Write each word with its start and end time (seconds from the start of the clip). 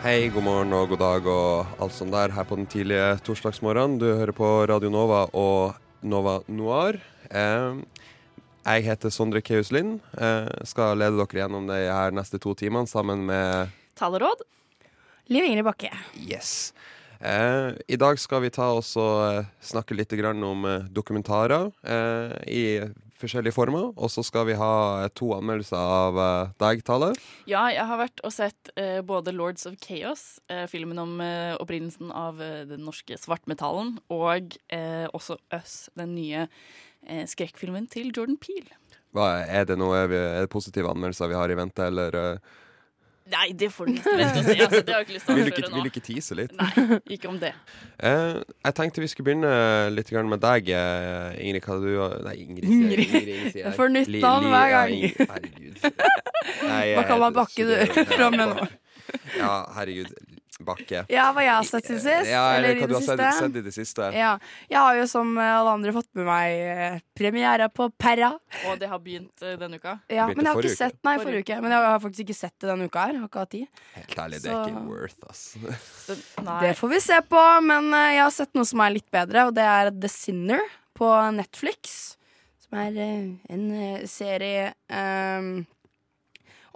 Hei, 0.00 0.30
god 0.32 0.44
morgen 0.46 0.70
og 0.72 0.94
god 0.94 1.00
dag 1.02 1.26
og 1.28 1.80
alt 1.84 1.92
sånt 1.92 2.14
der 2.14 2.32
her 2.32 2.46
på 2.48 2.56
den 2.56 2.64
tidlige 2.72 3.18
torsdagsmorgenen. 3.26 3.98
Du 4.00 4.06
hører 4.08 4.32
på 4.32 4.48
Radio 4.70 4.88
Nova 4.88 5.26
og 5.36 5.74
Nova 6.00 6.38
Noir. 6.48 6.96
Eh, 7.28 7.82
jeg 8.64 8.86
heter 8.86 9.12
Sondre 9.12 9.42
Keus 9.44 9.68
Lind. 9.76 9.98
Eh, 10.16 10.48
skal 10.64 10.96
lede 10.96 11.20
dere 11.20 11.42
gjennom 11.42 11.68
de 11.68 11.82
her 11.84 12.16
neste 12.16 12.40
to 12.40 12.54
timene 12.56 12.88
sammen 12.88 13.26
med 13.28 13.76
Taleråd. 14.00 14.40
Liv 15.28 15.44
Ingrid 15.44 15.68
Bakke. 15.68 15.92
Yes. 16.16 16.72
Eh, 17.20 17.76
I 17.84 18.00
dag 18.00 18.16
skal 18.18 18.40
vi 18.46 18.54
ta 18.56 18.70
oss 18.78 18.94
og 18.96 19.20
eh, 19.28 19.52
snakke 19.60 19.98
litt 20.00 20.16
grann 20.16 20.40
om 20.48 20.64
eh, 20.64 20.88
dokumentarer 20.88 21.68
eh, 21.84 22.36
i 22.48 22.64
forskjellige 23.20 23.54
former. 23.56 23.90
Og 23.96 24.10
så 24.12 24.24
skal 24.26 24.48
vi 24.48 24.58
ha 24.58 24.72
eh, 25.04 25.12
to 25.16 25.30
anmeldelser 25.36 25.78
av 25.78 26.20
eh, 26.24 26.52
deg, 26.62 26.84
Tale. 26.86 27.12
Ja, 27.50 27.66
jeg 27.72 27.86
har 27.90 28.00
vært 28.00 28.24
og 28.26 28.34
sett 28.34 28.72
eh, 28.80 29.00
både 29.06 29.34
Lords 29.36 29.68
of 29.70 29.78
Chaos, 29.84 30.40
eh, 30.50 30.66
filmen 30.70 31.00
om 31.00 31.18
opprinnelsen 31.20 32.10
av 32.16 32.38
den 32.40 32.84
norske 32.86 33.16
svartmetallen, 33.20 33.96
og 34.12 34.54
også 35.16 35.36
Us, 35.54 35.74
den 35.98 36.14
nye 36.16 36.46
skrekkfilmen 37.28 37.88
til 37.90 38.10
Jordan 38.14 38.38
Peel. 38.40 38.68
Hva, 39.16 39.42
er 39.42 39.66
det 39.66 39.76
noe 39.80 40.04
er 40.04 40.10
det 40.12 40.50
positive 40.52 40.90
anmeldelser 40.92 41.30
vi 41.32 41.38
har 41.38 41.50
i 41.50 41.58
vente, 41.58 41.86
eller 41.90 42.18
eh, 42.18 42.58
Nei, 43.30 43.46
det 43.58 43.68
får 43.72 43.88
du 43.88 43.92
nesten 43.94 44.18
vente 44.18 44.40
og 44.40 44.46
si. 44.46 44.56
Altså, 44.64 44.80
det 44.86 44.94
har 44.94 45.02
jeg 45.02 45.06
ikke 45.06 45.16
lyst 45.16 45.26
til 45.26 45.32
å 45.32 45.36
vil, 45.36 45.44
du 45.44 45.52
ikke, 45.52 45.70
vil 45.74 45.86
du 45.86 45.90
ikke 45.90 46.02
tease 46.06 46.36
litt? 46.38 46.54
Nei, 46.58 46.98
ikke 47.16 47.30
om 47.32 47.38
det. 47.42 47.52
Eh, 48.00 48.38
jeg 48.64 48.74
tenkte 48.78 49.02
vi 49.02 49.10
skulle 49.12 49.26
begynne 49.26 49.50
litt 49.92 50.08
med 50.32 50.40
deg, 50.40 50.70
eh, 50.72 51.34
Ingrid. 51.44 51.66
Hva 51.66 51.76
du 51.82 51.88
Nei, 52.24 52.34
Ingrid. 52.46 52.64
sier. 52.64 52.78
Ingrid. 52.80 53.02
Ingrid, 53.04 53.32
Ingrid 53.34 53.52
sier 53.52 53.64
Jeg 53.68 53.76
får 53.76 53.92
nytt 53.92 54.14
navn 54.24 54.48
hver 54.48 54.72
gang. 54.72 54.94
Herregud. 55.20 55.82
Hva 55.84 57.04
kaller 57.04 57.24
man 57.26 57.36
Bakke 57.36 57.66
du 57.68 57.74
ja, 57.76 58.06
fra 58.14 58.30
med 58.32 58.54
nå? 58.54 58.70
Ja, 59.36 59.54
herregud. 59.76 60.14
Bakke. 60.64 61.04
Ja, 61.12 61.30
hva 61.34 61.44
jeg 61.44 61.54
har 61.56 61.68
sett 61.68 61.90
siden 61.90 62.02
sist. 62.04 62.30
Ja, 62.30 62.44
eller 62.56 62.74
eller 62.76 62.84
hva 62.84 62.90
du 62.90 62.96
har 62.98 63.06
sett, 63.08 63.40
sett 63.40 63.60
i 63.60 63.64
det 63.66 63.74
siste. 63.74 64.10
Ja, 64.16 64.34
jeg 64.70 64.80
har 64.80 64.98
jo 65.00 65.06
som 65.10 65.34
alle 65.40 65.76
andre 65.76 65.94
fått 65.96 66.10
med 66.18 66.28
meg 66.28 67.02
premiera 67.16 67.40
premiere 67.40 67.68
på 67.68 67.90
Perra. 67.90 68.30
Og 68.68 68.78
det 68.78 68.88
har 68.90 69.00
begynt 69.02 69.42
eh, 69.42 69.56
denne 69.58 69.78
uka. 69.80 69.98
Ja, 70.08 70.26
Begynte 70.26 70.36
men 70.36 70.46
jeg 70.46 70.54
har 70.54 70.68
ikke 70.68 70.76
sett 70.76 70.98
Nei, 71.06 71.16
forrige 71.20 71.44
uke. 71.44 71.58
Men 71.64 71.74
jeg 71.74 71.86
har 71.86 72.02
faktisk 72.02 72.24
ikke 72.26 72.38
sett 72.38 72.54
det 72.60 72.70
denne 72.70 72.88
uka 72.88 73.06
her. 73.06 73.14
Jeg 73.14 73.22
har 73.22 73.30
ikke 73.30 73.44
hatt 73.44 73.52
tid. 73.54 73.82
Helt 73.96 74.22
ærlig, 74.24 74.42
det 74.44 74.52
er 74.52 74.70
ikke 74.70 74.84
worth, 74.86 75.26
ass. 75.30 75.42
Nei. 76.44 76.60
Det 76.64 76.72
får 76.78 76.94
vi 76.94 77.02
se 77.06 77.20
på, 77.30 77.42
men 77.66 77.90
eh, 77.96 78.14
jeg 78.16 78.24
har 78.24 78.32
sett 78.36 78.56
noe 78.58 78.70
som 78.70 78.84
er 78.84 78.96
litt 78.96 79.10
bedre, 79.14 79.48
og 79.48 79.58
det 79.58 79.66
er 79.66 79.92
The 79.96 80.12
Sinner 80.12 80.64
på 80.98 81.10
Netflix. 81.36 82.00
Som 82.64 82.80
er 82.84 82.98
eh, 83.00 83.28
en 83.54 83.68
eh, 83.74 84.08
serie 84.10 84.72
um, 84.92 85.54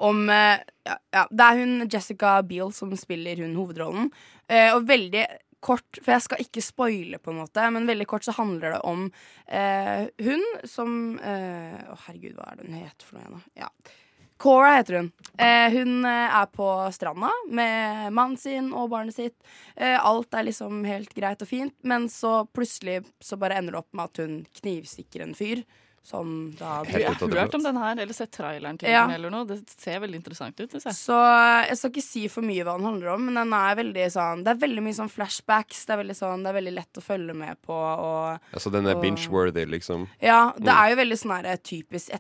om 0.05 0.25
eh, 0.33 0.63
ja, 0.85 1.25
Det 1.31 1.49
er 1.49 1.61
hun 1.63 1.89
Jessica 1.91 2.37
Biel 2.47 2.73
som 2.77 2.93
spiller 2.99 3.41
hun 3.43 3.57
hovedrollen. 3.59 4.13
Eh, 4.49 4.71
og 4.75 4.87
veldig 4.89 5.25
kort, 5.65 6.01
for 6.03 6.13
jeg 6.13 6.25
skal 6.27 6.45
ikke 6.45 6.65
spoile, 6.65 7.19
på 7.23 7.33
en 7.33 7.41
måte, 7.41 7.67
men 7.73 7.89
veldig 7.89 8.07
kort 8.11 8.27
så 8.27 8.35
handler 8.37 8.77
det 8.77 8.81
om 8.85 9.07
eh, 9.49 10.07
hun 10.25 10.43
som 10.69 11.19
eh, 11.19 11.79
Å, 11.89 12.01
herregud, 12.07 12.35
hva 12.37 12.51
er 12.51 12.59
det 12.61 12.69
hun 12.69 12.81
heter 12.83 13.07
for 13.09 13.17
noe 13.17 13.25
igjen, 13.25 13.39
da? 13.39 13.63
Ja. 13.65 14.01
Cora 14.45 14.73
heter 14.75 14.99
hun. 14.99 15.13
Eh, 15.39 15.73
hun 15.73 16.05
eh, 16.05 16.37
er 16.37 16.49
på 16.53 16.67
stranda 16.93 17.31
med 17.49 18.11
mannen 18.13 18.37
sin 18.37 18.73
og 18.75 18.91
barnet 18.93 19.17
sitt. 19.17 19.37
Eh, 19.77 19.95
alt 19.95 20.35
er 20.35 20.49
liksom 20.49 20.83
helt 20.89 21.15
greit 21.17 21.45
og 21.45 21.49
fint, 21.49 21.77
men 21.87 22.11
så 22.13 22.43
plutselig 22.53 23.05
så 23.23 23.39
bare 23.41 23.61
ender 23.61 23.77
det 23.77 23.85
opp 23.85 23.95
med 23.95 24.11
at 24.11 24.23
hun 24.25 24.37
knivstikker 24.61 25.25
en 25.25 25.37
fyr. 25.39 25.63
Som 26.05 26.53
da 26.59 26.83
Du 26.85 26.91
Helt 26.93 27.07
har 27.19 27.29
hørt 27.33 27.55
om 27.57 27.63
den 27.65 27.77
her, 27.81 27.97
eller 27.97 28.13
sett 28.13 28.31
traileren 28.37 28.77
til 28.79 28.91
Ja. 28.91 29.07
den 29.07 29.15
eller 29.17 29.31
noe. 29.33 29.47
Det 29.49 29.71
ser 29.81 30.01
veldig 30.01 30.17
interessant 30.21 30.59
ut. 30.61 30.71
jeg. 30.71 30.83
Så 30.93 31.17
eh, 31.17 31.69
jeg 31.71 31.79
skal 31.79 31.91
ikke 31.91 32.03
si 32.05 32.29
for 32.29 32.43
mye 32.45 32.63
hva 32.63 32.75
den 32.77 32.85
handler 32.85 33.09
om, 33.15 33.25
men 33.25 33.35
den 33.41 33.53
er 33.57 33.75
veldig 33.79 34.05
sånn 34.13 34.45
Det 34.45 34.51
er 34.53 34.61
veldig 34.69 34.83
mye 34.85 34.93
sånn 34.99 35.09
flashbacks. 35.11 35.87
Det 35.87 35.95
er 35.97 36.03
veldig 36.05 36.17
sånn 36.19 36.43
Det 36.45 36.51
er 36.53 36.59
veldig 36.61 36.75
lett 36.77 36.93
å 37.01 37.03
følge 37.03 37.35
med 37.35 37.57
på 37.65 37.73
og 37.73 38.39
Altså, 38.53 38.71
den 38.71 38.87
er 38.87 38.95
binge-worthy, 39.01 39.65
liksom. 39.67 40.07
Ja, 40.21 40.53
det 40.53 40.69
Mm. 40.69 40.77
er 40.77 40.91
jo 40.91 40.97
veldig 40.97 41.19
sånn 41.19 41.35
her 41.43 41.57
typisk 41.57 42.11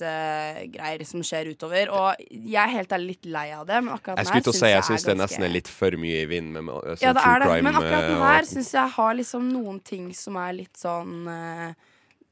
etterforskningsgreier 0.00 1.04
som 1.06 1.22
skjer 1.22 1.50
utover. 1.54 1.90
Og 1.94 2.14
jeg 2.30 2.56
er 2.64 2.68
helt 2.74 2.88
ærlig 2.96 3.06
litt 3.14 3.26
lei 3.26 3.50
av 3.52 3.66
det, 3.66 3.80
men 3.84 3.94
akkurat 3.94 4.16
Jeg 4.18 4.26
den 4.26 4.26
skulle 4.26 4.42
her 4.42 4.50
syns 4.50 4.60
jeg, 4.60 4.60
si, 4.60 4.74
jeg 4.74 4.82
synes 4.82 5.00
er 5.04 5.06
det 5.06 5.16
ganske- 5.18 5.30
nesten 5.38 5.44
er 5.44 5.48
litt 5.54 5.68
for 5.68 5.90
mye 5.90 6.22
i 6.22 6.26
vind 6.26 6.52
med, 6.52 6.64
med 6.64 6.74
sånn 6.74 7.00
Ja, 7.02 7.12
det 7.12 7.22
true 7.22 7.34
er 7.34 7.38
det. 7.38 7.48
crime. 7.48 7.62
Men 7.62 7.74
akkurat 7.74 8.00
den 8.08 8.16
eh, 8.16 8.26
her 8.26 8.40
og- 8.42 8.48
syns 8.48 8.72
jeg 8.72 8.90
har 8.90 9.14
liksom 9.14 9.52
noen 9.52 9.80
ting 9.84 10.12
som 10.12 10.36
er 10.36 10.52
litt 10.52 10.74
sånn 10.74 11.28
eh, 11.28 11.74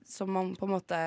Som 0.09 0.33
man 0.33 0.55
på 0.57 0.69
en 0.69 0.73
måte 0.73 0.99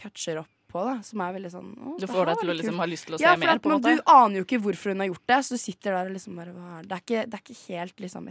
catcher 0.00 0.42
opp 0.42 0.50
på, 0.72 0.82
da. 0.88 0.96
Som 1.06 1.22
er 1.22 1.36
veldig 1.36 1.52
sånn 1.52 1.70
å, 1.76 1.94
Du 2.00 2.08
får 2.10 2.32
deg 2.32 2.42
til 2.42 2.52
å 2.52 2.56
liksom 2.58 2.82
ha 2.82 2.88
lyst 2.90 3.08
til 3.08 3.16
å 3.16 3.20
se 3.20 3.26
ja, 3.26 3.36
mer, 3.38 3.54
at, 3.54 3.62
på 3.62 3.70
en 3.70 3.76
men 3.76 3.84
for 3.84 4.02
Du 4.02 4.12
aner 4.16 4.40
jo 4.40 4.46
ikke 4.48 4.60
hvorfor 4.66 4.94
hun 4.94 5.04
har 5.04 5.10
gjort 5.12 5.26
det, 5.32 5.40
så 5.46 5.58
du 5.58 5.62
sitter 5.62 5.96
der 5.98 6.10
og 6.10 6.16
liksom 6.16 6.38
bare 6.40 6.54
det? 6.82 6.96
Er 6.96 7.04
ikke, 7.04 7.24
det 7.28 7.38
er 7.38 7.44
ikke 7.44 7.60
helt 7.68 8.04
liksom 8.06 8.30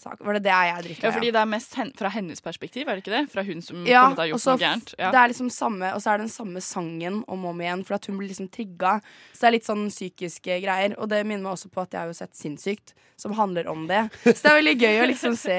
etterforskningssak. 0.00 0.20
Var 0.26 0.34
det 0.34 0.42
det 0.42 0.50
jeg 0.50 0.70
er 0.70 1.04
Ja, 1.04 1.10
fordi 1.12 1.30
det 1.32 1.40
er 1.40 1.48
mest 1.48 1.74
hen 1.76 1.92
fra 1.96 2.08
hennes 2.10 2.40
perspektiv, 2.40 2.88
er 2.88 2.96
det 2.96 3.04
ikke 3.04 3.14
det? 3.14 3.30
Fra 3.32 3.42
hun 3.44 3.60
som 3.62 3.84
Ja, 3.86 4.04
på 4.04 4.06
en 4.06 4.14
måte 4.14 4.22
har 4.24 4.30
gjort 4.32 4.40
så 4.44 4.54
noe 4.54 4.58
gærent. 4.64 4.94
Ja. 4.98 5.10
det 5.10 5.20
er 5.20 5.28
liksom 5.32 5.50
samme, 5.50 5.92
og 5.94 6.00
så 6.02 6.10
er 6.12 6.18
det 6.18 6.26
den 6.26 6.32
samme 6.34 6.60
sangen 6.60 7.24
om 7.28 7.44
og 7.44 7.50
om 7.50 7.60
igjen, 7.60 7.84
for 7.84 7.94
at 7.94 8.06
hun 8.06 8.18
blir 8.18 8.28
liksom 8.28 8.48
trigga. 8.50 9.00
Så 9.32 9.40
det 9.40 9.48
er 9.48 9.56
litt 9.58 9.68
sånn 9.68 9.88
psykiske 9.90 10.60
greier. 10.64 10.96
Og 10.98 11.08
det 11.08 11.24
minner 11.26 11.42
meg 11.44 11.52
også 11.52 11.70
på 11.70 11.80
at 11.84 11.92
jeg 11.92 12.00
har 12.00 12.10
jo 12.10 12.16
sett 12.16 12.34
Sinnssykt, 12.36 12.94
som 13.20 13.32
handler 13.36 13.68
om 13.68 13.86
det. 13.86 14.08
Så 14.24 14.40
det 14.40 14.50
er 14.50 14.58
veldig 14.62 14.76
gøy 14.80 15.00
å 15.02 15.08
liksom 15.10 15.36
se 15.36 15.56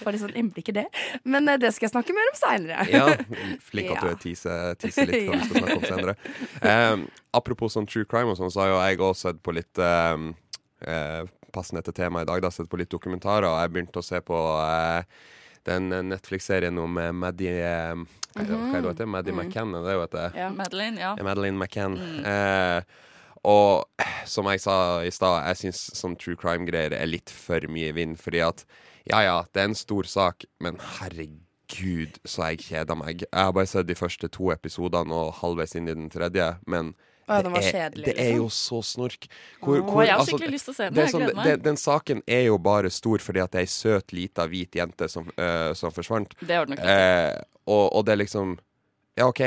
få 0.00 0.10
litt 0.10 0.20
sånn 0.24 0.34
innblikk 0.34 0.68
i 0.72 0.78
det. 0.80 0.86
Men 1.24 1.48
eh, 1.48 1.58
det 1.62 1.70
skal 1.74 1.86
jeg 1.88 1.94
snakke 1.94 2.14
mer 2.16 2.30
om 2.32 2.38
seinere. 2.40 2.86
Ja, 2.90 3.06
flink 3.62 3.90
at 3.94 4.02
Ja. 4.04 4.10
du 4.10 4.16
teaser 4.24 4.74
teaser 4.74 5.06
litt 5.06 5.28
hva 5.28 5.38
vi 5.38 5.46
skal 5.46 5.62
snakke 5.62 5.78
om 5.78 5.88
senere. 5.88 6.16
Um, 6.64 7.02
apropos 7.36 7.74
sånn 7.76 7.86
true 7.86 8.06
crime 8.08 8.30
og 8.32 8.38
sånn, 8.38 8.50
så 8.50 8.62
har 8.62 8.68
jo 8.70 8.76
jeg 8.80 8.98
også 9.04 9.28
sett 9.28 9.40
på 9.44 9.52
litt 9.52 9.78
um, 9.78 10.30
eh, 10.80 11.22
Passende 11.54 11.84
til 11.86 11.96
temaet 11.96 12.26
i 12.26 12.32
dag, 12.32 12.42
da, 12.44 12.50
sett 12.52 12.68
på 12.70 12.80
litt 12.80 12.92
dokumentarer. 12.92 13.48
Og 13.50 13.58
jeg 13.62 13.72
begynte 13.74 14.02
å 14.02 14.06
se 14.06 14.20
på 14.24 14.42
eh, 14.64 15.24
den 15.70 15.88
Netflix-serien 16.10 16.78
om 16.82 16.98
eh, 17.00 17.12
Maddie 17.14 17.56
eh, 17.62 18.04
Hva 18.34 18.42
er 18.42 18.50
det 18.50 18.58
hva 18.58 18.68
er 18.68 18.84
det 18.84 18.92
heter? 18.92 19.10
Maddie 19.14 19.36
McCann, 19.36 19.74
er 19.74 19.84
det 19.84 19.90
det 19.90 19.96
hun 19.96 20.06
heter? 20.06 20.38
Ja. 20.42 20.50
Madeline, 20.54 21.02
ja. 21.02 21.14
Madeleine 21.22 21.60
McCann. 21.60 21.98
Eh, 22.26 23.12
og 23.44 23.84
som 24.28 24.48
jeg 24.48 24.62
sa 24.64 24.76
i 25.04 25.12
stad, 25.12 25.42
jeg 25.50 25.60
syns 25.60 25.84
sånn 25.98 26.16
true 26.20 26.36
crime-greier 26.40 26.96
er 26.96 27.08
litt 27.10 27.32
for 27.32 27.64
mye 27.70 27.92
vind. 27.96 28.16
Fordi 28.20 28.40
at 28.44 28.64
ja 29.10 29.20
ja, 29.24 29.40
det 29.52 29.60
er 29.60 29.68
en 29.68 29.76
stor 29.76 30.08
sak, 30.08 30.46
men 30.64 30.78
herregud 30.98 32.16
så 32.24 32.50
jeg 32.52 32.64
kjeda 32.70 32.96
meg. 32.96 33.26
Jeg 33.26 33.48
har 33.48 33.52
bare 33.52 33.68
sett 33.68 33.90
de 33.90 33.98
første 33.98 34.30
to 34.32 34.48
episodene 34.54 35.12
og 35.12 35.36
halvveis 35.42 35.76
inn 35.76 35.90
i 35.90 35.96
den 35.96 36.08
tredje, 36.12 36.54
men 36.64 36.94
Å, 37.28 37.42
den 37.42 37.52
var 37.54 37.60
det, 37.64 37.74
er, 37.74 37.90
det 37.94 38.12
er 38.12 38.18
liksom. 38.18 38.36
jo 38.36 38.48
så 38.52 38.80
snork. 38.84 39.26
Hvor, 39.60 39.78
Åh, 39.80 39.86
hvor- 39.88 40.04
jeg 40.04 40.12
har 40.12 40.20
altså, 40.20 40.36
skikkelig 40.36 40.52
lyst 40.52 40.64
til 40.68 40.74
å 40.74 40.76
se 40.76 40.84
den. 40.84 40.94
det 40.94 41.00
er 41.00 41.04
Jeg 41.06 41.12
sånn, 41.14 41.22
gleder 41.24 41.36
meg. 41.36 41.44
den, 41.46 41.62
den 41.62 41.76
saken 41.80 42.22
er 42.26 42.42
jo 42.46 42.58
bare 42.58 42.90
stor 42.90 43.18
fordi 43.18 43.40
at 43.44 43.50
det 43.54 43.58
er 43.62 43.64
ei 43.68 43.72
søt, 43.72 44.12
lita, 44.12 44.46
hvit 44.46 44.70
jente 44.80 45.08
som, 45.08 45.30
øh, 45.36 45.72
som 45.74 45.90
forsvant. 45.90 46.34
Det 46.40 46.54
har 46.56 46.66
du 46.66 46.74
nok. 46.74 46.84
Eh, 46.84 47.40
og, 47.66 47.84
og 47.96 48.04
det 48.04 48.12
er 48.12 48.20
liksom 48.24 48.58
Ja, 49.16 49.28
OK, 49.28 49.40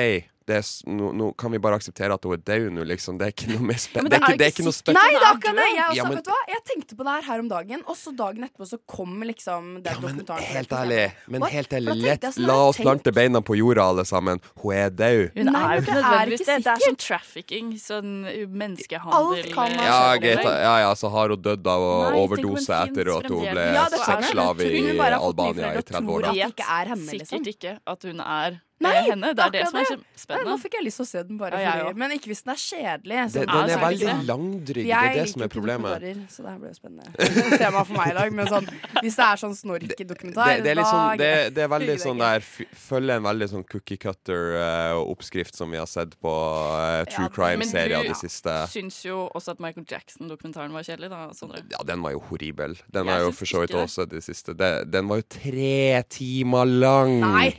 er, 0.56 0.64
nå, 0.88 1.12
nå 1.14 1.26
kan 1.38 1.52
vi 1.52 1.60
bare 1.60 1.76
akseptere 1.76 2.14
at 2.16 2.24
hun 2.24 2.34
er 2.34 2.42
død 2.48 2.68
nå, 2.78 2.84
liksom. 2.88 3.18
Det 3.20 3.26
er 3.28 3.32
ikke 3.36 3.50
noe 3.52 3.66
mer 3.68 3.80
spe 3.82 4.00
ja, 4.00 4.04
det, 4.08 4.20
det 4.24 4.38
det 4.40 4.46
er 4.48 4.52
ikke 4.54 4.66
noe 4.68 4.76
spennende. 4.78 5.04
Nei, 5.04 5.12
det 5.18 5.22
er 5.22 5.32
akkurat 5.34 5.56
det! 5.60 5.68
Jeg, 5.76 5.84
også, 5.88 5.98
Ja, 5.98 6.04
men- 6.08 6.16
vet 6.18 6.26
du 6.26 6.32
hva? 6.32 6.40
jeg 6.48 6.62
tenkte 6.72 6.96
på 6.98 7.04
det 7.08 7.14
her 7.18 7.22
her 7.28 7.40
om 7.44 7.50
dagen, 7.52 7.84
og 7.88 7.96
så 7.98 8.14
dagen 8.16 8.44
etterpå 8.48 8.68
så 8.70 8.80
kom 8.88 9.24
liksom 9.28 9.64
den 9.84 9.92
Ja, 9.92 10.00
men 10.00 10.02
dokumentaren. 10.18 10.44
helt 10.54 10.70
ærlig, 10.72 11.12
men 11.28 11.42
What? 11.42 11.52
helt 11.52 11.70
ærlig 11.74 11.96
lett, 12.02 12.22
sånn 12.38 12.48
la 12.48 12.58
oss 12.70 12.78
plante 12.78 13.04
tenkt... 13.12 13.16
beina 13.16 13.42
på 13.42 13.58
jorda, 13.58 13.84
alle 13.92 14.06
sammen. 14.06 14.40
Hun 14.64 14.74
er 14.74 14.90
død. 14.90 15.32
Hun 15.36 15.52
Nei, 15.52 15.64
er 15.68 15.82
jo 15.82 15.94
nødvendigvis 15.98 16.46
det. 16.46 16.58
Det 16.64 16.72
er 16.76 16.86
sånn 16.88 17.00
trafficking, 17.08 17.74
sånn 17.78 18.12
menneskehandel 18.52 19.18
Alt 19.18 19.52
kan 19.54 19.72
Ja, 19.72 19.98
skjedd. 20.16 20.22
greit, 20.22 20.44
ja, 20.46 20.76
ja, 20.86 20.94
så 20.96 21.10
har 21.12 21.30
hun 21.30 21.42
dødd 21.42 21.68
av 21.68 21.82
å 21.82 21.94
Nei, 22.12 22.20
overdose 22.22 22.74
etter 22.88 23.12
at 23.18 23.28
hun 23.32 23.44
ble. 23.46 23.66
Ja, 23.78 23.88
sexslave 23.90 24.64
i 24.72 25.00
Albania 25.00 25.74
i 25.74 25.78
og 25.82 25.86
30 25.86 26.02
tror 26.02 26.14
år. 26.18 26.24
at 26.28 26.34
det 26.34 26.44
Vet 26.48 26.56
ikke 26.56 26.70
er 26.80 26.86
henne, 26.94 27.12
liksom. 27.12 27.44
sikkert 27.44 27.54
ikke 27.56 27.80
at 27.88 28.04
hun 28.08 28.20
er 28.22 28.62
Nei, 28.80 28.94
henne. 29.10 29.34
Det 29.34 29.44
er 29.46 29.50
det 29.56 29.62
som 29.68 29.78
er 29.80 29.86
spennende. 30.16 30.46
Nei, 30.46 30.52
nå 30.54 30.58
fikk 30.62 30.74
jeg 30.78 30.84
lyst 30.86 31.00
til 31.02 31.06
å 31.06 31.10
se 31.10 31.22
den 31.26 31.38
bare 31.40 31.58
Ja, 31.58 31.72
ja, 31.78 31.86
fordi. 31.88 31.98
Men 31.98 32.12
ikke 32.14 32.30
hvis 32.30 32.44
den 32.46 32.52
er 32.54 32.60
kjedelig. 32.62 33.18
så- 33.32 33.34
Den, 33.34 33.48
den 33.48 33.58
er 33.58 33.74
er 33.74 33.82
veldig 33.88 34.28
langdrygg. 34.28 34.86
Det 34.86 34.94
er 34.94 35.14
det 35.18 35.30
som 35.32 35.42
er 35.42 35.48
problemet. 35.48 36.30
så 36.30 36.38
det 36.46 36.50
her 36.52 36.60
blir 36.60 36.70
jo 36.70 36.78
spennende. 36.78 37.58
Tema 37.58 37.84
for 37.84 37.94
meg 37.98 38.08
i 38.08 38.14
dag. 38.20 38.34
Men 38.34 38.48
sånn, 38.48 38.68
hvis 39.02 39.16
det 39.18 39.26
er 39.26 39.36
sånn 39.42 39.56
snorkedokumentar, 39.58 40.46
Det, 40.58 40.64
det, 40.64 40.78
er 40.78 40.84
sånn, 40.84 41.18
det, 41.18 41.54
det 41.56 41.64
er 41.64 41.68
veldig 41.74 41.98
sånn 42.08 42.18
der 42.22 42.40
Følger 42.42 43.16
en 43.18 43.24
veldig 43.24 43.50
sånn 43.50 43.66
cookie 43.68 43.98
cutter-oppskrift 43.98 45.56
som 45.56 45.72
vi 45.72 45.78
har 45.82 45.88
sett 45.90 46.14
på 46.22 46.30
uh, 46.32 47.04
true 47.10 47.26
Ja, 47.28 47.34
crime-serier 47.34 47.98
men 48.04 48.08
du- 48.08 48.14
de 48.14 48.20
siste 48.22 48.56
Syns 48.72 49.02
jo 49.06 49.30
også 49.36 49.52
at 49.56 49.60
Michael 49.64 49.86
Jackson-dokumentaren 49.90 50.72
var 50.72 50.84
kjedelig, 50.84 51.10
da, 51.10 51.30
Sondre. 51.34 51.64
Ja, 51.72 51.82
den 51.86 52.02
var 52.02 52.12
jo 52.12 52.20
horribel. 52.30 52.78
Den 52.92 53.06
Jeg 53.06 53.14
har 53.14 53.26
jo 53.26 53.32
for 53.32 53.46
så 53.50 53.62
vidt 53.66 53.72
også 53.78 54.08
det 54.10 54.24
siste. 54.24 54.54
Det, 54.58 54.90
den 54.92 55.08
var 55.08 55.18
jo 55.22 55.28
tre 55.30 56.04
timer 56.10 56.66
lang! 56.66 57.20
Nei. 57.22 57.54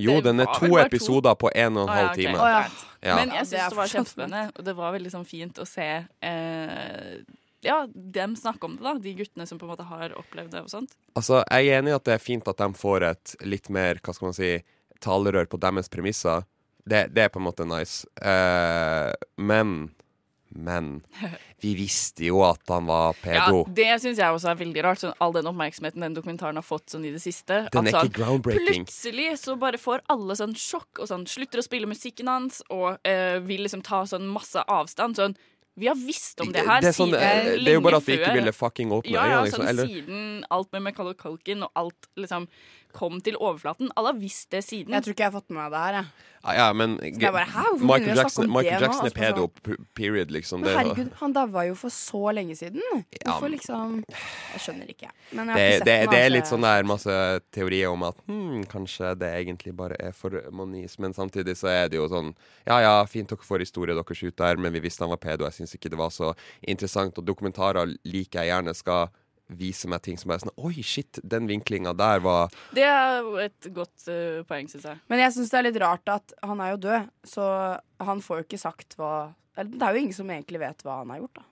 Jo, 0.00 0.20
den 0.24 0.40
er 0.40 0.48
to 0.56 0.70
episoder 0.80 1.36
på 1.36 1.50
en 1.52 1.76
og 1.76 1.84
en 1.84 1.92
halv 1.92 2.16
time. 2.16 2.38
Å, 2.40 2.48
ja. 2.48 2.64
Ja. 3.02 3.16
Men 3.18 3.32
jeg 3.34 3.42
det 3.42 3.48
syns 3.50 3.72
det 3.72 3.78
var 3.80 3.90
kjempespennende, 3.90 4.42
og 4.56 4.66
det 4.66 4.74
var 4.78 4.92
veldig 4.94 5.10
sånn 5.10 5.24
fint 5.26 5.56
å 5.58 5.64
se 5.66 5.86
eh, 6.06 7.16
ja, 7.66 7.78
dem 7.92 8.36
snakke 8.38 8.68
om 8.68 8.76
det, 8.76 8.84
da. 8.86 8.94
De 9.02 9.14
guttene 9.18 9.46
som 9.46 9.58
på 9.58 9.66
en 9.66 9.72
måte 9.72 9.86
har 9.88 10.14
opplevd 10.18 10.54
det 10.54 10.62
og 10.64 10.70
sånt. 10.70 10.94
Altså, 11.18 11.40
jeg 11.42 11.70
er 11.70 11.80
enig 11.80 11.92
i 11.92 11.96
at 11.96 12.06
det 12.06 12.14
er 12.14 12.22
fint 12.22 12.48
at 12.50 12.62
de 12.62 12.68
får 12.78 13.08
et 13.10 13.34
litt 13.46 13.68
mer, 13.74 14.00
hva 14.02 14.14
skal 14.14 14.30
man 14.30 14.38
si, 14.38 14.52
talerør 15.02 15.50
på 15.50 15.60
deres 15.62 15.90
premisser. 15.90 16.46
Det, 16.86 17.08
det 17.14 17.26
er 17.26 17.34
på 17.34 17.42
en 17.42 17.46
måte 17.46 17.66
nice. 17.66 18.06
Eh, 18.22 19.10
men 19.42 19.92
Men 20.54 21.02
vi 21.62 21.74
visste 21.78 22.26
jo 22.26 22.42
at 22.46 22.60
han 22.72 22.88
var 22.90 23.16
pedo. 23.22 23.62
Ja, 23.66 23.74
det 23.78 23.88
syns 24.02 24.20
jeg 24.20 24.34
også 24.36 24.50
er 24.52 24.58
veldig 24.60 24.84
rart. 24.84 25.02
Sånn, 25.02 25.14
all 25.22 25.34
den 25.36 25.48
oppmerksomheten 25.50 26.04
den 26.04 26.16
dokumentaren 26.16 26.58
har 26.60 26.66
fått 26.66 26.92
sånn 26.94 27.06
i 27.08 27.12
det 27.14 27.22
siste. 27.24 27.64
Den 27.72 27.88
er 27.88 27.94
ikke 27.94 28.06
sånn, 28.08 28.16
groundbreaking. 28.18 28.86
Plutselig 28.88 29.30
så 29.42 29.56
bare 29.60 29.80
får 29.80 30.04
alle 30.12 30.36
sånn 30.38 30.56
sjokk 30.58 31.02
og 31.04 31.10
sånn 31.12 31.24
slutter 31.30 31.62
å 31.62 31.66
spille 31.66 31.88
musikken 31.90 32.28
hans 32.32 32.60
og 32.72 32.98
eh, 33.08 33.38
vil 33.44 33.64
liksom 33.66 33.84
ta 33.86 34.04
sånn 34.08 34.28
masse 34.30 34.60
avstand. 34.66 35.16
Sånn 35.18 35.36
Vi 35.74 35.88
har 35.88 35.96
visst 35.96 36.40
om 36.44 36.50
det 36.52 36.66
her 36.66 36.82
det, 36.84 36.90
er 36.90 36.96
sånn, 36.96 37.14
siden 37.14 37.64
det 37.64 37.70
er 37.72 37.78
jo 37.78 37.84
bare 37.86 37.96
at 38.02 38.04
vi 38.04 38.18
ikke 38.18 38.34
ville 38.36 38.52
fucking 38.52 38.90
åpne 38.92 39.14
Ja, 39.14 39.22
ja, 39.30 39.38
sånn 39.48 39.64
Liksom. 39.64 39.78
sånn 39.78 39.88
siden 39.88 40.44
alt 40.52 40.68
med 40.74 40.82
Macaulay 40.90 41.16
Culkin 41.16 41.64
og 41.64 41.70
alt 41.80 42.10
liksom 42.20 42.44
kom 42.92 43.20
til 43.24 43.36
overflaten. 43.40 43.90
Alle 43.96 44.12
har 44.12 44.20
visst 44.20 44.50
det 44.52 44.62
siden. 44.66 44.94
Jeg 44.94 45.04
tror 45.04 45.14
ikke 45.14 45.24
jeg 45.24 45.32
har 45.32 45.38
fått 45.40 45.50
med 45.50 45.58
meg 45.60 45.72
det 45.72 45.80
her. 45.82 45.96
Jeg. 45.98 46.28
ja, 46.42 46.54
ja, 46.58 46.66
men 46.76 46.96
jeg 47.02 47.32
bare, 47.34 47.64
Michael 47.78 48.18
Jackson, 48.18 48.48
Michael? 48.50 48.82
Jackson 48.82 49.06
er 49.06 49.12
Altså, 49.12 49.18
pedo, 49.18 49.76
period, 49.94 50.32
liksom. 50.34 50.64
Men 50.64 50.76
herregud, 50.78 51.10
han 51.20 51.36
daua 51.36 51.64
jo 51.68 51.76
for 51.78 51.94
så 51.94 52.32
lenge 52.34 52.56
siden. 52.58 52.82
Hvorfor 53.24 53.48
ja, 53.48 53.52
liksom 53.54 53.96
Jeg 54.08 54.64
skjønner 54.64 54.92
ikke. 54.94 55.10
Men 55.30 55.52
jeg 55.52 55.54
har 55.54 55.60
det, 55.60 55.68
ikke 55.68 55.78
sett 55.78 55.86
det, 55.86 55.96
det 55.96 56.18
er 56.18 56.26
altså. 56.26 56.34
litt 56.36 56.52
sånn 56.52 56.66
der 56.66 56.88
masse 56.92 57.16
teorier 57.54 57.94
om 57.94 58.06
at 58.08 58.20
hmm, 58.26 58.66
kanskje 58.72 59.14
det 59.22 59.32
egentlig 59.40 59.76
bare 59.78 59.98
er 60.00 60.16
for 60.16 60.38
monis, 60.52 60.98
men 61.02 61.16
samtidig 61.16 61.56
så 61.60 61.70
er 61.72 61.92
det 61.92 62.00
jo 62.00 62.08
sånn 62.12 62.32
Ja 62.68 62.80
ja, 62.82 62.94
fint 63.08 63.30
dere 63.30 63.46
får 63.46 63.64
historie 63.64 63.96
deres 63.96 64.22
ut 64.22 64.36
der, 64.38 64.60
men 64.60 64.74
vi 64.74 64.82
visste 64.84 65.06
han 65.06 65.14
var 65.14 65.22
pedo. 65.22 65.46
Jeg 65.48 65.62
syns 65.62 65.76
ikke 65.78 65.92
det 65.92 66.00
var 66.00 66.12
så 66.14 66.34
interessant. 66.60 67.18
Og 67.18 67.26
dokumentarer 67.26 67.96
liker 68.04 68.42
jeg 68.42 68.52
gjerne 68.52 68.74
skal 68.76 69.10
vise 69.58 69.90
meg 69.90 70.02
ting 70.04 70.18
som 70.20 70.30
bare 70.30 70.42
er 70.42 70.46
sånn 70.46 70.66
Oi, 70.68 70.84
shit, 70.86 71.20
den 71.22 71.48
vinklinga 71.50 71.94
der 71.98 72.22
var 72.24 72.52
Det 72.74 72.86
er 72.86 73.28
et 73.44 73.70
godt 73.74 74.08
uh, 74.08 74.42
poeng, 74.48 74.70
syns 74.70 74.88
jeg. 74.88 75.00
Men 75.12 75.24
jeg 75.24 75.36
syns 75.36 75.52
det 75.52 75.60
er 75.60 75.68
litt 75.68 75.80
rart 75.82 76.12
at 76.12 76.34
han 76.42 76.62
er 76.64 76.74
jo 76.74 76.82
død, 76.88 77.14
så 77.28 77.46
han 78.02 78.24
får 78.24 78.42
jo 78.42 78.48
ikke 78.48 78.62
sagt 78.62 78.98
hva 79.00 79.14
eller, 79.56 79.72
Det 79.76 79.84
er 79.86 79.96
jo 79.96 80.04
ingen 80.06 80.16
som 80.16 80.30
egentlig 80.32 80.62
vet 80.62 80.84
hva 80.86 81.02
han 81.02 81.12
har 81.12 81.24
gjort, 81.24 81.42
da. 81.42 81.48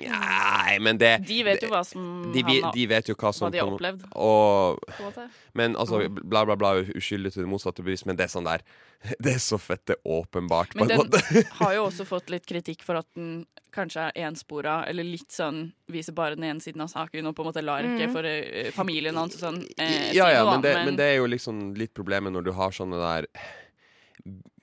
Nei, 0.00 0.78
men 0.82 0.98
det 0.98 1.12
De 1.28 1.38
vet 1.46 1.62
jo 1.62 1.70
hva 1.70 1.82
som 1.86 2.02
de, 2.34 2.42
har 2.42 2.72
de 2.74 2.86
vet 2.90 3.10
jo 3.10 3.16
hva 3.18 3.32
som 3.36 3.46
hva 3.46 3.52
de 3.54 3.60
har 3.60 3.70
opplevd. 3.70 4.06
Og 4.16 4.80
måte. 5.04 5.28
Men 5.58 5.76
altså, 5.76 6.02
bla, 6.08 6.44
bla, 6.48 6.56
bla, 6.58 6.74
uskyldig 6.98 7.34
til 7.34 7.44
det 7.44 7.50
motsatte 7.50 7.84
bevis, 7.84 8.04
men 8.08 8.18
det 8.18 8.26
er 8.26 8.34
sånn 8.34 8.48
der 8.48 8.64
Det 9.22 9.36
er 9.36 9.42
så 9.42 9.60
fette 9.62 9.98
åpenbart, 10.02 10.74
på 10.74 10.82
Men 10.82 10.90
en 10.90 11.04
den 11.04 11.04
måte. 11.04 11.44
har 11.60 11.76
jo 11.76 11.86
også 11.86 12.08
fått 12.08 12.32
litt 12.34 12.48
kritikk 12.48 12.82
for 12.86 12.98
at 13.00 13.08
den 13.18 13.46
kanskje 13.74 14.08
er 14.08 14.26
enspora, 14.26 14.80
eller 14.90 15.06
litt 15.06 15.30
sånn 15.30 15.68
viser 15.92 16.16
bare 16.16 16.34
den 16.38 16.48
ene 16.48 16.64
siden 16.64 16.82
av 16.82 16.90
saken, 16.90 17.28
og 17.30 17.36
på 17.36 17.44
en 17.44 17.50
måte 17.52 17.62
lar 17.62 17.86
ikke 17.86 18.08
for 18.10 18.26
uh, 18.26 18.72
familien 18.74 19.16
hans 19.20 19.36
og 19.36 19.44
sånn 19.44 19.60
eh, 19.76 20.10
ja, 20.16 20.26
si 20.26 20.34
ja, 20.34 20.42
noe, 20.42 20.56
men 20.56 20.64
det, 20.64 20.72
men 20.80 20.88
men 20.88 20.98
det 20.98 21.12
er 21.12 21.18
jo 21.20 21.28
liksom 21.30 21.60
litt 21.78 21.92
problemet 21.94 22.34
når 22.34 22.48
du 22.48 22.54
har 22.56 22.74
sånne 22.74 22.98
der 22.98 23.28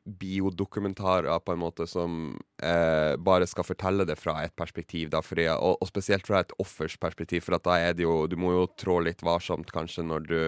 biodokumentarer 0.05 1.39
på 1.39 1.53
en 1.55 1.59
måte 1.59 1.87
som 1.89 2.35
eh, 2.63 3.15
bare 3.17 3.47
skal 3.49 3.65
fortelle 3.65 4.05
det 4.05 4.17
fra 4.21 4.37
et 4.43 4.53
perspektiv, 4.55 5.09
da, 5.13 5.21
fordi, 5.25 5.47
og, 5.55 5.79
og 5.81 5.89
spesielt 5.89 6.27
fra 6.27 6.43
et 6.43 6.53
offers 6.61 6.97
perspektiv, 7.01 7.41
for 7.45 7.57
da 7.57 7.79
er 7.81 7.97
det 7.97 8.05
jo 8.05 8.25
Du 8.29 8.37
må 8.37 8.53
jo 8.53 8.67
trå 8.77 8.99
litt 9.01 9.23
varsomt 9.25 9.71
kanskje 9.73 10.05
når 10.05 10.27
du 10.29 10.39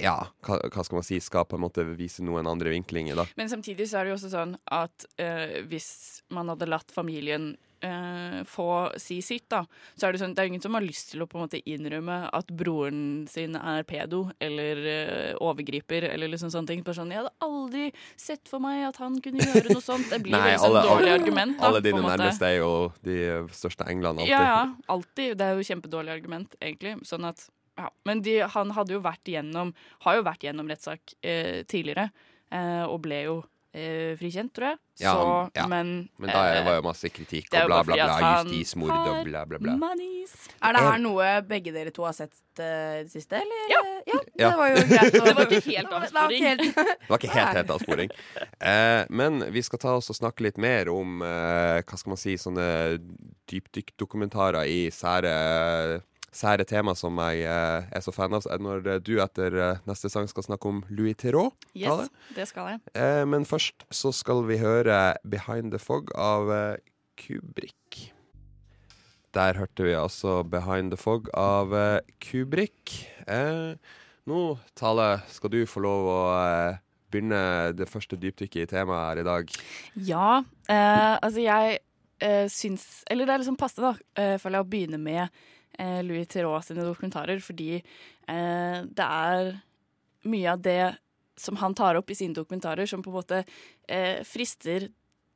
ja, 0.00 0.14
hva, 0.46 0.58
hva 0.72 0.84
skal 0.84 0.98
man 0.98 1.06
si, 1.06 1.18
skal 1.20 1.44
på 1.48 1.58
en 1.58 1.64
måte 1.64 1.84
vise 1.96 2.24
noen 2.24 2.48
andre 2.48 2.72
vinklinger, 2.72 3.18
da. 3.18 3.26
Men 3.36 3.50
samtidig 3.52 3.88
så 3.90 4.00
er 4.00 4.06
det 4.06 4.14
jo 4.14 4.18
også 4.20 4.32
sånn 4.32 4.54
at 4.72 5.06
eh, 5.20 5.60
hvis 5.68 5.90
man 6.32 6.48
hadde 6.52 6.68
latt 6.70 6.94
familien 6.94 7.52
eh, 7.82 8.38
få 8.48 8.66
si 9.00 9.18
sitt, 9.22 9.48
da, 9.52 9.64
så 9.98 10.06
er 10.08 10.12
det 10.14 10.20
sånn 10.22 10.34
det 10.36 10.42
er 10.44 10.50
ingen 10.52 10.62
som 10.64 10.74
har 10.78 10.84
lyst 10.84 11.10
til 11.12 11.22
å 11.24 11.28
på 11.28 11.38
en 11.38 11.44
måte 11.44 11.60
innrømme 11.68 12.18
at 12.32 12.50
broren 12.56 13.26
sin 13.30 13.56
er 13.58 13.82
pedo 13.88 14.24
eller 14.40 14.80
eh, 14.92 15.34
overgriper 15.42 16.06
eller 16.12 16.30
liksom 16.32 16.50
sånne 16.54 16.70
ting. 16.72 16.82
Bare 16.86 16.98
sånn, 17.00 17.10
Jeg 17.12 17.22
hadde 17.22 17.34
aldri 17.46 17.88
sett 18.16 18.48
for 18.50 18.62
meg 18.64 18.84
at 18.88 18.96
han 19.02 19.20
kunne 19.24 19.44
gjøre 19.44 19.74
noe 19.74 19.82
sånt. 19.84 20.08
Det 20.10 20.22
blir 20.24 20.36
Nei, 20.38 20.52
liksom 20.54 20.70
alle- 20.70 20.84
dårlig 20.88 21.10
alle- 21.12 21.20
argument. 21.20 21.58
Da, 21.58 21.66
Alle 21.68 21.80
dine 21.84 22.02
nærmeste 22.06 22.42
er 22.48 22.56
jo 22.62 22.92
de 23.02 23.18
største 23.52 23.86
englene 23.90 24.22
alltid. 24.24 24.28
Ja, 24.34 24.42
ja, 24.44 24.62
alltid. 24.88 25.36
Det 25.38 25.46
er 25.46 25.58
jo 25.58 25.66
kjempedårlig 25.70 26.14
argument, 26.16 26.54
egentlig. 26.60 26.96
Sånn 27.06 27.24
at, 27.28 27.48
ja. 27.78 27.88
Men 28.04 28.20
de, 28.22 28.40
han 28.46 28.70
hadde 28.70 28.92
jo 28.96 29.00
vært 29.00 29.24
gjennom 29.24 29.74
har 30.04 30.16
jo 30.18 30.22
vært 30.26 30.44
gjennom 30.46 30.68
rettssak 30.68 31.14
eh, 31.22 31.62
tidligere, 31.64 32.10
eh, 32.52 32.84
og 32.84 33.00
ble 33.02 33.22
jo 33.24 33.42
eh, 33.74 34.12
frikjent, 34.20 34.52
tror 34.54 34.68
jeg. 34.72 34.78
Ja, 35.00 35.12
Så, 35.16 35.50
ja. 35.56 35.66
men 35.66 36.08
Men 36.20 36.28
da 36.30 36.42
er- 36.50 36.56
eh, 36.60 36.64
var 36.66 36.74
jo 36.76 36.82
masse 36.84 37.08
kritikk 37.08 37.46
og 37.54 37.66
bla, 37.66 37.78
bla, 37.82 37.94
bla. 37.94 38.08
han 38.20 38.46
Justismord 38.46 38.92
og 38.92 39.24
bla, 39.24 39.44
bla, 39.48 39.58
bla. 39.58 39.76
Manis. 39.80 40.34
Er 40.60 40.72
det 40.76 40.82
Er- 40.82 40.90
her 40.92 40.98
noe 40.98 41.28
begge 41.48 41.72
dere 41.72 41.90
to 41.90 42.04
har 42.04 42.12
sett 42.12 42.34
uh, 42.60 43.00
det 43.00 43.10
siste, 43.10 43.40
eller? 43.40 43.64
Ja. 43.72 43.80
ja. 44.12 44.20
Ja. 44.38 44.50
Det 44.50 44.58
var 44.58 44.68
jo 44.68 44.76
greit. 44.92 45.12
Det 45.24 45.34
var 45.34 45.46
ikke 45.46 45.72
helt 45.72 45.92
avsporing. 45.92 46.44
Det 46.44 47.08
var 47.08 47.18
ikke 47.18 47.32
helt 47.32 47.56
helt 47.56 47.70
avsporing. 47.78 48.10
Eh, 48.62 49.04
men 49.10 49.40
vi 49.50 49.58
skal 49.62 49.78
ta 49.82 49.96
oss 49.98 50.08
og 50.12 50.14
snakke 50.16 50.44
litt 50.46 50.56
mer 50.62 50.86
om 50.92 51.18
eh, 51.26 51.80
hva 51.82 51.96
skal 51.98 52.12
man 52.12 52.20
si, 52.20 52.36
sånne 52.38 52.68
dypdykkdokumentarer 53.50 54.64
i 54.70 54.84
sære, 54.94 55.32
sære 56.32 56.64
tema 56.68 56.94
som 56.96 57.18
jeg 57.20 57.44
eh, 57.44 57.88
er 57.92 58.04
så 58.04 58.12
fan 58.14 58.32
av. 58.36 58.46
Når 58.62 58.86
eh, 58.88 59.00
du 59.04 59.14
etter 59.22 59.56
eh, 59.60 59.82
neste 59.88 60.10
sang 60.12 60.28
skal 60.30 60.46
snakke 60.46 60.70
om 60.70 60.80
Louis 60.92 61.16
Theroux. 61.18 61.52
Yes, 61.76 62.08
det 62.36 62.48
skal 62.50 62.74
jeg. 62.74 62.82
Eh, 62.96 63.24
men 63.28 63.46
først 63.48 63.86
så 63.92 64.14
skal 64.16 64.46
vi 64.48 64.58
høre 64.62 65.16
'Behind 65.24 65.72
the 65.74 65.80
Fog' 65.82 66.12
av 66.16 66.50
eh, 66.52 66.80
Kubrick. 67.20 68.12
Der 69.36 69.60
hørte 69.60 69.84
vi 69.84 69.92
altså 69.96 70.42
'Behind 70.42 70.92
the 70.92 71.00
Fog' 71.00 71.28
av 71.36 71.74
eh, 71.76 72.00
Kubrick. 72.20 72.96
Eh, 73.28 73.76
nå, 74.26 74.40
Tale, 74.74 75.22
skal 75.28 75.52
du 75.52 75.62
få 75.66 75.84
lov 75.84 76.08
å 76.08 76.20
begynne 77.12 77.76
det 77.76 77.90
første 77.92 78.16
dypdykket 78.16 78.62
i 78.64 78.70
temaet 78.70 79.08
her 79.10 79.18
i 79.20 79.24
dag. 79.26 79.56
Ja, 80.08 80.28
altså 81.20 81.42
jeg 81.42 81.82
eh, 82.24 82.46
syns 82.48 83.02
Eller 83.10 83.28
det 83.28 83.34
er 83.34 83.42
liksom 83.42 83.58
passe, 83.60 83.82
da, 83.84 83.98
føler 84.40 84.56
jeg, 84.56 84.64
å 84.64 84.70
begynne 84.70 85.00
med 85.02 85.42
Louis 86.04 86.28
Theroux 86.28 86.66
sine 86.66 86.84
dokumentarer, 86.86 87.40
fordi 87.42 87.76
eh, 87.78 88.78
det 88.84 89.06
er 89.06 89.54
mye 90.28 90.50
av 90.52 90.62
det 90.62 90.82
som 91.40 91.56
han 91.62 91.74
tar 91.74 91.96
opp 91.98 92.10
i 92.12 92.16
sine 92.18 92.36
dokumentarer, 92.36 92.86
som 92.86 93.02
på 93.02 93.10
en 93.10 93.16
måte 93.16 93.40
eh, 93.88 94.20
frister 94.28 94.90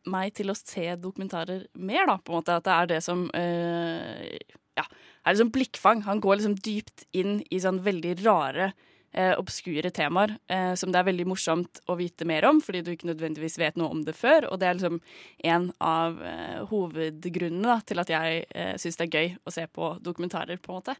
meg 0.06 0.34
til 0.38 0.52
å 0.52 0.58
se 0.58 0.92
dokumentarer 1.02 1.66
mer, 1.74 2.06
da, 2.06 2.18
på 2.20 2.32
en 2.32 2.40
måte. 2.40 2.58
At 2.60 2.66
det 2.68 2.74
er 2.76 2.92
det 2.94 3.00
som 3.06 3.26
eh, 3.34 4.36
Ja, 4.76 4.84
er 5.24 5.32
liksom 5.32 5.50
blikkfang. 5.54 6.04
Han 6.06 6.20
går 6.20 6.38
liksom 6.38 6.58
dypt 6.60 7.06
inn 7.16 7.40
i 7.50 7.60
sånn 7.62 7.80
veldig 7.82 8.18
rare 8.20 8.70
eh, 8.70 8.84
obskure 9.40 9.90
temaer 9.94 10.36
eh, 10.52 10.74
som 10.76 10.92
det 10.92 11.00
er 11.00 11.08
veldig 11.08 11.26
morsomt 11.30 11.80
å 11.88 11.96
vite 11.98 12.26
mer 12.28 12.44
om, 12.48 12.60
fordi 12.64 12.82
du 12.84 12.92
ikke 12.92 13.10
nødvendigvis 13.10 13.58
vet 13.60 13.78
noe 13.80 13.92
om 13.94 14.02
det 14.06 14.16
før. 14.16 14.48
Og 14.50 14.60
det 14.60 14.68
er 14.68 14.78
liksom 14.78 14.98
en 15.52 15.68
av 15.80 16.18
eh, 16.22 16.58
hovedgrunnene 16.70 17.70
da, 17.70 17.78
til 17.86 18.02
at 18.02 18.12
jeg 18.12 18.42
eh, 18.50 18.74
syns 18.80 19.00
det 19.00 19.06
er 19.08 19.20
gøy 19.20 19.36
å 19.44 19.54
se 19.54 19.66
på 19.68 19.94
dokumentarer, 20.04 20.60
på 20.60 20.72
en 20.72 20.80
måte. 20.80 20.96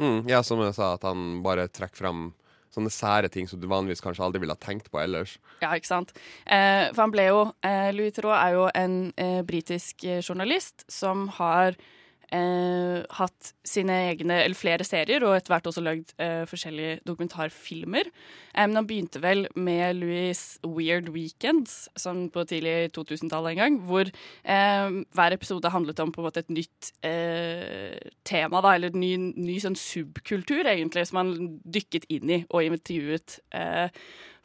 Mm, 0.00 0.22
ja, 0.30 0.40
som 0.46 0.62
jeg 0.64 0.74
sa, 0.76 0.94
at 0.96 1.04
han 1.04 1.42
bare 1.44 1.68
trekker 1.68 2.04
fram 2.04 2.30
sånne 2.72 2.92
sære 2.92 3.28
ting 3.32 3.48
som 3.48 3.60
du 3.60 3.68
vanligvis 3.68 4.00
kanskje 4.04 4.24
aldri 4.24 4.40
ville 4.42 4.56
ha 4.56 4.60
tenkt 4.60 4.88
på 4.92 5.00
ellers. 5.02 5.36
Ja, 5.60 5.74
ikke 5.76 5.90
sant. 5.90 6.14
Eh, 6.46 6.88
for 6.92 7.04
han 7.04 7.12
ble 7.12 7.26
jo 7.28 7.42
eh, 7.66 7.90
Louis 7.92 8.14
Theroux 8.16 8.32
er 8.36 8.56
jo 8.56 8.68
en 8.72 8.96
eh, 9.20 9.40
britisk 9.44 10.06
eh, 10.08 10.22
journalist 10.24 10.86
som 10.90 11.26
har 11.36 11.76
eh, 12.32 13.02
hatt 13.18 13.52
sine 13.66 13.96
egne, 14.10 14.38
eller 14.44 14.58
flere 14.58 14.86
serier, 14.86 15.24
og 15.26 15.36
etter 15.36 15.52
hvert 15.54 15.68
også 15.70 15.84
lagd 15.84 16.14
eh, 16.22 16.42
forskjellige 16.48 17.02
dokumentarfilmer. 17.08 18.08
Eh, 18.08 18.64
men 18.64 18.78
han 18.80 18.88
begynte 18.88 19.22
vel 19.22 19.44
med 19.54 20.00
Louis' 20.00 20.56
Weird 20.64 21.12
Weekends, 21.14 21.86
sånn 21.98 22.26
på 22.32 22.46
tidlig 22.48 22.92
2000-tallet 22.96 23.54
en 23.54 23.62
gang, 23.62 23.78
hvor 23.88 24.08
eh, 24.08 24.98
hver 25.12 25.36
episode 25.36 25.72
handlet 25.74 26.02
om 26.02 26.14
på 26.14 26.22
en 26.22 26.28
måte 26.30 26.44
et 26.44 26.52
nytt 26.52 26.92
eh, 27.06 28.00
tema, 28.28 28.64
da, 28.64 28.76
eller 28.76 28.92
en 28.92 29.04
ny, 29.04 29.14
ny 29.36 29.60
sånn 29.62 29.78
subkultur, 29.78 30.64
egentlig, 30.64 31.06
som 31.10 31.22
han 31.22 31.34
dykket 31.62 32.08
inn 32.12 32.38
i 32.40 32.42
og 32.48 32.68
intervjuet 32.72 33.40
eh, 33.56 33.88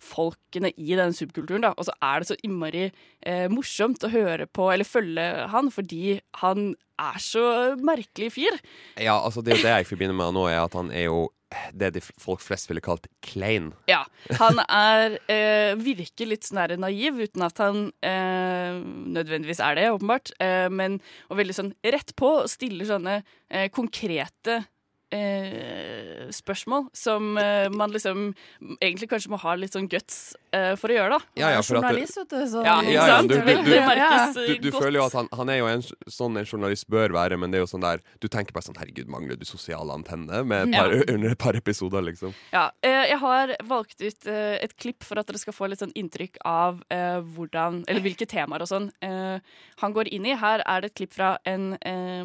folkene 0.01 0.71
i 0.77 0.97
den 0.97 1.15
subkulturen. 1.15 1.63
da, 1.65 1.73
Og 1.77 1.87
så 1.87 1.95
er 2.03 2.19
det 2.19 2.29
så 2.29 2.37
innmari 2.45 2.89
eh, 3.21 3.47
morsomt 3.51 4.03
å 4.05 4.11
høre 4.13 4.47
på 4.47 4.69
eller 4.73 4.87
følge 4.87 5.47
han, 5.51 5.71
fordi 5.73 6.19
han 6.43 6.75
er 6.97 7.17
så 7.21 7.47
merkelig 7.77 8.31
fyr. 8.37 8.61
Ja, 8.97 9.17
altså 9.19 9.43
Det 9.45 9.59
det 9.61 9.73
jeg 9.73 9.89
forbinder 9.89 10.17
med 10.17 10.31
han 10.31 10.37
nå, 10.37 10.47
er 10.49 10.63
at 10.63 10.77
han 10.77 10.91
er 10.91 11.09
jo 11.09 11.27
det 11.71 11.93
de 11.95 12.01
folk 12.19 12.41
flest 12.43 12.67
ville 12.67 12.83
kalt 12.83 13.07
klein. 13.23 13.69
Ja, 13.87 14.01
Han 14.35 14.59
er 14.67 15.15
eh, 15.31 15.77
virker 15.79 16.27
litt 16.27 16.43
sånn 16.47 16.59
der 16.59 16.75
naiv, 16.81 17.21
uten 17.23 17.45
at 17.45 17.61
han 17.63 17.85
eh, 18.03 18.79
nødvendigvis 18.83 19.61
er 19.63 19.77
det, 19.79 19.85
åpenbart. 19.95 20.33
Eh, 20.43 20.67
men 20.67 20.99
og 21.31 21.39
veldig 21.39 21.55
sånn 21.55 21.71
rett 21.87 22.11
på 22.19 22.33
og 22.41 22.51
stiller 22.51 22.89
sånne 22.89 23.21
eh, 23.21 23.69
konkrete 23.71 24.65
eh, 25.11 26.27
spørsmål 26.33 26.87
som 26.97 27.37
eh, 27.39 27.67
man 27.73 27.91
liksom 27.93 28.33
egentlig 28.81 29.09
kanskje 29.11 29.31
må 29.33 29.39
ha 29.41 29.53
litt 29.59 29.73
sånn 29.75 29.87
guts 29.91 30.35
eh, 30.55 30.73
for 30.79 30.91
å 30.91 30.97
gjøre, 30.97 31.17
da. 31.17 31.19
Ja, 31.39 31.49
ja, 31.55 31.61
for 31.63 31.79
at 31.79 31.87
Journalist, 31.87 32.17
vet 32.21 32.29
du. 32.33 32.41
Så 32.51 32.63
Ja, 32.65 32.77
Ja, 32.87 33.07
ja, 33.07 33.21
du- 33.21 33.27
du- 33.27 33.35
du- 33.35 34.47
Du, 34.47 34.57
du 34.67 34.71
føler 34.71 34.99
jo 34.99 35.05
at 35.05 35.13
han, 35.13 35.27
han 35.33 35.49
er 35.49 35.57
jo 35.59 35.67
en 35.67 35.81
sånn 36.09 36.37
en 36.37 36.45
journalist 36.45 36.87
bør 36.89 37.09
være, 37.15 37.37
men 37.39 37.51
det 37.51 37.59
er 37.59 37.65
jo 37.65 37.71
sånn 37.77 37.81
der 37.85 38.01
Du 38.19 38.27
tenker 38.27 38.51
bare 38.53 38.63
sånn 38.67 38.77
Herregud, 38.77 39.07
mangler 39.07 39.37
du 39.37 39.45
sosiale 39.45 39.91
antenner 39.93 40.43
med 40.45 40.67
et 40.69 40.75
par, 40.75 40.91
under 41.13 41.29
et 41.31 41.37
par 41.37 41.53
episoder, 41.55 42.01
liksom? 42.01 42.33
Ja, 42.53 42.69
eh, 42.83 43.07
jeg 43.11 43.19
har 43.19 43.55
valgt 43.63 44.01
ut 44.01 44.27
eh, 44.27 44.57
et 44.61 44.75
klipp 44.77 45.03
for 45.03 45.17
at 45.19 45.27
dere 45.27 45.37
skal 45.39 45.53
få 45.53 45.69
litt 45.69 45.79
sånn 45.79 45.93
inntrykk 45.95 46.37
av 46.45 46.81
eh, 46.91 47.19
hvordan, 47.21 47.83
eller 47.87 48.01
hvilke 48.01 48.27
temaer 48.27 48.61
og 48.61 48.67
sånn 48.67 48.91
eh, 49.01 49.39
han 49.81 49.93
går 49.93 50.07
inn 50.11 50.25
i. 50.25 50.35
Her 50.37 50.61
er 50.65 50.81
det 50.81 50.91
et 50.91 50.95
klipp 50.99 51.13
fra 51.13 51.37
en 51.45 51.73
eh, 51.81 52.23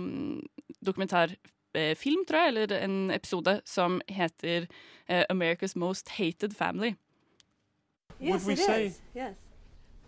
dokumentarfilm, 1.74 2.24
tror 2.28 2.38
jeg, 2.38 2.48
eller 2.48 2.78
en 2.78 3.10
episode 3.10 3.60
som 3.64 4.00
heter 4.08 4.66
eh, 5.08 5.24
'America's 5.30 5.72
Most 5.76 6.08
Hated 6.08 6.50
Family'. 6.54 6.94
Would 8.20 8.46
we 8.46 8.52
it 8.52 8.58
say- 8.58 8.86
is, 8.86 9.00
Yes. 9.14 9.34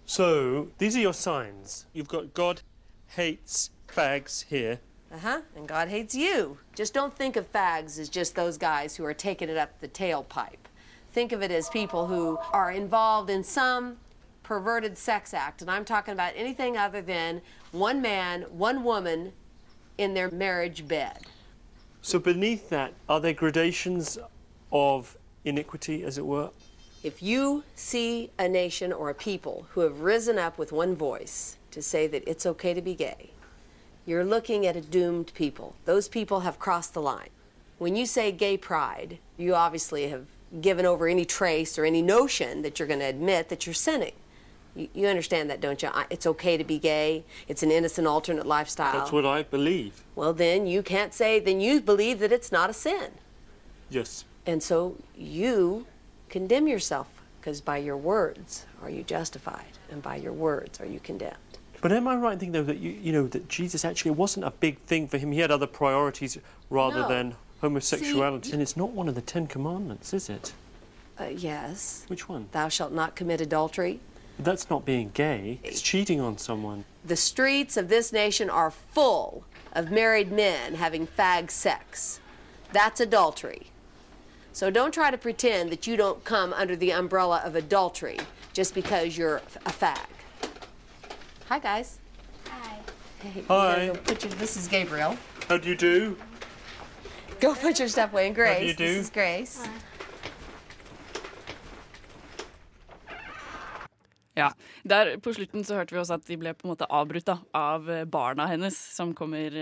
So, 0.07 0.69
these 0.79 0.97
are 0.97 1.03
your 1.03 1.13
signs. 1.13 1.87
You've 1.95 2.09
got 2.09 2.35
God 2.35 2.63
hates 3.07 3.71
fags 3.89 4.45
here. 4.49 4.77
Uh 5.11 5.19
huh. 5.19 5.41
And 5.57 5.67
God 5.69 5.89
hates 5.89 6.15
you. 6.15 6.59
Just 6.79 6.95
don't 6.95 7.17
think 7.17 7.37
of 7.37 7.47
fags 7.53 7.99
as 7.99 8.11
just 8.11 8.35
those 8.35 8.59
guys 8.59 8.97
who 8.99 9.05
are 9.07 9.15
taking 9.15 9.49
it 9.49 9.57
up 9.57 9.81
the 9.81 9.89
tailpipe. 9.89 10.69
Think 11.13 11.33
of 11.33 11.43
it 11.43 11.51
as 11.51 11.71
people 11.71 12.07
who 12.07 12.39
are 12.53 12.71
involved 12.71 13.31
in 13.31 13.45
some 13.45 13.97
perverted 14.43 14.99
sex 14.99 15.33
act. 15.33 15.63
And 15.63 15.71
I'm 15.71 15.85
talking 15.85 16.13
about 16.13 16.33
anything 16.37 16.77
other 16.77 17.01
than 17.03 17.41
one 17.73 18.03
man, 18.03 18.43
one 18.51 18.85
woman 18.85 19.33
in 19.97 20.13
their 20.15 20.31
marriage 20.31 20.87
bed. 20.87 21.19
So, 22.07 22.19
beneath 22.19 22.69
that, 22.69 22.93
are 23.09 23.19
there 23.19 23.33
gradations 23.33 24.19
of 24.71 25.17
iniquity, 25.43 26.05
as 26.05 26.19
it 26.19 26.27
were? 26.27 26.51
If 27.03 27.23
you 27.23 27.65
see 27.75 28.31
a 28.39 28.47
nation 28.47 28.93
or 28.93 29.09
a 29.09 29.15
people 29.15 29.69
who 29.71 29.81
have 29.81 30.01
risen 30.01 30.39
up 30.39 30.59
with 30.59 30.71
one 30.71 30.95
voice 30.95 31.57
to 31.71 31.81
say 31.81 32.07
that 32.09 32.23
it's 32.29 32.45
okay 32.45 32.75
to 32.75 32.83
be 32.83 32.95
gay, 32.95 33.31
you're 34.05 34.23
looking 34.23 34.67
at 34.67 34.77
a 34.77 34.83
doomed 34.83 35.33
people. 35.33 35.77
Those 35.87 36.07
people 36.09 36.41
have 36.41 36.59
crossed 36.59 36.93
the 36.93 37.01
line. 37.01 37.31
When 37.79 37.97
you 37.97 38.05
say 38.05 38.33
gay 38.33 38.59
pride, 38.59 39.17
you 39.39 39.55
obviously 39.55 40.09
have 40.09 40.27
given 40.61 40.85
over 40.85 41.09
any 41.09 41.25
trace 41.25 41.79
or 41.79 41.87
any 41.87 42.03
notion 42.03 42.61
that 42.61 42.79
you're 42.79 42.87
going 42.87 43.01
to 43.01 43.07
admit 43.07 43.49
that 43.49 43.67
you're 43.67 43.73
sinning. 43.73 44.13
You, 44.77 44.89
you 44.95 45.07
understand 45.07 45.51
that, 45.51 45.61
don't 45.61 45.83
you? 45.83 45.89
I- 45.93 46.07
It's 46.11 46.27
okay 46.27 46.57
to 46.57 46.65
be 46.65 46.79
gay. 46.79 47.25
It's 47.49 47.63
an 47.63 47.71
innocent 47.71 48.07
alternate 48.07 48.47
lifestyle. 48.47 48.93
That's 48.93 49.13
what 49.13 49.27
I 49.27 49.43
believe. 49.43 50.03
well, 50.17 50.33
then 50.33 50.67
you 50.67 50.83
can't 50.83 51.15
say, 51.15 51.39
then 51.41 51.61
you 51.61 51.81
believe 51.81 52.19
that 52.21 52.33
it's 52.33 52.51
not 52.53 52.71
a 52.71 52.73
sin. 52.73 53.13
Yes. 53.91 54.25
And 54.47 54.63
so 54.63 54.97
you 55.17 55.87
condemn 56.29 56.67
yourself 56.69 57.09
because 57.41 57.61
by 57.61 57.79
your 57.79 57.97
words 57.97 58.67
are 58.83 58.91
you 58.91 59.03
justified, 59.03 59.65
and 59.91 60.03
by 60.03 60.17
your 60.17 60.33
words 60.33 60.81
are 60.81 60.87
you 60.87 60.99
condemned. 61.01 61.37
But 61.81 61.93
am 61.93 62.09
I 62.09 62.17
right 62.17 62.33
in 62.33 62.39
thinking, 62.39 62.53
though, 62.53 62.63
that 62.63 62.79
you, 62.79 62.91
you 62.93 63.13
know 63.13 63.27
that 63.29 63.49
Jesus 63.49 63.85
actually 63.85 64.13
wasn't 64.13 64.47
a 64.47 64.51
big 64.51 64.79
thing 64.81 65.07
for 65.07 65.19
him? 65.19 65.31
He 65.33 65.41
had 65.41 65.51
other 65.51 65.67
priorities 65.67 66.39
rather 66.71 67.01
No. 67.03 67.09
than 67.09 67.35
homosexuality. 67.61 68.53
and 68.53 68.63
it's 68.63 68.77
not 68.77 68.91
one 68.93 69.07
of 69.09 69.15
the 69.15 69.21
Ten 69.21 69.47
Commandments, 69.47 70.15
is 70.15 70.31
it? 70.31 70.55
Uh, 71.21 71.25
yes. 71.25 72.05
Which 72.09 72.27
one? 72.29 72.49
Thou 72.53 72.69
shalt 72.69 72.93
not 72.93 73.15
commit 73.15 73.41
adultery. 73.43 74.01
That's 74.39 74.69
not 74.69 74.85
being 74.85 75.11
gay. 75.15 75.61
It's 75.63 75.81
cheating 75.81 76.21
on 76.21 76.39
someone. 76.39 76.85
The 77.05 77.17
streets 77.17 77.77
of 77.77 77.89
this 77.89 78.13
nation 78.13 78.51
are 78.51 78.71
full 78.71 79.45
of 79.73 79.91
married 79.91 80.33
men 80.33 80.75
having 80.75 81.07
fag 81.07 81.51
sex. 81.51 82.21
That's 82.73 83.01
adultery. 83.01 83.69
So 84.53 84.71
don't 84.71 84.93
try 84.93 85.11
to 85.11 85.19
pretend 85.19 85.71
that 85.71 85.87
you 85.87 85.97
don't 85.97 86.25
come 86.25 86.53
under 86.53 86.77
the 86.77 86.93
umbrella 86.93 87.43
of 87.45 87.55
adultery 87.57 88.19
just 88.53 88.75
because 88.75 89.17
you're 89.19 89.37
a 89.67 89.71
fag. 89.71 89.99
Hi, 91.49 91.59
guys. 91.59 91.99
Hi. 92.49 92.79
Hey, 93.21 93.45
Hi. 93.49 93.87
go 93.87 93.95
put 93.95 94.25
your, 94.25 94.33
this 94.35 94.57
is 94.57 94.69
Gabriel. 94.69 95.17
How 95.49 95.59
do 95.59 95.69
you 95.69 95.77
do? 95.77 96.17
Go 97.41 97.55
put 97.55 97.79
your 97.79 97.89
stuff 97.89 98.13
away. 98.13 98.27
And 98.29 98.35
Grace. 98.35 98.61
do 98.61 98.67
you 98.67 98.75
do? 98.75 98.87
This 98.87 99.05
is 99.05 99.11
Grace. 99.11 99.63
Ja, 104.37 104.53
der 104.85 105.15
På 105.25 105.33
slutten 105.35 105.65
så 105.65 105.79
hørte 105.79 105.95
vi 105.95 106.01
også 106.03 106.19
at 106.19 106.27
de 106.29 106.37
ble 106.41 106.53
på 106.55 106.67
en 106.69 106.75
måte 106.75 106.89
avbrutt 106.93 107.25
da, 107.31 107.39
av 107.57 107.89
eh, 107.91 108.05
barna 108.05 108.47
hennes, 108.51 108.77
som 108.95 109.15
kommer, 109.17 109.49
inn. 109.49 109.57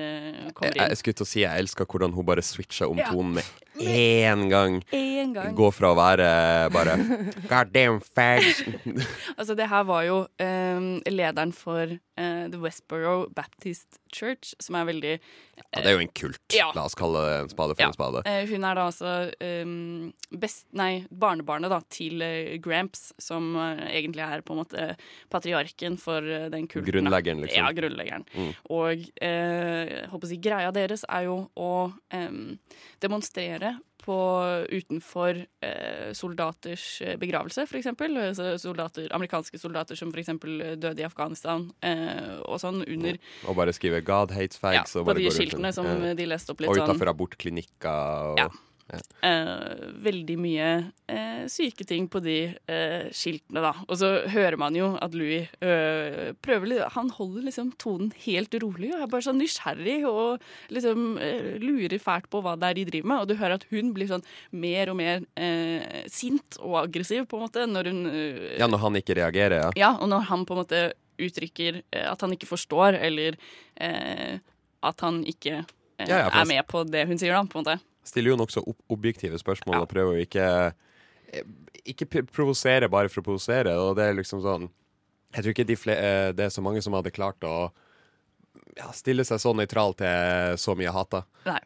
Jeg, 0.48 0.54
kommer 0.58 0.80
jeg 0.82 0.98
skulle 1.00 1.18
til 1.20 1.26
å 1.26 1.30
si 1.32 1.44
jeg 1.44 1.62
elsker 1.64 1.86
hvordan 1.86 2.14
hun 2.16 2.26
bare 2.26 2.42
switcha 2.46 2.88
om 2.90 2.98
Ja. 2.98 3.10
tonen 3.10 3.38
med 3.38 3.44
én 3.82 4.48
gang. 4.50 4.80
En 4.92 5.32
gang. 5.32 5.54
Gå 5.56 5.70
fra 5.72 5.92
å 5.94 5.96
være 5.96 6.26
bare 6.74 6.96
God 7.48 7.70
damn 7.74 8.00
fags. 8.04 8.62
Altså, 9.38 9.54
det 9.58 9.66
her 9.70 9.86
var 9.88 10.02
jo 10.04 10.16
um, 10.42 10.88
lederen 11.08 11.54
for 11.56 11.88
uh, 11.88 12.44
The 12.52 12.58
Westboro 12.60 13.28
Baptist 13.34 13.98
Church, 14.12 14.52
som 14.62 14.76
er 14.78 14.84
veldig 14.90 15.14
Ja, 15.16 15.80
det 15.80 15.86
er 15.88 15.96
jo 15.96 16.02
en 16.04 16.12
kult. 16.12 16.42
Ja. 16.52 16.68
La 16.76 16.84
oss 16.84 16.94
kalle 16.98 17.22
det 17.24 17.38
en 17.46 17.50
spade 17.54 17.74
for 17.78 17.82
Ja. 17.82 17.88
en 17.88 17.96
spade. 17.96 18.22
Uh, 18.28 18.42
hun 18.52 18.66
er 18.68 18.76
da 18.78 18.84
altså 18.90 19.14
um, 19.40 20.12
best, 20.42 20.66
nei, 20.76 21.06
barnebarnet 21.10 21.72
da, 21.72 21.80
til 21.92 22.20
eh, 22.24 22.58
Gramps, 22.62 23.12
som 23.20 23.54
eh, 23.56 23.82
egentlig 23.98 24.24
er 24.26 24.44
på 24.44 24.54
en 24.54 24.60
måte 24.62 24.86
patriarken 25.30 25.96
for 25.98 26.18
eh, 26.22 26.48
den 26.52 26.66
kulten. 26.68 26.90
Grunnleggeren, 26.92 27.40
liksom. 27.44 27.64
Ja, 27.64 27.72
grunnleggeren. 27.72 28.24
Mm. 28.34 28.52
Og 28.70 29.08
eh, 29.22 30.06
håper 30.12 30.26
å 30.26 30.32
si, 30.32 30.36
greia 30.42 30.72
deres 30.72 31.04
er 31.08 31.24
jo 31.28 31.50
å 31.56 31.72
eh, 32.10 32.30
demonstrere 33.00 33.78
på, 34.02 34.14
utenfor 34.74 35.38
eh, 35.62 36.08
soldaters 36.18 36.86
eh, 37.06 37.14
begravelse, 37.22 37.68
eksempel. 37.78 38.16
Altså 38.18 38.56
soldater, 38.58 39.06
amerikanske 39.14 39.60
soldater 39.62 39.94
som 39.98 40.10
eksempel 40.10 40.58
døde 40.82 41.04
i 41.04 41.06
Afghanistan, 41.06 41.68
eh, 41.86 42.40
og 42.42 42.58
sånn 42.58 42.82
under 42.82 43.18
Og 43.46 43.54
bare 43.56 43.72
skrive 43.72 44.02
'God 44.02 44.34
hates 44.34 44.58
ja, 44.58 44.82
fags'. 44.82 44.96
og 44.96 45.04
på 45.06 45.12
bare 45.12 45.18
de 45.22 45.28
gå 45.28 45.30
rundt 45.30 45.38
skiltene 45.38 45.72
som 45.72 45.86
Ja. 45.86 46.14
de 46.18 46.26
leste 46.26 46.50
opp 46.50 46.60
litt 46.60 46.70
Og 46.70 46.76
sånn. 46.76 46.88
utafor 46.90 47.08
abortklinikker. 47.14 48.32
Og, 48.32 48.38
Ja. 48.38 48.48
Eh, 49.24 49.82
veldig 50.04 50.36
mye 50.40 50.68
eh, 51.10 51.44
syke 51.50 51.86
ting 51.88 52.08
på 52.10 52.20
de 52.24 52.36
eh, 52.52 53.08
skiltene, 53.14 53.62
da. 53.64 53.72
Og 53.88 53.98
så 54.00 54.10
hører 54.32 54.58
man 54.60 54.76
jo 54.76 54.92
at 55.02 55.14
Louis 55.16 55.50
eh, 55.62 56.32
prøver 56.44 56.84
Han 56.94 57.10
holder 57.14 57.46
liksom 57.48 57.72
tonen 57.82 58.12
helt 58.24 58.54
rolig 58.62 58.92
og 58.94 59.04
er 59.04 59.10
bare 59.12 59.26
sånn 59.26 59.40
nysgjerrig 59.40 59.98
og 60.08 60.42
liksom 60.72 61.16
eh, 61.22 61.52
lurer 61.62 61.98
fælt 62.02 62.30
på 62.32 62.42
hva 62.44 62.56
det 62.58 62.70
er 62.70 62.80
de 62.80 62.86
driver 62.92 63.12
med. 63.12 63.24
Og 63.24 63.30
du 63.30 63.38
hører 63.38 63.58
at 63.58 63.68
hun 63.72 63.92
blir 63.96 64.10
sånn 64.10 64.26
mer 64.50 64.92
og 64.92 64.98
mer 65.00 65.22
eh, 65.36 66.02
sint 66.12 66.58
og 66.62 66.82
aggressiv, 66.84 67.26
på 67.30 67.38
en 67.38 67.46
måte, 67.46 67.66
når 67.68 67.90
hun 67.90 68.00
ja, 68.58 68.66
når 68.70 68.82
han 68.82 68.98
ikke 68.98 69.16
reagerer, 69.18 69.58
ja. 69.60 69.70
ja, 69.78 69.92
og 70.00 70.10
når 70.10 70.26
han 70.30 70.46
på 70.48 70.56
en 70.56 70.62
måte 70.64 70.82
uttrykker 71.22 71.82
at 72.08 72.22
han 72.24 72.32
ikke 72.34 72.48
forstår, 72.48 72.96
eller 72.98 73.36
eh, 73.76 74.40
at 74.82 75.06
han 75.06 75.22
ikke 75.28 75.62
Ja, 76.02 76.24
ja, 76.24 76.28
er 76.32 76.48
med 76.48 76.66
på 76.66 76.82
det 76.88 77.04
hun 77.06 77.20
sier, 77.20 77.36
da, 77.36 77.44
på 77.46 77.60
en 77.60 77.66
måte. 77.66 77.78
Stiller 78.04 78.32
jo 78.32 78.38
nokså 78.40 78.62
ob 78.66 78.76
objektive 78.90 79.38
spørsmål 79.38 79.76
Ja. 79.76 79.80
og 79.84 79.88
prøver 79.92 80.16
å 80.16 80.22
ikke 80.24 80.46
eh, 81.32 81.42
Ikke 81.86 82.06
provosere 82.26 82.88
bare 82.90 83.08
for 83.08 83.22
å 83.22 83.26
provosere, 83.30 83.76
og 83.78 83.96
det 83.98 84.04
er 84.08 84.14
liksom 84.18 84.42
sånn 84.42 84.68
Jeg 85.34 85.42
tror 85.44 85.52
ikke 85.54 85.66
de 85.70 85.76
eh, 85.94 86.32
det 86.36 86.44
er 86.46 86.50
så 86.54 86.62
mange 86.64 86.82
som 86.82 86.92
hadde 86.98 87.10
klart 87.14 87.42
å 87.46 87.70
ja, 88.76 88.88
stille 88.96 89.24
seg 89.24 89.38
så 89.40 89.52
nøytral 89.52 89.92
til 89.98 90.56
så 90.60 90.74
mye 90.78 90.92
hata. 90.94 91.22
Nei. 91.44 91.58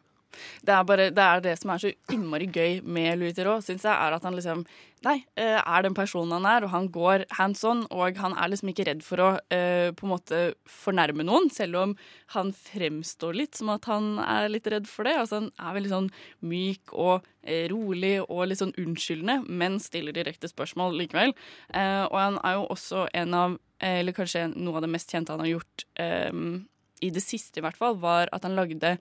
Det 0.61 0.73
er, 0.75 0.83
bare, 0.85 1.05
det 1.15 1.23
er 1.23 1.39
det 1.41 1.53
som 1.57 1.71
er 1.73 1.79
så 1.81 1.89
innmari 2.13 2.45
gøy 2.51 2.81
med 2.83 3.17
Louis 3.17 3.33
Theroux, 3.33 3.63
syns 3.65 3.85
jeg, 3.87 3.93
er 3.95 4.13
at 4.17 4.23
han 4.27 4.35
liksom 4.35 4.65
Nei, 5.05 5.19
eh, 5.37 5.59
er 5.61 5.83
den 5.85 5.93
personen 5.93 6.33
han 6.33 6.45
er, 6.49 6.65
og 6.65 6.71
han 6.73 6.87
går 6.89 7.27
hands 7.37 7.61
on, 7.69 7.83
og 7.93 8.17
han 8.17 8.33
er 8.33 8.49
liksom 8.49 8.71
ikke 8.71 8.87
redd 8.87 9.03
for 9.05 9.21
å 9.21 9.27
eh, 9.53 9.91
på 9.93 10.07
en 10.07 10.13
måte 10.15 10.39
fornærme 10.73 11.21
noen, 11.27 11.51
selv 11.53 11.77
om 11.83 11.91
han 12.33 12.49
fremstår 12.57 13.37
litt 13.37 13.59
som 13.59 13.69
at 13.69 13.85
han 13.85 14.15
er 14.23 14.49
litt 14.49 14.65
redd 14.73 14.89
for 14.89 15.05
det. 15.05 15.13
Altså 15.21 15.43
Han 15.43 15.51
er 15.61 15.75
veldig 15.77 15.91
sånn 15.91 16.07
myk 16.49 16.95
og 16.97 17.27
eh, 17.43 17.67
rolig 17.69 18.15
og 18.25 18.47
litt 18.49 18.63
sånn 18.63 18.73
unnskyldende, 18.73 19.43
men 19.45 19.77
stiller 19.83 20.15
direkte 20.17 20.49
spørsmål 20.49 20.97
likevel. 21.03 21.35
Og 21.77 22.17
han 22.17 22.39
er 22.41 22.57
jo 22.57 22.65
også 22.73 23.05
en 23.21 23.37
av, 23.37 23.59
eller 23.83 24.15
kanskje 24.17 24.47
noe 24.55 24.79
av 24.79 24.87
det 24.87 24.89
mest 24.95 25.13
kjente 25.13 25.35
han 25.35 25.43
har 25.43 25.51
gjort 25.51 25.85
i 27.05 27.09
det 27.13 27.21
siste 27.21 27.61
i 27.61 27.63
hvert 27.65 27.77
fall, 27.77 27.99
var 28.01 28.31
at 28.33 28.47
han 28.47 28.57
lagde 28.57 28.95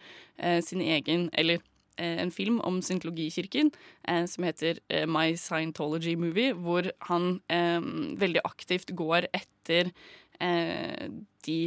sin 0.66 0.82
egen 0.84 1.30
Eller 1.32 1.62
en 1.98 2.32
film 2.34 2.60
om 2.66 2.80
syntologikirken 2.84 3.72
eh, 4.08 4.24
som 4.30 4.46
heter 4.46 4.80
eh, 4.88 5.06
My 5.08 5.36
Scientology 5.36 6.16
Movie, 6.16 6.54
hvor 6.54 6.90
han 7.08 7.40
eh, 7.52 7.80
veldig 8.20 8.44
aktivt 8.44 8.94
går 8.96 9.28
etter 9.36 9.92
eh, 10.40 11.08
de 11.46 11.58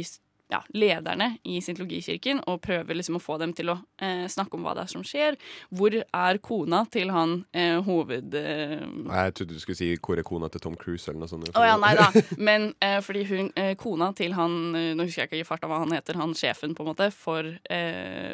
ja, 0.50 0.60
lederne 0.74 1.36
i 1.46 1.60
syntologikirken 1.62 2.40
og 2.50 2.60
prøver 2.64 2.96
liksom 2.98 3.18
å 3.18 3.22
få 3.22 3.36
dem 3.38 3.52
til 3.56 3.70
å 3.72 3.76
eh, 4.02 4.26
snakke 4.30 4.58
om 4.58 4.64
hva 4.66 4.74
det 4.74 4.84
er 4.86 4.92
som 4.92 5.04
skjer. 5.06 5.36
Hvor 5.70 5.94
er 5.94 6.40
kona 6.42 6.82
til 6.90 7.12
han 7.14 7.36
eh, 7.54 7.78
hoved... 7.86 8.34
Eh, 8.34 8.82
Jeg 9.10 9.34
trodde 9.38 9.54
du 9.54 9.60
skulle 9.62 9.78
si 9.78 9.90
'Hvor 9.96 10.18
er 10.18 10.26
kona 10.26 10.48
til 10.50 10.60
Tom 10.60 10.76
Cruise?' 10.76 11.08
eller 11.08 11.20
noe 11.22 11.30
sånt. 11.30 11.50
å 11.54 11.64
ja, 11.64 11.76
nei 11.80 11.94
da. 11.94 12.10
Men 12.38 12.74
eh, 12.82 12.98
fordi 13.00 13.24
hun, 13.30 13.52
eh, 13.56 13.74
kona 13.78 14.12
til 14.12 14.34
han 14.34 14.74
eh, 14.74 14.90
Nå 14.98 15.06
husker 15.06 15.22
jeg 15.22 15.30
ikke 15.30 15.40
i 15.44 15.48
farta 15.48 15.70
hva 15.70 15.78
han 15.84 15.92
heter, 15.94 16.18
han 16.18 16.34
sjefen 16.34 16.74
på 16.74 16.82
en 16.82 16.90
måte 16.90 17.10
for, 17.14 17.46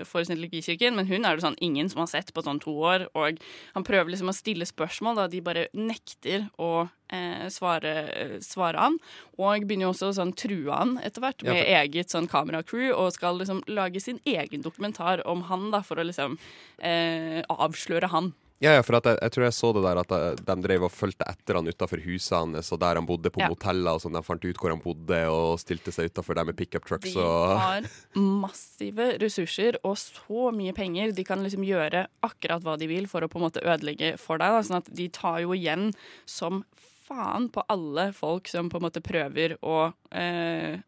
for 0.08 0.24
syntologikirken, 0.24 0.96
men 0.96 1.06
hun 1.06 1.24
er 1.24 1.36
det 1.36 1.44
sånn 1.44 1.58
ingen 1.60 1.88
som 1.92 2.00
har 2.02 2.08
sett 2.10 2.32
på 2.32 2.42
sånn 2.42 2.60
to 2.62 2.72
år, 2.72 3.06
og 3.14 3.38
han 3.74 3.84
prøver 3.86 4.10
liksom 4.10 4.32
å 4.32 4.36
stille 4.36 4.66
spørsmål, 4.66 5.16
da 5.20 5.26
de 5.28 5.40
bare 5.44 5.66
nekter 5.76 6.48
å 6.58 6.88
eh, 7.10 7.46
svare, 7.52 8.40
svare 8.42 8.76
han, 8.78 8.98
og 9.38 9.66
begynner 9.66 9.86
jo 9.88 9.92
også 9.94 10.10
å 10.12 10.16
sånn 10.20 10.34
true 10.36 10.72
han 10.72 10.96
etter 11.04 11.20
hvert 11.22 11.42
Ja, 11.44 11.52
med 11.52 11.62
for- 11.64 11.74
eget 11.82 12.08
sånn 12.14 12.28
kameracrew, 12.30 12.92
og 12.94 13.12
skal 13.12 13.38
liksom 13.38 13.62
lage 13.68 14.00
sin 14.02 14.20
egen 14.24 14.62
dokumentar 14.62 15.22
om 15.26 15.42
han, 15.50 15.70
da, 15.70 15.82
for 15.82 15.96
å 15.96 16.04
liksom 16.06 16.38
eh, 16.82 17.42
avsløre 17.48 18.08
han. 18.10 18.32
Ja, 18.58 18.70
ja, 18.72 18.80
for 18.80 18.96
at 18.96 19.04
jeg, 19.04 19.18
jeg 19.20 19.32
tror 19.34 19.44
jeg 19.44 19.52
så 19.52 19.68
det 19.76 19.82
der 19.84 19.98
at 20.00 20.08
de, 20.08 20.44
de 20.48 20.54
drev 20.64 20.84
og 20.86 20.90
fulgte 20.90 21.26
etter 21.28 21.58
han 21.58 21.66
utafor 21.68 22.00
huset 22.00 22.32
hans, 22.38 22.70
og 22.72 22.80
der 22.80 22.96
han 22.96 23.04
bodde 23.04 23.28
på 23.28 23.42
Ja. 23.42 23.50
moteller 23.52 23.98
og 23.98 24.00
sånn. 24.00 24.14
De 24.16 24.22
fant 24.24 24.46
ut 24.48 24.56
hvor 24.56 24.72
han 24.72 24.80
bodde, 24.80 25.18
og 25.28 25.58
stilte 25.60 25.92
seg 25.92 26.08
utafor 26.08 26.38
der 26.38 26.46
med 26.48 26.56
pickup 26.56 26.86
trucks 26.88 27.12
De 27.12 27.20
og 27.20 27.52
har 27.60 27.84
massive 28.16 29.10
ressurser 29.20 29.76
og 29.84 29.98
så 30.00 30.48
mye 30.56 30.72
penger. 30.72 31.12
De 31.12 31.24
kan 31.28 31.44
liksom 31.44 31.66
gjøre 31.68 32.06
akkurat 32.24 32.64
hva 32.64 32.78
de 32.80 32.88
vil 32.90 33.06
for 33.12 33.20
å 33.20 33.28
på 33.28 33.36
en 33.36 33.44
måte 33.44 33.60
ødelegge 33.60 34.14
for 34.22 34.40
deg. 34.40 34.56
Da. 34.56 34.64
Sånn 34.64 34.80
at 34.80 34.88
de 35.02 35.08
tar 35.12 35.42
jo 35.44 35.52
igjen 35.56 35.90
som 36.24 36.64
faen 37.06 37.48
på 37.54 37.64
alle 37.72 38.10
folk 38.16 38.50
som 38.50 38.70
på 38.70 38.80
en 38.80 38.86
måte 38.88 39.04
prøver 39.04 39.56
å 39.64 39.78
eh, 40.10 40.82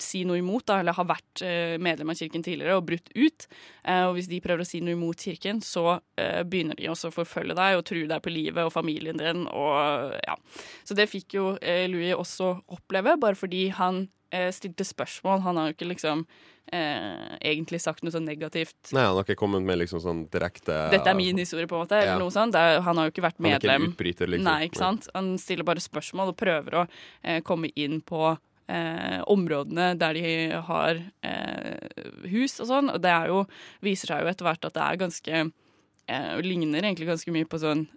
si 0.00 0.22
noe 0.26 0.40
imot, 0.40 0.64
da, 0.68 0.80
eller 0.80 0.96
har 0.96 1.08
vært 1.08 1.42
eh, 1.44 1.76
medlem 1.82 2.12
av 2.12 2.18
kirken 2.18 2.44
tidligere 2.44 2.78
og 2.78 2.86
brutt 2.88 3.10
ut. 3.14 3.46
Eh, 3.84 4.04
og 4.08 4.16
hvis 4.16 4.30
de 4.30 4.40
prøver 4.44 4.64
å 4.64 4.68
si 4.68 4.80
noe 4.84 4.96
imot 4.96 5.26
kirken, 5.26 5.60
så 5.64 5.98
eh, 6.20 6.42
begynner 6.46 6.78
de 6.78 6.88
også 6.92 7.10
å 7.10 7.16
forfølge 7.20 7.56
deg 7.58 7.78
og 7.78 7.84
true 7.88 8.08
deg 8.10 8.24
på 8.24 8.32
livet 8.34 8.66
og 8.66 8.74
familien 8.74 9.20
din. 9.20 9.46
Og, 9.50 10.16
ja. 10.24 10.38
Så 10.86 10.96
det 10.98 11.10
fikk 11.10 11.36
jo 11.38 11.52
eh, 11.60 11.86
Louis 11.90 12.14
også 12.16 12.54
oppleve, 12.72 13.18
bare 13.20 13.38
fordi 13.38 13.68
han 13.76 14.06
stilte 14.54 14.86
spørsmål. 14.86 15.40
Han 15.46 15.58
har 15.58 15.70
jo 15.70 15.76
ikke 15.76 15.88
liksom 15.90 16.24
eh, 16.72 17.36
egentlig 17.40 17.80
sagt 17.82 18.04
noe 18.04 18.14
sånn 18.14 18.26
negativt. 18.28 18.92
Nei, 18.94 19.04
han 19.06 19.16
har 19.18 19.26
ikke 19.26 19.38
kommet 19.40 19.64
med 19.66 19.80
liksom 19.82 20.02
sånn 20.02 20.22
direkte 20.32 20.76
Dette 20.92 21.10
er 21.12 21.18
min 21.18 21.40
historie, 21.40 21.68
på 21.70 21.78
en 21.78 21.84
måte. 21.84 21.98
Eller 21.98 22.20
noe 22.22 22.34
sånt. 22.34 22.54
Det 22.54 22.62
er, 22.62 22.80
han 22.86 23.00
har 23.00 23.08
jo 23.08 23.14
ikke 23.14 23.26
vært 23.26 23.40
Han 23.40 23.50
er 23.50 23.58
ikke 23.58 23.78
en 23.78 23.88
utbryter, 23.90 24.30
liksom. 24.30 24.50
Nei, 24.50 24.60
ikke 24.68 24.82
sant? 24.82 25.10
Han 25.16 25.32
stiller 25.40 25.66
bare 25.68 25.82
spørsmål 25.82 26.32
og 26.34 26.38
prøver 26.40 26.80
å 26.82 26.86
eh, 26.86 27.40
komme 27.46 27.72
inn 27.74 28.00
på 28.06 28.22
eh, 28.70 29.20
områdene 29.30 29.92
der 30.00 30.18
de 30.18 30.34
har 30.70 31.00
eh, 31.26 32.04
hus 32.30 32.58
og 32.62 32.70
sånn. 32.70 32.92
Og 32.94 33.00
det 33.02 33.14
er 33.14 33.32
jo, 33.32 33.44
viser 33.84 34.14
seg 34.14 34.24
jo 34.24 34.32
etter 34.32 34.48
hvert 34.48 34.70
at 34.70 34.76
det 34.76 34.86
er 34.86 35.00
ganske 35.06 35.40
eh, 35.40 36.36
Ligner 36.44 36.86
egentlig 36.86 37.10
ganske 37.10 37.34
mye 37.34 37.48
på 37.50 37.62
sånn 37.62 37.86
eh, 37.86 37.96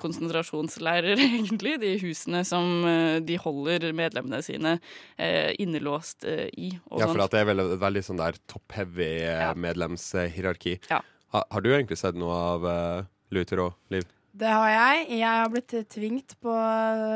konsentrasjonsleirer, 0.00 1.18
egentlig. 1.28 1.76
De 1.82 1.94
husene 2.02 2.44
som 2.48 2.84
eh, 2.88 3.18
de 3.24 3.38
holder 3.40 3.88
medlemmene 3.96 4.40
sine 4.44 4.76
eh, 5.16 5.54
innelåst 5.62 6.24
eh, 6.28 6.46
i. 6.58 6.70
Og 6.90 7.02
Ja, 7.02 7.08
for 7.10 7.24
at 7.26 7.34
det 7.34 7.42
er 7.42 7.48
vel 7.50 7.64
et 7.64 7.74
veldig 7.82 8.04
sånn 8.06 8.20
der 8.20 8.38
top-heavy 8.50 9.08
eh, 9.24 9.42
Ja. 9.48 9.52
medlemshierarki. 9.54 10.78
Ja. 10.90 11.02
Ha, 11.34 11.42
har 11.52 11.60
du 11.64 11.68
egentlig 11.72 11.98
sett 12.00 12.16
noe 12.16 12.32
av 12.32 12.64
uh, 12.64 13.02
Luther 13.36 13.60
og 13.66 13.74
Liv? 13.92 14.06
Det 14.38 14.48
har 14.48 14.70
jeg. 14.70 15.18
Jeg 15.18 15.28
har 15.42 15.50
blitt 15.52 15.74
tvingt 15.92 16.36
på 16.40 16.54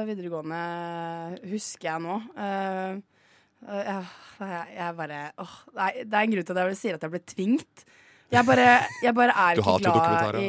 videregående, 0.09 0.59
husker 1.49 1.89
jeg 1.93 2.03
nå. 2.05 2.19
Uh, 2.37 2.99
uh, 3.69 4.13
jeg, 4.43 4.75
jeg 4.77 4.97
bare 4.99 5.21
åh, 5.41 5.55
nei, 5.79 5.91
Det 6.03 6.19
er 6.19 6.27
en 6.27 6.35
grunn 6.35 6.49
til 6.49 6.59
at 6.59 6.71
jeg 6.73 6.81
sier 6.83 6.99
at 6.99 7.07
jeg 7.07 7.15
ble 7.15 7.23
tvingt. 7.33 7.85
Jeg 8.33 8.47
bare, 8.49 8.67
jeg 9.05 9.15
bare 9.15 9.35
er 9.37 9.59
ikke 9.61 9.75
glad 9.83 10.39
i 10.41 10.47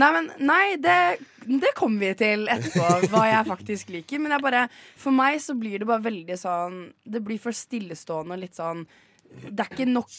Nei, 0.00 0.08
men 0.16 0.30
Nei, 0.42 0.76
det, 0.82 0.96
det 1.62 1.70
kommer 1.78 2.02
vi 2.08 2.10
til 2.18 2.48
etterpå, 2.50 2.88
hva 3.12 3.22
jeg 3.30 3.46
faktisk 3.46 3.92
liker. 3.94 4.18
Men 4.24 4.34
jeg 4.34 4.42
bare 4.42 4.64
For 4.98 5.14
meg 5.14 5.38
så 5.44 5.54
blir 5.58 5.78
det 5.82 5.86
bare 5.86 6.02
veldig 6.02 6.38
sånn 6.40 6.80
Det 7.04 7.22
blir 7.22 7.38
for 7.42 7.54
stillestående 7.54 8.34
og 8.34 8.42
litt 8.42 8.58
sånn 8.58 8.82
Det 9.46 9.62
er 9.62 9.70
ikke 9.70 9.86
nok 9.88 10.10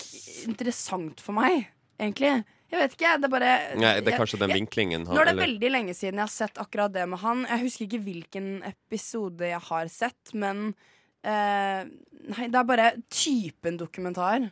interessant 0.48 1.20
for 1.22 1.36
meg, 1.38 1.68
egentlig. 2.02 2.32
Jeg 2.74 2.80
vet 2.82 2.96
ikke. 2.96 3.12
Det 3.22 3.28
er 3.28 3.34
bare 3.36 3.52
Nei, 3.78 3.92
det 4.02 4.14
er 4.14 4.18
kanskje 4.24 4.40
den 4.42 4.50
jeg- 4.50 4.62
vinklingen 4.64 5.04
nå 5.06 5.14
er 5.14 5.26
det 5.28 5.34
eller- 5.36 5.44
veldig 5.46 5.70
lenge 5.76 5.94
siden 5.94 6.18
jeg 6.18 6.26
har 6.26 6.34
sett 6.34 6.58
akkurat 6.58 6.92
det 6.96 7.04
med 7.12 7.20
han. 7.22 7.44
Jeg 7.52 7.62
husker 7.68 7.86
ikke 7.86 8.02
hvilken 8.08 8.48
episode 8.66 9.46
jeg 9.52 9.60
har 9.68 9.92
sett, 9.94 10.34
men 10.34 10.74
eh, 11.24 11.84
Nei, 12.34 12.48
det 12.48 12.56
er 12.56 12.64
bare 12.64 12.88
typen 13.12 13.78
dokumentar. 13.78 14.50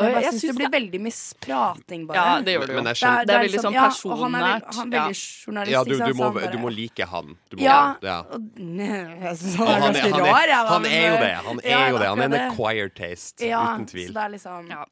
Så 0.00 0.06
jeg 0.08 0.14
bare 0.14 0.22
jeg 0.24 0.32
syns 0.32 0.42
det 0.48 0.54
blir 0.56 0.70
det- 0.70 0.74
veldig 0.80 1.00
mye 1.04 1.16
prating, 1.44 2.06
bare. 2.08 2.16
Ja, 2.16 2.40
det 2.40 2.54
gjør 2.56 2.66
det 2.66 2.70
jo. 2.70 2.76
Men 2.80 2.86
jeg 2.90 2.96
Det 2.96 3.02
er, 3.10 3.24
det 3.24 3.34
er 3.34 3.38
veldig 3.40 3.50
liksom- 3.50 3.64
sånn 3.64 3.72
ja, 3.74 3.80
han 3.80 4.34
er 4.34 4.40
vel- 4.40 4.60
personnært. 4.60 4.74
Han 4.74 4.92
er 4.92 4.96
Ja. 4.96 5.04
veldig 5.04 5.20
journalist, 5.44 5.70
Ja, 5.70 5.84
du, 5.84 5.90
du, 5.90 6.14
må, 6.14 6.50
du 6.52 6.58
må 6.58 6.68
like 6.74 7.04
han. 7.10 7.36
Du 7.50 7.56
må, 7.56 7.62
Ja, 7.62 7.96
ja. 8.02 8.18
og, 8.20 8.40
jeg 8.56 9.36
syns 9.36 9.54
han 9.56 9.68
er 9.68 9.80
han, 9.80 9.96
er, 9.96 10.00
ganske 10.00 10.20
rar, 10.20 10.46
jeg, 10.46 10.48
da, 10.48 10.66
han 10.72 10.84
er 10.86 11.06
jo 11.10 11.16
det. 11.20 11.34
Han 11.44 11.60
er 11.64 11.90
jo 11.90 11.98
det. 11.98 12.06
Han 12.08 12.20
er 12.20 12.24
en 12.24 12.50
acquired 12.50 12.94
taste, 12.96 13.40
Ja, 13.46 13.62
uten 13.76 13.86
tvil. 13.86 14.08
så 14.08 14.12
det 14.14 14.22
er 14.24 14.30
liksom 14.30 14.68
Ja. 14.70 14.84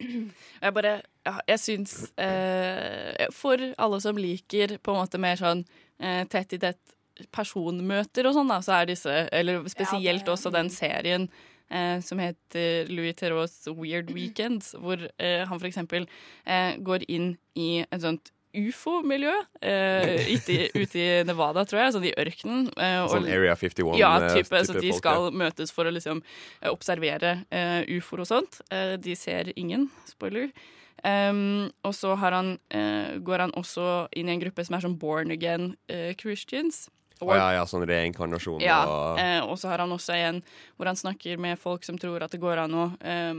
Jeg 0.62 0.75
bare 0.75 1.03
ja, 1.27 1.40
Jeg 1.49 1.59
syns 1.59 2.11
eh, 2.18 3.27
For 3.33 3.57
alle 3.79 4.01
som 4.01 4.16
liker 4.16 4.79
på 4.79 4.94
en 4.94 5.07
måte 5.07 5.18
mer 5.18 5.37
sånn 5.37 5.64
eh, 6.01 6.25
tett 6.25 6.53
i 6.53 6.59
tett 6.59 6.79
personmøter 7.35 8.27
og 8.29 8.35
sånn, 8.37 8.49
da, 8.49 8.59
så 8.64 8.81
er 8.83 8.87
disse 8.87 9.29
Eller 9.33 9.62
spesielt 9.71 10.25
også 10.31 10.53
den 10.55 10.68
serien 10.71 11.29
eh, 11.71 12.01
som 12.01 12.19
heter 12.19 12.89
Louis 12.89 13.15
Theroux' 13.15 13.69
Weird 13.77 14.11
Weekends, 14.15 14.75
hvor 14.79 15.09
eh, 15.19 15.45
han 15.47 15.59
eksempel 15.69 16.07
eh, 16.47 16.77
går 16.79 17.05
inn 17.09 17.37
i 17.57 17.85
et 17.91 18.01
sånt 18.03 18.31
ufo-miljø 18.59 19.33
eh, 19.61 20.33
ute, 20.33 20.53
i- 20.55 20.71
ute 20.83 20.99
i 20.99 21.23
Nevada, 21.29 21.65
tror 21.69 21.83
jeg, 21.83 21.93
sånn 21.95 22.07
i 22.09 22.15
ørkenen. 22.17 22.71
eh, 22.81 23.03
og- 23.05 23.11
Sånn 23.13 23.29
Area 23.29 23.55
51 23.55 23.99
ja, 24.01 24.15
eh, 24.25 24.35
type, 24.43 24.63
så 24.65 24.73
type 24.73 24.81
de 24.81 24.91
folk, 24.91 25.03
skal 25.05 25.31
møtes 25.33 25.71
for 25.75 25.85
å 25.85 25.93
liksom 25.93 26.23
eh, 26.63 26.71
observere 26.73 27.45
eh, 27.53 27.85
ufoer 27.99 28.25
og 28.25 28.31
sånt. 28.33 28.61
Eh, 28.73 28.97
de 28.97 29.15
ser 29.15 29.53
ingen, 29.57 29.91
spoiler. 30.09 30.51
Um, 31.05 31.71
og 31.87 31.93
så 31.95 32.17
har 32.19 32.33
han, 32.35 32.57
går 33.23 33.39
han 33.45 33.53
også 33.55 34.09
inn 34.19 34.27
i 34.29 34.33
en 34.33 34.41
gruppe 34.43 34.65
som 34.67 34.75
er 34.75 34.81
sånn 34.83 34.97
born 34.99 35.31
again 35.31 35.77
Christians. 36.19 36.89
Å 37.21 37.35
ja, 37.35 37.47
ja, 37.59 37.65
sånn 37.67 37.87
reinkarnasjon 37.89 38.61
Ja, 38.63 38.83
og 38.87 39.19
eh, 39.23 39.41
og 39.45 39.57
så 39.59 39.69
har 39.73 39.83
han 39.85 39.95
også 39.95 40.15
en 40.19 40.43
hvor 40.77 40.87
han 40.91 40.97
snakker 40.99 41.39
med 41.39 41.59
folk 41.59 41.85
som 41.85 41.99
tror 41.99 42.23
at 42.23 42.31
det 42.35 42.41
går 42.43 42.59
an 42.67 42.75
å 42.79 42.85
eh, 43.01 43.35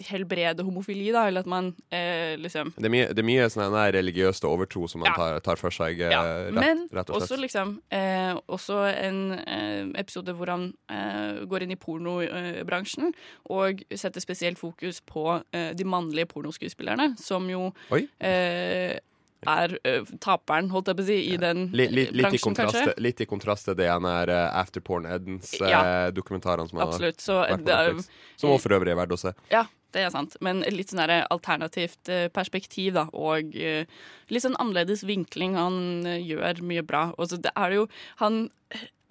helbrede 0.00 0.64
homofili, 0.64 1.10
da, 1.12 1.26
eller 1.28 1.44
at 1.44 1.48
man 1.50 1.66
eh, 1.92 2.32
liksom 2.40 2.70
det 2.76 2.88
er 2.88 2.92
mye, 2.94 3.08
det 3.12 3.20
er 3.20 3.26
mye 3.28 3.48
sånn 3.52 3.74
religiøst 3.92 4.46
overtro 4.48 4.86
som 4.88 5.02
man 5.04 5.10
Ja. 5.10 5.16
tar, 5.18 5.40
tar 5.44 5.60
for 5.60 5.70
seg, 5.74 6.00
eh, 6.00 6.12
Ja, 6.14 6.22
rett, 6.48 6.54
men 6.56 6.86
rett 6.90 7.10
og 7.12 7.20
også 7.20 7.36
liksom 7.40 7.74
eh, 7.92 8.32
Også 8.48 8.78
en 8.94 9.20
eh, 9.38 10.00
episode 10.00 10.32
hvor 10.36 10.48
han 10.48 10.70
eh, 10.88 11.44
går 11.44 11.66
inn 11.66 11.74
i 11.74 11.80
pornobransjen 11.80 13.12
og 13.50 13.82
setter 13.92 14.20
spesielt 14.24 14.58
fokus 14.60 15.00
på 15.04 15.42
eh, 15.52 15.72
de 15.76 15.84
mannlige 15.84 16.30
pornoskuespillerne, 16.32 17.14
som 17.20 17.48
jo 17.50 17.68
Oi. 17.92 18.06
eh, 18.20 18.98
er 19.48 19.76
uh, 19.86 20.12
taperen, 20.20 20.70
holdt 20.72 20.90
jeg 20.90 20.98
på 20.98 21.04
å 21.04 21.08
si, 21.08 21.18
i 21.32 21.36
den 21.40 21.66
Li, 21.72 21.86
li, 21.88 22.06
eh, 22.06 22.12
litt, 22.12 22.26
bransjen, 22.28 22.56
kanskje. 22.58 22.94
litt 23.00 23.20
i 23.24 23.28
kontrast 23.30 23.68
til 23.68 23.78
det 23.78 23.88
han 23.88 24.04
er 24.08 24.32
uh, 24.32 24.60
Afterporn 24.60 25.08
Ja. 25.08 25.18
Edens-dokumentarene 25.18 26.68
som 26.68 26.80
har 26.80 26.90
Absolutt. 26.90 27.20
Så 27.24 27.40
vært 27.40 27.64
på 27.64 27.70
Netflix. 27.70 28.10
Som 28.36 28.54
også 28.54 28.66
for 28.68 28.76
øvrig 28.80 28.92
er 28.92 29.00
verdt 29.00 29.16
å 29.16 29.20
se. 29.20 29.34
Ja, 29.52 29.64
det 29.94 30.04
er 30.04 30.12
sant. 30.14 30.36
Men 30.44 30.62
litt 30.70 30.92
sånn 30.92 31.02
her 31.02 31.26
alternativt 31.32 32.10
eh, 32.12 32.28
perspektiv, 32.32 32.94
da. 32.98 33.06
Og 33.16 33.56
eh, 33.58 33.90
litt 34.30 34.44
sånn 34.44 34.58
annerledes 34.62 35.02
vinkling. 35.08 35.56
Han 35.58 36.06
eh, 36.08 36.22
gjør 36.22 36.62
mye 36.66 36.84
bra. 36.86 37.08
Og 37.18 37.32
så 37.32 37.40
det 37.40 37.52
er 37.58 37.80
jo 37.80 37.86
Han 38.22 38.44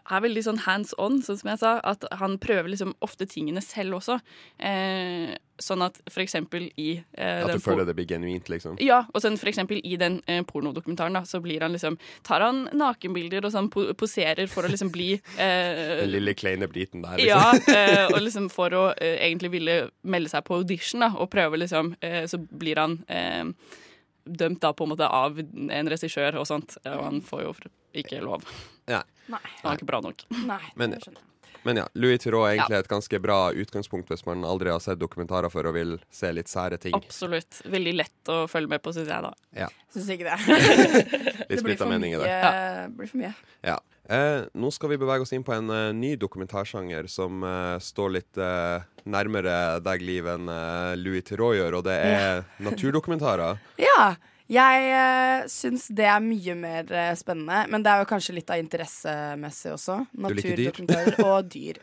er 0.06 0.24
veldig 0.26 0.46
sånn 0.46 0.64
hands 0.66 0.96
on, 1.02 1.22
sånn 1.26 1.40
som 1.42 1.52
jeg 1.54 1.62
sa. 1.62 1.76
At 1.88 2.06
han 2.22 2.40
prøver 2.42 2.72
liksom 2.72 2.96
ofte 3.06 3.28
tingene 3.30 3.64
selv 3.64 4.00
også. 4.00 4.20
Eh, 4.58 5.36
sånn 5.60 5.84
at 5.84 5.98
for 6.08 6.24
eksempel 6.24 6.70
i 6.80 6.90
eh, 7.18 7.42
At 7.44 7.52
du 7.52 7.64
føler 7.64 7.88
det 7.88 7.96
blir 7.98 8.08
genuint, 8.10 8.48
liksom. 8.52 8.78
ja, 8.84 9.02
og 9.12 9.24
sånn 9.24 9.38
for 9.40 9.52
eksempel 9.52 9.82
i 9.84 9.98
den 10.00 10.20
eh, 10.30 10.40
pornodokumentaren, 10.48 11.18
da, 11.20 11.26
så 11.28 11.42
blir 11.44 11.66
han 11.66 11.76
liksom 11.76 11.98
Tar 12.28 12.46
han 12.46 12.62
nakenbilder 12.80 13.48
og 13.48 13.54
sånn 13.54 13.68
po 13.74 13.84
poserer 14.00 14.48
for 14.52 14.66
å 14.66 14.72
liksom 14.72 14.94
bli 14.94 15.12
eh, 15.44 16.00
Den 16.06 16.14
lille 16.14 16.36
kleine 16.40 16.70
briten 16.72 17.04
der, 17.04 17.20
ja, 17.24 17.44
liksom. 17.52 17.76
eh, 17.82 18.06
og 18.08 18.22
liksom 18.24 18.50
for 18.54 18.78
å 18.78 18.86
eh, 18.96 19.20
egentlig 19.28 19.54
ville 19.58 19.78
melde 20.08 20.32
seg 20.32 20.48
på 20.48 20.62
audition, 20.62 21.04
da, 21.04 21.12
og 21.20 21.32
prøve 21.34 21.60
liksom 21.60 21.94
Så 22.30 22.40
blir 22.40 22.80
han 22.80 22.96
eh, 23.12 23.52
dømt 24.26 24.60
da 24.62 24.72
på 24.74 24.84
en 24.86 24.90
måte 24.94 25.08
av 25.10 25.40
en 25.40 25.88
regissør 25.92 26.40
og 26.42 26.48
sånt, 26.50 26.78
og 26.86 27.04
han 27.06 27.22
får 27.26 27.44
jo 27.46 27.54
ikke 28.04 28.22
lov. 28.24 28.44
Ja. 28.90 29.04
Nei. 29.30 29.42
Han 29.62 29.72
er 29.74 29.78
ikke 29.78 29.90
bra 29.90 30.02
nok. 30.02 30.24
Nei, 30.46 30.62
Men- 30.76 30.92
det 30.92 31.02
skjønner 31.04 31.22
jeg. 31.22 31.29
Men 31.68 31.82
ja, 31.82 31.86
Louis 32.00 32.22
Theroux 32.22 32.46
er 32.48 32.56
egentlig 32.58 32.80
et 32.80 32.92
ganske 32.92 33.20
bra 33.24 33.40
utgangspunkt 33.52 34.12
hvis 34.12 34.26
man 34.28 34.46
aldri 34.48 34.72
har 34.72 34.82
sett 34.84 35.00
dokumentarer 35.02 35.52
før 35.54 35.72
og 35.72 35.78
vil 35.78 35.96
se 36.14 36.32
litt 36.36 36.52
sære 36.52 36.80
ting. 36.82 36.96
Absolutt. 36.98 37.62
Veldig 37.70 37.96
lett 38.00 38.32
å 38.32 38.42
følge 38.52 38.72
med 38.72 38.84
på, 38.84 38.94
syns 38.96 39.12
jeg, 39.12 39.28
da. 39.28 39.34
Ja. 39.66 39.70
Syns 39.94 40.10
ikke 40.16 40.30
det. 40.30 40.40
Litt 41.50 41.64
splitta 41.64 41.88
for 41.88 42.04
det 42.04 42.12
Ja, 42.14 42.52
blir 42.94 43.10
for 43.10 43.22
mye. 43.22 43.34
Ja. 43.66 43.80
Eh, 44.10 44.42
nå 44.58 44.72
skal 44.74 44.94
vi 44.94 44.98
bevege 45.02 45.22
oss 45.26 45.34
inn 45.38 45.44
på 45.46 45.54
en 45.54 45.70
uh, 45.70 45.92
ny 45.94 46.16
dokumentarsjanger 46.18 47.06
som 47.12 47.44
uh, 47.46 47.78
står 47.78 48.16
litt 48.16 48.40
uh, 48.42 48.82
nærmere 49.06 49.54
deg, 49.86 50.02
Liv, 50.06 50.30
enn 50.30 50.50
Louis 50.98 51.26
Theroux 51.26 51.54
gjør, 51.58 51.78
og 51.80 51.86
det 51.86 51.98
er 52.08 52.42
naturdokumentarer. 52.66 53.62
Ja. 53.82 54.14
Jeg 54.50 54.86
uh, 54.90 55.46
syns 55.52 55.86
det 55.94 56.08
er 56.10 56.22
mye 56.26 56.56
mer 56.58 56.88
eh, 56.90 57.14
spennende, 57.18 57.68
men 57.70 57.84
det 57.86 57.92
er 57.92 58.02
jo 58.02 58.10
kanskje 58.10 58.34
litt 58.40 58.50
av 58.50 58.62
interessemessig 58.62 59.76
også. 59.76 60.00
Naturdokumentarer 60.26 61.20
og 61.22 61.46
dyr. 61.54 61.78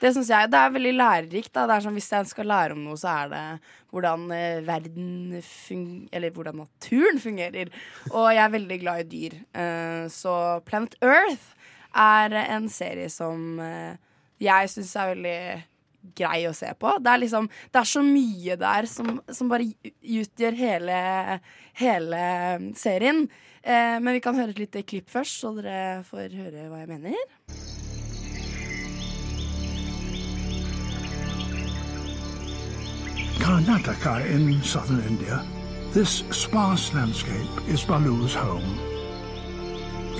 Det 0.00 0.10
synes 0.12 0.28
jeg, 0.32 0.50
det 0.52 0.58
er 0.60 0.74
veldig 0.74 0.92
lærerikt. 0.96 1.52
Da. 1.54 1.64
Det 1.68 1.78
er 1.78 1.86
sånn, 1.86 1.96
hvis 1.96 2.10
jeg 2.12 2.28
skal 2.28 2.48
lære 2.48 2.76
om 2.76 2.82
noe, 2.84 2.98
så 3.00 3.14
er 3.14 3.32
det 3.32 3.42
hvordan 3.92 4.28
eh, 4.36 4.60
verden 4.68 5.40
fung 5.44 5.88
Eller 6.12 6.32
hvordan 6.36 6.60
naturen 6.60 7.20
fungerer. 7.20 7.72
Og 8.12 8.28
jeg 8.34 8.44
er 8.44 8.54
veldig 8.56 8.80
glad 8.84 9.00
i 9.00 9.08
dyr. 9.14 9.40
Så 10.12 10.36
Planet 10.68 10.96
Earth 11.00 11.50
er 11.96 12.36
en 12.42 12.68
serie 12.72 13.08
som 13.12 13.60
jeg 14.40 14.72
syns 14.72 14.92
er 14.96 15.12
veldig 15.14 15.40
grei 16.16 16.44
å 16.48 16.54
se 16.56 16.72
på. 16.78 16.96
Det 17.00 17.12
er 17.12 17.22
liksom 17.24 17.48
Det 17.72 17.80
er 17.80 17.90
så 17.92 18.02
mye 18.04 18.56
der 18.56 18.86
som, 18.90 19.20
som 19.28 19.48
bare 19.50 19.68
utgjør 20.00 20.58
hele, 20.58 20.98
hele 21.80 22.24
serien. 22.76 23.28
Eh, 23.62 23.98
men 24.00 24.14
vi 24.16 24.20
kan 24.24 24.38
høre 24.38 24.54
et 24.54 24.62
lite 24.62 24.82
klipp 24.82 25.10
først, 25.12 25.42
så 25.42 25.52
dere 25.58 26.02
får 26.08 26.32
høre 26.32 26.68
hva 26.70 26.80
jeg 26.80 26.88
mener. 26.88 27.16
Karnataka 33.40 34.20
in 34.30 34.62
southern 34.62 35.02
India, 35.08 35.42
this 35.92 36.22
sparse 36.30 36.94
landscape 36.94 37.68
is 37.68 37.84
Balu's 37.84 38.34
home. 38.34 38.78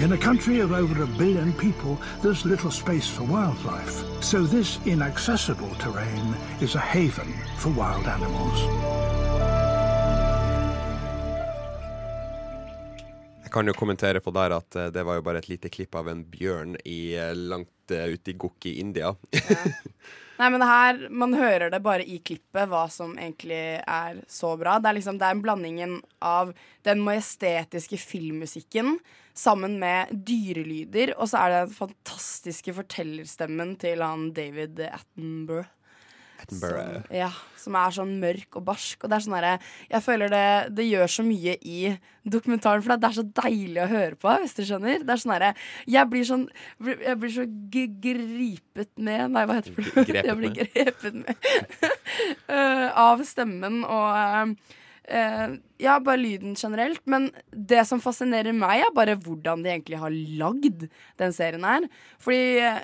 In 0.00 0.12
a 0.12 0.16
country 0.16 0.60
of 0.60 0.72
over 0.72 1.02
a 1.02 1.06
billion 1.06 1.52
people, 1.52 1.98
there's 2.22 2.46
little 2.46 2.70
space 2.70 3.06
for 3.06 3.24
wildlife, 3.24 4.02
so 4.20 4.42
this 4.42 4.78
inaccessible 4.86 5.74
terrain 5.76 6.34
is 6.60 6.74
a 6.74 6.80
haven 6.80 7.32
for 7.56 7.70
wild 7.70 8.06
animals. 8.06 9.29
Jeg 13.50 13.56
kan 13.56 13.66
jo 13.66 13.72
kommentere 13.74 14.20
på 14.22 14.30
der 14.30 14.52
at 14.54 14.76
eh, 14.78 14.92
det 14.94 15.02
var 15.02 15.16
jo 15.18 15.24
bare 15.26 15.40
et 15.42 15.48
lite 15.50 15.66
klipp 15.74 15.96
av 15.98 16.06
en 16.06 16.20
bjørn 16.22 16.76
i, 16.86 17.16
eh, 17.18 17.32
langt 17.34 17.90
uh, 17.90 18.04
ute 18.06 18.30
i 18.30 18.34
Gokk 18.38 18.68
i 18.70 18.76
India. 18.78 19.08
Nei, 20.38 20.50
men 20.54 20.62
det 20.62 20.68
her, 20.68 21.00
Man 21.10 21.34
hører 21.34 21.72
det 21.74 21.80
bare 21.82 22.06
i 22.06 22.20
klippet 22.22 22.70
hva 22.70 22.84
som 22.94 23.16
egentlig 23.18 23.58
er 23.82 24.20
så 24.30 24.52
bra. 24.60 24.76
Det 24.78 24.92
er 24.92 24.96
liksom, 25.00 25.18
det 25.18 25.26
er 25.26 25.34
en 25.34 25.42
blandingen 25.42 25.96
av 26.22 26.54
den 26.86 27.02
majestetiske 27.02 27.98
filmmusikken 27.98 29.00
sammen 29.34 29.80
med 29.82 30.14
dyrelyder, 30.30 31.16
og 31.18 31.32
så 31.32 31.42
er 31.42 31.50
det 31.50 31.60
den 31.64 31.76
fantastiske 31.80 32.76
fortellerstemmen 32.78 33.74
til 33.82 34.06
han 34.06 34.30
David 34.38 34.78
Attenborough. 34.92 35.74
Attenborough. 36.40 37.00
Som, 37.04 37.16
ja, 37.16 37.30
som 37.60 37.76
er 37.80 37.94
sånn 37.94 38.14
mørk 38.22 38.58
og 38.58 38.64
barsk. 38.68 39.04
Og 39.04 39.10
det 39.10 39.16
er 39.18 39.24
sånn 39.26 39.36
herre 39.38 39.52
Jeg 39.90 40.04
føler 40.04 40.32
det, 40.32 40.46
det 40.78 40.88
gjør 40.88 41.12
så 41.12 41.24
mye 41.26 41.56
i 41.60 41.80
dokumentaren, 42.30 42.84
for 42.84 42.94
det 42.94 43.08
er 43.08 43.16
så 43.16 43.26
deilig 43.40 43.82
å 43.84 43.88
høre 43.90 44.18
på, 44.20 44.34
hvis 44.42 44.56
du 44.58 44.62
skjønner. 44.68 45.04
Det 45.06 45.14
er 45.14 45.22
sånn 45.22 45.34
herre 45.36 45.52
Jeg 45.90 46.10
blir 46.12 46.28
sånn 46.28 46.46
Jeg 46.90 47.16
blir 47.22 47.34
så 47.36 47.46
gripet 47.76 48.92
med 48.98 49.36
Nei, 49.36 49.46
hva 49.48 49.60
heter 49.60 49.76
det? 49.76 50.06
Grepet 50.10 50.30
jeg 50.30 50.38
blir 50.38 50.54
grepet 50.56 51.16
med 51.16 51.50
eh, 52.54 52.86
av 53.00 53.22
stemmen 53.26 53.82
og 53.84 54.08
uh, 54.14 54.76
eh, 55.10 55.58
ja, 55.80 55.96
bare 56.00 56.20
lyden 56.20 56.54
generelt. 56.58 57.00
Men 57.04 57.30
det 57.50 57.84
som 57.88 58.00
fascinerer 58.02 58.54
meg, 58.56 58.84
er 58.84 58.94
bare 58.94 59.16
hvordan 59.20 59.64
de 59.64 59.72
egentlig 59.72 60.00
har 60.00 60.14
lagd 60.40 60.86
den 61.20 61.34
serien 61.34 61.64
her. 61.66 61.86
Fordi 62.20 62.42
eh, 62.64 62.80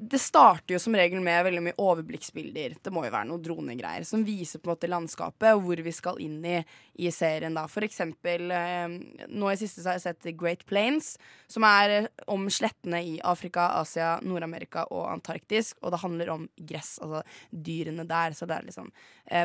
det 0.00 0.20
starter 0.22 0.74
jo 0.74 0.80
som 0.82 0.96
regel 0.96 1.20
med 1.24 1.44
veldig 1.46 1.64
mye 1.66 1.78
overblikksbilder. 1.80 2.78
Det 2.80 2.92
må 2.94 3.04
jo 3.04 3.12
være 3.12 3.28
noe 3.28 3.42
dronegreier 3.44 4.06
som 4.08 4.24
viser 4.24 4.62
på 4.62 4.70
en 4.70 4.74
måte 4.74 4.90
landskapet 4.90 5.52
og 5.54 5.64
hvor 5.66 5.82
vi 5.84 5.94
skal 5.94 6.20
inn 6.24 6.38
i, 6.46 6.56
i 7.04 7.12
serien. 7.14 7.56
da. 7.56 7.66
For 7.70 7.84
eksempel 7.86 8.48
eh, 8.56 8.96
nå 9.28 9.52
i 9.52 9.58
siste 9.60 9.84
så 9.84 9.92
har 9.92 10.00
jeg 10.00 10.06
sett 10.08 10.32
Great 10.40 10.64
Plains, 10.68 11.14
som 11.50 11.66
er 11.68 11.96
eh, 11.98 12.10
om 12.30 12.48
slettene 12.52 13.02
i 13.04 13.18
Afrika, 13.26 13.70
Asia, 13.80 14.16
Nord-Amerika 14.24 14.86
og 14.88 15.10
Antarktis. 15.12 15.74
Og 15.84 15.92
det 15.92 16.02
handler 16.04 16.34
om 16.36 16.48
gress, 16.56 16.96
altså 17.04 17.22
dyrene 17.50 18.08
der. 18.08 18.36
Så 18.36 18.48
det 18.48 18.56
er 18.56 18.68
liksom 18.70 18.88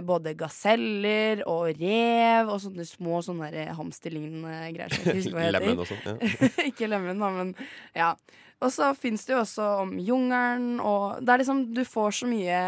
både 0.07 0.31
gaseller 0.37 1.43
og 1.45 1.67
rev 1.77 2.49
og 2.49 2.57
sånne 2.63 2.84
små 2.89 3.21
sånne 3.25 3.51
der 3.53 3.73
hamsterlignende 3.77 4.71
greier. 4.75 4.93
som 4.93 5.09
jeg 5.09 5.21
husker 5.21 5.37
hva 5.37 5.45
heter. 5.47 5.59
Lemen 5.59 5.81
og 5.83 5.89
sånn. 5.89 6.05
Ja. 6.05 6.49
ikke 6.69 6.89
lemen, 6.91 7.23
da, 7.23 7.31
men 7.35 7.55
ja. 7.95 8.11
Og 8.63 8.71
så 8.71 8.93
fins 8.97 9.25
det 9.27 9.35
jo 9.35 9.41
også 9.41 9.65
om 9.83 9.97
jungelen, 9.99 10.79
og 10.79 11.19
det 11.21 11.33
er 11.33 11.41
liksom 11.43 11.65
Du 11.75 11.83
får 11.85 12.15
så 12.21 12.29
mye 12.29 12.59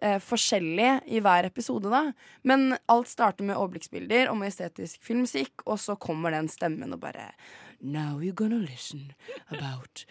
eh, 0.00 0.18
forskjellig 0.22 0.90
i 1.10 1.20
hver 1.24 1.48
episode, 1.50 1.90
da. 1.90 2.12
Men 2.46 2.76
alt 2.92 3.10
starter 3.10 3.44
med 3.48 3.58
overblikksbilder 3.58 4.30
og 4.30 4.38
med 4.40 4.52
estetisk 4.52 5.02
filmmusikk, 5.04 5.66
og 5.66 5.80
så 5.82 5.98
kommer 5.98 6.34
den 6.36 6.48
stemmen 6.52 6.94
og 6.94 7.02
bare 7.02 7.32
Now 7.80 8.22
you're 8.22 8.32
gonna 8.32 8.62
listen 8.62 9.12
about 9.50 10.06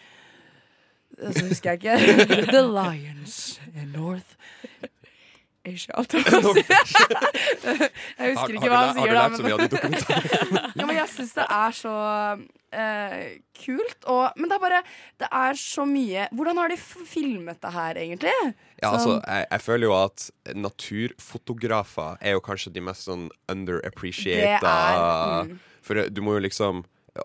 Så 1.32 1.46
husker 1.48 1.70
jeg 1.70 1.78
ikke. 1.80 2.46
The 2.52 2.60
Lions 2.60 3.60
in 3.74 3.88
North 3.94 4.36
Holdt 5.66 6.12
jeg 6.16 6.24
husker 8.36 8.54
ikke 8.56 8.70
hva 8.70 8.80
han 8.84 8.94
sier, 8.96 9.00
da. 9.00 9.00
Har 9.00 9.08
du 9.08 9.14
lært 9.16 9.36
så 9.36 9.42
mye 9.46 9.56
av 9.56 9.60
de 9.64 9.68
dokumentarene? 9.76 10.60
Ja, 10.78 10.84
men 10.86 10.96
jeg 10.98 11.08
syns 11.12 11.32
det 11.36 11.46
er 11.56 11.70
så 11.76 11.92
eh, 12.76 13.26
kult. 13.58 14.00
Og, 14.12 14.24
men 14.36 14.46
det 14.50 14.56
er 14.58 14.62
bare 14.62 14.80
Det 15.22 15.28
er 15.40 15.52
så 15.60 15.82
mye 15.88 16.22
Hvordan 16.36 16.56
har 16.60 16.68
de 16.72 16.78
filmet 16.80 17.58
det 17.62 17.72
her, 17.76 17.92
egentlig? 18.02 18.34
Ja, 18.82 18.88
altså, 18.92 19.08
Sånn- 19.16 19.24
jeg, 19.24 19.42
jeg 19.50 19.60
føler 19.66 19.84
jo 19.88 19.94
at 19.98 20.18
naturfotografer 20.66 22.10
er 22.20 22.32
jo 22.36 22.40
kanskje 22.44 22.74
de 22.76 22.82
mest 22.84 23.02
sånn 23.08 23.26
underappreciata 23.52 24.74
er, 24.92 25.00
mm. 25.50 25.56
For 25.86 25.92
du 26.10 26.20
må 26.26 26.30
jo 26.36 26.42
liksom 26.46 26.74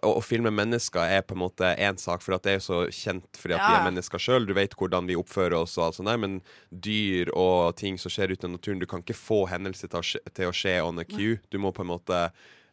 å, 0.01 0.13
å 0.17 0.21
filme 0.23 0.51
mennesker 0.53 1.15
er 1.17 1.21
på 1.27 1.35
en 1.35 1.41
måte 1.43 1.71
én 1.77 1.97
sak, 1.99 2.21
for 2.23 2.35
at 2.37 2.43
det 2.45 2.53
er 2.53 2.57
jo 2.59 2.65
så 2.67 2.79
kjent 2.93 3.39
fordi 3.39 3.55
at 3.57 3.65
vi 3.67 3.75
er 3.79 3.85
mennesker 3.89 4.21
sjøl. 4.21 4.45
Du 4.47 4.53
vet 4.57 4.75
hvordan 4.79 5.09
vi 5.09 5.17
oppfører 5.19 5.57
oss 5.59 5.77
og 5.79 5.85
alt 5.89 5.99
sånt 5.99 6.09
der, 6.11 6.21
men 6.21 6.39
dyr 6.71 7.31
og 7.35 7.75
ting 7.81 7.97
som 8.01 8.13
skjer 8.13 8.33
ute 8.35 8.47
i 8.47 8.51
naturen 8.55 8.79
Du 8.81 8.87
kan 8.89 9.03
ikke 9.03 9.17
få 9.17 9.43
hendelser 9.51 9.91
til 9.91 10.47
å 10.49 10.55
skje, 10.55 10.77
on 10.85 10.99
a 11.03 11.05
cue. 11.07 11.39
Du 11.51 11.59
må 11.61 11.71
på 11.75 11.83
en 11.85 11.91
måte 11.93 12.23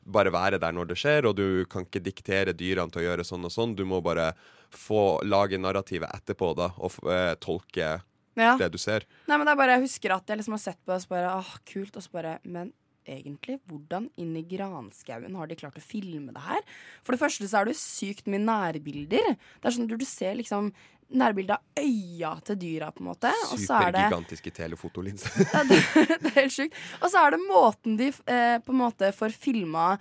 bare 0.08 0.30
være 0.32 0.56
der 0.62 0.72
når 0.72 0.88
det 0.88 0.96
skjer, 1.02 1.26
og 1.28 1.34
du 1.36 1.64
kan 1.68 1.84
ikke 1.84 2.00
diktere 2.00 2.54
dyrene 2.56 2.88
til 2.94 3.02
å 3.02 3.08
gjøre 3.10 3.26
sånn 3.28 3.44
og 3.44 3.52
sånn. 3.52 3.74
Du 3.76 3.84
må 3.84 3.98
bare 4.04 4.30
få 4.72 5.18
lage 5.24 5.58
narrativet 5.60 6.08
etterpå 6.16 6.54
da, 6.56 6.70
og 6.78 6.96
eh, 7.08 7.34
tolke 7.40 7.98
Ja. 8.38 8.52
det 8.56 8.70
du 8.72 8.78
ser. 8.78 9.04
Nei, 9.26 9.36
men 9.36 9.44
det 9.44 9.52
er 9.52 9.58
bare, 9.58 9.74
Jeg 9.76 9.88
husker 9.88 10.12
at 10.14 10.28
jeg 10.30 10.38
liksom 10.38 10.54
har 10.54 10.60
sett 10.62 10.78
på 10.84 10.92
det 10.92 11.00
og 11.00 11.02
så 11.02 11.08
bare 11.12 11.32
åh, 11.40 11.54
kult, 11.66 11.96
og 11.96 12.02
så 12.04 12.10
bare 12.12 12.38
Men 12.44 12.72
egentlig, 13.08 13.58
hvordan 13.70 14.10
inn 14.20 14.36
i 14.38 14.44
granskauen 14.48 15.38
har 15.38 15.50
de 15.50 15.58
klart 15.58 15.80
å 15.80 15.84
filme 15.84 16.34
det 16.34 16.44
her? 16.44 16.62
For 17.06 17.14
det 17.14 17.22
første 17.22 17.48
så 17.48 17.60
er 17.60 17.68
det 17.68 17.76
jo 17.76 17.82
sykt 17.82 18.30
mye 18.30 18.44
nærbilder. 18.44 19.34
Det 19.34 19.68
er 19.68 19.76
sånn 19.76 19.88
at 19.88 19.98
Du 19.98 20.06
ser 20.08 20.38
liksom 20.38 20.72
nærbilde 21.08 21.56
av 21.56 21.80
øya 21.80 22.34
til 22.44 22.58
dyra, 22.60 22.90
på 22.92 23.02
en 23.02 23.08
måte. 23.08 23.30
Er 23.32 23.60
Supergigantiske 23.62 24.52
telefotolinser. 24.52 25.46
ja, 25.54 25.62
det, 25.68 25.78
det 26.24 26.32
er 26.34 26.40
helt 26.42 26.54
sjukt. 26.54 26.76
Og 27.00 27.12
så 27.12 27.22
er 27.22 27.34
det 27.34 27.40
måten 27.46 27.96
de 28.00 28.10
eh, 28.12 28.58
på 28.64 28.74
en 28.74 28.82
måte 28.82 29.10
får 29.16 29.36
filma 29.36 29.94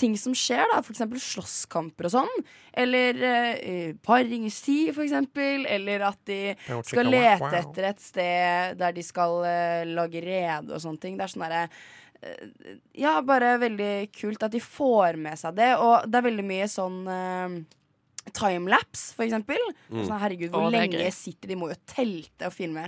ting 0.00 0.16
som 0.18 0.34
skjer, 0.36 0.64
da. 0.72 0.80
Eksempel 0.80 1.20
slåsskamper 1.22 2.08
og 2.08 2.14
sånn. 2.14 2.44
Eller 2.82 3.22
eh, 3.26 3.94
paringstid, 4.06 4.92
f.eks.. 4.94 5.14
Eller 5.76 6.06
at 6.08 6.20
de 6.28 6.40
skal 6.88 7.10
lete 7.12 7.50
etter 7.60 7.90
et 7.92 8.04
sted 8.04 8.78
der 8.80 8.94
de 8.96 9.04
skal 9.06 9.40
eh, 9.48 9.82
lage 9.90 10.22
rede 10.24 10.72
og 10.74 10.82
sånne 10.82 11.02
ting. 11.02 11.18
Det 11.18 11.26
er 11.26 11.34
sånn 11.34 11.46
derre 11.46 11.64
eh, 12.22 12.78
Ja, 13.02 13.18
bare 13.26 13.58
veldig 13.62 13.92
kult 14.16 14.42
at 14.46 14.56
de 14.56 14.62
får 14.64 15.20
med 15.20 15.40
seg 15.40 15.58
det. 15.60 15.74
Og 15.78 16.08
det 16.08 16.20
er 16.20 16.28
veldig 16.30 16.48
mye 16.48 16.70
sånn 16.70 17.02
eh, 17.10 17.60
timelapse, 18.34 19.10
for 19.16 19.26
eksempel. 19.26 19.60
Mm. 19.90 20.02
Sånn, 20.06 20.16
herregud, 20.22 20.50
hvor 20.54 20.68
er 20.68 20.74
lenge 20.76 21.10
sitter 21.14 21.52
de? 21.52 21.58
må 21.60 21.70
jo 21.72 21.76
telte 21.88 22.48
og 22.48 22.54
filme 22.54 22.86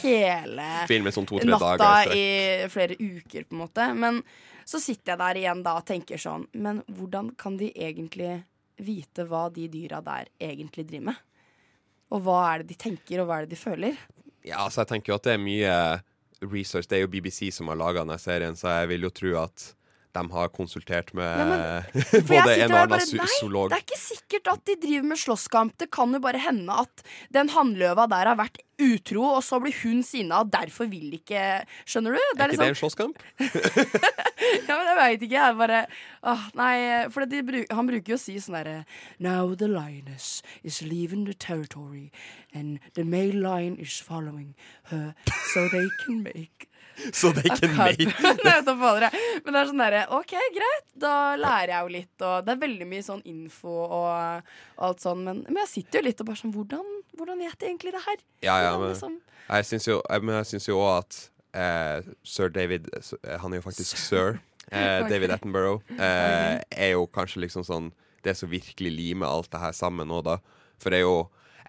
hele 0.00 0.68
Filme 0.92 1.12
sånn 1.14 1.28
natta 1.50 1.74
dager 1.80 2.16
i 2.16 2.24
flere 2.72 2.96
uker, 2.98 3.46
på 3.48 3.56
en 3.56 3.62
måte. 3.64 3.90
Men 3.98 4.22
så 4.64 4.80
sitter 4.82 5.14
jeg 5.14 5.22
der 5.22 5.42
igjen 5.42 5.62
da 5.64 5.76
og 5.76 5.84
tenker 5.84 6.20
sånn 6.20 6.46
Men 6.56 6.78
hvordan 6.88 7.34
kan 7.36 7.58
de 7.60 7.68
egentlig 7.74 8.38
vite 8.80 9.26
hva 9.28 9.46
de 9.52 9.68
dyra 9.70 10.00
der 10.04 10.30
egentlig 10.42 10.86
driver 10.88 11.12
med? 11.12 11.22
Og 12.14 12.24
hva 12.24 12.40
er 12.48 12.62
det 12.62 12.72
de 12.72 12.80
tenker, 12.86 13.20
og 13.20 13.28
hva 13.28 13.40
er 13.40 13.46
det 13.46 13.54
de 13.54 13.60
føler? 13.60 14.00
Ja, 14.44 14.64
altså 14.64 14.82
jeg 14.82 14.92
tenker 14.92 15.12
jo 15.12 15.18
at 15.18 15.26
det 15.26 15.36
er 15.36 15.42
mye 15.42 15.76
research. 16.44 16.88
Det 16.88 16.98
er 16.98 17.04
jo 17.04 17.12
BBC 17.12 17.48
som 17.54 17.70
har 17.70 17.78
laga 17.80 18.04
denne 18.04 18.18
serien, 18.20 18.56
så 18.58 18.80
jeg 18.80 18.92
vil 18.92 19.06
jo 19.06 19.12
tro 19.14 19.32
at 19.40 19.70
de 20.14 20.24
har 20.30 20.50
konsultert 20.54 21.12
med 21.16 21.26
Ja, 21.26 21.46
men- 21.50 22.26
både 22.30 22.56
en 22.64 22.72
og 22.72 22.78
annen 22.84 23.32
zoolog. 23.38 23.70
Nei, 23.70 23.74
det 23.74 23.80
er 23.80 23.86
ikke 23.88 24.00
sikkert 24.02 24.52
at 24.54 24.64
de 24.68 24.76
driver 24.86 25.08
med 25.10 25.20
slåsskamp. 25.20 25.74
Det 25.80 25.90
kan 25.94 26.14
jo 26.14 26.20
bare 26.22 26.40
hende 26.42 26.76
at 26.84 27.02
den 27.34 27.50
hannløva 27.54 28.06
der 28.10 28.30
har 28.32 28.38
vært 28.38 28.60
utro, 28.82 29.22
og 29.36 29.42
så 29.46 29.60
blir 29.62 29.74
hun 29.84 30.02
sinna, 30.02 30.40
og 30.42 30.50
derfor 30.50 30.88
vil 30.90 31.12
ikke 31.14 31.42
Skjønner 31.86 32.16
du? 32.16 32.18
Er 32.18 32.50
ikke 32.50 32.58
det 32.58 32.66
en 32.66 32.72
liksom, 32.74 32.80
slåsskamp? 32.82 33.22
ja, 34.68 34.74
men 34.74 34.88
jeg 34.90 34.98
veit 34.98 35.22
ikke. 35.26 35.38
Jeg 35.38 35.58
bare 35.60 35.80
åh, 36.32 36.44
Nei, 36.58 36.74
for 37.14 37.30
de 37.30 37.42
bruk, 37.46 37.70
han 37.70 37.90
bruker 37.90 38.14
jo 38.14 38.18
å 38.18 38.22
si 38.24 38.36
sånn 38.42 38.58
derre 38.58 38.76
Now 39.22 39.54
the 39.54 39.68
lioness 39.70 40.42
is 40.62 40.80
leaving 40.82 41.24
the 41.28 41.34
territory, 41.34 42.10
and 42.52 42.78
the 42.94 43.04
male 43.04 43.38
lion 43.38 43.76
is 43.78 43.98
following 44.02 44.54
her, 44.90 45.14
so 45.52 45.68
they 45.70 45.86
can 46.04 46.22
make 46.22 46.68
Så 47.12 47.32
det 47.34 47.44
er 47.44 47.54
ikke 47.54 47.70
meg. 47.74 48.00
Men 48.24 48.40
det 48.44 49.60
er 49.60 49.68
sånn 49.70 49.82
derre 49.82 50.04
OK, 50.14 50.34
greit, 50.54 50.86
da 51.04 51.34
lærer 51.40 51.74
jeg 51.74 51.82
jo 51.86 51.92
litt, 51.96 52.14
og 52.22 52.46
det 52.46 52.54
er 52.54 52.62
veldig 52.62 52.88
mye 52.90 53.04
sånn 53.06 53.22
info 53.28 53.74
og, 53.84 54.48
og 54.78 54.88
alt 54.88 55.04
sånn, 55.04 55.22
men, 55.26 55.42
men 55.48 55.60
jeg 55.64 55.70
sitter 55.72 56.00
jo 56.00 56.08
litt 56.08 56.22
og 56.22 56.28
bare 56.30 56.40
sånn 56.40 56.54
Hvordan, 56.54 56.90
hvordan 57.18 57.42
vet 57.42 57.56
jeg 57.58 57.72
egentlig 57.72 57.94
det 57.96 58.02
her? 58.06 58.24
Ja, 58.46 58.56
ja, 58.62 58.74
men 58.78 58.92
liksom- 58.92 59.20
jeg 59.44 59.68
syns 59.68 59.88
jo, 59.90 60.00
jo 60.70 60.78
òg 60.80 60.92
at 61.02 61.18
eh, 61.54 62.10
sir 62.24 62.48
David 62.54 62.88
eh, 62.94 63.36
Han 63.42 63.52
er 63.52 63.60
jo 63.60 63.66
faktisk 63.66 63.98
sir. 64.00 64.38
Eh, 64.70 65.02
David 65.10 65.34
Attenborough 65.34 65.82
eh, 65.98 66.62
er 66.70 66.94
jo 66.94 67.06
kanskje 67.12 67.44
liksom 67.44 67.66
sånn 67.66 67.90
Det 68.24 68.36
som 68.38 68.48
virkelig 68.48 68.94
limer 68.94 69.28
alt 69.28 69.50
det 69.52 69.60
her 69.60 69.74
sammen 69.76 70.08
nå, 70.08 70.22
da. 70.24 70.38
For 70.80 70.94
det 70.94 71.02
er 71.02 71.08
jo 71.08 71.18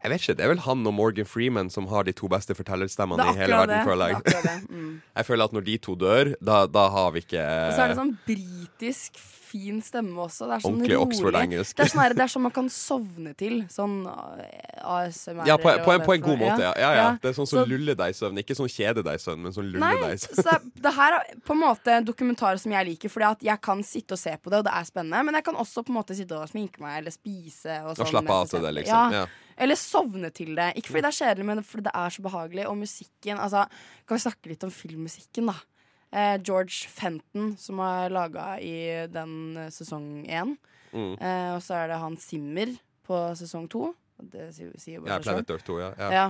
jeg 0.06 0.14
vet 0.14 0.26
ikke, 0.26 0.38
Det 0.38 0.46
er 0.46 0.52
vel 0.54 0.64
han 0.66 0.88
og 0.88 0.94
Morgan 0.94 1.30
Freeman 1.30 1.72
som 1.74 1.88
har 1.92 2.06
de 2.08 2.14
to 2.16 2.30
beste 2.32 2.56
fortellerstemmene 2.58 3.26
er 3.26 3.34
i 3.34 3.40
hele 3.42 3.62
verden. 3.62 3.86
føler 3.88 4.06
er 4.06 4.18
jeg. 4.18 4.44
det. 4.46 4.58
Mm. 4.70 4.92
jeg 5.18 5.30
føler 5.30 5.50
at 5.50 5.56
når 5.58 5.70
de 5.70 5.78
to 5.90 5.96
dør, 5.96 6.34
da, 6.52 6.66
da 6.70 6.90
har 6.94 7.16
vi 7.16 7.26
ikke 7.26 7.42
Og 7.46 7.74
så 7.74 7.86
er 7.88 7.94
det 7.94 7.98
sånn 8.02 8.14
britisk 8.28 9.24
fin 9.56 9.80
stemme 9.86 10.18
også. 10.20 10.50
Det 10.50 10.58
er 10.58 10.64
sånn 10.66 10.74
Ordentlig. 10.76 10.98
Oxford-engelsk. 11.00 11.78
Det 11.80 11.88
sånn 11.92 12.16
det 12.18 12.24
er 12.26 12.32
sånn 12.34 12.44
man 12.44 12.54
kan 12.56 12.68
sovne 12.74 13.34
til. 13.40 13.62
Sånn 13.72 13.94
ASMR. 14.06 15.46
ja, 15.48 15.56
på, 15.62 15.72
på, 15.86 15.94
en, 15.96 16.04
på 16.04 16.16
en 16.18 16.26
god 16.26 16.42
måte, 16.42 16.66
ja. 16.66 16.74
ja, 16.82 16.90
ja. 16.98 17.06
Det 17.22 17.32
er 17.32 17.38
sånn 17.38 17.48
som 17.50 17.62
Så- 17.62 17.68
luller 17.70 17.98
deg 17.98 18.12
i 18.12 18.18
søvn. 18.18 18.42
Ikke 18.42 18.58
sånn 18.58 18.72
kjede 18.72 19.06
deg 19.06 19.20
i 19.20 19.24
søvn, 19.24 19.46
men 19.46 19.56
sånn 19.56 19.70
luller 19.72 20.02
deg 20.02 20.18
i 20.18 20.22
søvn. 20.26 20.42
så 20.42 20.58
det, 20.76 20.94
her 20.98 21.20
er 21.20 21.40
på 21.46 21.56
en 21.56 21.62
måte 21.62 22.00
dokumentarer 22.04 22.14
dokumentar 22.16 22.60
som 22.62 22.74
jeg 22.74 22.90
liker, 22.92 23.12
fordi 23.12 23.30
at 23.30 23.48
jeg 23.48 23.62
kan 23.62 23.84
sitte 23.86 24.18
og 24.18 24.20
se 24.20 24.34
på 24.36 24.52
det, 24.52 24.60
og 24.60 24.68
det 24.68 24.74
er 24.76 24.88
spennende. 24.88 25.24
Men 25.30 25.40
jeg 25.40 25.48
kan 25.48 25.56
også 25.62 25.86
på 25.86 25.94
en 25.94 26.00
måte 26.02 26.18
sitte 26.18 26.38
og 26.38 26.52
sminke 26.52 26.84
meg 26.84 27.00
eller 27.00 27.14
spise. 27.14 27.80
Og, 27.86 27.96
sånn, 27.96 28.12
slappe 28.12 28.36
av 28.36 28.50
til 28.52 28.66
det, 28.66 28.74
liksom 28.82 28.86
liksom. 28.86 29.12
Ja. 29.14 29.26
Eller 29.58 29.80
sovne 29.80 30.32
til 30.36 30.54
det. 30.58 30.74
Ikke 30.76 30.92
fordi 30.92 31.06
det 31.06 31.12
er 31.12 31.20
kjedelig, 31.20 31.48
men 31.48 31.64
fordi 31.64 31.86
det 31.88 31.96
er 31.96 32.16
så 32.16 32.26
behagelig. 32.26 32.68
Og 32.68 32.78
musikken 32.78 33.40
altså, 33.40 33.66
Kan 34.08 34.18
vi 34.18 34.26
snakke 34.26 34.52
litt 34.52 34.66
om 34.68 34.74
filmmusikken, 34.74 35.52
da? 35.52 35.58
Eh, 36.16 36.38
George 36.44 36.88
Fenton, 36.92 37.56
som 37.60 37.80
har 37.84 38.14
laga 38.14 38.56
i 38.64 39.08
den 39.12 39.58
eh, 39.58 39.72
sesong 39.74 40.26
én. 40.28 40.56
Mm. 40.94 41.14
Eh, 41.20 41.52
og 41.56 41.62
så 41.64 41.82
er 41.82 41.92
det 41.92 42.00
han 42.00 42.18
Simmer 42.22 42.76
på 43.06 43.22
sesong 43.36 43.68
to. 43.72 43.90
Det 44.16 44.52
sier, 44.56 44.72
sier 44.80 45.04
bare 45.04 45.18
Ja, 45.18 45.24
Planet. 45.24 45.50
Earth 45.52 45.68
2, 45.68 45.80
ja. 45.82 45.92
ja. 46.00 46.12
Ja. 46.14 46.28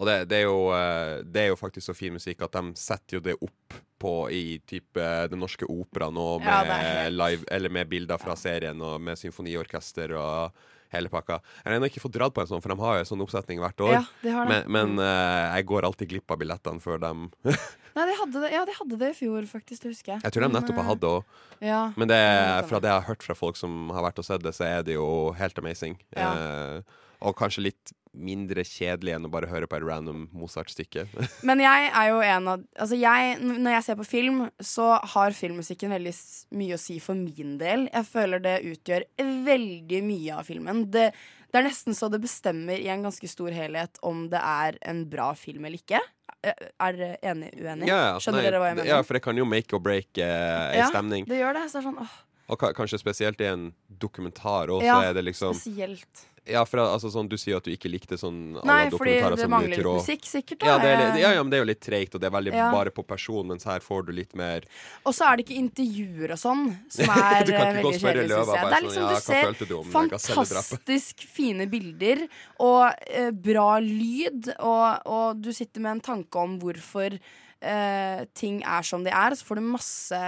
Og 0.00 0.06
det, 0.06 0.16
det, 0.30 0.40
er 0.40 0.48
jo, 0.48 0.70
eh, 0.74 1.20
det 1.26 1.44
er 1.44 1.48
jo 1.52 1.60
faktisk 1.60 1.90
så 1.90 1.94
fin 1.96 2.14
musikk 2.14 2.42
at 2.46 2.56
de 2.56 2.74
setter 2.78 3.18
jo 3.18 3.22
det 3.24 3.36
opp 3.38 3.78
på 4.00 4.14
i 4.32 4.60
type 4.64 5.06
Den 5.28 5.42
norske 5.42 5.66
opera 5.68 6.08
nå, 6.14 6.26
med, 6.40 6.48
Ja, 6.48 6.78
er 7.04 7.10
live, 7.12 7.44
eller 7.52 7.72
med 7.74 7.90
bilder 7.90 8.20
fra 8.22 8.36
serien 8.38 8.80
og 8.80 8.96
med 9.02 9.20
symfoniorkester 9.20 10.14
og 10.16 10.62
hele 10.94 11.10
pakka. 11.12 11.40
Jeg 11.60 11.68
har 11.68 11.76
ennå 11.76 11.90
ikke 11.90 12.02
fått 12.02 12.16
dratt 12.16 12.34
på 12.36 12.42
en 12.42 12.50
sånn, 12.50 12.62
for 12.64 12.72
de 12.72 12.78
har 12.80 12.98
jo 12.98 13.04
en 13.04 13.10
sånn 13.10 13.24
oppsetning 13.24 13.60
hvert 13.62 13.84
år. 13.86 13.92
Ja, 13.98 14.02
de 14.22 14.32
har 14.34 14.48
det. 14.50 14.62
Men, 14.66 14.96
men 14.96 15.04
uh, 15.04 15.56
jeg 15.56 15.68
går 15.70 15.86
alltid 15.88 16.12
glipp 16.14 16.34
av 16.34 16.40
billettene 16.42 16.82
før 16.82 17.02
dem 17.02 17.28
Nei, 17.90 18.04
de 18.06 18.14
hadde 18.20 18.40
det, 18.44 18.50
ja, 18.54 18.62
de 18.66 18.74
hadde 18.76 18.96
det 19.00 19.08
i 19.10 19.16
fjor, 19.18 19.46
faktisk. 19.50 19.82
Det 19.82 19.90
husker 19.90 20.12
jeg. 20.14 20.22
Jeg 20.22 20.34
tror 20.34 20.44
de 20.46 20.50
nettopp 20.54 20.76
har 20.78 20.84
eh, 20.84 20.90
hatt 20.92 21.00
det 21.02 21.08
òg. 21.10 21.38
Ja, 21.58 21.80
Men 21.98 22.10
det, 22.10 22.18
det 22.22 22.68
fra 22.70 22.78
det 22.78 22.86
jeg 22.92 23.02
har 23.02 23.08
hørt 23.08 23.26
fra 23.26 23.34
folk 23.34 23.58
som 23.58 23.90
har 23.90 24.06
vært 24.06 24.20
og 24.22 24.26
sett 24.28 24.44
det, 24.44 24.52
så 24.54 24.68
er 24.68 24.84
det 24.86 24.94
jo 24.94 25.08
helt 25.34 25.58
amazing. 25.58 25.96
Ja. 26.14 26.30
Uh, 26.30 27.00
og 27.26 27.34
kanskje 27.40 27.66
litt 27.66 27.92
mindre 28.16 28.64
kjedelig 28.66 29.12
enn 29.14 29.26
å 29.28 29.30
bare 29.32 29.48
høre 29.50 29.68
på 29.70 29.76
et 29.78 29.84
random 29.86 30.24
Mozart-stykke. 30.34 31.04
Men 31.48 31.62
jeg 31.62 31.90
er 31.94 32.08
jo 32.10 32.20
en 32.26 32.48
av 32.50 32.62
Altså 32.74 32.98
jeg, 32.98 33.36
Når 33.44 33.76
jeg 33.76 33.86
ser 33.86 33.98
på 34.00 34.06
film, 34.08 34.40
så 34.58 34.92
har 35.14 35.36
filmmusikken 35.36 35.92
veldig 35.94 36.14
mye 36.58 36.74
å 36.76 36.80
si 36.80 36.98
for 37.02 37.18
min 37.18 37.56
del. 37.60 37.86
Jeg 37.92 38.08
føler 38.10 38.42
det 38.42 38.56
utgjør 38.72 39.06
veldig 39.46 40.00
mye 40.06 40.38
av 40.40 40.48
filmen. 40.48 40.84
Det, 40.90 41.10
det 41.50 41.60
er 41.60 41.66
nesten 41.68 41.96
så 41.96 42.10
det 42.10 42.22
bestemmer 42.24 42.80
i 42.82 42.88
en 42.92 43.06
ganske 43.06 43.30
stor 43.30 43.54
helhet 43.54 44.00
om 44.06 44.26
det 44.32 44.40
er 44.42 44.80
en 44.90 45.04
bra 45.10 45.30
film 45.38 45.68
eller 45.68 45.78
ikke. 45.82 46.02
Eh, 46.42 46.66
Er 46.80 46.96
dere 46.98 47.16
enig 47.32 47.52
uenig? 47.60 47.88
Ja, 47.90 48.00
ja. 48.10 48.18
Skjønner 48.22 48.42
Nei, 48.42 48.48
dere 48.48 48.62
hva 48.62 48.72
jeg 48.72 48.80
mener? 48.80 48.90
Ja, 48.90 49.00
for 49.06 49.18
det 49.18 49.22
kan 49.26 49.38
jo 49.38 49.46
make 49.48 49.76
or 49.76 49.82
break 49.84 50.18
eh, 50.18 50.26
en 50.74 50.82
Ja, 50.82 50.90
stemning. 50.90 51.26
Det 51.30 51.38
gjør 51.42 51.58
det. 51.58 51.66
Så 51.70 51.78
det 51.78 51.84
er 51.84 51.88
sånn, 51.90 52.02
åh, 52.02 52.18
Og 52.50 52.58
ka 52.58 52.72
kanskje 52.74 52.98
spesielt 52.98 53.40
i 53.40 53.46
en 53.50 53.70
dokumentar 54.02 54.72
òg, 54.74 54.82
ja, 54.82 54.98
så 54.98 55.10
er 55.10 55.16
det 55.20 55.24
liksom 55.28 55.54
Spesielt. 55.54 56.26
Ja, 56.48 56.62
for 56.64 56.80
altså, 56.82 57.10
sånn, 57.12 57.28
Du 57.28 57.36
sier 57.38 57.58
at 57.60 57.66
du 57.66 57.70
ikke 57.72 57.90
likte 57.92 58.16
sånn 58.18 58.56
Nei, 58.66 58.88
fordi 58.90 59.18
det 59.36 59.48
mangler 59.50 59.76
litt 59.76 59.86
musikk, 59.86 60.24
sikkert. 60.26 60.62
da. 60.62 60.70
Ja, 60.70 60.76
det 60.80 60.88
er, 60.88 61.00
litt, 61.02 61.18
ja, 61.20 61.32
ja, 61.36 61.42
men 61.44 61.52
det 61.52 61.58
er 61.58 61.62
jo 61.62 61.68
litt 61.68 61.82
treigt, 61.84 62.16
og 62.16 62.22
det 62.22 62.30
er 62.30 62.34
veldig 62.34 62.54
Ja. 62.56 62.70
bare 62.72 62.90
på 62.94 63.04
person, 63.06 63.46
mens 63.52 63.66
her 63.68 63.84
får 63.84 64.06
du 64.08 64.12
litt 64.16 64.34
mer 64.34 64.64
Og 65.04 65.14
så 65.14 65.28
er 65.28 65.36
det 65.36 65.46
ikke 65.46 65.58
intervjuer 65.60 66.32
og 66.34 66.40
sånn, 66.40 66.64
som 66.88 67.12
er 67.20 67.44
eh, 67.44 67.60
veldig 67.60 67.92
kjedelig, 68.00 68.30
syns 68.32 68.54
jeg. 68.54 68.64
Det 68.64 68.72
er 68.72 68.80
sånn, 68.80 68.88
liksom, 68.88 69.04
ja, 69.04 69.12
du 69.12 69.20
ser 69.28 69.68
du 69.68 69.76
om 69.76 69.92
fantastisk 69.94 71.28
fine 71.28 71.68
bilder 71.70 72.24
og 72.58 72.94
eh, 73.06 73.30
bra 73.30 73.78
lyd, 73.84 74.50
og, 74.58 75.06
og 75.06 75.44
du 75.44 75.52
sitter 75.52 75.84
med 75.84 75.98
en 75.98 76.04
tanke 76.08 76.40
om 76.40 76.58
hvorfor 76.62 77.14
eh, 77.60 78.24
ting 78.34 78.62
er 78.64 78.82
som 78.86 79.04
de 79.04 79.12
er. 79.12 79.36
Så 79.36 79.44
får 79.46 79.60
du 79.60 79.68
masse 79.70 80.22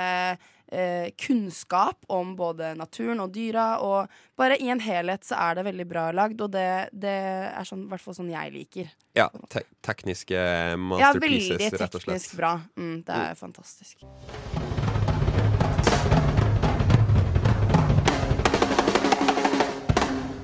eh, 0.73 1.11
kunnskap 1.21 2.07
om 2.13 2.35
både 2.39 2.73
naturen 2.79 3.21
og 3.23 3.33
dyra, 3.35 3.67
og 3.85 4.09
bare 4.41 4.57
i 4.59 4.71
en 4.73 4.81
helhet 4.83 5.25
så 5.29 5.39
er 5.39 5.61
det 5.61 5.67
veldig 5.69 5.87
bra 5.91 6.09
lagd, 6.17 6.41
og 6.45 6.53
det, 6.57 6.67
det 6.93 7.15
er 7.53 7.69
sånn, 7.69 7.87
i 7.87 7.93
hvert 7.93 8.05
fall 8.05 8.19
sånn 8.19 8.33
jeg 8.33 8.55
liker. 8.57 8.93
Ja, 9.19 9.29
te 9.53 9.65
tekniske 9.85 10.35
Ja, 10.39 10.77
masterpieces, 10.81 11.59
veldig 11.59 11.81
rett 11.83 11.95
og 11.95 12.01
slett. 12.01 12.09
teknisk 12.09 12.37
bra. 12.41 12.55
Mm, 12.79 12.97
det 13.07 13.23
er 13.29 13.39
fantastisk. 13.39 14.07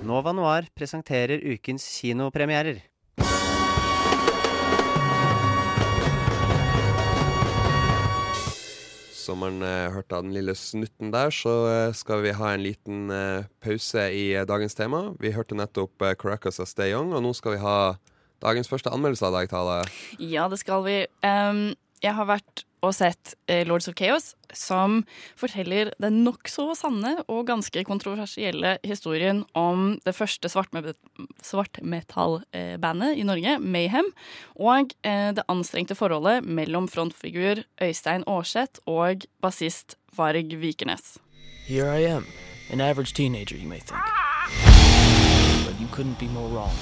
Nova 0.09 0.33
Noir 0.33 0.69
presenterer 0.77 1.43
ukens 1.53 1.85
kinopremierer. 1.99 2.81
Som 9.29 9.43
man 9.45 9.61
eh, 9.61 9.91
hørte 9.93 10.17
av 10.17 10.23
den 10.25 10.33
lille 10.33 10.55
snutten 10.57 11.11
der, 11.13 11.29
så 11.35 11.53
eh, 11.69 11.91
skal 11.93 12.23
vi 12.25 12.31
ha 12.33 12.53
en 12.55 12.63
liten 12.65 13.11
eh, 13.13 13.45
pause 13.61 14.07
i 14.09 14.31
dagens 14.49 14.79
tema. 14.79 15.03
Vi 15.21 15.35
hørte 15.35 15.59
nettopp 15.59 16.01
Caracas 16.17 16.63
av 16.65 16.71
Stay 16.71 16.95
Young, 16.95 17.13
og 17.13 17.21
nå 17.27 17.35
skal 17.37 17.59
vi 17.59 17.61
ha 17.61 17.75
dagens 18.41 18.73
første 18.73 18.89
anmeldelse 18.89 19.29
av 19.29 19.37
Dag 19.37 19.51
Tale. 19.53 19.83
Ja, 20.17 20.47
det 20.49 20.63
skal 20.63 20.81
vi. 20.87 20.97
Um, 21.21 21.77
jeg 22.01 22.17
har 22.17 22.31
vært 22.31 22.65
og 22.83 22.95
sett 22.95 23.35
eh, 23.51 23.65
Lords 23.67 23.89
of 23.91 23.95
Chaos, 23.99 24.35
som 24.55 25.03
forteller 25.37 25.91
den 26.01 26.23
nokså 26.25 26.71
sanne 26.79 27.17
og 27.29 27.47
ganske 27.51 27.83
kontroversielle 27.85 28.77
historien 28.87 29.45
om 29.59 29.99
det 30.07 30.15
første 30.17 30.49
svartme- 30.53 30.95
svartmetallbandet 31.45 33.17
i 33.19 33.25
Norge, 33.27 33.59
Mayhem, 33.59 34.11
og 34.57 34.95
eh, 35.03 35.31
det 35.37 35.45
anstrengte 35.49 35.97
forholdet 35.99 36.45
mellom 36.47 36.89
frontfigur 36.89 37.65
Øystein 37.83 38.25
Aarseth 38.27 38.81
og 38.87 39.27
bassist 39.43 39.97
Varg 40.17 40.55
Vikernes. 40.61 41.19
Here 41.67 41.91
I 41.99 42.07
am, 42.07 42.27
an 42.73 42.81
average 42.81 43.13
teenager, 43.15 43.57
you 43.57 43.69
may 43.69 43.81
think. 43.81 44.01
But 45.67 45.79
you 45.81 45.87
couldn't 45.89 46.19
be 46.19 46.29
more 46.29 46.49
wrong. 46.49 46.73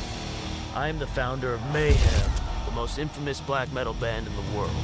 I 0.77 0.89
am 0.89 0.99
the 0.99 1.07
founder 1.07 1.55
of 1.55 1.61
Mayhem, 1.73 2.31
the 2.69 2.75
most 2.75 2.99
infamous 2.99 3.41
black 3.41 3.73
metal 3.73 3.95
band 3.95 4.27
in 4.27 4.33
the 4.37 4.57
world. 4.57 4.77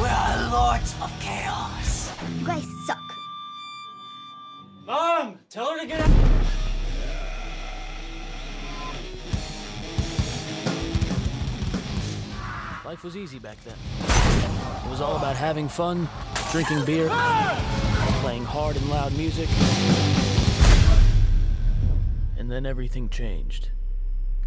We're 0.00 0.48
lords 0.52 0.94
of 1.02 1.12
chaos. 1.18 2.12
You 2.38 2.46
guys 2.46 2.64
suck. 2.86 3.02
Mom, 4.86 5.40
tell 5.50 5.72
her 5.72 5.80
to 5.80 5.86
get 5.86 5.98
out. 5.98 6.10
Life 12.84 13.02
was 13.02 13.16
easy 13.16 13.40
back 13.40 13.56
then. 13.64 13.74
It 14.86 14.88
was 14.88 15.00
all 15.00 15.16
about 15.16 15.34
having 15.34 15.68
fun, 15.68 16.08
drinking 16.52 16.84
beer, 16.84 17.08
playing 18.20 18.44
hard 18.44 18.76
and 18.76 18.88
loud 18.88 19.12
music. 19.16 19.48
And 22.38 22.48
then 22.48 22.66
everything 22.66 23.08
changed. 23.08 23.70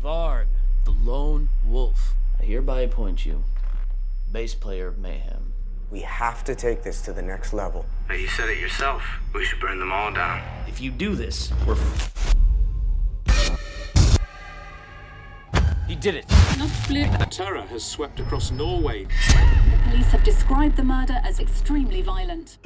Varg, 0.02 0.46
the 0.86 0.92
lone 0.92 1.50
wolf, 1.68 2.14
I 2.40 2.44
hereby 2.44 2.82
appoint 2.82 3.26
you 3.26 3.44
bass 4.32 4.56
player 4.56 4.88
of 4.88 4.98
Mayhem. 4.98 5.52
We 5.90 6.00
have 6.02 6.46
to 6.46 6.56
take 6.56 6.84
this 6.84 7.02
to 7.02 7.12
the 7.12 7.22
next 7.22 7.52
level. 7.52 7.86
You 8.10 8.28
said 8.28 8.50
it 8.50 8.60
yourself. 8.60 9.04
We 9.34 9.44
should 9.44 9.60
burn 9.60 9.78
them 9.78 9.92
all 9.92 10.12
down. 10.14 10.42
If 10.68 10.80
you 10.80 10.90
do 10.90 11.16
this, 11.16 11.52
we're. 11.68 11.76
He 15.86 15.96
did 15.96 16.16
it. 16.16 16.26
Terror 17.30 17.62
has 17.62 17.84
swept 17.84 18.22
across 18.22 18.52
Norway. 18.52 19.04
The 19.04 19.80
police 19.90 20.08
have 20.08 20.24
described 20.24 20.78
the 20.78 20.84
murder 20.84 21.20
as 21.26 21.42
extremely 21.42 22.02
violent. 22.02 22.58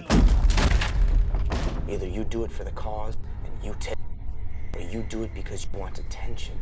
Either 1.90 2.08
you 2.08 2.24
do 2.24 2.44
it 2.44 2.52
for 2.52 2.64
the 2.64 2.72
cause 2.72 3.18
and 3.46 3.64
you 3.64 3.76
take, 3.80 3.96
or 4.76 4.82
you 4.82 5.02
do 5.10 5.24
it 5.24 5.34
because 5.34 5.66
you 5.66 5.80
want 5.80 5.98
attention. 5.98 6.60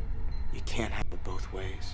You 0.54 0.62
can't 0.66 0.94
have 0.94 1.06
it 1.12 1.22
both 1.26 1.52
ways. 1.52 1.94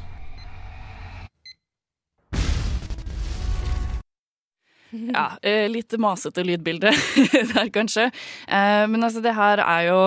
Ja, 5.15 5.37
eh, 5.45 5.67
litt 5.71 5.93
masete 6.01 6.43
lydbilde 6.45 6.91
der, 7.53 7.69
kanskje. 7.73 8.09
Eh, 8.47 8.85
men 8.89 9.03
altså, 9.03 9.23
det 9.25 9.37
her 9.37 9.63
er 9.65 9.87
jo 9.91 10.01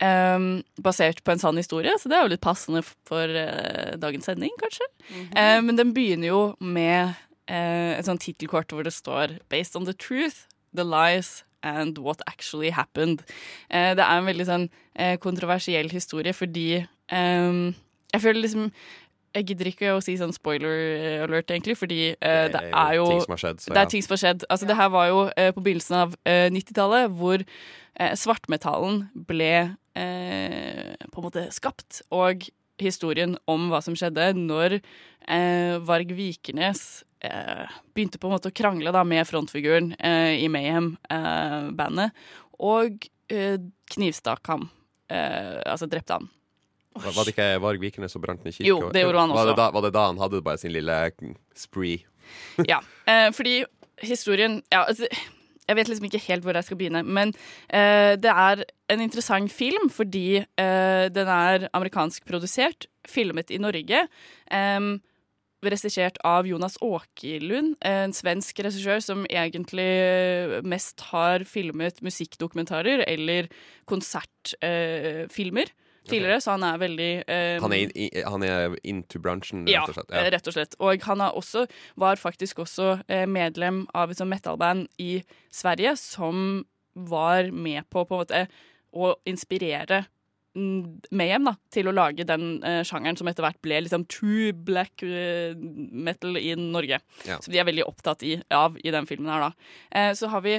Um, 0.00 0.62
basert 0.80 1.18
på 1.26 1.34
en 1.34 1.40
sann 1.42 1.58
historie, 1.60 1.92
så 2.00 2.08
det 2.08 2.16
er 2.16 2.22
jo 2.24 2.30
litt 2.32 2.40
passende 2.40 2.80
for 2.80 3.28
uh, 3.36 3.98
dagens 4.00 4.30
sending, 4.30 4.54
kanskje. 4.56 4.86
Eh, 5.12 5.58
men 5.60 5.76
den 5.76 5.90
begynner 5.92 6.30
jo 6.30 6.38
med 6.56 7.10
uh, 7.52 7.92
et 7.98 8.08
sånt 8.08 8.24
tittelkort 8.24 8.72
hvor 8.72 8.88
det 8.88 8.94
står 8.96 9.36
'Based 9.52 9.76
on 9.76 9.84
the 9.84 9.92
truth, 9.92 10.48
the 10.72 10.88
lies 10.88 11.44
and 11.60 12.00
what 12.00 12.24
actually 12.24 12.70
happened'. 12.72 13.20
Det 13.68 14.00
er 14.00 14.16
en 14.16 14.24
veldig 14.24 14.48
sånn 14.48 14.66
kontroversiell 15.20 15.92
historie 15.92 16.32
fordi 16.32 16.86
um, 17.12 17.74
jeg 18.14 18.24
føler 18.24 18.40
liksom 18.40 18.70
jeg 19.34 19.46
gidder 19.50 19.68
ikke 19.70 19.92
å 19.94 20.00
si 20.04 20.16
sånn 20.18 20.32
spoiler 20.34 21.26
alert, 21.26 21.50
egentlig, 21.50 21.76
fordi 21.78 22.00
uh, 22.16 22.46
det, 22.50 22.54
Det 22.56 22.62
er 22.66 22.78
er 22.80 22.96
jo 22.98 23.04
ting 23.10 23.26
som 23.26 23.36
har 23.36 23.42
skjedd, 23.44 23.60
så 23.62 23.70
Det 23.70 23.78
ja. 23.78 23.82
er 23.84 23.92
ting 23.92 24.06
som 24.06 24.14
har 24.16 24.22
skjedd. 24.24 24.46
Altså, 24.50 24.70
Det 24.70 24.78
her 24.80 24.88
var 24.94 25.10
jo 25.10 25.20
uh, 25.28 25.50
på 25.54 25.62
begynnelsen 25.66 25.98
av 26.00 26.16
uh, 26.16 26.48
90-tallet, 26.50 27.14
hvor 27.20 27.44
eh, 28.00 28.16
svartmetallen 28.18 29.04
ble 29.28 29.52
eh, 29.98 30.96
på 31.10 31.20
en 31.20 31.26
måte 31.26 31.46
skapt. 31.54 32.02
Og 32.14 32.48
historien 32.80 33.36
om 33.50 33.68
hva 33.72 33.82
som 33.84 33.96
skjedde 33.98 34.32
når 34.38 34.78
eh, 34.78 35.76
Varg 35.84 36.14
Vikernes 36.16 37.04
eh, 37.26 37.68
begynte 37.94 38.20
på 38.20 38.30
en 38.30 38.36
måte 38.36 38.52
å 38.52 38.56
krangle 38.56 38.94
da, 38.94 39.04
med 39.04 39.28
frontfiguren 39.28 39.92
eh, 39.98 40.40
i 40.40 40.48
Mayhem-bandet, 40.52 42.16
og 42.60 43.08
eh, 43.32 43.58
knivstakk 43.94 44.52
ham. 44.52 44.68
Eh, 45.10 45.60
altså 45.66 45.88
drepte 45.90 46.20
han. 46.20 46.30
Var, 46.94 47.12
var 47.14 47.24
det 47.24 47.32
ikke 47.36 47.48
Varg 47.62 47.80
Vikernes 47.82 48.12
som 48.16 48.22
brant 48.22 48.42
ned 48.44 48.52
kirka? 48.56 48.66
Jo, 48.68 48.78
det 48.90 49.04
gjorde 49.04 49.20
han 49.22 49.30
Var 49.34 49.44
det, 49.46 49.52
også. 49.52 49.60
da, 49.62 49.66
var 49.76 49.84
det 49.86 49.92
da 49.94 50.06
han 50.08 50.18
hadde 50.18 50.40
bare 50.42 50.58
sin 50.58 50.72
lille 50.74 50.96
spree? 51.54 52.00
Ja, 52.66 52.80
eh, 53.06 53.28
fordi 53.34 53.60
historien 54.02 54.62
ja, 54.72 54.84
altså, 54.88 55.06
Jeg 55.68 55.76
vet 55.78 55.88
liksom 55.88 56.06
ikke 56.08 56.18
helt 56.26 56.42
hvor 56.42 56.56
jeg 56.58 56.66
skal 56.66 56.76
begynne, 56.80 57.02
men 57.06 57.30
eh, 57.70 58.16
det 58.18 58.30
er 58.32 58.64
en 58.90 59.00
interessant 59.04 59.52
film 59.54 59.86
fordi 59.90 60.40
eh, 60.42 61.04
den 61.14 61.30
er 61.30 61.68
amerikansk 61.72 62.26
produsert, 62.26 62.88
filmet 63.06 63.50
i 63.54 63.58
Norge. 63.62 64.02
Eh, 64.50 64.80
Regissert 65.60 66.16
av 66.24 66.46
Jonas 66.48 66.78
Åkerlund, 66.80 67.74
en 67.84 68.14
svensk 68.16 68.62
regissør 68.64 69.02
som 69.04 69.26
egentlig 69.28 70.64
mest 70.64 71.02
har 71.10 71.44
filmet 71.44 72.00
musikkdokumentarer 72.00 73.04
eller 73.06 73.46
konsertfilmer 73.84 75.68
tidligere, 76.10 76.40
så 76.44 76.54
han 76.56 76.66
er 76.66 76.80
veldig 76.82 77.10
um, 77.24 77.64
Han 77.66 77.74
er, 77.76 77.94
in, 77.94 78.18
han 78.34 78.46
er 78.46 78.76
into 78.92 79.20
bransjen, 79.22 79.64
rett 79.68 79.92
og 79.92 79.96
slett? 79.98 80.14
Ja, 80.14 80.24
rett 80.36 80.50
og 80.50 80.56
slett. 80.56 80.76
Og 80.82 81.08
han 81.08 81.24
har 81.24 81.38
også, 81.38 81.66
var 82.00 82.20
faktisk 82.20 82.64
også 82.66 82.92
eh, 83.08 83.26
medlem 83.30 83.84
av 83.96 84.12
et 84.12 84.20
sånt 84.20 84.32
metalband 84.32 84.88
i 85.02 85.20
Sverige 85.54 85.96
som 86.00 86.62
var 86.94 87.52
med 87.54 87.86
på 87.90 88.04
på 88.04 88.18
måte 88.18 88.46
å 88.90 89.14
inspirere 89.28 90.04
Mayhem 90.50 91.44
da, 91.46 91.52
til 91.70 91.86
å 91.86 91.92
lage 91.94 92.24
den 92.26 92.56
uh, 92.64 92.80
sjangeren 92.86 93.14
som 93.14 93.28
etter 93.30 93.44
hvert 93.44 93.60
ble 93.62 93.76
liksom 93.84 94.02
true 94.10 94.50
black 94.50 95.04
uh, 95.06 95.54
metal 95.54 96.34
i 96.40 96.56
Norge. 96.58 96.98
Ja. 97.28 97.36
Som 97.38 97.54
de 97.54 97.60
er 97.62 97.68
veldig 97.68 97.86
opptatt 97.86 98.24
i, 98.26 98.34
av 98.50 98.74
i 98.82 98.90
den 98.90 99.06
filmen 99.06 99.30
her, 99.30 99.46
da. 99.46 99.70
Uh, 99.94 100.10
så 100.18 100.30
har 100.32 100.42
vi 100.42 100.56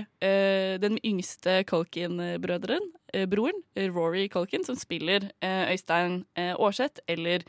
den 0.81 0.95
yngste 1.05 1.61
Colkin-brødren, 1.67 2.87
broren, 3.29 3.61
eh, 3.75 3.89
Rory 3.91 4.27
Colkin, 4.29 4.63
som 4.67 4.75
spiller 4.79 5.29
eh, 5.41 5.71
Øystein 5.73 6.25
eh, 6.35 6.53
Aarseth, 6.55 7.03
eller 7.07 7.45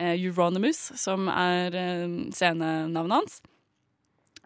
eh, 0.00 0.14
Euronymous, 0.14 0.92
som 1.00 1.28
er 1.32 1.76
eh, 1.76 2.08
scenenavnet 2.32 3.20
hans. 3.20 3.42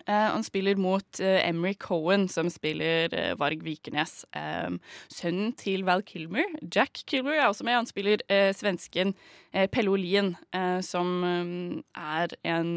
Eh, 0.06 0.28
han 0.32 0.44
spiller 0.44 0.78
mot 0.80 1.20
eh, 1.20 1.40
Emery 1.48 1.74
Cohen, 1.74 2.28
som 2.28 2.48
spiller 2.50 3.12
eh, 3.14 3.32
Varg 3.38 3.62
Vikernes. 3.64 4.24
Eh, 4.36 4.70
sønnen 5.12 5.52
til 5.58 5.84
Val 5.88 6.02
Kilmer, 6.06 6.46
Jack 6.62 7.04
Kilmer, 7.06 7.36
er 7.36 7.48
også 7.48 7.66
med. 7.68 7.78
Han 7.82 7.90
spiller 7.90 8.24
eh, 8.30 8.50
svensken 8.56 9.14
eh, 9.52 9.68
Pelle 9.70 9.92
Olin, 9.92 10.34
eh, 10.56 10.80
som 10.86 11.20
eh, 11.24 11.82
er 11.96 12.36
en 12.44 12.70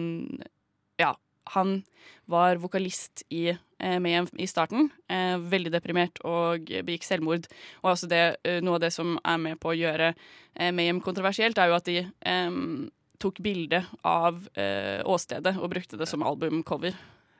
Ja, 1.01 1.15
han 1.55 1.81
var 2.29 2.59
vokalist 2.61 3.23
i 3.33 3.51
eh, 3.83 3.99
hjem 3.99 4.29
i 4.39 4.47
starten. 4.49 4.89
Eh, 5.11 5.35
veldig 5.51 5.73
deprimert 5.73 6.21
og 6.27 6.71
begikk 6.87 7.05
selvmord. 7.07 7.47
Og 7.83 7.93
altså 7.93 8.09
det, 8.11 8.23
eh, 8.47 8.61
noe 8.63 8.79
av 8.79 8.85
det 8.85 8.93
som 8.95 9.17
er 9.19 9.39
med 9.41 9.59
på 9.59 9.73
å 9.73 9.77
gjøre 9.77 10.13
Mayhem 10.53 10.99
kontroversielt, 11.01 11.57
er 11.57 11.71
jo 11.71 11.77
at 11.79 11.87
de 11.89 12.03
um, 12.29 12.91
tok 13.17 13.39
bilde 13.41 13.79
av 14.05 14.35
uh, 14.53 15.01
åstedet 15.09 15.55
og 15.57 15.71
brukte 15.71 15.97
det 15.97 16.05
som 16.05 16.21
albumcover. 16.21 16.93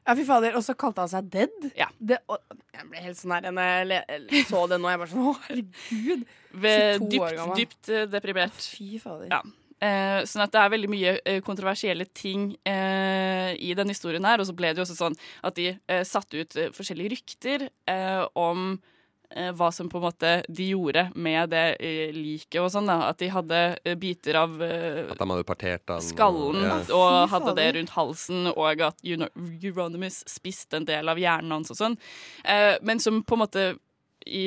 Ja, 0.04 0.16
fy 0.18 0.26
fader. 0.26 0.58
Og 0.58 0.64
så 0.66 0.74
kalte 0.74 1.04
han 1.04 1.12
seg 1.12 1.30
Dead. 1.32 1.68
Ja. 1.78 1.92
Det, 2.00 2.18
og 2.26 2.42
jeg 2.74 2.88
ble 2.90 3.04
helt 3.06 3.20
sånn 3.20 3.36
her 3.36 3.52
når 3.54 3.94
jeg 3.94 4.48
så 4.50 4.64
det 4.72 4.80
nå. 4.82 4.90
Jeg 4.92 5.04
bare 5.04 5.12
sånn, 5.14 5.28
å 5.30 5.36
herregud. 5.46 6.26
Ved 6.66 7.06
22 7.06 7.22
år 7.22 7.38
dypt, 7.62 7.78
dypt 7.86 8.16
deprimert. 8.16 8.66
Fy 8.74 8.98
fader. 9.04 9.30
Ja. 9.30 9.44
Eh, 9.84 10.22
sånn 10.30 10.46
at 10.46 10.54
det 10.54 10.62
er 10.62 10.72
veldig 10.72 10.90
mye 10.94 11.14
eh, 11.28 11.42
kontroversielle 11.44 12.06
ting 12.16 12.54
eh, 12.64 13.52
i 13.60 13.74
denne 13.76 13.92
historien 13.92 14.24
her. 14.24 14.40
Og 14.40 14.48
så 14.48 14.56
ble 14.56 14.72
det 14.72 14.80
jo 14.80 14.86
også 14.88 14.96
sånn 15.02 15.18
at 15.44 15.58
de 15.60 15.74
eh, 15.76 16.04
satte 16.08 16.40
ut 16.40 16.56
eh, 16.56 16.72
forskjellige 16.72 17.12
rykter 17.18 17.66
eh, 17.92 18.24
om 18.40 18.78
eh, 19.36 19.50
hva 19.58 19.68
som 19.76 19.90
på 19.92 20.00
en 20.00 20.06
måte 20.06 20.32
de 20.48 20.70
gjorde 20.72 21.10
med 21.20 21.52
det 21.52 21.66
eh, 21.84 22.16
liket 22.16 22.62
og 22.64 22.72
sånn. 22.72 22.88
da 22.88 23.10
At 23.10 23.20
de 23.20 23.32
hadde 23.34 23.62
eh, 23.84 23.98
biter 24.00 24.40
av 24.46 24.56
eh, 24.64 25.04
At 25.12 25.20
de 25.20 25.30
hadde 25.36 26.00
skallen 26.08 26.64
Ja. 26.64 26.80
og 26.96 27.30
hadde 27.34 27.56
det 27.60 27.70
rundt 27.76 27.96
halsen, 27.98 28.54
og 28.56 28.86
at 28.88 29.04
Euronymous 29.04 30.24
spiste 30.32 30.80
en 30.80 30.88
del 30.88 31.10
av 31.12 31.20
hjernen 31.20 31.58
hans 31.60 31.74
og 31.74 31.80
sånn. 31.82 31.98
Eh, 32.46 32.78
men 32.88 33.04
som 33.04 33.20
på 33.26 33.36
en 33.36 33.44
måte 33.44 33.66
i 34.28 34.44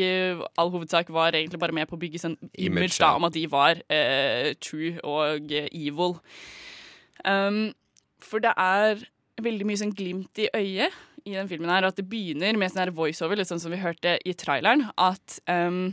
all 0.58 0.70
hovedsak 0.74 1.10
var 1.14 1.36
egentlig 1.36 1.60
bare 1.62 1.74
med 1.76 1.88
på 1.88 1.98
å 1.98 2.00
bygge 2.00 2.22
sånn 2.22 2.36
Image, 2.62 2.96
da, 3.00 3.14
om 3.16 3.26
at 3.28 3.36
de 3.36 3.44
var 3.50 3.82
eh, 3.92 4.52
true 4.62 4.96
og 5.06 5.52
eh, 5.52 5.68
evil. 5.72 6.16
Um, 7.26 7.74
for 8.22 8.42
det 8.42 8.54
er 8.56 9.04
veldig 9.42 9.68
mye 9.68 9.80
sånn 9.80 9.94
glimt 9.96 10.40
i 10.40 10.48
øyet 10.54 10.94
i 11.26 11.34
den 11.34 11.48
filmen 11.50 11.70
her, 11.72 11.82
og 11.82 11.92
at 11.92 12.00
det 12.00 12.06
begynner 12.08 12.56
med 12.58 12.70
sånn 12.70 12.84
her 12.84 12.94
voiceover, 12.94 13.38
litt 13.38 13.50
sånn 13.50 13.62
som 13.62 13.74
vi 13.74 13.82
hørte 13.82 14.14
i 14.22 14.34
traileren, 14.38 14.86
at 14.94 15.40
um, 15.50 15.90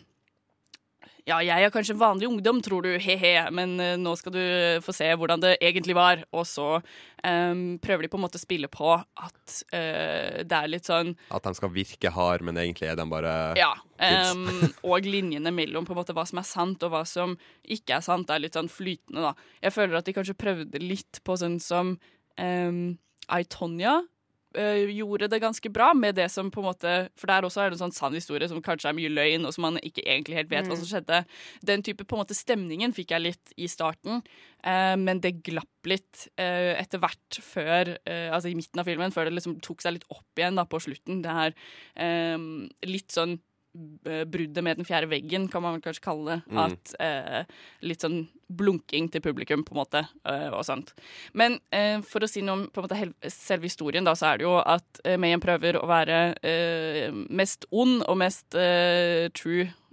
ja, 1.24 1.38
jeg 1.40 1.64
er 1.64 1.72
kanskje 1.72 1.94
en 1.96 2.02
vanlig 2.02 2.28
ungdom, 2.28 2.60
tror 2.64 2.84
du, 2.84 2.90
he-he, 3.00 3.32
men 3.56 3.78
uh, 3.80 3.94
nå 4.00 4.12
skal 4.20 4.34
du 4.36 4.44
få 4.84 4.96
se 4.96 5.08
hvordan 5.16 5.44
det 5.44 5.54
egentlig 5.64 5.96
var. 5.96 6.26
Og 6.36 6.44
så 6.50 6.68
um, 6.80 7.62
prøver 7.84 8.04
de 8.04 8.10
på 8.12 8.20
en 8.20 8.26
måte 8.26 8.40
å 8.40 8.44
spille 8.44 8.68
på 8.72 8.92
at 8.98 9.56
uh, 9.72 10.44
det 10.44 10.58
er 10.58 10.72
litt 10.72 10.90
sånn 10.90 11.14
At 11.32 11.48
de 11.48 11.56
skal 11.56 11.72
virke 11.72 12.12
hard, 12.12 12.44
men 12.44 12.60
egentlig 12.60 12.92
er 12.92 13.00
de 13.00 13.08
bare 13.08 13.34
Ja. 13.60 13.72
Um, 14.04 14.50
og 14.90 15.08
linjene 15.08 15.54
mellom 15.56 15.88
på 15.88 15.96
en 15.96 16.02
måte 16.02 16.16
hva 16.18 16.28
som 16.28 16.42
er 16.44 16.48
sant, 16.50 16.84
og 16.84 16.92
hva 16.92 17.06
som 17.08 17.38
ikke 17.64 18.02
er 18.02 18.04
sant, 18.04 18.32
er 18.34 18.44
litt 18.44 18.60
sånn 18.60 18.72
flytende, 18.72 19.24
da. 19.24 19.54
Jeg 19.64 19.78
føler 19.78 20.02
at 20.02 20.10
de 20.10 20.18
kanskje 20.18 20.40
prøvde 20.40 20.84
litt 20.84 21.24
på 21.24 21.40
sånn 21.40 21.56
som 21.64 21.96
um, 22.36 22.84
I, 23.32 23.44
Tonya 23.48 24.02
gjorde 24.54 25.30
det 25.32 25.40
ganske 25.42 25.70
bra 25.74 25.92
med 25.98 26.16
det 26.16 26.30
som 26.32 26.52
på 26.54 26.62
en 26.62 26.68
måte 26.68 26.94
For 27.20 27.30
der 27.30 27.46
også 27.48 27.64
er 27.64 27.72
det 27.72 27.78
en 27.78 27.86
sånn 27.86 27.96
sann 27.96 28.18
historie 28.18 28.48
som 28.50 28.62
kanskje 28.64 28.92
er 28.92 28.98
mye 28.98 29.12
løgn, 29.12 29.48
og 29.48 29.54
som 29.56 29.66
man 29.68 29.80
ikke 29.82 30.06
egentlig 30.06 30.38
helt 30.38 30.52
vet 30.52 30.70
hva 30.70 30.78
som 30.80 30.90
skjedde. 30.90 31.24
Den 31.66 31.86
type 31.86 32.06
på 32.06 32.18
en 32.18 32.24
måte 32.24 32.38
stemningen 32.38 32.94
fikk 32.96 33.14
jeg 33.16 33.26
litt 33.26 33.56
i 33.58 33.70
starten, 33.72 34.22
eh, 34.64 34.96
men 35.00 35.22
det 35.24 35.40
glapp 35.46 35.90
litt 35.90 36.28
eh, 36.38 36.74
etter 36.80 37.02
hvert 37.04 37.40
før 37.44 37.96
eh, 38.06 38.30
Altså 38.34 38.52
i 38.52 38.58
midten 38.58 38.80
av 38.80 38.88
filmen, 38.88 39.12
før 39.14 39.28
det 39.28 39.38
liksom 39.38 39.58
tok 39.64 39.84
seg 39.84 39.98
litt 39.98 40.08
opp 40.14 40.40
igjen 40.40 40.60
da 40.60 40.68
på 40.70 40.80
slutten. 40.84 41.24
Det 41.26 41.34
her 41.40 41.58
eh, 42.00 42.38
litt 42.88 43.14
sånn 43.14 43.38
eh, 43.38 43.42
bruddet 43.74 44.64
med 44.64 44.78
den 44.78 44.86
fjerde 44.86 45.10
veggen, 45.10 45.48
kan 45.50 45.64
man 45.66 45.82
kanskje 45.82 46.06
kalle 46.06 46.30
det. 46.30 46.40
Mm. 46.52 46.60
At 46.66 46.96
eh, 47.02 47.60
Litt 47.84 48.06
sånn 48.06 48.24
blunking 48.54 49.08
til 49.10 49.24
publikum, 49.26 49.64
på 49.66 49.74
en 49.74 49.80
måte, 49.80 50.04
eh, 50.30 50.50
og 50.54 50.62
sånt. 50.68 50.94
Men 51.34 51.58
eh, 51.74 51.98
for 52.06 52.24
å 52.24 52.30
si 52.30 52.44
noe 52.46 52.60
om 52.60 52.66
på 52.70 52.82
en 52.82 52.88
måte 52.88 53.32
selve 53.34 53.70
historien, 53.70 54.06
da, 54.06 54.14
så 54.18 54.30
er 54.30 54.42
det 54.42 54.48
jo 54.48 54.56
at 54.62 55.02
eh, 55.04 55.18
Mayhem 55.18 55.42
prøver 55.44 55.80
å 55.80 55.88
være 55.90 56.20
eh, 56.46 57.10
mest 57.34 57.66
ond 57.74 58.04
og 58.06 58.20
mest 58.22 58.58
eh, 58.60 59.32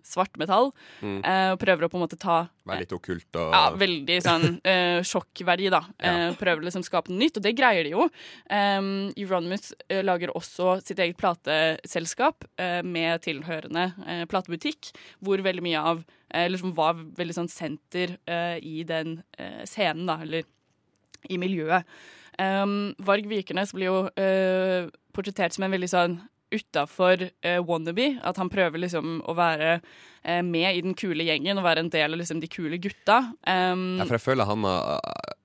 true 0.01 0.21
svartmetall. 0.21 0.71
Mm. 1.01 1.21
eh, 1.25 1.51
og 1.55 1.59
prøver 1.61 1.87
å 1.87 1.91
på 1.91 1.99
en 1.99 2.05
måte 2.05 2.19
ta 2.21 2.43
Være 2.71 2.85
litt 2.85 2.93
okkult 2.95 3.39
og 3.41 3.55
ja, 3.55 3.63
veldig 3.75 4.17
sånn 4.23 4.47
uh, 4.61 5.01
sjokkverdi, 5.07 5.71
da. 5.73 5.83
Eh, 6.11 6.33
prøver 6.39 6.65
liksom 6.65 6.83
å 6.85 6.87
skape 6.87 7.13
noe 7.13 7.21
nytt, 7.21 7.37
og 7.39 7.45
det 7.45 7.53
greier 7.59 7.85
de 7.85 7.93
jo. 7.93 8.07
Um, 8.51 9.11
Euronymous 9.19 9.71
eh, 9.89 10.01
lager 10.05 10.33
også 10.35 10.79
sitt 10.83 11.01
eget 11.03 11.19
plateselskap 11.21 12.47
eh, 12.61 12.81
med 12.87 13.21
tilhørende 13.27 13.91
eh, 14.07 14.25
platebutikk, 14.31 14.91
hvor 15.21 15.43
veldig 15.45 15.65
mye 15.67 15.83
av 15.93 16.03
eh, 16.03 16.47
Eller 16.47 16.63
som 16.63 16.73
var 16.77 16.99
veldig 17.19 17.37
sånn 17.37 17.53
senter 17.53 18.17
eh, 18.25 18.57
i 18.65 18.83
den 18.89 19.21
eh, 19.39 19.63
scenen, 19.69 20.07
da, 20.09 20.21
eller 20.25 20.49
i 21.29 21.39
miljøet. 21.41 21.89
Um, 22.41 22.95
Varg 23.05 23.27
Vikernes 23.29 23.75
blir 23.77 23.91
jo 23.91 23.99
eh, 24.17 24.89
portrettert 25.13 25.53
som 25.53 25.67
en 25.67 25.75
veldig 25.75 25.91
sånn 25.93 26.21
utafor 26.53 27.27
eh, 27.43 27.61
wannabe. 27.65 28.17
At 28.27 28.41
han 28.43 28.51
prøver 28.53 28.83
liksom 28.85 29.21
å 29.29 29.35
være 29.39 29.77
eh, 29.79 30.43
med 30.43 30.71
i 30.77 30.83
den 30.85 30.97
kule 30.99 31.27
gjengen 31.27 31.59
og 31.61 31.67
være 31.67 31.85
en 31.87 31.93
del 31.93 32.13
av 32.17 32.21
liksom, 32.23 32.41
de 32.43 32.51
kule 32.51 32.81
gutta. 32.83 33.23
Um, 33.47 34.01
Ja, 34.01 34.07
for 34.09 34.19
jeg 34.19 34.27
føler 34.27 34.51
han 34.51 34.67
har 34.69 35.01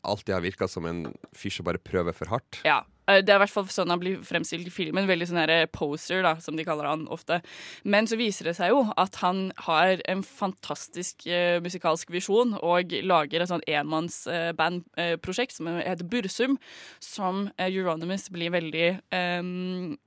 alltid 0.05 0.35
har 0.35 0.43
virka 0.45 0.67
som 0.69 0.85
en 0.85 1.07
fyr 1.33 1.49
som 1.53 1.65
bare 1.65 1.81
prøver 1.81 2.13
for 2.13 2.29
hardt. 2.29 2.59
ja. 2.65 2.83
eh, 3.09 3.21
det 3.25 3.31
er 3.33 3.39
i 3.39 3.41
hvert 3.41 3.53
fall 3.53 3.65
sånn 3.73 3.89
han 3.89 4.01
blir 4.01 4.19
fremstilt 4.25 4.67
i 4.69 4.73
filmen. 4.73 5.07
Veldig 5.09 5.27
sånn 5.31 5.39
her 5.41 5.65
poser, 5.73 6.21
da, 6.25 6.35
som 6.41 6.57
de 6.57 6.65
kaller 6.65 6.85
han 6.89 7.07
ofte. 7.13 7.39
Men 7.83 8.05
så 8.09 8.17
viser 8.19 8.49
det 8.49 8.55
seg 8.59 8.69
jo 8.73 8.83
at 9.01 9.17
han 9.23 9.47
har 9.65 10.01
en 10.09 10.21
fantastisk 10.25 11.25
uh, 11.25 11.57
musikalsk 11.65 12.13
visjon 12.13 12.53
og 12.61 12.93
lager 13.05 13.41
et 13.41 13.49
sånn 13.49 13.65
enmannsbandprosjekt 13.65 15.57
som 15.57 15.69
heter 15.73 16.05
Bursum, 16.09 16.57
som 17.01 17.47
eh, 17.57 17.69
Euronymous 17.71 18.29
blir 18.33 18.53
veldig 18.53 18.87
eh, 18.93 19.41
inspi- 19.41 19.97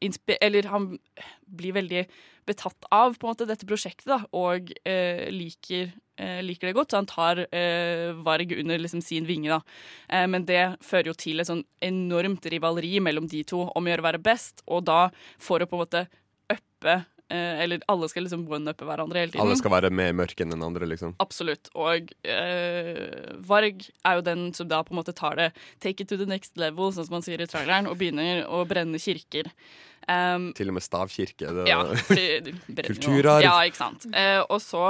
Eller 0.00 0.68
han 0.70 0.90
blir 1.46 1.74
veldig 1.76 2.04
betatt 2.48 2.88
av 2.94 3.16
på 3.18 3.26
en 3.26 3.32
måte 3.34 3.48
dette 3.48 3.66
prosjektet, 3.68 4.08
da, 4.08 4.22
og 4.36 4.70
eh, 4.88 5.26
liker, 5.32 5.90
eh, 6.20 6.38
liker 6.44 6.70
det 6.70 6.76
godt. 6.78 6.94
Så 6.94 7.00
han 7.02 7.10
tar 7.10 7.42
eh, 7.46 8.14
Varg 8.24 8.54
under 8.56 8.80
liksom, 8.80 9.02
sin 9.04 9.28
vinge, 9.28 9.52
da. 9.52 9.60
Eh, 10.08 10.24
men 10.30 10.46
det 10.48 10.62
fører 10.84 11.12
jo 11.12 11.18
til 11.18 11.42
et 11.42 11.50
sånn 11.50 11.64
enormt 11.84 12.48
rivaleri 12.48 12.98
mellom 13.04 13.28
de 13.30 13.44
to 13.48 13.66
om 13.68 13.84
å 13.84 13.92
gjøre 13.92 14.04
å 14.04 14.08
være 14.08 14.24
best, 14.30 14.64
og 14.66 14.86
da 14.88 15.02
for 15.36 15.62
å 15.62 15.68
på 15.68 15.78
en 15.78 15.84
måte 15.84 16.04
uppe 16.48 16.94
eh, 17.28 17.60
Eller 17.64 17.82
alle 17.92 18.08
skal 18.08 18.24
liksom 18.24 18.46
one-uppe 18.48 18.86
hverandre 18.88 19.20
hele 19.20 19.34
tiden. 19.34 19.44
Alle 19.44 19.58
skal 19.60 19.74
være 19.74 19.92
mer 19.92 20.14
mørke 20.16 20.46
enn 20.46 20.54
den 20.54 20.64
andre, 20.64 20.88
liksom. 20.88 21.12
Absolutt. 21.20 21.68
Og 21.76 22.14
eh, 22.24 23.34
Varg 23.50 23.84
er 24.08 24.16
jo 24.16 24.24
den 24.24 24.48
som 24.56 24.70
da 24.70 24.80
på 24.86 24.94
en 24.94 25.02
måte 25.02 25.16
tar 25.16 25.36
det 25.36 25.50
take 25.84 26.00
it 26.00 26.08
to 26.08 26.16
the 26.16 26.28
next 26.30 26.56
level, 26.56 26.88
sånn 26.94 27.10
som 27.10 27.18
man 27.18 27.26
sier 27.26 27.44
i 27.44 27.50
traileren, 27.50 27.90
og 27.90 28.00
begynner 28.00 28.46
å 28.48 28.64
brenne 28.68 29.02
kirker. 29.02 29.52
Um, 30.08 30.50
Til 30.56 30.72
og 30.72 30.78
med 30.78 30.84
stavkirke. 30.84 31.52
Det, 31.52 31.68
ja, 31.68 31.82
fordi 32.08 32.54
Kulturarv. 32.88 33.44
Ja, 33.44 33.56
ikke 33.68 33.82
sant. 33.82 34.08
Uh, 34.08 34.40
og 34.48 34.60
så 34.64 34.84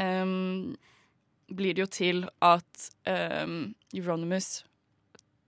um, 0.00 0.74
blir 1.52 1.76
det 1.76 1.84
jo 1.84 1.90
til 1.92 2.24
at 2.40 2.90
um, 3.44 3.74
Euronymous 3.94 4.64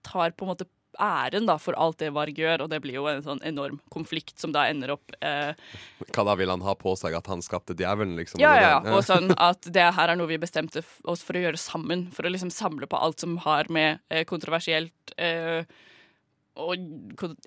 tar 0.05 0.35
på 0.37 0.45
en 0.45 0.53
måte 0.53 0.69
æren 0.97 1.45
da 1.47 1.57
for 1.61 1.77
alt 1.77 1.99
det 2.01 2.09
Varg 2.15 2.37
gjør, 2.37 2.63
og 2.65 2.71
det 2.71 2.79
blir 2.83 2.97
jo 2.97 3.05
en 3.09 3.23
sånn 3.23 3.41
enorm 3.45 3.79
konflikt 3.93 4.37
som 4.41 4.53
da 4.55 4.65
ender 4.69 4.95
opp 4.95 5.13
uh, 5.21 5.53
Hva 6.13 6.25
da 6.29 6.35
vil 6.39 6.51
han 6.51 6.63
ha 6.65 6.73
på 6.77 6.93
seg? 6.99 7.15
At 7.17 7.29
han 7.31 7.43
skapte 7.45 7.77
djevelen, 7.77 8.15
liksom? 8.19 8.41
ja, 8.41 8.55
ja, 8.57 8.71
ja. 8.77 8.95
Og 8.95 9.05
sånn 9.09 9.33
at 9.33 9.69
det 9.73 9.87
her 9.97 10.13
er 10.13 10.19
noe 10.19 10.29
vi 10.29 10.41
bestemte 10.41 10.83
oss 11.05 11.25
for 11.25 11.37
å 11.37 11.43
gjøre 11.45 11.61
sammen. 11.61 12.07
For 12.15 12.27
å 12.27 12.33
liksom 12.33 12.53
samle 12.53 12.89
på 12.89 12.99
alt 13.01 13.23
som 13.23 13.37
har 13.45 13.69
med 13.73 14.01
eh, 14.09 14.25
kontroversielt 14.29 15.17
uh, 15.21 15.61
Og 16.57 16.89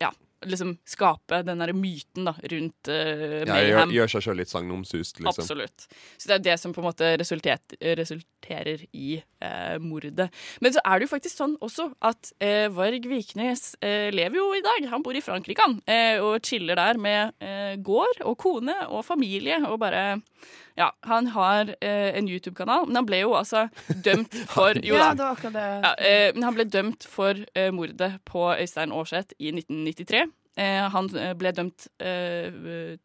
ja, 0.00 0.12
liksom 0.46 0.74
skape 0.88 1.42
den 1.44 1.60
derre 1.60 1.74
myten 1.76 2.28
da 2.28 2.34
rundt 2.52 2.88
eh, 2.88 3.42
Ja, 3.44 3.44
gjør, 3.44 3.50
Mayhem. 3.52 3.94
gjør 3.96 4.12
seg 4.14 4.24
sjøl 4.24 4.40
litt 4.40 4.52
sagnomsust, 4.52 5.20
liksom. 5.20 5.44
Absolutt. 5.44 5.86
Så 6.16 6.30
det 6.30 6.36
er 6.38 6.44
det 6.48 6.56
som 6.62 6.74
på 6.76 6.82
en 6.82 6.88
måte 6.88 7.10
resulterer 7.20 8.84
i 8.96 9.18
uh, 9.20 9.76
mordet. 9.84 10.30
Men 10.64 10.74
så 10.74 10.82
er 10.84 10.98
det 10.98 11.08
jo 11.08 11.12
faktisk 11.12 11.42
sånn 11.42 11.58
også 11.60 11.90
at 12.08 12.32
uh, 12.40 12.68
Varg 12.72 13.08
Viknes 13.10 13.74
uh, 13.84 14.08
lever 14.14 14.40
jo 14.40 14.48
i 14.56 14.64
dag. 14.64 14.88
Han 14.94 15.04
bor 15.04 15.16
i 15.16 15.24
Frankrike, 15.24 15.60
han. 15.60 15.78
Og 16.24 16.40
chiller 16.46 16.78
der 16.78 16.98
med 17.00 17.36
gård 17.84 18.22
og 18.24 18.36
kone 18.40 18.74
og 18.88 19.04
familie 19.04 19.58
og 19.68 19.78
bare 19.82 20.02
Ja, 20.80 20.88
han 21.04 21.26
har 21.34 21.74
eh, 21.84 22.10
en 22.16 22.28
YouTube-kanal, 22.30 22.86
men 22.88 22.96
han 23.02 23.06
ble 23.08 23.20
jo 23.22 23.34
altså 23.36 23.66
dømt 24.06 24.32
for 24.54 24.78
Jo 24.80 24.96
Ja, 24.96 25.10
da. 25.10 25.14
det 25.14 25.24
var 25.26 25.36
akkurat 25.36 25.56
det. 25.60 25.68
Ja, 25.84 25.94
eh, 26.08 26.26
men 26.34 26.46
han 26.48 26.56
ble 26.56 26.64
dømt 26.72 27.04
for 27.10 27.36
eh, 27.54 27.70
mordet 27.76 28.14
på 28.28 28.46
Øystein 28.56 28.94
Aarseth 28.96 29.36
i 29.38 29.52
1993. 29.52 30.22
Eh, 30.60 30.86
han 30.92 31.06
eh, 31.16 31.30
ble 31.38 31.52
dømt 31.54 31.84
eh, 32.02 32.48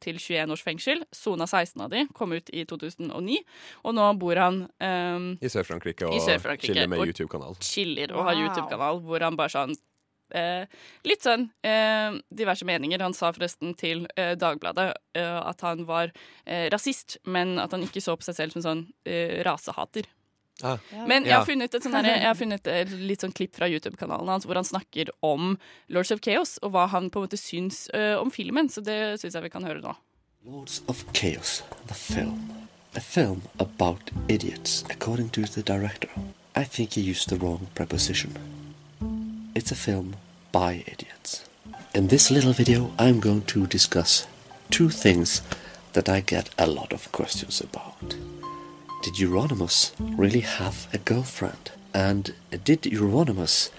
til 0.02 0.18
21 0.18 0.52
års 0.56 0.64
fengsel, 0.66 1.04
sona 1.14 1.46
16 1.48 1.84
av 1.86 1.92
de, 1.94 2.06
kom 2.18 2.34
ut 2.34 2.50
i 2.50 2.64
2009. 2.68 3.38
Og 3.86 3.94
nå 3.96 4.08
bor 4.20 4.40
han 4.42 4.64
eh, 4.82 5.28
I 5.46 5.52
Sør-Frankrike 5.54 6.08
og 6.10 6.18
Sør-Frankrike, 6.26 6.74
chiller 6.74 6.90
med 6.92 7.04
YouTube-kanal. 7.06 7.60
Chiller 7.64 8.16
og 8.16 8.26
har 8.30 8.40
Wow. 8.40 8.48
YouTube-kanal 8.48 9.04
hvor 9.06 9.28
han 9.28 9.38
bare 9.40 9.54
sånn 9.54 9.76
eh, 10.36 10.66
Litt 11.08 11.24
sånn 11.26 11.48
eh, 11.66 12.18
diverse 12.30 12.68
meninger. 12.68 13.04
Han 13.06 13.16
sa 13.16 13.32
forresten 13.36 13.74
til 13.80 14.06
eh, 14.20 14.34
Dagbladet 14.40 14.92
eh, 15.18 15.40
at 15.40 15.64
han 15.66 15.86
var 15.88 16.12
eh, 16.46 16.68
rasist, 16.74 17.18
men 17.24 17.58
at 17.62 17.74
han 17.76 17.86
ikke 17.86 18.04
så 18.04 18.18
på 18.20 18.28
seg 18.28 18.40
selv 18.40 18.58
som 18.58 18.66
sånn 18.66 18.86
eh, 19.08 19.42
rasehater. 19.48 20.10
Ah. 20.64 20.80
Men 21.08 21.26
jeg 21.28 21.36
har 21.36 21.44
funnet 21.44 21.74
et, 21.76 21.84
sånn 21.84 21.98
her 21.98 22.08
jeg 22.08 22.28
har 22.30 22.38
funnet 22.40 22.68
et 22.72 22.92
litt 22.96 23.24
sånn 23.26 23.34
klipp 23.36 23.58
fra 23.58 23.68
YouTube-kanalen 23.68 24.30
hans 24.32 24.46
hvor 24.48 24.56
han 24.56 24.68
snakker 24.68 25.10
om 25.26 25.58
Lords 25.92 26.14
of 26.16 26.22
Chaos, 26.24 26.56
og 26.64 26.72
hva 26.76 26.86
han 26.94 27.10
på 27.12 27.20
en 27.20 27.28
måte 27.28 27.40
syns 27.40 27.90
eh, 27.92 28.16
om 28.16 28.32
filmen. 28.32 28.72
Så 28.72 28.84
det 28.86 29.20
syns 29.20 29.36
jeg 29.36 29.48
vi 29.48 29.52
kan 29.52 29.68
høre 29.68 29.84
nå. 29.84 29.96
Lords 30.46 30.82
of 30.88 31.04
Chaos, 31.12 31.64
the 31.88 31.98
film. 31.98 32.40
A 32.96 33.02
film 33.02 33.42
about 33.60 34.12
idiots, 34.30 34.86
according 34.90 35.28
to 35.32 35.42
the 35.44 35.62
director. 35.62 36.10
I 36.56 36.64
think 36.64 36.94
he 36.94 37.02
used 37.02 37.28
the 37.28 37.36
wrong 37.36 37.68
preposition. 37.76 38.32
It's 39.54 39.72
a 39.72 39.76
film 39.76 40.16
by 40.56 40.86
idiots. 40.88 41.44
In 41.94 42.08
this 42.08 42.32
little 42.32 42.54
video, 42.54 42.94
I'm 42.98 43.20
going 43.20 43.42
to 43.48 43.68
discuss 43.68 44.26
two 44.70 44.88
things 44.88 45.42
that 45.92 46.08
I 46.08 46.22
get 46.22 46.50
a 46.58 46.66
lot 46.66 46.94
of 46.94 47.12
questions 47.12 47.60
about. 47.60 48.16
Did 49.04 49.16
Euronymous 49.16 49.92
really 50.00 50.40
have 50.40 50.88
a 50.94 50.98
girlfriend? 50.98 51.72
And 51.94 52.34
did 52.64 52.84
Euronymous 52.84 53.70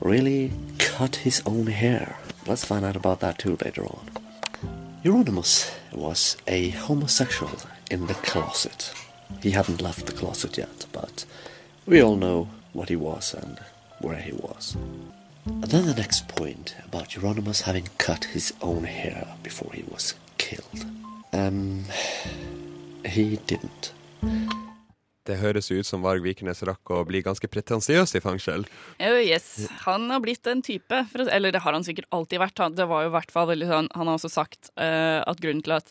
really 0.00 0.52
cut 0.78 1.16
his 1.16 1.42
own 1.44 1.66
hair? 1.66 2.16
Let's 2.46 2.64
find 2.64 2.82
out 2.86 2.96
about 2.96 3.20
that 3.20 3.38
too 3.38 3.58
later 3.62 3.84
on. 3.84 4.06
Euronymous 5.04 5.70
was 5.92 6.38
a 6.46 6.70
homosexual 6.70 7.58
in 7.90 8.06
the 8.06 8.14
closet. 8.14 8.94
He 9.42 9.50
hadn't 9.50 9.82
left 9.82 10.06
the 10.06 10.12
closet 10.12 10.56
yet, 10.56 10.86
but 10.92 11.26
we 11.84 12.02
all 12.02 12.16
know 12.16 12.48
what 12.72 12.88
he 12.88 12.96
was 12.96 13.34
and 13.34 13.58
where 14.00 14.22
he 14.22 14.32
was. 14.32 14.78
And 15.44 15.70
then 15.70 15.86
the 15.86 15.94
next 15.94 16.28
point 16.28 16.76
about 16.86 17.08
Euronymous 17.08 17.62
having 17.62 17.88
cut 17.98 18.24
his 18.24 18.52
own 18.60 18.84
hair 18.84 19.26
before 19.42 19.72
he 19.74 19.82
was 19.90 20.14
killed. 20.38 20.86
Um, 21.32 21.84
he 23.04 23.40
didn't. 23.46 23.92
Det 25.26 25.38
høres 25.38 25.70
ut 25.70 25.86
som 25.86 26.02
Varg 26.02 26.22
Vikernes 26.22 26.62
rakk 26.66 26.92
å 26.94 27.02
bli 27.06 27.24
ganske 27.26 27.46
pretensiøs 27.50 28.14
i 28.18 28.22
fengsel. 28.22 28.66
Oh, 29.02 29.18
yes. 29.18 29.66
Han 29.84 30.08
har 30.10 30.22
blitt 30.22 30.46
en 30.50 30.62
type. 30.62 31.02
For, 31.10 31.26
eller 31.26 31.54
det 31.54 31.62
har 31.62 31.74
han 31.74 31.86
sikkert 31.86 32.10
alltid 32.14 32.42
vært. 32.42 32.62
Han, 32.62 32.78
det 32.78 32.86
var 32.90 33.02
jo 33.02 33.10
i 33.10 33.14
hvert 33.16 33.34
fall 33.34 33.50
veldig 33.50 33.70
sånn 33.70 33.90
Han 33.98 34.10
har 34.10 34.18
også 34.18 34.30
sagt 34.30 34.70
uh, 34.78 35.22
at 35.26 35.42
grunnen 35.42 35.62
til 35.66 35.74
at 35.78 35.90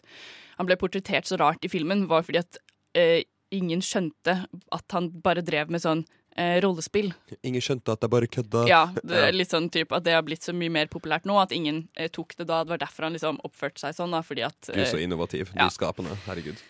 han 0.60 0.68
ble 0.70 0.80
portrettert 0.80 1.28
så 1.28 1.40
rart 1.42 1.64
i 1.68 1.72
filmen, 1.72 2.08
var 2.12 2.24
fordi 2.28 2.40
at 2.44 2.60
uh, 2.96 3.20
ingen 3.52 3.84
skjønte 3.84 4.44
at 4.48 4.96
han 4.96 5.12
bare 5.24 5.44
drev 5.44 5.72
med 5.72 5.84
sånn 5.84 6.06
rollespill. 6.38 7.12
Ingen 7.44 7.64
skjønte 7.64 7.96
at 7.96 8.06
jeg 8.06 8.12
bare 8.14 8.30
kødda. 8.32 8.64
Ja, 8.70 8.84
det 9.04 9.24
litt 9.36 9.52
sånn 9.52 9.70
typ 9.74 9.92
at 9.96 10.06
det 10.06 10.16
har 10.16 10.24
blitt 10.26 10.46
så 10.48 10.54
mye 10.56 10.72
mer 10.72 10.92
populært 10.92 11.28
nå 11.28 11.36
at 11.42 11.52
ingen 11.56 11.86
eh, 11.96 12.08
tok 12.14 12.38
det 12.40 12.48
da. 12.48 12.62
Det 12.64 12.76
var 12.76 12.84
derfor 12.84 13.08
han 13.08 13.18
liksom 13.18 13.42
oppførte 13.48 13.84
seg 13.84 13.98
sånn, 13.98 14.16
da, 14.16 14.24
fordi 14.26 14.46
at 14.48 14.72
Du 14.72 14.78
er 14.80 14.88
så 14.90 15.00
eh, 15.00 15.06
innovativ. 15.08 15.52
ja. 15.56 15.68
Nyskapende. 15.68 16.16
Herregud. 16.28 16.62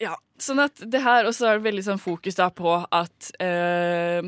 Ja, 0.00 0.14
sånn 0.40 0.62
at 0.64 0.80
det 0.88 1.02
her 1.04 1.26
også 1.28 1.50
er 1.50 1.64
veldig 1.64 1.82
sånn 1.84 2.00
fokus 2.00 2.38
da 2.38 2.46
på 2.48 2.78
at 2.80 3.32
uh, 3.44 4.24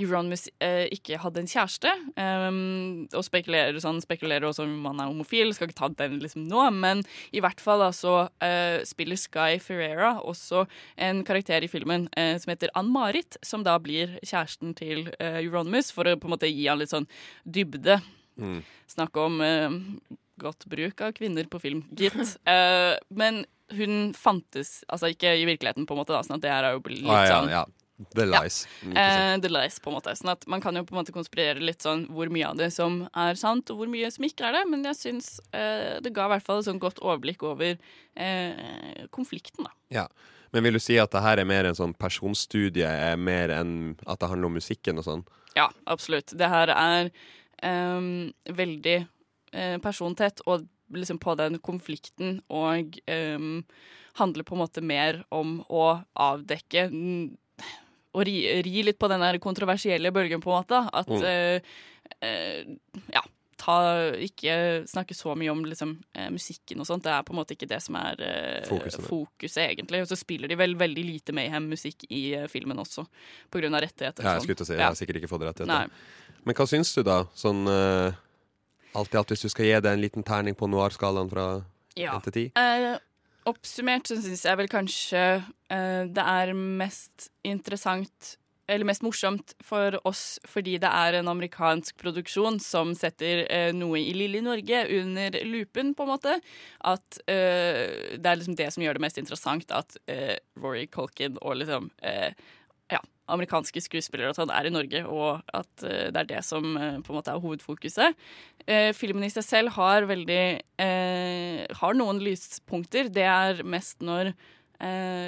Euronymous 0.00 0.46
eh, 0.64 0.86
ikke 0.94 1.18
hadde 1.20 1.42
en 1.42 1.50
kjæreste. 1.50 1.90
um, 2.16 3.08
og 3.12 3.24
spekulerer, 3.26 3.76
sånn, 3.82 4.00
spekulerer 4.00 4.46
også 4.48 4.64
om 4.64 4.86
han 4.88 5.02
er 5.04 5.10
homofil. 5.10 5.52
Skal 5.52 5.68
ikke 5.68 5.80
ta 5.82 5.90
den 5.98 6.18
liksom 6.22 6.46
nå, 6.48 6.62
men 6.72 7.02
i 7.36 7.42
hvert 7.44 7.60
fall 7.60 7.82
da 7.84 7.90
så 7.96 8.14
eh, 8.44 8.80
spiller 8.88 9.20
Sky 9.20 9.58
Ferreira 9.62 10.14
også 10.24 10.64
en 10.96 11.22
karakter 11.28 11.66
i 11.66 11.70
filmen 11.70 12.08
eh, 12.16 12.38
som 12.40 12.54
heter 12.54 12.72
Ann-Marit, 12.78 13.36
som 13.44 13.66
da 13.66 13.76
blir 13.82 14.16
kjæresten 14.24 14.72
til 14.78 15.10
eh, 15.18 15.42
Euronymous, 15.42 15.92
for 15.92 16.08
å 16.08 16.16
på 16.16 16.30
en 16.30 16.36
måte 16.38 16.50
gi 16.50 16.66
han 16.70 16.80
litt 16.80 16.94
sånn 16.94 17.08
dybde. 17.44 18.00
Mm. 18.40 18.62
Snakke 18.88 19.28
om 19.28 19.40
eh, 19.44 19.76
godt 20.40 20.66
bruk 20.72 21.04
av 21.04 21.12
kvinner 21.18 21.48
på 21.52 21.60
film, 21.62 21.84
gitt. 21.92 22.38
Eh, 22.52 22.94
men 23.14 23.44
hun 23.72 24.10
fantes 24.16 24.82
altså 24.92 25.08
ikke 25.12 25.30
i 25.38 25.44
virkeligheten, 25.48 25.86
på 25.88 25.94
en 25.94 26.00
måte. 26.02 26.12
da, 26.12 26.24
sånn 26.26 26.36
at 26.36 26.44
det 26.44 26.50
her 26.52 26.66
er 26.68 26.74
jo 26.76 26.82
litt 26.88 27.06
Ah, 27.08 27.22
ja, 27.24 27.36
sånn 27.36 27.52
ja. 27.52 27.62
The 28.16 28.26
lies. 28.26 28.62
Ja. 28.86 29.04
Eh, 29.04 29.36
the 29.42 29.50
lies, 29.52 29.78
på 29.82 29.90
en 29.90 29.96
måte. 29.98 30.14
Sånn 30.18 30.32
at 30.34 30.46
man 30.50 30.62
kan 30.64 30.76
jo 30.78 30.84
på 30.88 30.94
en 30.94 31.00
måte 31.02 31.14
konspirere 31.14 31.62
litt 31.62 31.84
sånn 31.84 32.04
hvor 32.12 32.32
mye 32.32 32.50
av 32.50 32.60
det 32.60 32.70
som 32.74 33.02
er 33.12 33.38
sant, 33.40 33.70
og 33.72 33.80
hvor 33.80 33.90
mye 33.92 34.10
som 34.14 34.26
ikke 34.26 34.48
er 34.48 34.58
det. 34.58 34.66
Men 34.72 34.84
jeg 34.90 34.98
syns 34.98 35.32
eh, 35.54 35.98
det 36.02 36.14
ga 36.16 36.28
i 36.28 36.34
hvert 36.34 36.46
fall 36.46 36.62
et 36.62 36.68
sånn 36.68 36.82
godt 36.82 37.02
overblikk 37.02 37.44
over 37.48 37.74
eh, 37.76 39.06
konflikten, 39.14 39.68
da. 39.68 39.74
Ja. 40.02 40.06
Men 40.52 40.66
vil 40.66 40.76
du 40.76 40.82
si 40.84 40.98
at 41.00 41.12
det 41.14 41.22
her 41.24 41.40
er 41.40 41.48
mer 41.48 41.64
en 41.64 41.76
sånn 41.78 41.94
personstudie, 41.96 42.84
er 42.84 43.16
mer 43.16 43.54
enn 43.54 43.94
at 44.04 44.20
det 44.20 44.28
handler 44.28 44.50
om 44.50 44.58
musikken 44.60 45.00
og 45.00 45.06
sånn? 45.06 45.24
Ja, 45.56 45.70
absolutt. 45.88 46.34
Det 46.36 46.48
her 46.48 46.72
er 46.74 47.08
ehm, 47.64 48.32
veldig 48.52 48.98
eh, 49.00 49.78
persontett 49.80 50.44
og 50.44 50.66
liksom 50.92 51.16
på 51.22 51.34
den 51.40 51.56
konflikten 51.64 52.42
og 52.52 52.98
ehm, 53.08 53.62
handler 54.20 54.44
på 54.44 54.56
en 54.56 54.60
måte 54.60 54.84
mer 54.84 55.22
om 55.32 55.60
å 55.72 56.02
avdekke 56.20 56.90
og 58.14 58.24
ri, 58.26 58.62
ri 58.62 58.82
litt 58.84 58.98
på 58.98 59.08
den 59.08 59.20
der 59.20 59.38
kontroversielle 59.38 60.12
bølgen, 60.12 60.40
på 60.42 60.50
en 60.52 60.62
måte. 60.64 60.80
At 60.92 61.08
Mm. 61.08 61.22
eh, 61.24 61.60
eh, 62.22 62.64
Ja. 63.14 63.22
ta, 63.56 64.10
ikke 64.18 64.84
snakke 64.90 65.14
så 65.14 65.36
mye 65.38 65.50
om 65.52 65.62
liksom, 65.64 66.02
eh, 66.14 66.28
musikken 66.30 66.80
og 66.80 66.86
sånt. 66.86 67.04
Det 67.04 67.12
er 67.12 67.22
på 67.22 67.30
en 67.32 67.38
måte 67.38 67.54
ikke 67.54 67.68
det 67.68 67.80
som 67.80 67.94
er 67.96 68.16
Fokuset. 68.66 69.06
fokuset, 69.06 69.70
egentlig. 69.70 70.00
Og 70.02 70.08
så 70.08 70.16
spiller 70.18 70.48
de 70.48 70.56
vel 70.56 70.74
veldig 70.74 71.04
lite 71.04 71.32
Mayhem-musikk 71.32 72.04
i 72.10 72.34
filmen 72.48 72.76
også, 72.76 73.06
av 73.74 73.82
rettigheter. 73.82 74.22
Ja, 74.24 74.34
jeg 74.34 74.42
skulle 74.42 74.56
til 74.56 74.64
å 74.64 74.66
si, 74.66 74.72
sånn. 74.72 74.78
jeg 74.78 74.86
har 74.86 74.94
sikkert 74.94 75.16
ikke 75.22 75.30
fått 75.30 75.46
rettigheter. 75.46 75.66
Nei. 75.66 75.86
Men 76.44 76.54
hva 76.56 76.66
syns 76.66 76.92
du, 76.94 77.02
da? 77.04 77.24
Sånn 77.36 77.68
alt 78.94 79.14
i 79.14 79.16
alt, 79.16 79.28
hvis 79.28 79.42
du 79.42 79.48
skal 79.48 79.64
gi 79.64 79.80
det 79.80 79.92
en 79.92 80.00
liten 80.02 80.24
terning 80.24 80.54
på 80.58 80.68
noir-skalaen 80.68 81.30
fra 81.30 81.64
Ja. 81.96 82.16
1 82.18 82.24
til 82.24 82.32
10? 82.32 82.52
Eh, 82.56 82.98
oppsummert 83.48 84.10
så 84.10 84.18
syns 84.20 84.44
jeg 84.46 84.58
vel 84.60 84.70
kanskje 84.70 85.24
eh, 85.72 86.04
det 86.10 86.24
er 86.24 86.54
mest 86.54 87.30
interessant 87.46 88.36
eller 88.70 88.86
mest 88.86 89.02
morsomt 89.04 89.54
for 89.64 89.96
oss 90.08 90.38
fordi 90.48 90.76
det 90.82 90.88
er 90.88 91.18
en 91.18 91.30
amerikansk 91.32 91.96
produksjon 92.00 92.60
som 92.62 92.94
setter 92.96 93.44
eh, 93.48 93.70
noe 93.74 94.00
i 94.00 94.14
lille 94.16 94.42
Norge 94.44 94.84
under 95.00 95.36
lupen, 95.48 95.92
på 95.98 96.06
en 96.06 96.12
måte. 96.12 96.36
At 96.86 97.20
eh, 97.26 98.16
det 98.16 98.22
er 98.22 98.38
liksom 98.38 98.56
det 98.58 98.70
som 98.74 98.84
gjør 98.84 98.98
det 98.98 99.04
mest 99.04 99.20
interessant, 99.20 99.74
at 99.74 99.98
eh, 100.06 100.36
Rory 100.62 100.86
Colkin 100.92 101.36
og 101.42 101.58
liksom 101.60 101.90
eh, 102.06 102.30
ja, 102.90 103.00
amerikanske 103.32 103.82
skuespillere 103.84 104.32
og 104.32 104.38
sånn 104.38 104.52
er 104.52 104.68
i 104.68 104.72
Norge, 104.72 105.02
og 105.06 105.42
at 105.54 105.84
uh, 105.86 106.08
det 106.12 106.24
er 106.24 106.30
det 106.34 106.40
som 106.46 106.74
uh, 106.76 106.98
på 107.04 107.12
en 107.12 107.18
måte 107.18 107.32
er 107.32 107.42
hovedfokuset. 107.42 108.18
Uh, 108.66 108.90
filmen 108.96 109.26
i 109.26 109.32
seg 109.32 109.46
selv 109.46 109.76
har 109.78 110.08
veldig 110.10 110.42
har 110.82 111.94
noen 111.94 112.18
lyspunkter. 112.24 113.06
Det 113.12 113.22
er 113.28 113.60
mest 113.62 114.00
når 114.02 114.32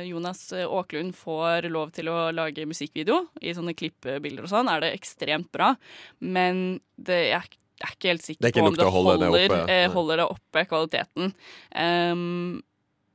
Jonas 0.08 0.40
Aaklund 0.64 1.14
får 1.14 1.68
lov 1.70 1.92
til 1.94 2.08
å 2.10 2.32
lage 2.34 2.64
musikkvideo 2.66 3.20
i 3.38 3.52
sånne 3.54 3.76
klippbilder 3.78 4.48
og 4.48 4.50
sånn, 4.50 4.66
er 4.72 4.82
det 4.82 4.88
ekstremt 4.96 5.46
bra. 5.54 5.68
Men 6.18 6.80
det 6.98 7.20
er, 7.36 7.46
er 7.78 7.94
ikke 7.94 8.10
helt 8.10 8.26
sikker 8.26 8.48
er 8.48 8.56
på 8.56 8.64
om 8.66 8.74
det 8.74 8.82
til 8.82 8.90
å 8.90 8.94
holde 8.96 9.14
det 9.20 9.28
holder, 9.30 9.54
oppe. 9.60 9.78
holder 9.94 10.22
det 10.24 10.26
oppe, 10.34 10.64
kvaliteten. 10.72 11.30
Ehm, 11.84 12.58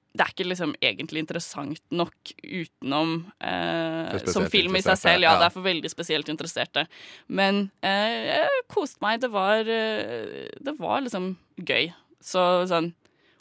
det 0.10 0.26
er 0.26 0.32
ikke 0.34 0.48
liksom 0.48 0.72
egentlig 0.82 1.22
interessant 1.22 1.82
nok 1.94 2.32
utenom 2.42 3.12
eh, 3.46 4.18
som 4.34 4.48
film 4.50 4.76
i 4.80 4.82
seg 4.82 4.98
selv. 4.98 5.24
Ja, 5.24 5.36
ja. 5.36 5.40
det 5.42 5.50
er 5.50 5.54
for 5.54 5.66
veldig 5.68 5.92
spesielt 5.92 6.32
interesserte. 6.34 6.88
Men 7.28 7.68
eh, 7.86 8.32
jeg 8.32 8.64
koste 8.74 9.04
meg. 9.06 9.22
Det 9.22 9.30
var, 9.34 9.70
eh, 9.70 10.50
det 10.58 10.76
var 10.80 11.06
liksom 11.06 11.36
gøy. 11.62 11.92
Så 12.26 12.46
sånn 12.72 12.92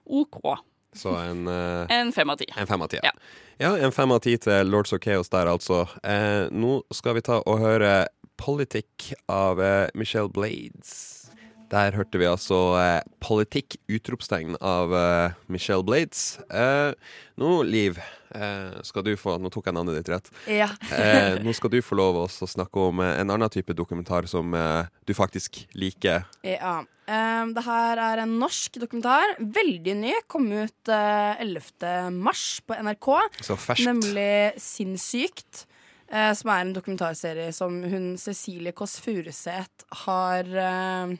OK. 0.04 0.42
Så 0.96 1.14
en 1.16 1.48
eh, 1.48 1.96
En 1.98 2.12
fem 2.12 2.30
av 2.30 2.36
ti. 2.40 2.48
En 2.56 2.68
fem 2.68 2.82
av 2.82 2.92
ti, 2.92 3.00
ja. 3.02 3.12
ja. 3.60 3.72
En 3.76 3.92
fem 3.92 4.12
av 4.12 4.20
ti 4.24 4.36
til 4.40 4.68
Lords 4.68 4.92
of 4.92 5.02
Chaos 5.04 5.32
der, 5.32 5.48
altså. 5.48 5.86
Eh, 6.04 6.48
nå 6.52 6.82
skal 6.94 7.16
vi 7.18 7.24
ta 7.24 7.40
og 7.44 7.62
høre 7.64 8.06
Politic 8.38 9.12
av 9.32 9.60
eh, 9.62 9.88
Michelle 9.98 10.30
Blades. 10.32 11.17
Der 11.68 11.92
hørte 11.92 12.16
vi 12.20 12.24
altså 12.24 12.58
eh, 12.80 13.02
Politikk! 13.20 13.76
Utropstegn 13.92 14.54
av 14.64 14.92
eh, 14.96 15.34
Michelle 15.52 15.84
Blades. 15.84 16.38
Eh, 16.48 16.94
nå, 17.36 17.50
Liv, 17.68 17.98
eh, 18.32 18.78
skal 18.88 19.04
du 19.04 19.10
få 19.20 19.34
Nå 19.42 19.50
tok 19.52 19.68
jeg 19.68 19.76
navnet 19.76 19.98
ditt 19.98 20.08
rett. 20.14 20.30
Ja. 20.48 20.70
eh, 20.96 21.36
nå 21.44 21.52
skal 21.56 21.74
du 21.74 21.78
få 21.84 21.98
lov 22.00 22.22
også 22.22 22.48
å 22.48 22.52
snakke 22.54 22.86
om 22.88 23.02
eh, 23.04 23.18
en 23.20 23.34
annen 23.36 23.52
type 23.52 23.76
dokumentar 23.76 24.24
som 24.32 24.56
du 25.04 25.12
faktisk 25.16 25.60
liker. 25.76 26.24
Ja. 26.46 26.78
Um, 27.08 27.52
det 27.56 27.62
her 27.64 28.00
er 28.04 28.24
en 28.24 28.34
norsk 28.40 28.80
dokumentar. 28.80 29.36
Veldig 29.40 29.94
ny. 30.00 30.16
Kom 30.28 30.48
ut 30.52 30.92
eh, 30.92 31.44
11. 31.44 32.16
mars 32.16 32.46
på 32.64 32.80
NRK. 32.80 33.12
Så 33.44 33.56
ferskt. 33.60 33.88
Nemlig 33.92 34.56
Sinnssykt. 34.60 35.66
eh, 36.08 36.32
som 36.32 36.48
er 36.56 36.64
en 36.64 36.72
dokumentarserie 36.76 37.52
som 37.52 37.80
hun 37.84 38.14
Cecilie 38.20 38.72
Kåss 38.76 38.98
Furuseth 39.04 39.84
har 40.06 40.48
eh, 40.48 41.16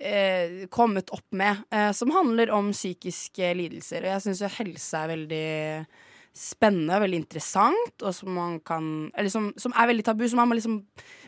eh, 0.00 0.66
kommet 0.72 1.10
opp 1.14 1.26
med. 1.32 1.64
eh, 1.70 1.92
som 1.92 2.10
handler 2.10 2.50
om 2.50 2.72
psykiske 2.72 3.54
lidelser. 3.54 4.04
Og 4.04 4.14
jeg 4.14 4.24
syns 4.26 4.42
jo 4.42 4.54
helse 4.58 4.96
er 4.98 5.12
veldig 5.14 5.86
spennende 6.36 6.94
og 6.94 7.02
veldig 7.04 7.18
interessant, 7.18 8.02
og 8.02 8.14
som 8.14 8.30
man 8.34 8.60
kan 8.62 9.10
Eller 9.18 9.30
som, 9.30 9.52
som 9.58 9.72
er 9.74 9.90
veldig 9.90 10.04
tabu. 10.06 10.28
Så 10.28 10.38
man 10.38 10.48
må 10.48 10.54
liksom 10.54 10.84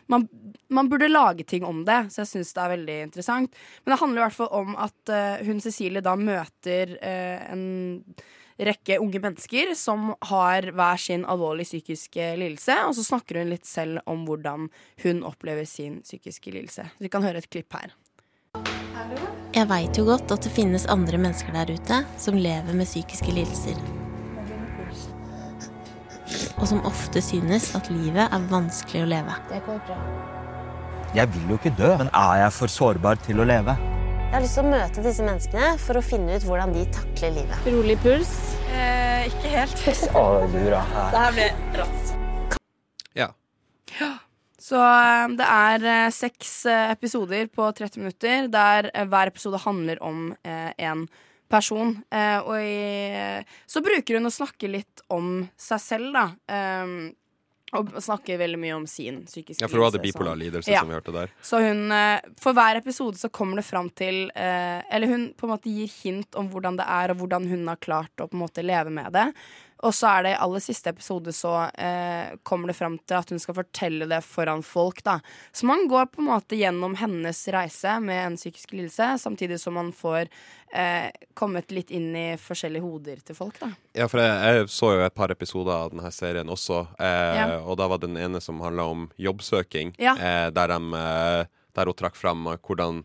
man, 0.07 0.27
man 0.69 0.89
burde 0.89 1.07
lage 1.07 1.43
ting 1.43 1.63
om 1.63 1.83
det, 1.85 2.11
så 2.11 2.23
jeg 2.23 2.31
syns 2.31 2.53
det 2.53 2.61
er 2.63 2.73
veldig 2.75 2.99
interessant. 3.07 3.59
Men 3.83 3.93
det 3.93 3.99
handler 4.01 4.21
i 4.21 4.25
hvert 4.25 4.37
fall 4.37 4.53
om 4.63 4.75
at 4.75 5.11
eh, 5.11 5.43
hun 5.47 5.61
Cecilie 5.63 6.03
da 6.03 6.15
møter 6.19 6.97
eh, 6.99 7.43
en 7.51 8.15
rekke 8.63 8.99
unge 9.01 9.19
mennesker 9.23 9.73
som 9.77 10.11
har 10.29 10.67
hver 10.75 10.99
sin 11.01 11.25
alvorlige 11.25 11.71
psykiske 11.71 12.33
lidelse, 12.37 12.75
og 12.85 12.93
så 12.97 13.05
snakker 13.07 13.41
hun 13.41 13.51
litt 13.53 13.65
selv 13.67 14.03
om 14.09 14.27
hvordan 14.27 14.69
hun 15.03 15.23
opplever 15.27 15.65
sin 15.69 16.01
psykiske 16.05 16.53
lidelse. 16.53 16.85
Vi 17.01 17.11
kan 17.11 17.25
høre 17.25 17.41
et 17.41 17.49
klipp 17.49 17.73
her. 17.73 17.95
Jeg 19.53 19.69
veit 19.69 19.97
jo 19.99 20.05
godt 20.07 20.31
at 20.33 20.45
det 20.45 20.51
finnes 20.53 20.87
andre 20.89 21.19
mennesker 21.21 21.53
der 21.53 21.69
ute 21.75 21.99
som 22.17 22.37
lever 22.39 22.73
med 22.73 22.89
psykiske 22.89 23.29
lidelser. 23.35 23.77
Og 26.57 26.65
som 26.69 26.81
ofte 26.87 27.21
synes 27.21 27.71
at 27.77 27.89
livet 27.93 28.25
er 28.25 28.47
vanskelig 28.49 29.03
å 29.03 29.09
leve. 29.11 29.35
Jeg 31.13 31.29
vil 31.35 31.51
jo 31.51 31.59
ikke 31.59 31.73
dø, 31.77 31.91
men 31.99 32.09
er 32.09 32.45
jeg 32.45 32.55
for 32.55 32.73
sårbar 32.73 33.21
til 33.25 33.43
å 33.43 33.45
leve? 33.45 33.75
Jeg 34.33 34.39
har 34.39 34.41
lyst 34.47 34.57
til 34.57 34.65
å 34.65 34.71
møte 34.71 35.01
disse 35.05 35.25
menneskene 35.27 35.73
for 35.77 35.99
å 35.99 36.01
finne 36.01 36.39
ut 36.39 36.45
hvordan 36.47 36.73
de 36.73 36.87
takler 36.95 37.35
livet. 37.35 37.67
Rolig 37.69 37.99
puls? 38.01 38.31
Eh, 38.73 39.27
ikke 39.29 39.51
helt. 39.53 39.83
Å, 40.17 40.23
du 40.49 40.61
da. 40.73 40.81
Det 41.13 41.21
her 41.27 41.35
blir 41.37 41.81
rått. 41.83 42.15
Ja. 43.13 43.29
Så 44.63 44.79
eh, 44.79 45.27
det 45.35 45.47
er 45.49 45.85
eh, 45.91 46.09
seks 46.15 46.53
eh, 46.71 46.91
episoder 46.93 47.49
på 47.51 47.67
30 47.75 47.99
minutter, 47.99 48.47
der 48.51 48.87
hver 49.11 49.31
episode 49.33 49.59
handler 49.65 49.99
om 50.03 50.29
en 50.47 51.07
person. 51.51 51.91
Og 52.47 52.53
i, 52.57 53.41
så 53.69 53.81
bruker 53.85 54.17
hun 54.17 54.25
å 54.25 54.31
snakke 54.33 54.69
litt 54.71 55.03
om 55.13 55.43
seg 55.59 55.81
selv, 55.83 56.15
da. 56.15 56.23
Og 57.77 57.91
snakker 58.01 58.39
veldig 58.41 58.57
mye 58.61 58.75
om 58.79 58.87
sin 58.89 59.19
psykiske 59.27 59.61
Ja, 59.61 59.69
for 59.69 59.81
hun 59.81 59.85
hadde 59.85 60.01
bipolar 60.01 60.33
sånn. 60.33 60.41
lidelse, 60.41 60.71
Ja. 60.71 60.81
som 60.81 60.89
vi 60.89 60.97
hørte 60.97 61.13
der. 61.13 61.33
Så 61.45 61.59
hun, 61.61 61.83
for 62.41 62.57
hver 62.57 62.79
episode 62.81 63.21
så 63.21 63.29
kommer 63.33 63.61
det 63.61 63.65
fram 63.67 63.91
til 63.93 64.31
Eller 64.33 65.11
hun 65.11 65.27
på 65.37 65.45
en 65.45 65.53
måte 65.53 65.69
gir 65.73 65.93
hint 66.01 66.33
om 66.39 66.49
hvordan 66.49 66.79
det 66.81 66.87
er, 66.87 67.13
og 67.13 67.21
hvordan 67.21 67.49
hun 67.51 67.67
har 67.69 67.77
klart 67.77 68.13
å 68.17 68.29
på 68.29 68.33
en 68.39 68.45
måte 68.47 68.65
leve 68.65 68.89
med 68.93 69.13
det. 69.13 69.27
Og 69.83 69.91
så 69.95 70.07
er 70.07 70.23
det 70.23 70.31
i 70.33 70.39
aller 70.45 70.61
siste 70.63 70.89
episode 70.93 71.33
så 71.35 71.51
eh, 71.75 72.37
kommer 72.47 72.71
det 72.71 72.75
fram 72.77 72.95
til 73.03 73.17
at 73.19 73.29
hun 73.33 73.41
skal 73.43 73.57
fortelle 73.57 74.07
det 74.07 74.21
foran 74.23 74.61
folk, 74.63 75.01
da. 75.03 75.17
Så 75.51 75.67
man 75.67 75.85
går 75.91 76.05
på 76.13 76.21
en 76.23 76.29
måte 76.29 76.55
gjennom 76.55 76.95
hennes 76.99 77.41
reise 77.51 77.97
med 77.99 78.21
en 78.29 78.37
psykisk 78.39 78.71
lidelse, 78.77 79.09
samtidig 79.19 79.59
som 79.59 79.75
man 79.75 79.91
får 79.95 80.29
eh, 80.71 81.09
kommet 81.35 81.71
litt 81.75 81.91
inn 81.91 82.13
i 82.15 82.25
forskjellige 82.39 82.85
hoder 82.85 83.19
til 83.27 83.35
folk, 83.35 83.59
da. 83.59 83.73
Ja, 83.99 84.07
for 84.07 84.23
jeg, 84.23 84.55
jeg 84.61 84.71
så 84.71 84.93
jo 84.95 85.03
et 85.05 85.17
par 85.19 85.35
episoder 85.35 85.75
av 85.75 85.91
denne 85.91 86.11
serien 86.15 86.47
også, 86.53 86.85
eh, 86.97 87.33
Ja. 87.41 87.47
og 87.61 87.75
da 87.81 87.87
var 87.91 87.99
den 87.99 88.15
ene 88.17 88.39
som 88.41 88.63
handla 88.63 88.87
om 88.89 89.09
jobbsøking, 89.19 89.95
Ja. 89.99 90.15
eh, 90.15 90.49
der, 90.55 90.67
de, 90.77 90.93
eh, 91.03 91.45
der 91.75 91.85
hun 91.91 91.99
trakk 91.99 92.15
fram 92.15 92.45
hvordan 92.55 93.03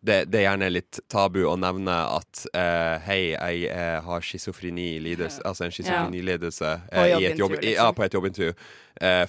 det, 0.00 0.24
det 0.32 0.44
gjerne 0.46 0.66
er 0.66 0.72
litt 0.72 1.00
tabu 1.12 1.42
å 1.44 1.56
nevne 1.60 1.94
at 2.16 2.44
uh, 2.54 2.96
hei, 3.04 3.34
jeg 3.34 3.68
uh, 3.68 3.98
har 4.06 4.24
schizofreni, 4.24 4.94
lidelse, 5.04 5.42
altså 5.44 5.66
en 5.66 5.74
schizofrenilidelse 5.74 6.70
På 6.88 7.04
uh, 7.04 7.08
i 7.20 7.28
et 7.28 7.36
jobb, 7.36 7.58
jobbintervju, 7.58 7.74
ja, 7.74 7.84
liksom. 7.84 7.96
på 7.98 8.06
et 8.06 8.16
jobbintervju. 8.18 8.54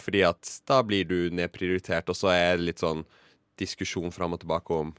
Fordi 0.02 0.22
at 0.28 0.50
da 0.68 0.82
blir 0.84 1.06
du 1.08 1.18
nedprioritert, 1.32 2.10
og 2.12 2.18
så 2.18 2.32
er 2.34 2.58
det 2.60 2.66
litt 2.68 2.82
sånn 2.82 3.06
diskusjon 3.60 4.12
fram 4.12 4.36
og 4.36 4.42
tilbake 4.42 4.76
om 4.76 4.90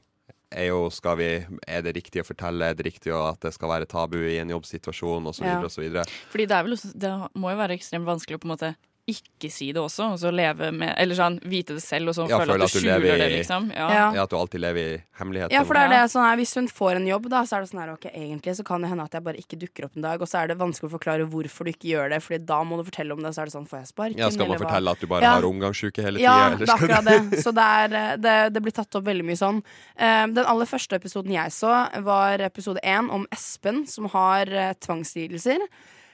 er, 0.53 0.69
jo, 0.69 0.87
skal 0.93 1.17
vi, 1.19 1.27
er 1.67 1.83
det 1.85 1.95
riktig 1.97 2.21
å 2.21 2.27
fortelle, 2.27 2.69
er 2.69 2.77
det 2.77 2.87
riktig 2.87 3.13
at 3.17 3.41
det 3.43 3.53
skal 3.55 3.71
være 3.73 3.89
tabu 3.89 4.19
i 4.21 4.37
en 4.41 4.53
jobbsituasjon, 4.53 5.29
osv., 5.29 5.45
Ja. 5.45 6.05
Fordi 6.31 6.47
det 6.49 6.57
er 6.57 6.65
vel 6.65 6.77
også, 6.77 6.93
det 6.93 7.13
må 7.33 7.53
jo 7.53 7.59
være 7.59 7.77
ekstremt 7.77 8.07
vanskelig 8.07 8.37
å 8.37 8.43
på 8.43 8.49
en 8.49 8.53
måte 8.53 8.73
ikke 9.03 9.49
si 9.51 9.65
det 9.75 9.81
også, 9.83 10.13
og 10.13 10.19
så 10.21 10.29
leve 10.31 10.69
med 10.71 10.93
Eller 10.95 11.17
sånn 11.17 11.35
vite 11.43 11.75
det 11.75 11.81
selv, 11.83 12.07
og 12.07 12.15
så 12.15 12.23
Ja, 12.29 12.37
føle 12.39 12.55
at 12.63 12.71
du 12.71 12.79
skjuler 12.79 13.03
i, 13.03 13.17
det, 13.19 13.25
liksom. 13.33 13.65
Ja. 13.75 13.87
Ja. 14.15 14.23
at 14.23 14.29
du 14.31 14.37
alltid 14.39 14.61
lever 14.63 14.79
i 14.79 15.03
hemmelighet. 15.19 15.51
Ja, 15.51 15.63
for 15.67 15.75
det 15.75 15.81
er 15.83 15.91
det 15.91 16.11
sånn 16.13 16.23
her, 16.23 16.37
Hvis 16.39 16.53
hun 16.55 16.69
får 16.71 16.95
en 17.01 17.07
jobb, 17.09 17.27
da, 17.33 17.41
så 17.43 17.57
er 17.57 17.65
det 17.65 17.69
sånn 17.73 17.81
her 17.83 17.91
Ok, 17.97 18.05
egentlig 18.13 18.53
så 18.55 18.63
kan 18.63 18.79
det 18.85 18.91
hende 18.93 19.03
at 19.03 19.11
jeg 19.17 19.25
bare 19.25 19.41
ikke 19.41 19.59
dukker 19.59 19.89
opp 19.89 19.97
en 19.99 20.05
dag, 20.07 20.21
og 20.23 20.29
så 20.31 20.39
er 20.39 20.47
det 20.53 20.57
vanskelig 20.61 20.87
å 20.87 20.93
forklare 20.95 21.27
hvorfor 21.27 21.67
du 21.67 21.71
ikke 21.73 21.89
gjør 21.91 22.13
det, 22.15 22.21
Fordi 22.23 22.39
da 22.45 22.59
må 22.63 22.77
du 22.79 22.85
fortelle 22.87 23.11
om 23.17 23.19
det, 23.27 23.33
så 23.35 23.41
er 23.43 23.51
det 23.51 23.55
sånn 23.57 23.67
Får 23.67 23.79
jeg 23.81 23.89
sparken? 23.91 24.17
Ja, 24.23 24.29
skal 24.31 24.47
man 24.47 24.55
hva? 24.57 24.63
fortelle 24.69 24.91
at 24.95 24.99
du 25.03 25.07
bare 25.11 25.21
Ja. 25.27 25.33
har 25.35 25.49
omgangssjuke 25.49 26.01
hele 26.07 26.23
tida? 26.23 26.23
Ja, 26.23 26.55
det 26.55 26.69
er 26.69 26.73
akkurat 26.77 27.03
det. 27.03 27.43
Så 27.43 27.51
det, 27.59 27.67
er, 27.83 27.97
eh, 27.99 28.15
det, 28.23 28.37
det 28.55 28.61
blir 28.63 28.71
tatt 28.71 28.95
opp 28.95 29.03
veldig 29.03 29.25
mye 29.27 29.35
sånn. 29.41 29.59
Eh, 29.99 30.27
Den 30.31 30.45
aller 30.47 30.65
første 30.65 30.95
episoden 30.95 31.35
jeg 31.35 31.51
så, 31.51 31.73
var 32.07 32.39
episode 32.39 32.79
én 32.87 33.11
om 33.11 33.27
Espen, 33.35 33.83
som 33.85 34.07
har 34.15 34.47
eh, 34.47 34.73
tvangslidelser. 34.79 35.59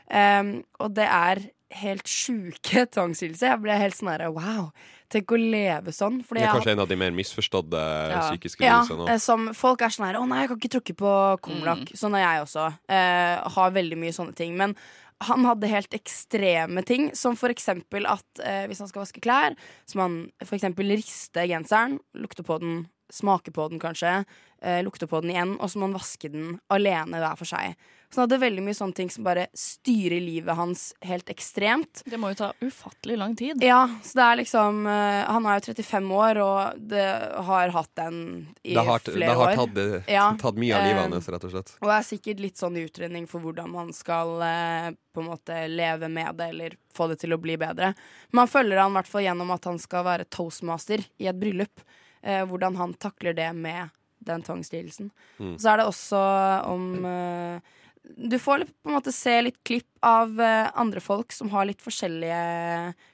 Um, 0.10 0.64
og 0.82 0.96
det 0.98 1.06
er 1.06 1.38
helt 1.72 2.08
sjuke 2.10 2.86
tvangslidelser. 2.90 3.52
Jeg 3.54 3.62
ble 3.62 3.76
helt 3.78 3.96
sånn 3.98 4.10
herre 4.12 4.30
wow. 4.34 4.72
Tenk 5.10 5.32
å 5.34 5.38
leve 5.42 5.94
sånn. 5.94 6.20
Fordi 6.26 6.40
Det 6.40 6.44
er 6.44 6.54
jeg- 6.54 6.56
kanskje 6.62 6.72
en 6.72 6.80
av 6.80 6.88
de 6.88 6.96
mer 6.96 7.12
misforstådde 7.12 7.82
ja. 8.12 8.22
psykiske 8.30 8.62
lidelsene. 8.62 9.08
Ja, 9.08 9.18
som 9.18 9.54
folk 9.54 9.82
er 9.82 9.90
sånn 9.90 10.06
her 10.06 10.16
Å 10.20 10.28
nei, 10.28 10.42
jeg 10.42 10.50
kan 10.50 10.60
ikke 10.60 10.74
tråkke 10.78 10.96
på 10.98 11.14
kumlokk. 11.42 11.86
Mm. 11.90 11.98
Sånn 11.98 12.16
er 12.16 12.26
jeg 12.26 12.44
også. 12.46 12.66
Eh, 12.90 13.50
har 13.50 13.72
veldig 13.72 13.98
mye 13.98 14.14
sånne 14.14 14.36
ting. 14.36 14.56
Men 14.58 14.76
han 15.22 15.44
hadde 15.44 15.68
helt 15.68 15.90
ekstreme 15.92 16.86
ting, 16.86 17.14
som 17.14 17.36
for 17.36 17.50
eksempel 17.50 18.06
at 18.08 18.24
eh, 18.44 18.68
hvis 18.68 18.80
han 18.80 18.88
skal 18.88 19.04
vaske 19.04 19.20
klær, 19.22 19.56
så 19.86 19.96
må 19.96 20.02
han 20.02 20.32
for 20.46 20.56
eksempel 20.58 20.88
riste 20.96 21.46
genseren, 21.48 22.00
lukte 22.16 22.44
på 22.46 22.60
den 22.60 22.88
smake 23.12 23.52
på 23.52 23.70
den, 23.70 23.80
kanskje. 23.80 24.26
eh, 24.62 24.82
lukte 24.84 25.08
på 25.08 25.22
den 25.22 25.32
igjen, 25.32 25.58
og 25.60 25.70
så 25.70 25.78
må 25.78 25.88
han 25.90 25.94
vaske 25.94 26.30
den 26.32 26.60
alene 26.70 27.18
hver 27.20 27.38
for 27.38 27.46
seg. 27.46 27.76
Så 28.10 28.18
han 28.18 28.26
hadde 28.26 28.40
veldig 28.42 28.64
mye 28.66 28.74
sånne 28.74 28.98
ting 28.98 29.10
som 29.14 29.26
bare 29.28 29.46
styrer 29.54 30.18
livet 30.24 30.56
hans 30.58 30.88
helt 31.06 31.30
ekstremt. 31.30 32.02
Det 32.10 32.18
må 32.18 32.32
jo 32.32 32.40
ta 32.40 32.48
ufattelig 32.64 33.18
lang 33.22 33.36
tid. 33.38 33.62
Ja, 33.62 33.84
så 34.04 34.18
det 34.18 34.24
er 34.26 34.40
liksom 34.40 34.80
eh, 34.90 35.20
Han 35.30 35.46
er 35.46 35.60
jo 35.60 35.74
35 35.76 36.10
år, 36.18 36.40
og 36.42 36.80
det 36.90 37.06
har 37.50 37.76
hatt 37.76 37.92
den 38.02 38.18
i 38.64 38.74
Det 38.74 38.86
har, 38.88 39.04
flere 39.06 39.20
det 39.30 39.36
har 39.42 39.52
år. 39.52 39.60
tatt, 39.62 39.76
det, 39.78 39.86
Ja, 40.10 40.26
tatt 40.42 40.58
mye 40.58 40.80
av 40.80 40.88
livet 40.88 41.04
eh, 41.04 41.14
hans, 41.14 41.30
rett 41.30 41.46
og 41.46 41.54
slett. 41.54 41.76
Og 41.86 41.94
er 41.94 42.08
sikkert 42.10 42.42
litt 42.48 42.58
sånn 42.58 42.82
i 42.82 42.88
utredning 42.90 43.30
for 43.30 43.46
hvordan 43.46 43.70
man 43.78 43.94
skal 43.94 44.36
eh, 44.48 44.90
på 45.14 45.22
en 45.22 45.30
måte 45.30 45.62
leve 45.70 46.10
med 46.10 46.42
det, 46.42 46.50
eller 46.56 46.78
få 46.96 47.12
det 47.14 47.22
til 47.22 47.38
å 47.38 47.42
bli 47.42 47.60
bedre. 47.62 47.94
Men 48.32 48.46
han 48.46 48.52
følger 48.52 48.82
han 48.82 48.94
i 48.96 49.00
hvert 49.00 49.14
fall 49.14 49.28
gjennom 49.28 49.54
at 49.54 49.70
han 49.70 49.78
skal 49.82 50.06
være 50.10 50.26
toastmaster 50.34 51.06
i 51.22 51.30
et 51.30 51.38
bryllup. 51.38 51.86
Eh, 52.26 52.42
hvordan 52.50 52.76
han 52.82 52.98
takler 52.98 53.38
det 53.38 53.52
med 53.54 53.94
den 54.20 54.42
tvangslidelsen. 54.44 55.12
Mm. 55.40 55.58
Så 55.62 55.70
er 55.72 55.78
det 55.80 55.86
også 55.88 56.20
om 56.68 57.06
eh, 57.08 57.76
Du 58.18 58.40
får 58.40 58.66
på 58.66 58.90
en 58.90 58.96
måte 58.96 59.12
se 59.12 59.42
litt 59.42 59.58
klipp 59.64 59.88
av 60.02 60.42
eh, 60.42 60.70
andre 60.74 61.02
folk 61.04 61.32
som 61.36 61.50
har 61.54 61.68
litt 61.68 61.82
forskjellige 61.84 62.40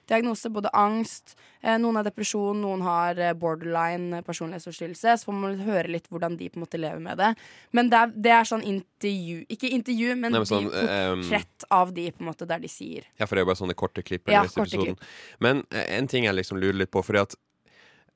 diagnoser. 0.09 0.51
Både 0.53 0.69
angst, 0.77 1.35
eh, 1.61 1.77
noen 1.81 1.99
har 1.99 2.05
depresjon, 2.07 2.61
noen 2.61 2.83
har 2.85 3.19
eh, 3.19 3.33
borderline 3.37 4.21
personlighetsforstyrrelse. 4.25 5.17
Så 5.17 5.29
får 5.29 5.37
man 5.37 5.57
høre 5.65 5.91
litt 5.91 6.07
hvordan 6.11 6.37
de 6.39 6.49
på 6.49 6.59
en 6.59 6.65
måte 6.65 6.79
lever 6.79 7.01
med 7.03 7.19
det. 7.21 7.31
Men 7.75 7.89
det 7.91 8.01
er, 8.01 8.13
det 8.27 8.35
er 8.37 8.49
sånn 8.49 8.65
intervju 8.65 9.43
Ikke 9.51 9.69
intervju, 9.75 10.13
men, 10.15 10.31
Nei, 10.31 10.41
men 10.41 10.49
sånn, 10.49 10.69
de 10.71 10.85
portrett 11.23 11.67
av 11.73 11.91
de 11.95 12.07
på 12.13 12.23
en 12.23 12.29
måte 12.31 12.47
der 12.49 12.61
de 12.63 12.69
sier 12.71 13.05
Ja, 13.19 13.25
for 13.25 13.35
det 13.35 13.41
er 13.41 13.45
jo 13.45 13.51
bare 13.51 13.61
sånne 13.61 13.77
korte 13.77 14.05
klipp. 14.05 14.29
Ja, 14.31 14.45
korte 14.47 14.79
klipp. 14.79 15.03
Men 15.43 15.65
en 15.69 16.09
ting 16.11 16.29
jeg 16.29 16.37
liksom 16.37 16.61
lurer 16.61 16.79
litt 16.85 16.93
på, 16.93 17.03
fordi 17.05 17.25
at 17.25 17.35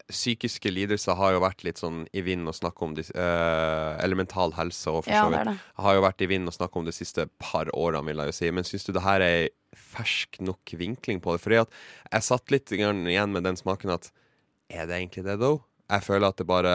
psykiske 0.10 0.72
lidelser 0.74 1.18
har 1.18 1.36
jo 1.36 1.42
vært 1.44 1.64
litt 1.68 1.80
sånn 1.82 2.02
i 2.18 2.24
vinden 2.26 2.50
å 2.50 2.56
snakke 2.56 2.86
om, 2.86 2.96
de, 2.98 3.06
eh, 3.14 3.92
eller 4.04 4.18
mental 4.18 4.54
helse 4.58 4.90
og 4.90 5.04
for 5.06 5.14
så 5.14 5.30
vidt. 5.30 5.52
Ja, 5.52 5.84
Har 5.86 5.98
jo 5.98 6.06
vært 6.06 6.24
i 6.26 6.30
vinden 6.32 6.50
å 6.50 6.56
snakke 6.56 6.82
om 6.82 6.88
de 6.88 6.94
siste 6.96 7.28
par 7.40 7.70
årene, 7.74 8.06
vil 8.10 8.24
jeg 8.24 8.32
jo 8.32 8.38
si. 8.40 8.52
Men 8.52 8.68
syns 8.68 8.88
du 8.88 8.94
det 8.96 9.06
her 9.06 9.22
er 9.22 9.50
fersk 9.78 10.42
nok 10.42 10.74
vinkling 10.80 11.22
på 11.22 11.36
det? 11.36 11.44
Fordi 11.46 11.62
at 11.62 11.78
jeg 12.12 12.28
satt 12.30 12.52
litt 12.52 12.74
igjen 12.74 13.32
med 13.32 13.46
den 13.46 13.60
smaken 13.60 13.94
at 13.94 14.12
er 14.70 14.86
det 14.90 14.98
egentlig 14.98 15.26
det, 15.26 15.40
though? 15.42 15.64
Jeg 15.90 16.06
føler 16.06 16.30
at 16.30 16.38
det 16.38 16.46
bare 16.50 16.74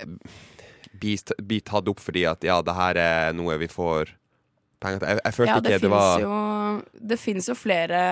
eh, 0.00 0.08
blir 1.00 1.64
tatt 1.64 1.88
opp 1.88 2.00
fordi 2.02 2.26
at 2.28 2.44
ja, 2.44 2.60
det 2.64 2.74
her 2.76 3.00
er 3.00 3.36
noe 3.36 3.56
vi 3.60 3.68
får 3.72 4.12
penger 4.82 5.00
til. 5.00 5.08
Jeg, 5.08 5.20
jeg 5.24 5.36
følte 5.38 5.52
Ja, 5.52 5.60
ikke 5.60 5.82
det 5.84 5.92
var 5.92 6.24
jo 6.24 6.38
Det 7.12 7.18
finnes 7.20 7.48
jo 7.48 7.56
flere 7.56 8.02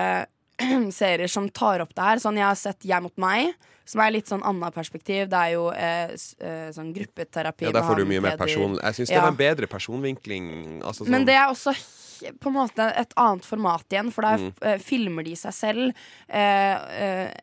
serier 1.01 1.27
som 1.31 1.49
tar 1.49 1.81
opp 1.83 1.93
det 1.97 2.03
her. 2.07 2.21
Sånn, 2.23 2.37
jeg 2.39 2.45
har 2.47 2.55
sett 2.59 2.85
Jeg 2.87 3.01
mot 3.03 3.17
meg, 3.21 3.53
som 3.85 4.01
er 4.05 4.11
litt 4.15 4.29
sånn 4.31 4.43
annet 4.47 4.73
perspektiv. 4.75 5.27
Det 5.31 5.39
er 5.39 5.53
jo 5.55 5.69
eh, 5.73 6.13
s- 6.15 6.35
eh, 6.39 6.69
sånn 6.75 6.93
gruppeterapi. 6.95 7.65
Ja, 7.67 7.71
der 7.75 7.87
får 7.87 8.01
du 8.01 8.05
mye 8.05 8.21
mer 8.21 8.37
person... 8.37 8.77
Jeg 8.81 8.93
syns 8.99 9.09
det 9.09 9.15
Ja. 9.17 9.21
var 9.25 9.33
en 9.33 9.41
bedre 9.41 9.67
personvinkling. 9.67 10.81
Altså, 10.83 11.07
Men 11.07 11.21
sånn- 11.21 11.25
det 11.25 11.35
er 11.35 11.47
også 11.51 11.73
he- 11.75 12.31
på 12.39 12.47
en 12.51 12.53
måte 12.59 12.85
et 12.95 13.13
annet 13.17 13.43
format 13.45 13.85
igjen, 13.89 14.11
for 14.13 14.21
der 14.21 14.37
Mm. 14.37 14.53
eh, 14.61 14.77
filmer 14.77 15.23
de 15.25 15.35
seg 15.35 15.53
selv 15.53 15.93
eh, 16.29 16.77
eh, 17.01 17.33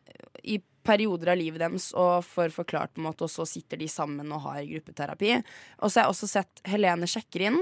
i 0.43 0.61
perioder 0.83 1.33
av 1.33 1.37
livet 1.37 1.59
deres 1.59 1.91
og 1.93 2.23
får 2.23 2.49
forklart 2.55 2.93
på 2.95 2.99
en 3.03 3.09
måte, 3.11 3.21
og 3.27 3.29
så 3.29 3.45
sitter 3.45 3.77
de 3.77 3.85
sammen 3.87 4.31
og 4.31 4.41
har 4.41 4.63
gruppeterapi. 4.63 5.43
Og 5.83 5.91
så 5.91 5.99
har 5.99 6.07
jeg 6.07 6.15
også 6.15 6.27
sett 6.29 6.61
Helene 6.65 7.05
sjekker 7.05 7.41
inn. 7.51 7.59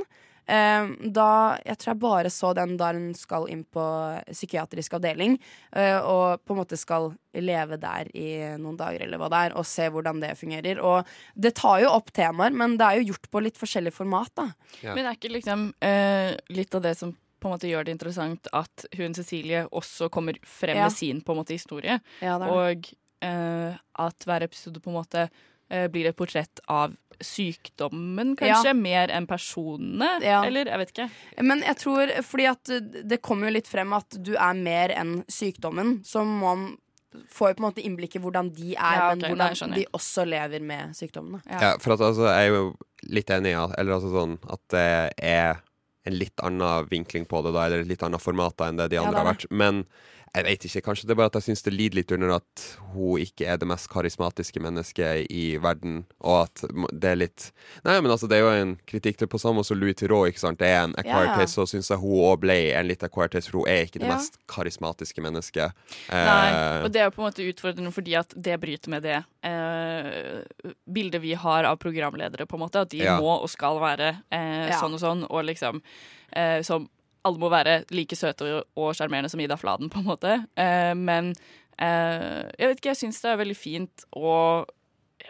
Eh, 0.48 0.88
da, 1.12 1.30
jeg 1.66 1.78
tror 1.78 1.92
jeg 1.92 2.00
bare 2.00 2.30
så 2.32 2.54
den 2.56 2.78
da 2.80 2.94
hun 2.96 3.10
skal 3.20 3.48
inn 3.52 3.66
på 3.68 3.84
psykiatrisk 4.32 4.94
avdeling, 4.98 5.38
eh, 5.76 5.98
og 6.00 6.40
på 6.48 6.56
en 6.56 6.62
måte 6.62 6.78
skal 6.80 7.10
leve 7.38 7.78
der 7.82 8.08
i 8.16 8.30
noen 8.58 8.78
dager, 8.80 9.04
eller 9.06 9.20
hva 9.22 9.28
det 9.34 9.42
er, 9.50 9.56
og 9.60 9.68
se 9.68 9.90
hvordan 9.94 10.22
det 10.24 10.32
fungerer. 10.40 10.80
Og 10.82 11.06
det 11.36 11.54
tar 11.60 11.82
jo 11.84 11.92
opp 11.94 12.12
temaer, 12.16 12.56
men 12.56 12.78
det 12.80 12.88
er 12.88 13.02
jo 13.02 13.12
gjort 13.14 13.30
på 13.34 13.44
litt 13.44 13.60
forskjellig 13.60 13.94
format, 13.94 14.32
da. 14.40 14.48
Men 14.88 15.06
er 15.06 15.18
ikke 15.20 15.34
liksom 15.36 15.74
eh, 15.84 16.34
litt 16.56 16.74
av 16.80 16.82
det 16.88 16.96
som 16.98 17.12
på 17.38 17.46
en 17.50 17.54
måte 17.54 17.70
gjør 17.70 17.86
det 17.86 17.94
interessant 17.94 18.48
at 18.58 18.88
hun 18.98 19.14
Cecilie 19.14 19.68
også 19.70 20.08
kommer 20.10 20.40
frem 20.42 20.76
Ja. 20.80 20.88
med 20.88 20.96
sin 20.96 21.20
på 21.22 21.36
en 21.36 21.38
måte 21.44 21.54
historie, 21.54 22.00
Ja, 22.24 22.40
det 22.40 22.48
det. 22.48 22.56
og 22.56 22.88
eh, 23.22 23.78
at 24.00 24.26
hver 24.26 24.44
episode 24.48 24.82
på 24.82 24.90
en 24.90 24.98
måte 24.98 25.28
blir 25.70 26.08
et 26.08 26.16
portrett 26.16 26.60
av 26.72 26.94
sykdommen, 27.20 28.36
kanskje, 28.38 28.66
Ja. 28.72 28.74
mer 28.74 29.08
enn 29.10 29.26
personene, 29.28 30.22
Ja. 30.22 30.44
eller 30.46 30.66
jeg 30.66 30.78
vet 30.78 30.92
ikke. 30.94 31.10
Men 31.44 31.62
jeg 31.62 31.76
tror, 31.78 32.08
fordi 32.24 32.46
at 32.50 32.64
det 33.08 33.22
kommer 33.22 33.48
jo 33.48 33.54
litt 33.54 33.68
frem 33.68 33.92
at 33.94 34.10
du 34.22 34.36
er 34.36 34.54
mer 34.54 34.90
enn 34.90 35.24
sykdommen, 35.28 36.04
så 36.06 36.26
man 36.26 36.78
får 37.34 37.50
jo 37.50 37.54
på 37.56 37.64
en 37.64 37.72
måte 37.72 37.84
innblikk 37.84 38.16
i 38.16 38.20
hvordan 38.20 38.54
de 38.54 38.76
er, 38.76 38.96
Ja, 38.98 39.12
okay, 39.12 39.22
men 39.22 39.38
hvordan 39.38 39.74
de 39.74 39.86
også 39.94 40.26
lever 40.28 40.62
med 40.62 40.94
sykdommene. 40.94 41.42
Ja, 41.50 41.78
for 41.80 41.94
at, 41.94 42.00
altså, 42.00 42.28
jeg 42.30 42.50
er 42.50 42.54
jo 42.54 42.76
litt 43.10 43.28
enig 43.28 43.48
i 43.56 43.80
eller 43.80 43.94
altså 43.94 44.12
sånn, 44.12 44.38
at 44.52 44.60
det 44.70 45.14
er 45.18 45.62
en 46.06 46.14
litt 46.14 46.36
annen 46.44 46.88
vinkling 46.88 47.26
på 47.28 47.42
det, 47.44 47.54
da, 47.54 47.66
eller 47.66 47.80
et 47.82 47.88
litt 47.88 48.04
annet 48.04 48.22
format 48.22 48.56
da, 48.56 48.66
enn 48.70 48.78
det 48.78 48.90
de 48.92 48.96
Ja, 48.96 49.04
andre 49.04 49.18
det 49.20 49.26
har 49.26 49.34
vært. 49.34 49.52
Men 49.52 49.86
jeg 50.36 50.44
vet 50.46 50.66
ikke, 50.68 50.82
kanskje 50.86 51.08
det 51.08 51.14
er 51.16 51.20
bare 51.22 51.32
at 51.32 51.38
jeg 51.40 51.48
syns 51.48 51.64
det 51.66 51.74
lider 51.74 52.00
litt 52.00 52.12
under 52.12 52.34
at 52.36 52.64
hun 52.94 53.22
ikke 53.24 53.48
er 53.48 53.58
det 53.58 53.68
mest 53.70 53.90
karismatiske 53.90 54.62
mennesket 54.62 55.32
i 55.34 55.58
verden, 55.62 56.06
og 56.20 56.44
at 56.48 56.64
det 56.94 57.12
er 57.14 57.20
litt 57.24 57.52
Nei, 57.86 57.96
men 58.02 58.12
altså, 58.12 58.28
det 58.28 58.38
er 58.38 58.44
jo 58.44 58.52
en 58.52 58.74
kritikk 58.90 59.18
til 59.18 59.30
på 59.32 59.40
samme 59.40 59.62
måte 59.62 59.72
som 59.72 59.80
Louis 59.80 59.96
Theroux, 59.98 60.28
ikke 60.30 60.42
sant. 60.42 60.60
Det 60.60 60.68
er 60.68 60.84
en 60.84 60.96
acquired 60.98 61.30
yeah. 61.32 61.40
taste, 61.40 61.56
så 61.56 61.66
syns 61.70 61.90
jeg 61.90 62.02
hun 62.02 62.20
òg 62.28 62.42
ble 62.44 62.58
en 62.76 62.88
litt 62.90 63.04
acquired 63.06 63.32
taste, 63.34 63.52
for 63.52 63.64
hun 63.64 63.72
er 63.72 63.86
ikke 63.88 64.02
det 64.02 64.08
yeah. 64.10 64.18
mest 64.18 64.40
karismatiske 64.52 65.24
mennesket. 65.24 65.72
Nei, 66.12 66.48
Eh, 66.58 66.84
og 66.84 66.92
det 66.94 67.02
er 67.02 67.08
jo 67.10 67.14
på 67.16 67.22
en 67.22 67.28
måte 67.28 67.46
utfordrende 67.48 67.92
fordi 67.94 68.16
at 68.20 68.34
det 68.36 68.56
bryter 68.62 68.92
med 68.92 69.04
det 69.06 69.18
eh, 69.48 70.44
bildet 70.86 71.22
vi 71.24 71.34
har 71.38 71.68
av 71.70 71.80
programledere, 71.82 72.48
på 72.48 72.58
en 72.58 72.64
måte. 72.66 72.82
At 72.82 72.92
de 72.94 73.04
Ja. 73.04 73.20
må 73.20 73.42
og 73.42 73.50
skal 73.50 73.80
være 73.80 74.22
eh, 74.32 74.70
Ja. 74.70 74.80
sånn 74.82 74.94
og 74.94 75.02
sånn, 75.02 75.26
og 75.30 75.46
liksom 75.46 75.82
eh, 76.34 76.62
som 76.62 76.90
alle 77.26 77.40
må 77.42 77.50
være 77.50 77.86
like 77.92 78.16
søte 78.16 78.64
og- 78.76 78.96
sjarmerende 78.96 79.30
som 79.30 79.40
Ida 79.40 79.58
Fladen, 79.58 79.90
på 79.90 80.00
en 80.00 80.06
måte. 80.06 80.36
Eh, 80.56 80.94
men 80.94 81.34
eh, 81.80 82.44
jeg 82.58 82.68
vet 82.70 82.78
ikke, 82.82 82.94
jeg 82.96 83.02
syns 83.04 83.22
det 83.22 83.32
er 83.34 83.38
veldig 83.44 83.58
fint 83.58 84.06
å 84.16 84.66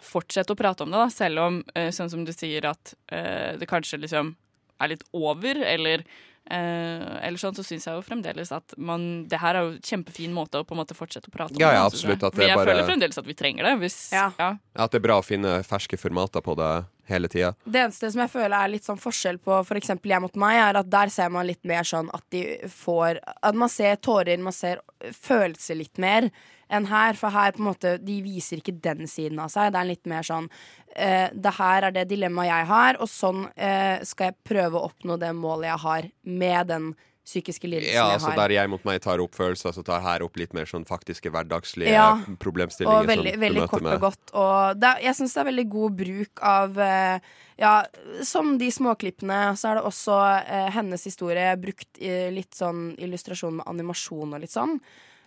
fortsette 0.04 0.54
å 0.54 0.58
prate 0.60 0.84
om 0.84 0.92
det, 0.92 1.00
da, 1.00 1.10
selv 1.10 1.40
om, 1.42 1.64
eh, 1.76 1.90
sånn 1.96 2.10
som 2.12 2.24
du 2.26 2.32
sier, 2.36 2.66
at 2.70 2.94
eh, 3.10 3.56
det 3.58 3.68
kanskje 3.68 4.00
liksom 4.04 4.36
er 4.80 4.88
litt 4.94 5.04
over, 5.14 5.58
eller 5.66 6.04
eh, 6.50 7.26
eller 7.28 7.38
sånn, 7.42 7.56
så 7.58 7.64
syns 7.66 7.88
jeg 7.88 7.96
jo 7.98 8.04
fremdeles 8.06 8.52
at 8.56 8.76
man 8.78 9.26
Det 9.28 9.40
her 9.42 9.56
er 9.58 9.66
jo 9.66 9.72
en 9.74 9.82
kjempefin 9.82 10.32
måte 10.36 10.62
å 10.62 10.64
på 10.68 10.76
en 10.78 10.80
måte 10.84 10.96
fortsette 10.96 11.28
å 11.28 11.34
prate 11.34 11.56
om. 11.56 11.60
Ja, 11.60 11.72
ja, 11.74 11.86
absolutt, 11.90 12.22
at 12.24 12.34
det 12.34 12.38
Men 12.40 12.48
jeg 12.48 12.58
bare- 12.58 12.70
føler 12.72 12.88
fremdeles 12.88 13.18
at 13.18 13.26
vi 13.26 13.34
trenger 13.34 13.64
det. 13.68 13.74
Hvis, 13.82 13.98
ja. 14.14 14.32
At 14.76 14.92
det 14.92 15.00
er 15.02 15.08
bra 15.08 15.18
å 15.20 15.26
finne 15.26 15.58
ferske 15.66 15.98
formater 16.00 16.42
på 16.46 16.56
det 16.56 16.86
hele 17.08 17.30
tida. 17.32 17.54
Det 17.64 17.82
eneste 17.86 18.12
som 18.12 18.22
jeg 18.24 18.34
føler 18.34 18.56
er 18.58 18.74
litt 18.74 18.88
sånn 18.88 19.00
forskjell 19.02 19.40
på 19.44 19.62
for 19.68 19.80
eksempel 19.80 20.14
Jeg 20.14 20.24
mot 20.24 20.40
meg, 20.40 20.60
er 20.62 20.80
at 20.82 20.92
der 20.92 21.12
ser 21.14 21.32
man 21.34 21.48
litt 21.48 21.64
mer 21.68 21.88
sånn 21.88 22.12
at 22.16 22.24
de 22.34 22.44
får 22.72 23.22
At 23.42 23.56
man 23.56 23.72
ser 23.72 23.98
tårer, 24.04 24.38
man 24.44 24.56
ser 24.56 24.82
følelser 25.14 25.80
litt 25.80 25.98
mer 26.02 26.30
enn 26.68 26.88
her. 26.90 27.16
For 27.20 27.34
her 27.34 27.56
på 27.56 27.64
en 27.64 27.70
måte 27.70 27.98
de 28.04 28.20
viser 28.26 28.62
ikke 28.62 28.78
den 28.84 29.08
siden 29.08 29.40
av 29.40 29.52
seg. 29.54 29.72
Det 29.74 29.82
er 29.82 29.92
litt 29.92 30.10
mer 30.10 30.26
sånn 30.28 30.50
eh, 30.96 31.28
Det 31.34 31.54
her 31.60 31.90
er 31.90 31.96
det 31.96 32.08
dilemmaet 32.12 32.52
jeg 32.52 32.72
har, 32.72 33.02
og 33.02 33.12
sånn 33.12 33.46
eh, 33.56 34.04
skal 34.08 34.32
jeg 34.32 34.42
prøve 34.48 34.80
å 34.80 34.90
oppnå 34.92 35.20
det 35.22 35.34
målet 35.38 35.72
jeg 35.72 35.86
har 35.86 36.10
med 36.24 36.74
den 36.74 36.90
psykiske 37.28 37.68
lidelsene 37.68 37.96
Ja, 37.96 38.06
jeg 38.14 38.20
altså 38.22 38.30
har. 38.32 38.38
Der 38.40 38.54
jeg 38.56 38.72
mot 38.72 38.86
meg 38.88 39.02
tar 39.04 39.22
opp 39.24 39.36
følelser, 39.36 39.74
så 39.76 39.84
tar 39.86 40.04
her 40.06 40.24
opp 40.26 40.40
litt 40.40 40.56
mer 40.56 40.70
sånn 40.70 40.86
faktiske 40.88 41.32
hverdagslige 41.34 41.92
Ja, 41.92 42.08
problemstillinger. 42.40 43.04
Og 43.04 43.12
veldig, 43.12 43.34
veldig 43.42 43.68
kort 43.68 43.84
med. 43.84 43.98
og 43.98 44.06
godt. 44.08 44.34
Og 44.38 44.80
det 44.80 44.94
jeg 45.04 45.20
syns 45.20 45.36
det 45.36 45.44
er 45.44 45.50
veldig 45.52 45.68
god 45.76 46.00
bruk 46.04 46.44
av 46.54 46.80
eh, 46.88 47.36
Ja, 47.58 47.74
som 48.24 48.56
de 48.62 48.70
småklippene, 48.72 49.42
så 49.58 49.72
er 49.72 49.80
det 49.80 49.88
også 49.90 50.18
eh, 50.46 50.68
hennes 50.76 51.04
historie 51.10 51.50
brukt 51.60 52.00
i 52.00 52.30
litt 52.32 52.54
sånn 52.56 52.92
illustrasjon 53.02 53.60
med 53.60 53.68
animasjon 53.68 54.36
og 54.38 54.44
litt 54.44 54.54
sånn. 54.54 54.78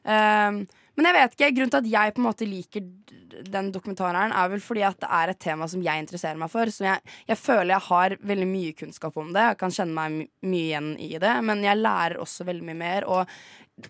Um, 0.00 0.62
men 1.00 1.08
jeg 1.10 1.16
vet 1.16 1.36
ikke, 1.36 1.50
grunnen 1.56 1.72
til 1.74 1.80
at 1.82 1.90
jeg 1.94 2.14
på 2.16 2.22
en 2.22 2.26
måte 2.28 2.48
liker 2.48 2.86
den 3.50 3.70
dokumentaren, 3.72 4.34
er 4.36 4.50
vel 4.52 4.60
fordi 4.60 4.82
at 4.84 4.98
det 5.00 5.08
er 5.16 5.32
et 5.32 5.40
tema 5.40 5.68
som 5.70 5.82
jeg 5.84 6.02
interesserer 6.04 6.36
meg 6.40 6.50
for. 6.52 6.68
Så 6.74 6.84
jeg, 6.84 7.00
jeg 7.30 7.38
føler 7.40 7.72
jeg 7.76 7.86
har 7.88 8.16
veldig 8.32 8.48
mye 8.50 8.74
kunnskap 8.76 9.16
om 9.22 9.32
det. 9.32 9.46
Jeg 9.52 9.60
kan 9.62 9.74
kjenne 9.78 9.96
meg 9.96 10.12
my 10.18 10.28
mye 10.50 10.66
igjen 10.68 10.92
i 11.00 11.14
det. 11.22 11.34
Men 11.46 11.64
jeg 11.64 11.80
lærer 11.80 12.20
også 12.20 12.44
veldig 12.48 12.66
mye 12.68 12.80
mer. 12.82 13.06
Og 13.08 13.30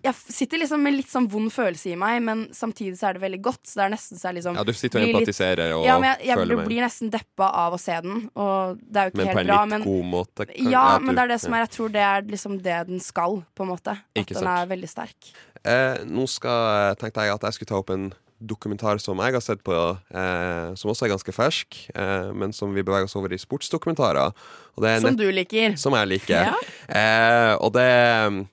jeg 0.04 0.14
sitter 0.14 0.60
liksom 0.62 0.82
med 0.84 0.94
litt 0.94 1.10
sånn 1.10 1.26
vond 1.30 1.50
følelse 1.50 1.90
i 1.90 1.96
meg, 1.98 2.20
men 2.22 2.44
samtidig 2.54 2.94
så 3.00 3.08
er 3.08 3.16
det 3.18 3.24
veldig 3.24 3.40
godt. 3.42 3.62
Så 3.66 3.80
det 3.80 3.86
er 3.88 3.92
nesten 3.96 4.20
så 4.20 4.28
jeg 4.28 4.38
liksom 4.38 4.58
Ja, 4.60 4.64
du 4.68 4.72
sitter 4.76 5.02
og 5.02 5.10
empatiserer 5.10 5.74
og 5.74 5.86
ja, 5.88 5.96
men 5.98 6.12
jeg, 6.12 6.28
jeg 6.30 6.38
føler 6.40 6.62
blir, 6.68 6.82
nesten 6.84 7.10
deppa 7.10 7.48
av 7.64 7.74
å 7.74 7.80
se 7.80 7.96
den, 8.04 8.22
og 8.38 8.78
det 8.86 9.02
er 9.02 9.08
jo 9.08 9.14
ikke 9.14 9.20
Men 9.20 9.26
på 9.26 9.32
helt 9.32 9.42
en 9.42 9.50
bra. 9.50 9.60
litt 9.64 9.72
Men, 9.74 9.86
god 9.88 10.08
måte. 10.12 10.46
kan- 10.46 10.70
ja, 10.76 10.84
men 11.02 11.18
det 11.18 11.24
er 11.24 11.32
det 11.34 11.40
som 11.42 11.54
er 11.56 11.64
Jeg 11.64 11.72
tror 11.74 11.92
det 11.96 12.04
er 12.06 12.22
liksom 12.30 12.58
det 12.62 12.78
den 12.92 13.00
skal, 13.02 13.40
på 13.56 13.66
en 13.66 13.72
måte. 13.72 13.96
At 13.98 14.26
den 14.36 14.46
er 14.54 14.70
veldig 14.70 14.88
sterk. 14.94 15.32
Eh, 15.68 16.02
nå 16.08 16.26
skal, 16.30 16.96
tenkte 17.00 17.26
jeg 17.26 17.34
at 17.36 17.46
jeg 17.48 17.58
skulle 17.58 17.70
ta 17.70 17.80
opp 17.80 17.92
en 17.94 18.10
dokumentar 18.40 18.96
som 19.02 19.18
jeg 19.20 19.36
har 19.36 19.44
sett 19.44 19.60
på, 19.64 19.76
eh, 19.76 20.70
som 20.80 20.90
også 20.92 21.04
er 21.06 21.12
ganske 21.12 21.34
fersk, 21.36 21.80
eh, 21.94 22.30
men 22.32 22.54
som 22.56 22.72
vi 22.72 22.82
beveger 22.82 23.04
oss 23.04 23.16
over 23.20 23.32
i 23.32 23.40
sportsdokumentarer. 23.40 24.32
Og 24.76 24.84
det 24.84 24.94
er 24.94 25.00
Som 25.04 25.16
du 25.16 25.28
liker. 25.30 25.76
Som 25.76 25.92
jeg 25.98 26.08
liker. 26.08 26.48
Ja. 26.48 26.56
Eh, 26.88 27.54
og 27.60 27.72
det 27.76 28.48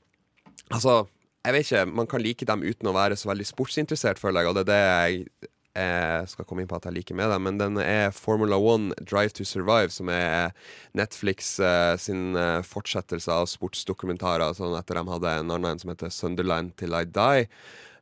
Altså, 0.67 1.07
jeg 1.45 1.53
vet 1.53 1.71
ikke, 1.71 1.85
man 1.85 2.07
kan 2.07 2.19
like 2.19 2.43
dem 2.43 2.59
uten 2.59 2.89
å 2.89 2.91
være 2.91 3.15
så 3.15 3.29
veldig 3.29 3.45
sportsinteressert, 3.47 4.19
føler 4.19 4.41
jeg, 4.41 4.49
og 4.49 4.55
det 4.57 4.65
er 4.67 4.71
det 4.73 4.81
jeg 4.83 5.51
jeg 5.77 6.29
skal 6.31 6.47
komme 6.47 6.63
inn 6.63 6.69
på 6.69 6.77
at 6.79 6.87
jeg 6.89 6.97
liker 6.97 7.17
med 7.17 7.29
dem, 7.31 7.45
men 7.45 7.59
den 7.61 7.77
er 7.81 8.15
Formula 8.15 8.57
One 8.57 8.95
Drive 8.99 9.35
to 9.37 9.45
Survive, 9.45 9.91
som 9.93 10.09
er 10.09 10.55
Netflix 10.97 11.59
eh, 11.61 11.93
sin 12.01 12.35
eh, 12.35 12.65
fortsettelse 12.65 13.33
av 13.33 13.45
sportsdokumentarer, 13.51 14.57
sånn 14.57 14.77
etter 14.79 14.97
de 14.97 15.05
hadde 15.13 15.35
en 15.41 15.53
annen 15.53 15.71
en 15.71 15.83
som 15.83 15.93
heter 15.93 16.13
Sunderland 16.13 16.73
Till 16.79 16.97
I 16.97 17.05
Die. 17.05 17.47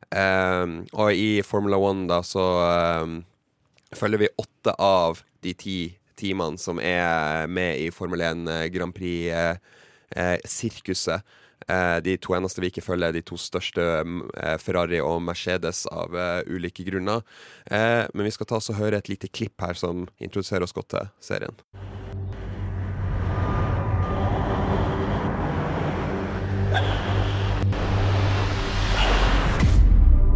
Um, 0.06 0.84
og 0.94 1.18
i 1.18 1.42
Formula 1.42 1.80
One 1.82 2.06
da 2.06 2.20
så 2.22 2.44
um, 3.02 3.24
følger 3.96 4.22
vi 4.22 4.28
åtte 4.38 4.70
av 4.78 5.18
de 5.42 5.54
ti 5.58 5.78
teamene 6.16 6.56
som 6.60 6.78
er 6.80 7.46
med 7.50 7.80
i 7.80 7.90
Formel 7.94 8.20
1 8.24 8.48
eh, 8.50 8.66
Grand 8.74 8.94
Prix-sirkuset. 8.96 11.20
Eh, 11.20 11.24
de 12.06 12.16
to 12.22 12.34
eneste 12.36 12.62
vi 12.62 12.70
ikke 12.70 12.84
følger, 12.84 13.08
er 13.08 13.16
de 13.16 13.24
to 13.26 13.36
største, 13.36 13.82
mm, 14.04 14.20
eh, 14.36 14.58
Ferrari 14.58 15.00
og 15.00 15.22
Mercedes, 15.22 15.86
av 15.90 16.14
eh, 16.14 16.42
ulike 16.46 16.84
grunner. 16.86 17.22
Eh, 17.70 18.06
men 18.14 18.24
vi 18.24 18.30
skal 18.30 18.46
ta 18.46 18.60
oss 18.60 18.70
og 18.70 18.78
høre 18.78 18.98
et 18.98 19.08
lite 19.08 19.28
klipp 19.28 19.60
her 19.60 19.74
som 19.74 20.06
introduserer 20.20 20.62
oss 20.62 20.76
godt 20.76 20.90
til 20.94 21.08
serien. 21.20 21.56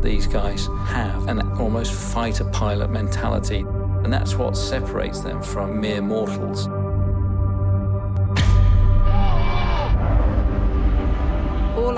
These 0.03 0.27
guys 0.27 0.67
have 0.87 1.29
an 1.29 1.41
almost 1.61 1.93
fighter 1.93 2.45
pilot 2.53 2.91
mentality, 2.91 3.61
and 4.03 4.13
that's 4.13 4.35
what 4.35 4.57
separates 4.57 5.21
them 5.21 5.43
from 5.43 5.81
mere 5.81 6.01
mortals. 6.01 6.67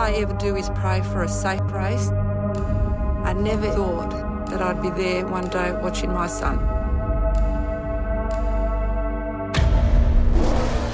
I 0.03 0.11
ever 0.15 0.33
do 0.33 0.57
is 0.57 0.69
pray 0.71 1.01
for 1.01 1.23
a 1.23 1.29
safe 1.29 1.63
race. 1.71 2.09
I 3.23 3.35
never 3.35 3.71
thought 3.71 4.11
that 4.49 4.61
I'd 4.61 4.83
be 4.83 4.91
there 4.91 5.25
one 5.29 5.47
day 5.49 5.71
watching 5.75 6.13
my 6.13 6.27
son. 6.27 6.59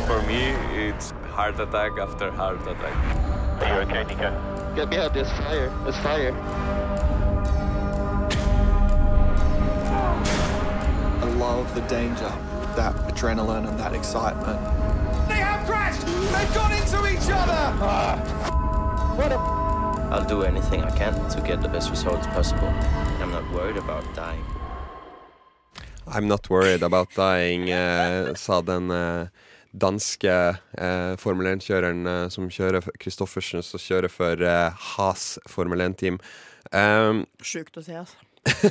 For 0.07 0.21
me, 0.29 0.51
it's 0.77 1.13
heart 1.33 1.59
attack 1.59 1.93
after 1.99 2.31
heart 2.31 2.61
attack. 2.69 3.63
Are 3.63 3.83
you 3.83 3.89
okay, 3.89 4.05
Nico? 4.05 4.73
Get 4.77 4.91
me 4.91 4.99
out, 4.99 5.15
there's 5.15 5.33
fire. 5.39 5.73
There's 5.85 5.99
fire. 6.01 6.35
I 11.23 11.33
love 11.39 11.75
the 11.75 11.81
danger, 11.89 12.31
that 12.77 12.95
adrenaline 13.09 13.67
and 13.67 13.81
that 13.81 13.95
excitement. 13.95 14.61
They 15.29 15.37
have 15.37 15.67
crashed! 15.67 16.05
They've 16.05 16.55
gone 16.55 16.73
into 16.73 17.07
each 17.11 17.31
other! 17.31 17.75
What 17.79 18.45
a... 18.45 18.48
I'll 19.19 20.25
do 20.25 20.43
anything 20.45 20.81
I 20.83 20.91
can 20.97 21.13
to 21.31 21.41
get 21.41 21.61
the 21.61 21.69
best 21.69 21.91
results 21.91 22.27
possible. 22.29 22.69
I'm 23.21 23.33
not 23.33 23.51
worried 23.53 23.77
about 23.77 24.05
dying. 24.15 24.45
I'm 26.07 26.29
not 26.29 26.49
worried 26.49 26.83
about 26.83 27.09
dying, 27.17 27.69
eh, 27.71 28.35
sa 28.35 28.63
den 28.63 28.91
eh, 28.91 29.27
danske 29.73 30.57
eh, 30.79 31.17
Formel 31.17 31.47
1-kjøreren 31.47 32.07
eh, 32.07 32.29
som 32.29 32.49
kjører 32.49 32.87
Christoffersen, 33.03 33.63
som 33.63 33.83
kjører 33.83 34.09
for 34.09 34.41
eh, 34.41 34.87
Haas 34.95 35.39
Formel 35.47 35.83
1-team. 35.85 36.21
Um, 36.73 37.27
Sjukt 37.43 37.77
å 37.77 37.85
si, 37.85 37.99
altså. 37.99 38.17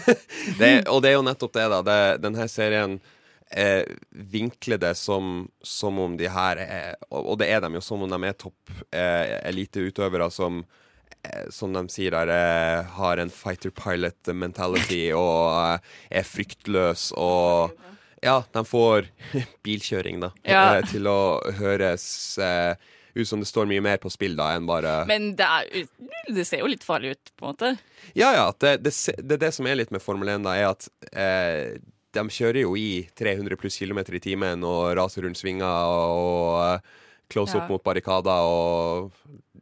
det, 0.60 0.88
og 0.88 1.04
det 1.04 1.12
er 1.12 1.20
jo 1.20 1.28
nettopp 1.28 1.54
det, 1.60 1.68
da. 1.76 1.84
Det, 1.86 2.00
denne 2.24 2.48
serien 2.50 2.98
eh, 3.52 3.84
vinkler 4.12 4.78
det 4.82 4.95
som, 4.98 5.48
som 5.64 6.00
om 6.00 6.18
de 6.20 6.28
her 6.32 6.58
er 6.64 6.95
Og, 7.12 7.38
det 7.39 7.48
er 7.54 7.62
de 7.64 7.74
jo, 7.78 7.82
som 7.82 8.04
om 8.04 8.10
de 8.12 8.20
er 8.28 8.34
topp 8.39 8.72
eh, 8.91 9.38
eliteutøvere 9.48 10.30
som 10.32 10.64
eh, 11.24 11.48
som 11.54 11.74
de 11.74 11.86
sier 11.93 12.12
der, 12.16 12.32
eh, 12.34 12.86
har 12.98 13.18
en 13.24 13.30
fighter 13.34 13.72
pilot 13.72 14.34
mentality 14.34 15.12
og 15.18 15.52
eh, 15.76 15.98
er 16.22 16.28
fryktløs 16.28 17.12
og 17.18 17.76
Ja, 18.24 18.39
de 18.54 18.64
får 18.66 19.06
bilkjøring, 19.66 20.20
da, 20.24 20.32
Ja. 20.43 20.82
til 20.82 21.06
å 21.08 21.39
høres 21.60 22.38
ut 23.18 23.28
som 23.28 23.39
det 23.41 23.48
står 23.50 23.66
mye 23.70 23.82
mer 23.82 23.98
på 24.02 24.10
spill 24.14 24.36
da 24.38 24.52
enn 24.56 24.66
bare 24.70 25.04
Men 25.10 25.32
det, 25.38 25.45
er, 25.45 25.88
det 26.34 26.45
ser 26.45 26.62
jo 26.64 26.70
litt 26.70 26.84
farlig 26.86 27.16
ut, 27.16 27.32
på 27.38 27.45
en 27.45 27.54
måte. 27.54 27.72
Ja, 28.18 28.32
ja. 28.36 28.48
Det, 28.62 28.76
det, 28.86 28.93
det 29.26 29.39
det 29.41 29.52
som 29.56 29.66
er 29.70 29.78
litt 29.80 29.93
med 29.93 30.02
Formel 30.04 30.30
1, 30.36 30.43
da, 30.45 30.54
er 30.58 30.68
at 30.70 30.89
eh, 31.14 31.78
de 32.18 32.24
kjører 32.34 32.63
jo 32.65 32.74
i 32.80 32.88
300 33.18 33.57
pluss 33.61 33.78
kilometer 33.80 34.18
i 34.18 34.22
timen 34.24 34.65
og 34.68 34.89
raser 34.97 35.24
rundt 35.28 35.39
svinger 35.39 35.68
og 35.93 36.57
eh, 36.65 36.97
close 37.32 37.55
Ja. 37.55 37.61
opp 37.63 37.70
mot 37.76 37.84
barrikader 37.86 38.49
og 38.49 39.11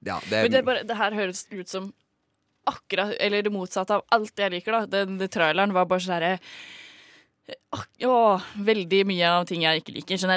Ja, 0.06 0.20
det 0.30 0.42
Men 0.46 0.52
det, 0.54 0.64
bare, 0.68 0.84
det 0.86 0.98
her 1.00 1.16
høres 1.18 1.46
ut 1.52 1.68
som 1.72 1.88
akkurat 2.70 3.16
Eller 3.22 3.42
det 3.46 3.52
motsatte 3.54 3.94
av 4.00 4.04
alt 4.14 4.38
jeg 4.42 4.52
liker, 4.54 4.72
da. 4.72 4.86
Den, 5.06 5.18
den 5.22 5.30
traileren 5.34 5.74
var 5.74 5.86
bare 5.90 6.02
sånn 6.02 6.16
herre 6.18 6.40
å, 8.06 8.42
veldig 8.66 9.02
mye 9.10 9.30
av 9.30 9.46
ting 9.50 9.66
jeg 9.66 9.82
ikke 9.82 9.96
liker. 9.98 10.20
Sånn 10.22 10.34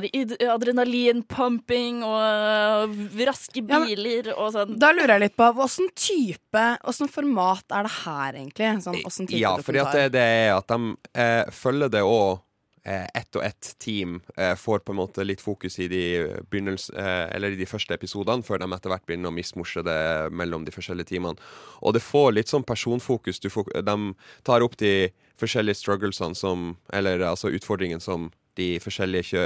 adrenalinpumping 0.53 2.03
og 2.07 2.97
raske 3.29 3.63
Ja, 3.63 3.79
men- 3.79 3.89
biler 3.89 4.33
og 4.37 4.53
sånn. 4.53 4.79
Da 4.79 4.93
lurer 4.93 5.15
jeg 5.17 5.21
litt 5.21 5.37
på 5.37 5.53
åssen 5.55 5.89
type, 5.95 6.65
åssen 6.85 7.09
format 7.09 7.65
er 7.71 7.83
det 7.89 7.95
her, 8.05 8.33
egentlig? 8.35 8.83
Sånn, 8.83 9.27
type 9.27 9.39
Ja, 9.39 9.57
fordi 9.57 9.81
at 9.81 9.93
det, 9.93 10.13
det 10.13 10.21
er 10.21 10.57
at 10.57 10.67
de 10.69 10.97
eh, 11.15 11.45
følger 11.51 11.89
det 11.91 12.03
òg 12.03 12.41
eh, 12.85 13.07
ett 13.15 13.37
og 13.37 13.45
ett 13.45 13.75
team 13.79 14.21
eh, 14.37 14.55
får 14.55 14.81
på 14.81 14.93
en 14.93 15.01
måte 15.01 15.25
litt 15.25 15.41
fokus 15.41 15.79
i 15.79 15.89
de 15.89 16.03
eh, 16.25 17.27
eller 17.35 17.53
i 17.53 17.57
de 17.57 17.67
første 17.67 17.95
episodene, 17.95 18.43
før 18.43 18.59
de 18.59 18.73
etter 18.73 18.91
hvert 18.91 19.07
begynner 19.07 19.29
å 19.33 19.35
mismorse 19.37 19.83
det 19.85 20.33
mellom 20.33 20.65
de 20.65 20.73
forskjellige 20.73 21.13
teamene. 21.15 21.39
Og 21.83 21.95
det 21.95 22.03
får 22.03 22.33
litt 22.35 22.49
sånn 22.49 22.65
personfokus. 22.65 23.41
Du 23.41 23.49
får, 23.51 23.83
de 23.83 24.15
tar 24.45 24.63
opp 24.63 24.77
de 24.77 25.11
forskjellige 25.39 25.81
strugglesene 25.81 26.37
som 26.39 26.77
Eller 26.93 27.23
altså 27.27 27.53
utfordringene 27.55 28.03
som 28.03 28.31
de 28.59 28.79
forskjellige 28.83 29.29
kjø 29.31 29.43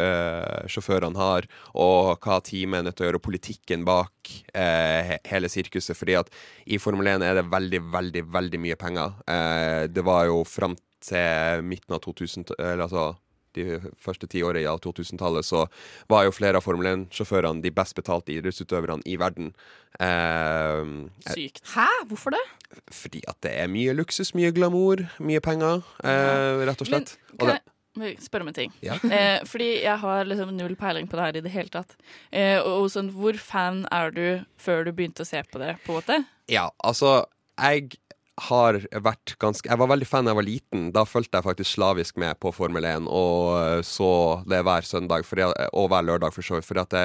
sjåførene 0.72 1.20
har, 1.20 1.47
og 1.76 2.22
hva 2.24 2.38
teamet 2.45 2.78
er 2.78 2.86
nødt 2.86 2.97
til 2.97 3.05
å 3.05 3.09
gjøre, 3.11 3.20
og 3.20 3.26
politikken 3.26 3.84
bak 3.84 4.30
eh, 4.57 5.18
hele 5.28 5.51
sirkuset. 5.53 5.93
Fordi 5.99 6.16
at 6.22 6.32
i 6.64 6.78
Formel 6.80 7.11
1 7.12 7.26
er 7.26 7.36
det 7.36 7.51
veldig, 7.53 7.82
veldig, 7.93 8.22
veldig 8.32 8.62
mye 8.62 8.78
penger. 8.80 9.18
Eh, 9.28 9.82
det 9.93 10.07
var 10.07 10.30
jo 10.30 10.40
fram 10.49 10.78
til 11.03 11.66
midten 11.66 11.97
av 11.97 12.01
2000 12.05 12.55
Eller 12.57 12.86
altså 12.86 13.11
de 13.59 13.80
første 14.00 14.28
ti 14.30 14.42
årene 14.46 14.70
av 14.70 14.80
2000-tallet, 14.84 15.46
så 15.46 15.66
var 16.12 16.26
jo 16.26 16.34
flere 16.34 16.61
av 16.61 16.66
Formel 16.66 16.90
1-sjåførene 16.92 17.62
de 17.64 17.74
best 17.74 17.96
betalte 17.98 18.34
idrettsutøverne 18.34 19.05
i 19.07 19.18
verden. 19.20 19.53
Eh, 20.00 20.92
Sykt. 21.32 21.64
Hæ? 21.74 21.88
Hvorfor 22.11 22.36
det? 22.36 22.42
fordi 22.92 23.20
at 23.28 23.36
det 23.44 23.53
er 23.61 23.68
mye 23.70 23.94
luksus, 23.96 24.32
mye 24.36 24.53
glamour, 24.55 25.05
mye 25.22 25.42
penger, 25.44 25.82
eh, 26.05 26.64
rett 26.66 26.80
og 26.80 26.88
slett. 26.88 27.16
Og 27.38 27.46
Kan 27.46 27.59
det, 28.00 28.12
spørre 28.24 28.46
om 28.46 28.48
en 28.48 28.57
ting? 28.57 28.72
Ja. 28.82 28.96
Eh, 29.12 29.44
fordi 29.44 29.82
jeg 29.82 29.98
har 30.00 30.24
liksom 30.24 30.55
null 30.57 30.76
peiling 30.76 31.09
på 31.09 31.18
det 31.18 31.26
her 31.26 31.36
i 31.36 31.44
det 31.44 31.53
hele 31.53 31.68
tatt. 31.72 31.96
Eh, 32.30 32.59
og, 32.61 32.84
og 32.84 32.90
sånn, 32.94 33.11
hvor 33.12 33.36
fan 33.36 33.84
er 33.92 34.14
du 34.14 34.24
før 34.57 34.86
du 34.86 34.92
begynte 34.92 35.26
å 35.26 35.28
se 35.28 35.42
på 35.44 35.61
det, 35.61 35.76
på 35.84 35.92
en 35.92 36.00
måte? 36.00 36.22
Ja, 36.50 36.70
altså 36.82 37.26
Jeg 37.61 37.92
har 38.41 38.78
vært 39.05 39.35
ganske 39.43 39.68
Jeg 39.68 39.78
var 39.78 39.91
veldig 39.91 40.07
fan 40.09 40.24
da 40.24 40.33
jeg 40.33 40.39
var 40.39 40.47
liten. 40.47 40.85
Da 40.95 41.05
fulgte 41.05 41.39
jeg 41.39 41.47
faktisk 41.47 41.74
slavisk 41.74 42.16
med 42.20 42.39
på 42.41 42.53
Formel 42.55 42.87
1 42.89 43.09
og 43.11 43.49
eh, 43.59 43.80
så 43.85 44.43
det 44.49 44.62
hver 44.64 44.87
søndag 44.89 45.26
for, 45.28 45.43
og 45.45 45.89
hver 45.93 46.07
lørdag, 46.09 46.33
for 46.33 46.47
så 46.47 46.57
vidt. 46.57 46.68
Fordi 46.68 46.85
at 46.85 46.95
det 46.95 47.05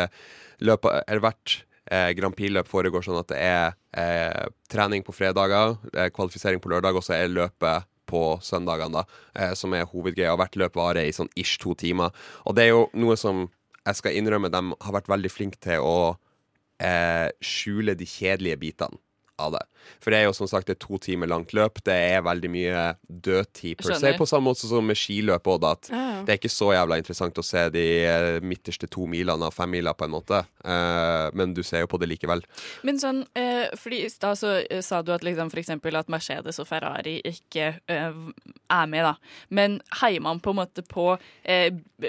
løpet, 0.68 1.12
hvert 1.24 1.58
eh, 1.92 2.12
Grand 2.18 2.36
Prix-løp 2.38 2.70
foregår 2.72 3.04
sånn 3.04 3.20
at 3.20 3.32
det 3.34 3.42
er 3.44 3.76
eh, 4.00 4.48
trening 4.72 5.04
på 5.04 5.16
fredager, 5.16 5.76
eh, 5.94 6.10
kvalifisering 6.16 6.64
på 6.64 6.72
lørdag, 6.72 6.96
og 6.96 7.04
så 7.04 7.18
er 7.18 7.34
løpet 7.34 7.88
på 8.08 8.22
søndagene, 8.40 9.02
da, 9.02 9.20
eh, 9.36 9.52
som 9.60 9.76
er 9.76 9.88
hovedgreia. 9.92 10.38
Hvert 10.40 10.56
løp 10.56 10.80
varer 10.80 11.04
i 11.04 11.16
sånn 11.16 11.32
ish 11.36 11.60
to 11.60 11.76
timer. 11.76 12.16
Og 12.48 12.56
det 12.56 12.68
er 12.68 12.72
jo 12.72 12.86
noe 12.96 13.20
som 13.20 13.50
jeg 13.84 14.00
skal 14.00 14.16
innrømme 14.20 14.52
de 14.52 14.64
har 14.72 14.96
vært 14.96 15.12
veldig 15.12 15.32
flinke 15.32 15.60
til 15.64 15.84
å 15.84 16.16
eh, 16.84 17.28
skjule 17.44 17.96
de 18.00 18.08
kjedelige 18.08 18.60
bitene 18.64 19.00
av 19.40 19.58
det. 19.58 19.66
For 20.02 20.14
det 20.14 20.20
er 20.20 20.28
jo 20.28 20.36
som 20.36 20.50
sagt 20.50 20.70
et 20.72 20.80
to 20.82 21.00
timer 21.02 21.30
langt 21.32 21.54
løp. 21.58 21.80
Det 21.86 21.96
er 21.96 22.26
veldig 22.26 22.50
mye 22.52 22.84
dødtid 23.08 23.80
per 23.80 23.98
se, 24.00 24.14
på 24.18 24.28
samme 24.30 24.50
måte 24.50 24.68
som 24.68 24.86
med 24.86 25.00
skiløp 25.00 25.48
òg. 25.48 25.68
At 25.68 25.90
Ja, 25.92 26.04
ja. 26.18 26.22
det 26.26 26.34
er 26.34 26.40
ikke 26.42 26.54
så 26.54 26.72
jævla 26.76 27.00
interessant 27.00 27.40
å 27.40 27.46
se 27.46 27.68
de 27.74 27.86
eh, 28.06 28.40
midterste 28.46 28.90
to 28.92 29.08
milene 29.10 29.48
av 29.48 29.56
femmila, 29.56 29.94
på 29.98 30.08
en 30.08 30.14
måte. 30.14 30.44
Uh, 30.68 31.30
men 31.38 31.54
du 31.56 31.64
ser 31.66 31.86
jo 31.86 31.90
på 31.90 32.00
det 32.02 32.10
likevel. 32.12 32.44
Men 32.88 33.00
sånn, 33.02 33.24
uh, 33.38 33.66
fordi 33.80 34.04
i 34.06 34.12
stad 34.12 34.40
så 34.40 34.58
sa 34.84 35.02
du 35.02 35.14
at 35.16 35.26
liksom 35.26 35.52
for 35.54 35.62
eksempel 35.62 35.98
at 35.98 36.12
Mercedes 36.12 36.60
og 36.62 36.68
Ferrari 36.70 37.18
ikke 37.26 37.70
er 37.88 38.88
med, 38.92 39.04
da. 39.06 39.16
Men 39.50 39.80
heier 40.02 40.24
man 40.24 40.42
på 40.44 40.54
en 40.54 40.60
måte 40.60 40.84
på 40.86 41.10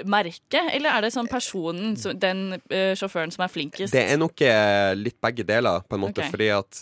merket, 0.05 0.69
eller 0.75 0.91
er 0.91 1.05
det 1.05 1.11
sånn 1.15 1.29
personen, 1.31 1.95
den 2.19 2.59
sjåføren 2.69 3.31
som 3.33 3.45
er 3.45 3.51
flinkest? 3.51 3.95
Det 3.95 4.03
er 4.11 4.19
nok 4.19 4.43
litt 4.99 5.17
begge 5.23 5.45
deler, 5.47 5.81
på 5.87 5.97
en 5.97 6.03
måte. 6.03 6.19
okay. 6.19 6.33
Fordi 6.33 6.49
at 6.53 6.81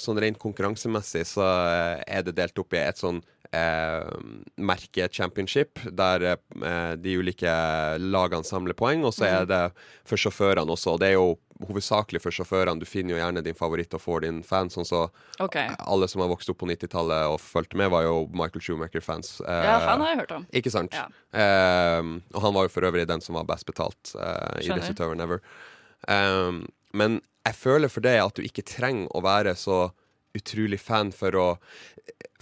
sånn 0.00 0.18
rent 0.22 0.38
konkurransemessig 0.38 1.26
så 1.26 1.44
eh, 1.44 2.02
er 2.06 2.22
det 2.26 2.36
delt 2.38 2.58
opp 2.58 2.72
i 2.76 2.80
et 2.82 2.98
sånn 3.00 3.22
eh, 3.52 4.06
merke 4.62 5.08
championship, 5.10 5.80
der 5.90 6.22
eh, 6.32 6.94
de 7.00 7.16
ulike 7.18 7.50
lagene 7.98 8.46
samler 8.46 8.76
poeng. 8.78 9.02
Og 9.04 9.12
så 9.16 9.26
er 9.26 9.40
Mhm. 9.44 9.48
det 9.48 9.72
for 10.06 10.16
sjåførene 10.16 10.70
også. 10.70 10.92
Og 10.94 11.00
det 11.00 11.08
er 11.08 11.16
jo 11.18 11.38
hovedsakelig 11.66 12.20
for 12.22 12.30
sjåførene. 12.32 12.78
Du 12.80 12.86
finner 12.86 13.12
jo 13.16 13.18
gjerne 13.20 13.42
din 13.44 13.54
favoritt 13.58 13.92
og 13.92 14.00
får 14.00 14.20
din 14.22 14.38
fan. 14.42 14.70
Sånn 14.72 14.86
så 14.88 15.10
okay. 15.40 15.68
alle 15.78 16.06
som 16.08 16.22
har 16.22 16.30
vokst 16.30 16.48
opp 16.48 16.58
på 16.62 16.68
90-tallet 16.70 17.26
og 17.34 17.40
fulgte 17.42 17.76
med, 17.76 17.90
var 17.90 18.02
jo 18.06 18.28
Michael 18.32 18.62
Schumacher-fans. 18.64 19.40
Eh, 19.42 19.64
Ja, 19.66 19.78
han 19.90 20.00
har 20.00 20.14
jeg 20.14 20.20
hørt 20.22 20.32
om. 20.38 20.46
Ikke 20.54 20.70
sant? 20.72 20.94
Ja. 20.94 21.08
Eh, 21.34 22.02
og 22.34 22.40
han 22.46 22.54
var 22.54 22.64
jo 22.64 22.68
for 22.72 22.86
øvrig 22.88 23.06
den 23.10 23.20
som 23.20 23.34
var 23.34 23.44
best 23.50 23.66
betalt 23.66 24.14
i 24.14 24.16
Skjønner. 24.16 24.78
idrettsutøveren 24.78 25.20
ever. 25.26 25.40
Um, 26.08 26.62
men 26.94 27.20
jeg 27.46 27.56
føler 27.56 27.92
for 27.92 28.04
deg 28.04 28.20
at 28.22 28.36
du 28.36 28.44
ikke 28.46 28.66
trenger 28.66 29.10
å 29.16 29.24
være 29.24 29.56
så 29.58 29.88
utrolig 30.36 30.78
fan 30.78 31.10
for 31.14 31.34
å, 31.34 31.46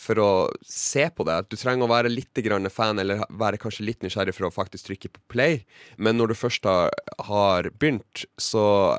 for 0.01 0.21
å 0.21 0.31
se 0.67 1.07
på 1.15 1.25
det. 1.25 1.39
Du 1.49 1.57
trenger 1.57 1.87
å 1.87 1.93
være 1.93 2.13
litt 2.13 2.37
grann 2.45 2.69
fan, 2.73 3.01
eller 3.01 3.25
være 3.31 3.61
kanskje 3.61 3.87
litt 3.87 4.05
nysgjerrig 4.05 4.37
for 4.37 4.49
å 4.49 4.55
faktisk 4.55 4.91
trykke 4.91 5.13
på 5.15 5.25
play. 5.33 5.63
Men 5.97 6.21
når 6.21 6.33
du 6.33 6.41
først 6.43 6.69
har, 6.69 6.93
har 7.31 7.71
begynt, 7.81 8.27
så 8.37 8.99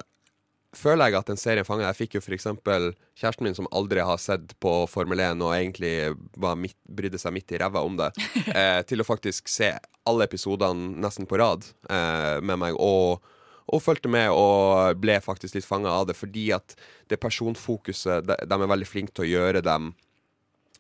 føler 0.76 1.10
jeg 1.10 1.20
at 1.20 1.32
en 1.34 1.42
serie 1.42 1.66
fanger. 1.66 1.88
Jeg 1.90 2.00
fikk 2.00 2.18
jo 2.18 2.24
eksempel 2.36 2.92
kjæresten 3.18 3.48
min 3.48 3.58
som 3.58 3.70
aldri 3.76 4.04
har 4.06 4.20
sett 4.22 4.54
på 4.62 4.74
Formel 4.90 5.22
1 5.24 5.42
og 5.46 5.56
egentlig 5.56 5.94
var 6.38 6.60
midt, 6.60 6.78
brydde 6.86 7.22
seg 7.22 7.34
midt 7.36 7.54
i 7.54 7.62
ræva 7.62 7.84
om 7.86 7.98
det, 8.00 8.12
eh, 8.58 8.82
til 8.90 9.02
å 9.02 9.08
faktisk 9.08 9.50
se 9.52 9.74
alle 10.10 10.30
episodene 10.30 10.96
nesten 11.02 11.30
på 11.30 11.40
rad 11.42 11.66
eh, 11.90 12.38
med 12.42 12.62
meg. 12.62 12.78
og 12.78 13.26
og 13.70 13.84
fulgte 13.84 14.12
med 14.12 14.32
og 14.34 15.00
ble 15.02 15.20
faktisk 15.24 15.58
litt 15.58 15.68
fanga 15.68 15.92
av 15.94 16.10
det, 16.10 16.18
fordi 16.18 16.50
at 16.56 16.76
det 17.10 17.20
personfokuset 17.22 18.26
De, 18.28 18.38
de 18.46 18.56
er 18.58 18.72
veldig 18.72 18.88
flinke 18.88 19.16
til 19.16 19.28
å 19.28 19.32
gjøre 19.34 19.64
dem 19.66 19.92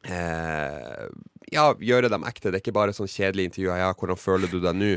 eh, 0.05 1.05
Ja, 1.53 1.65
gjøre 1.73 2.11
dem 2.13 2.25
ekte. 2.29 2.49
Det 2.49 2.59
er 2.59 2.63
ikke 2.63 2.75
bare 2.77 2.95
sånn 2.95 3.09
kjedelige 3.09 3.49
intervjuer. 3.49 3.81
Ja, 3.81 3.93
hvordan 3.97 4.19
føler 4.21 4.51
du 4.51 4.59
deg 4.61 4.77
nå? 4.77 4.91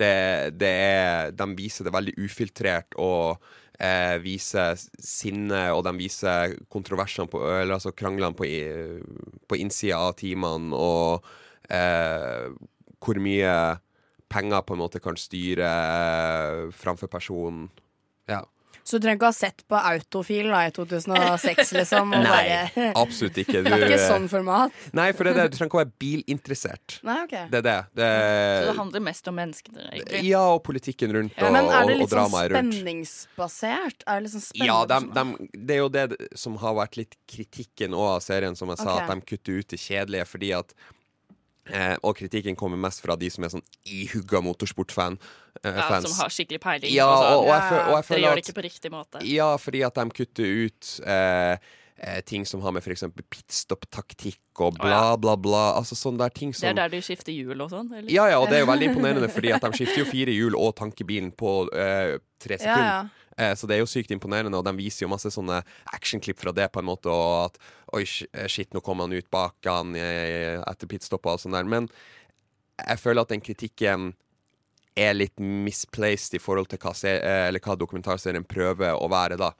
Det, 0.00 0.12
det 0.56 0.74
er 0.84 1.32
De 1.36 1.48
viser 1.58 1.88
det 1.88 1.94
veldig 1.96 2.16
ufiltrert 2.24 2.96
og 2.96 3.42
eh, 3.78 4.16
viser 4.24 4.78
sinne, 4.98 5.68
og 5.74 5.84
de 5.88 5.94
viser 5.98 6.56
kontroversene 6.72 7.28
på 7.30 7.42
Eller 7.44 7.76
altså 7.76 7.92
kranglene 7.96 8.36
på, 8.36 8.48
på 9.48 9.60
innsida 9.60 10.00
av 10.08 10.16
timene, 10.20 10.72
og 10.76 11.28
eh, 11.72 12.48
hvor 12.98 13.20
mye 13.22 13.52
penger 14.28 14.62
på 14.66 14.76
en 14.76 14.82
måte 14.84 15.00
kan 15.02 15.16
styre 15.18 15.66
eh, 15.72 16.62
framfor 16.76 17.10
personen. 17.12 17.68
Ja. 18.28 18.44
Så 18.88 18.96
du 18.96 19.04
trenger 19.04 19.18
ikke 19.18 19.28
ha 19.28 19.36
sett 19.36 19.62
på 19.68 19.76
Autofil 19.76 20.46
da, 20.48 20.62
i 20.64 20.70
2006, 20.72 21.74
liksom? 21.76 22.14
Og 22.16 22.22
Nei, 22.24 22.30
bare... 22.32 22.86
absolutt 23.02 23.36
ikke. 23.42 23.60
Det 23.66 23.72
er 23.74 23.84
ikke 23.84 23.98
sånn 24.00 24.28
format? 24.32 24.78
Nei, 24.96 25.10
for 25.12 25.28
det 25.28 25.34
er 25.34 25.40
det. 25.42 25.44
Du 25.52 25.58
trenger 25.58 25.68
ikke 25.68 25.76
å 25.76 25.82
være 25.82 25.92
bilinteressert. 26.00 26.94
Nei, 27.04 27.18
ok. 27.26 27.34
Det 27.52 27.60
er 27.60 27.66
det. 27.66 27.76
det 28.00 28.08
Så 28.08 28.70
det 28.70 28.76
handler 28.78 29.04
mest 29.10 29.28
om 29.28 29.36
menneskene, 29.36 29.84
egentlig. 29.90 30.22
ja, 30.30 30.42
og 30.54 30.62
politikken 30.64 31.12
rundt, 31.18 31.36
og, 31.36 31.52
Men 31.52 31.68
er 31.68 31.90
det 31.90 31.98
litt 32.00 32.14
sånn 32.14 32.32
rundt. 32.32 32.54
spenningsbasert? 32.56 34.06
Er 34.06 34.22
det 34.22 34.24
litt 34.24 34.36
sånn 34.38 34.46
spennende? 34.46 34.72
Ja, 34.72 34.78
dem- 34.94 35.12
dem- 35.18 35.36
det 35.52 35.76
er 35.76 35.82
jo 35.82 35.90
det 35.98 36.06
som 36.46 36.56
har 36.64 36.78
vært 36.80 36.96
litt 37.02 37.18
kritikken 37.28 37.92
òg 37.92 38.14
av 38.14 38.22
serien, 38.24 38.56
som 38.56 38.72
jeg 38.72 38.80
sa, 38.80 38.94
okay. 38.94 39.04
at 39.04 39.12
de 39.12 39.34
kutter 39.34 39.60
ut 39.60 39.68
det 39.76 39.82
kjedelige 39.84 40.30
fordi 40.32 40.54
at 40.56 40.72
eh, 41.72 41.96
Og 42.02 42.16
kritikken 42.16 42.56
kommer 42.56 42.76
mest 42.80 43.00
fra 43.04 43.16
de 43.16 43.30
som 43.30 43.44
er 43.44 43.48
sånn 43.48 43.64
ihugga 43.84 44.40
motorsportfan. 44.44 45.18
Eh, 45.64 45.72
Ja, 45.74 45.88
fans. 45.88 46.08
som 46.08 46.18
har 46.22 46.28
skikkelig 46.30 46.60
peiling. 46.60 46.92
Ja, 46.94 47.08
og 47.08 47.18
sånn. 47.18 47.38
og, 47.38 47.46
jeg, 47.48 47.62
føl- 47.70 47.84
og 47.88 47.94
jeg 47.96 48.08
Dere 48.08 48.20
gjør 48.26 48.34
det 48.40 48.44
ikke 48.46 48.58
på 48.60 48.66
riktig 48.68 48.90
måte. 48.94 49.24
Ja, 49.26 49.50
fordi 49.56 49.82
at 49.86 49.94
de 49.94 50.08
kutter 50.10 50.44
ut 50.66 51.00
eh, 51.06 51.56
eh, 51.98 52.20
ting 52.22 52.44
som 52.46 52.60
har 52.62 52.72
med 52.72 52.82
f.eks. 52.86 53.02
pitstop-taktikk 53.30 54.38
og 54.62 54.78
bla, 54.78 54.90
ja. 55.12 55.16
bla, 55.16 55.34
bla. 55.36 55.64
Altså 55.78 55.96
sånne 55.98 56.18
der 56.24 56.30
ting 56.34 56.52
som 56.54 56.66
Det 56.66 56.70
er 56.74 56.78
der 56.88 56.92
de 56.96 57.00
skifter 57.04 57.32
hjul 57.34 57.60
og 57.64 57.70
sånn? 57.72 57.90
eller? 57.92 58.10
Ja, 58.10 58.28
ja, 58.30 58.38
og 58.40 58.48
det 58.50 58.58
er 58.60 58.64
jo 58.64 58.70
veldig 58.70 58.88
imponerende, 58.92 59.28
fordi 59.30 59.52
at 59.54 59.62
de 59.66 59.70
skifter 59.78 60.02
jo 60.04 60.08
fire 60.10 60.34
hjul 60.34 60.56
og 60.58 60.74
tanker 60.78 61.06
bilen 61.08 61.30
på 61.34 61.52
eh, 61.74 62.18
tre 62.42 62.58
Ja, 62.62 62.78
ja. 62.78 62.98
Eh, 63.38 63.54
så 63.54 63.68
det 63.70 63.76
er 63.76 63.82
jo 63.84 63.90
sykt 63.90 64.12
imponerende, 64.14 64.58
og 64.58 64.66
de 64.66 64.74
viser 64.78 65.04
jo 65.04 65.12
masse 65.12 65.30
sånne 65.30 65.60
actionklipp 65.94 66.40
fra 66.42 66.52
det, 66.54 66.68
på 66.74 66.82
en 66.82 66.88
måte, 66.90 67.12
og 67.12 67.48
at 67.48 67.58
oi, 67.94 68.04
eh, 68.32 68.48
shit, 68.50 68.72
nå 68.74 68.82
kom 68.84 69.04
han 69.04 69.14
ut 69.14 69.28
bak 69.30 69.68
han 69.68 69.94
eh, 69.98 70.58
etter 70.58 70.90
pitstoppet 70.90 71.36
og 71.36 71.44
sånn 71.44 71.54
der. 71.54 71.68
Men 71.68 71.86
jeg 72.82 73.02
føler 73.02 73.22
at 73.22 73.34
den 73.34 73.44
kritikken 73.44 74.12
er 74.98 75.14
litt 75.14 75.38
misplaced 75.38 76.34
i 76.34 76.42
forhold 76.42 76.70
til 76.72 76.80
hva, 76.82 76.94
eh, 77.06 77.60
hva 77.62 77.78
dokumentarserien 77.78 78.46
prøver 78.46 78.98
å 78.98 79.10
være, 79.10 79.38
da. 79.38 79.52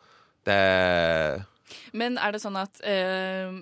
Det 0.48 1.44
Men 1.92 2.16
er 2.18 2.32
det 2.32 2.40
sånn 2.42 2.56
at 2.58 2.80
eh, 2.82 3.52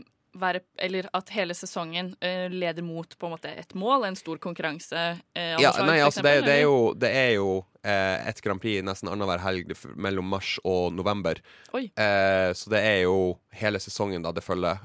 være, 0.40 0.60
eller 0.82 1.08
at 1.16 1.30
hele 1.34 1.54
sesongen 1.56 2.12
uh, 2.22 2.46
leder 2.52 2.84
mot 2.84 3.16
på 3.18 3.28
en 3.28 3.34
måte 3.36 3.52
et 3.52 3.74
mål, 3.78 4.06
en 4.08 4.18
stor 4.18 4.40
konkurranse? 4.42 5.06
Uh, 5.36 5.56
Ja, 5.62 5.72
nei, 5.82 6.00
altså 6.04 6.22
det, 6.24 6.38
eksempel, 6.38 6.46
det 6.46 6.54
er 6.54 6.62
jo, 6.64 6.78
det 6.96 7.10
er 7.16 7.30
jo 7.36 7.50
uh, 7.60 8.28
et 8.30 8.42
Grand 8.44 8.62
Prix 8.62 8.84
nesten 8.86 9.10
annenhver 9.12 9.42
helg 9.44 9.72
mellom 9.96 10.28
mars 10.36 10.56
og 10.64 10.94
november. 10.96 11.40
Så 11.76 12.70
det 12.72 12.80
er 12.80 13.02
jo 13.04 13.36
hele 13.56 13.80
sesongen 13.82 14.24
da 14.24 14.32
det 14.34 14.42
følger, 14.44 14.80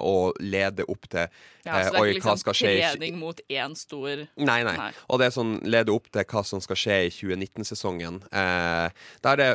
og 0.00 0.38
leder 0.40 0.88
opp 0.90 1.04
til 1.10 1.26
Ja, 1.66 1.82
så 1.84 1.92
det 1.92 2.00
er 2.00 2.10
ikke 2.14 2.34
liksom 2.34 2.56
trening 2.56 3.18
mot 3.20 3.40
én 3.52 3.76
stor 3.76 4.24
Nei, 4.40 4.60
nei. 4.64 4.74
Og 5.12 5.20
det 5.20 5.28
er 5.28 5.34
sånn 5.36 5.58
leder 5.68 5.92
opp 5.92 6.08
til 6.12 6.24
hva 6.32 6.42
som 6.46 6.62
skal 6.64 6.80
skje 6.80 6.98
i 7.06 7.12
2019-sesongen. 7.12 8.22
Eh, 8.32 9.06
der 9.26 9.40
det 9.40 9.50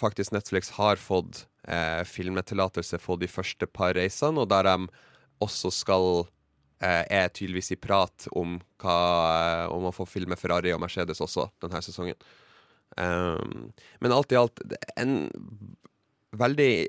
faktisk 0.00 0.34
Netflix 0.34 0.74
har 0.78 1.00
fått 1.00 1.44
eh, 1.68 2.02
filmtillatelse 2.08 3.00
for 3.02 3.20
de 3.20 3.28
første 3.30 3.66
par 3.66 3.96
reisene, 3.98 4.40
og 4.40 4.50
der 4.52 4.68
de 4.68 4.88
også 5.44 5.70
skal 5.74 6.08
eh, 6.82 7.04
er 7.08 7.28
tydeligvis 7.32 7.74
i 7.74 7.80
prat 7.80 8.28
om 8.36 8.58
hva 8.82 9.68
om 9.72 9.88
å 9.88 9.94
få 9.94 10.06
filme 10.08 10.38
Ferrari 10.38 10.74
og 10.74 10.82
Mercedes 10.84 11.22
også 11.24 11.48
denne 11.62 11.82
sesongen. 11.84 12.18
Um, 12.94 13.72
men 13.98 14.12
alt 14.14 14.30
i 14.30 14.38
alt 14.38 14.60
en 15.00 15.24
veldig 16.38 16.86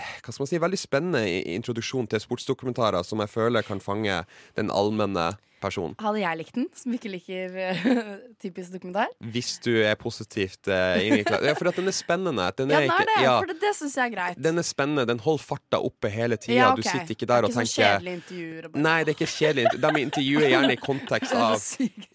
hva 0.00 0.32
skal 0.32 0.40
man 0.40 0.48
si, 0.48 0.60
veldig 0.62 0.78
spennende 0.80 1.22
introduksjon 1.52 2.06
til 2.08 2.22
sportsdokumentarer 2.22 3.04
som 3.04 3.20
jeg 3.20 3.30
føler 3.32 3.66
kan 3.66 3.82
fange 3.82 4.22
den 4.56 4.72
allmenne 4.72 5.34
personen. 5.62 5.94
Hadde 6.02 6.20
jeg 6.22 6.38
likt 6.42 6.56
den, 6.58 6.66
som 6.76 6.96
ikke 6.96 7.12
liker 7.12 7.56
eh, 7.62 7.84
typisk 8.42 8.74
dokumentar? 8.74 9.12
Hvis 9.32 9.54
du 9.64 9.70
er 9.82 9.94
positivt 10.00 10.68
uh, 10.70 10.98
innvikla. 11.00 11.38
Ja, 11.46 11.54
for 11.58 11.70
at 11.70 11.78
den 11.78 11.88
er 11.90 11.96
spennende. 11.96 12.48
Den 12.58 12.72
Ja, 12.74 12.80
er 12.82 12.86
den 12.86 12.90
er 12.90 13.00
ikke, 13.00 13.08
det, 13.12 13.24
ja, 13.24 13.34
for 13.38 13.52
det, 13.52 13.58
det 13.62 13.72
syns 13.78 13.96
jeg 13.98 14.10
er 14.10 14.14
greit. 14.16 14.42
den 14.42 14.58
er 14.62 14.66
spennende. 14.66 15.06
Den 15.12 15.22
holder 15.22 15.44
farta 15.46 15.80
oppe 15.82 16.10
hele 16.12 16.36
tida. 16.40 16.58
Ja, 16.58 16.70
Du 16.76 16.82
sitter 16.82 17.14
ikke 17.16 17.28
der 17.30 17.46
og 17.46 17.52
tenker 17.54 17.62
det 17.62 17.62
er 17.62 17.62
ikke 17.62 17.62
tenker 17.62 17.72
sånn 17.72 17.86
kjedelige 17.86 18.18
intervjuer 18.20 18.68
bare 18.72 18.82
Nei, 18.86 18.96
det 19.04 19.12
er 19.12 19.18
ikke 19.18 19.30
kjedelig. 19.32 19.72
De 19.86 20.02
intervjuer 20.02 20.48
gjerne 20.52 20.72
i 20.72 20.80
kontekst 20.82 21.36
av 21.46 21.56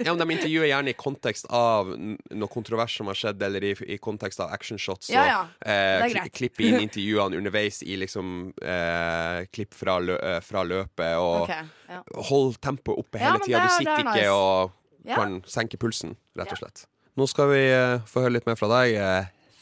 Ja, 0.05 0.13
men 0.13 0.21
De 0.23 0.37
intervjuer 0.37 0.67
gjerne 0.71 0.93
i 0.93 0.97
kontekst 0.97 1.49
av 1.63 1.93
noe 1.97 2.51
kontrovers 2.51 2.97
som 2.99 3.09
har 3.11 3.17
skjedd, 3.19 3.41
eller 3.47 3.63
i, 3.63 3.73
i 3.95 3.97
kontekst 4.01 4.41
av 4.43 4.51
actionshots. 4.55 5.09
Ja, 5.13 5.23
og 5.23 5.31
ja. 5.31 5.39
eh, 5.63 6.05
er 6.07 6.13
greit. 6.15 6.33
klippe 6.37 6.65
inn 6.67 6.79
intervjuene 6.83 7.37
underveis 7.39 7.81
i 7.85 7.97
liksom 8.01 8.51
eh, 8.61 9.45
klipp 9.53 9.75
fra, 9.77 9.97
lø, 10.03 10.17
eh, 10.17 10.39
fra 10.43 10.63
løpet, 10.67 11.13
og 11.21 11.47
Ok, 11.47 11.53
ja. 11.89 12.01
hold 12.29 12.57
tempoet 12.61 12.97
oppe 12.99 13.17
hele 13.21 13.37
ja, 13.39 13.43
tida. 13.45 13.59
Du 13.59 13.63
er- 13.63 13.69
sitter 13.77 13.91
er 13.93 13.97
ikke 14.03 14.13
nice. 14.13 14.29
og 14.31 14.71
Ja. 15.07 15.15
kan 15.15 15.41
senke 15.47 15.77
pulsen, 15.79 16.15
rett 16.37 16.51
og 16.51 16.57
slett. 16.59 16.85
Nå 17.17 17.25
skal 17.27 17.47
vi 17.49 17.63
eh, 17.71 17.99
få 18.05 18.19
høre 18.25 18.31
litt 18.37 18.45
mer 18.45 18.55
fra 18.59 18.67
deg, 18.67 18.97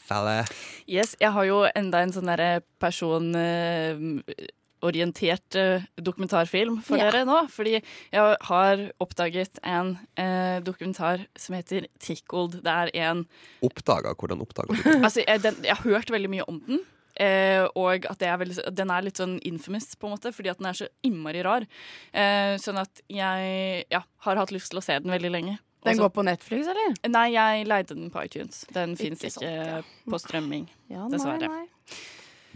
Felle. 0.06 0.44
Yes, 0.86 1.16
jeg 1.18 1.32
har 1.34 1.44
jo 1.48 1.64
enda 1.74 1.98
en 2.02 2.12
sånn 2.14 2.26
derre 2.30 2.60
personorientert 2.78 5.54
eh, 5.58 5.82
dokumentarfilm 5.98 6.76
for 6.84 6.96
Ja. 6.98 7.10
dere 7.10 7.24
nå. 7.26 7.48
Fordi 7.50 7.80
jeg 8.12 8.36
har 8.40 8.76
oppdaget 9.02 9.58
en 9.64 9.98
eh, 10.16 10.60
dokumentar 10.62 11.26
som 11.36 11.54
heter 11.56 11.86
Tickled. 11.98 12.62
Det 12.62 12.70
er 12.72 12.90
en 12.94 13.26
Oppdaga? 13.62 14.14
Hvordan 14.14 14.40
oppdaga 14.42 14.68
du 14.74 14.82
den? 14.82 15.04
Altså, 15.04 15.20
jeg, 15.26 15.42
den, 15.42 15.54
jeg 15.64 15.74
har 15.76 15.82
hørt 15.90 16.10
veldig 16.10 16.30
mye 16.30 16.44
om 16.48 16.60
den. 16.66 16.78
Eh, 17.18 17.64
og 17.74 18.04
at 18.10 18.18
det 18.20 18.28
er 18.28 18.36
veldig, 18.42 18.74
den 18.76 18.90
er 18.92 19.02
litt 19.06 19.16
sånn 19.20 19.38
infamous, 19.48 19.94
på 19.96 20.08
en 20.08 20.16
måte, 20.16 20.32
fordi 20.36 20.50
at 20.52 20.58
den 20.60 20.66
er 20.70 20.76
så 20.76 20.88
innmari 21.06 21.42
rar. 21.46 21.64
Eh, 22.12 22.56
sånn 22.60 22.78
at 22.82 23.00
jeg 23.08 23.86
ja, 23.90 24.02
har 24.26 24.36
hatt 24.42 24.52
lyst 24.52 24.70
til 24.74 24.80
å 24.80 24.84
se 24.84 24.98
den 25.00 25.10
veldig 25.14 25.30
lenge. 25.32 25.58
Den 25.86 25.94
Også- 25.94 26.02
går 26.02 26.14
på 26.16 26.24
Netflix, 26.26 26.66
eller? 26.68 26.94
Nei, 27.08 27.28
jeg 27.32 27.66
leide 27.66 27.94
den 27.94 28.10
på 28.10 28.24
iTunes. 28.24 28.64
Den 28.74 28.94
Ikke 28.96 29.16
fins 29.16 29.38
ja. 29.40 29.80
ikke 29.80 29.84
på 30.10 30.18
strømming, 30.20 30.68
Ja, 30.90 31.06
nei, 31.06 31.16
dessverre. 31.16 31.48
nei. 31.48 31.66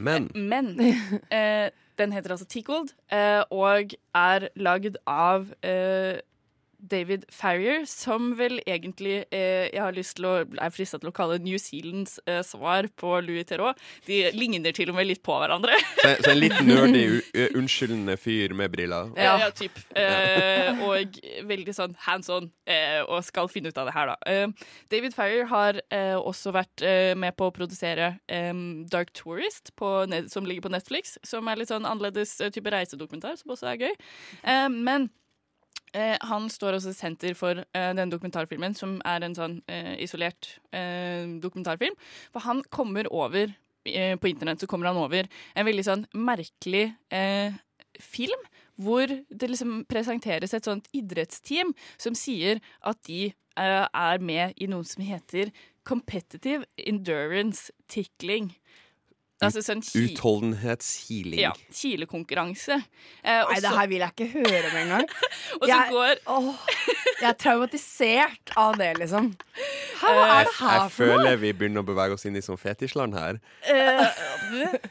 Men 0.00 0.30
Men 0.34 0.70
eh, 1.30 1.70
den 2.00 2.12
heter 2.12 2.30
altså 2.34 2.46
Tickled, 2.48 2.92
eh, 3.12 3.42
og 3.52 3.92
er 4.16 4.48
lagd 4.56 4.96
av 5.06 5.52
eh, 5.62 6.20
David 6.80 7.26
Farrier, 7.32 7.84
som 7.88 8.32
vel 8.38 8.60
egentlig 8.66 9.24
eh, 9.28 9.68
jeg 9.68 9.82
har 9.82 9.94
lyst 9.96 10.16
til 10.18 10.28
å, 10.28 10.34
er 10.48 10.72
frista 10.74 11.00
til 11.00 11.10
å 11.10 11.14
kalle 11.14 11.38
New 11.42 11.58
Zealands 11.60 12.18
eh, 12.26 12.40
svar 12.46 12.88
på 13.00 13.12
Louis 13.24 13.46
Theroux. 13.48 13.78
De 14.06 14.22
ligner 14.36 14.74
til 14.76 14.92
og 14.92 14.98
med 14.98 15.08
litt 15.10 15.22
på 15.26 15.36
hverandre. 15.40 15.76
Så, 16.00 16.14
så 16.24 16.32
en 16.32 16.40
litt 16.40 16.56
nerdy, 16.64 17.04
unnskyldende 17.58 18.16
fyr 18.20 18.54
med 18.56 18.72
briller. 18.72 19.12
Ja, 19.20 19.36
ja 19.44 19.50
typ. 19.54 19.76
Eh, 19.98 20.80
og 20.86 21.20
veldig 21.50 21.76
sånn 21.76 21.96
hands 22.06 22.30
on, 22.32 22.50
eh, 22.70 23.00
og 23.04 23.22
skal 23.26 23.50
finne 23.52 23.72
ut 23.72 23.80
av 23.80 23.90
det 23.90 23.96
her, 23.96 24.12
da. 24.14 24.18
Eh, 24.30 24.72
David 24.92 25.16
Farrier 25.16 25.48
har 25.50 25.80
eh, 25.92 26.16
også 26.16 26.54
vært 26.56 26.84
eh, 26.86 27.12
med 27.18 27.36
på 27.38 27.50
å 27.50 27.54
produsere 27.54 28.14
eh, 28.30 28.52
Dark 28.90 29.12
Tourist, 29.16 29.74
på, 29.78 29.92
som 30.32 30.48
ligger 30.48 30.68
på 30.68 30.74
Netflix. 30.74 31.18
Som 31.26 31.48
er 31.50 31.60
litt 31.60 31.72
sånn 31.72 31.88
annerledes 31.88 32.38
type 32.54 32.72
reisedokumentar, 32.72 33.36
som 33.40 33.54
også 33.54 33.72
er 33.74 33.88
gøy. 33.88 33.96
Eh, 34.42 34.68
men 34.72 35.10
Eh, 35.92 36.16
han 36.22 36.46
står 36.50 36.76
også 36.76 36.92
i 36.92 36.98
senter 36.98 37.34
for 37.34 37.62
eh, 37.64 37.90
den 37.98 38.12
dokumentarfilmen, 38.12 38.76
som 38.78 38.98
er 39.08 39.24
en 39.26 39.34
sånn 39.34 39.56
eh, 39.70 39.96
isolert 40.04 40.52
eh, 40.76 41.26
dokumentarfilm. 41.42 41.96
For 42.30 42.46
han 42.46 42.62
kommer 42.70 43.10
over 43.10 43.50
eh, 43.88 44.14
På 44.20 44.30
internett 44.30 44.62
så 44.62 44.68
kommer 44.70 44.90
han 44.90 45.00
over 45.00 45.26
en 45.26 45.66
veldig 45.66 45.86
sånn 45.86 46.06
merkelig 46.14 46.92
eh, 47.10 47.58
film. 47.98 48.46
Hvor 48.80 49.10
det 49.10 49.50
liksom 49.50 49.82
presenteres 49.90 50.54
et 50.56 50.64
sånt 50.64 50.86
idrettsteam 50.96 51.74
som 52.00 52.14
sier 52.16 52.62
at 52.86 53.02
de 53.04 53.34
er 53.60 54.22
med 54.24 54.54
i 54.56 54.68
noe 54.70 54.86
som 54.88 55.02
heter 55.04 55.50
Competitive 55.84 56.64
Endurance 56.78 57.74
Tickling. 57.92 58.54
Altså 59.42 59.62
sånn 59.64 59.80
ki- 59.80 60.02
Utholdenhetskiling. 60.10 61.40
ja, 61.40 61.52
kilekonkurranse. 61.72 62.76
Eh, 63.24 63.42
Nei, 63.48 63.60
det 63.60 63.70
her 63.72 63.86
vil 63.88 64.02
jeg 64.04 64.12
ikke 64.12 64.28
høre 64.34 64.72
med 64.74 64.82
engang. 64.86 65.06
Og 65.60 65.64
så 65.64 65.68
Jeg- 65.70 65.90
går 65.94 66.14
Åh, 66.26 66.54
jeg 67.20 67.28
er 67.30 67.38
traumatisert 67.40 68.52
av 68.56 68.76
det, 68.76 68.90
liksom. 68.98 69.30
Hva 70.00 70.10
Eh, 70.10 70.40
er 70.40 70.44
det 70.44 70.54
her 70.58 70.88
for 70.88 71.06
noe? 71.06 71.16
Jeg 71.16 71.16
føler 71.30 71.36
vi 71.40 71.52
begynner 71.52 71.82
å 71.82 71.86
bevege 71.88 72.12
oss 72.16 72.24
inn 72.28 72.36
i 72.36 72.40
sånn 72.44 72.58
fetisjland 72.60 73.14
her. 73.16 73.40
Eh, 73.68 74.06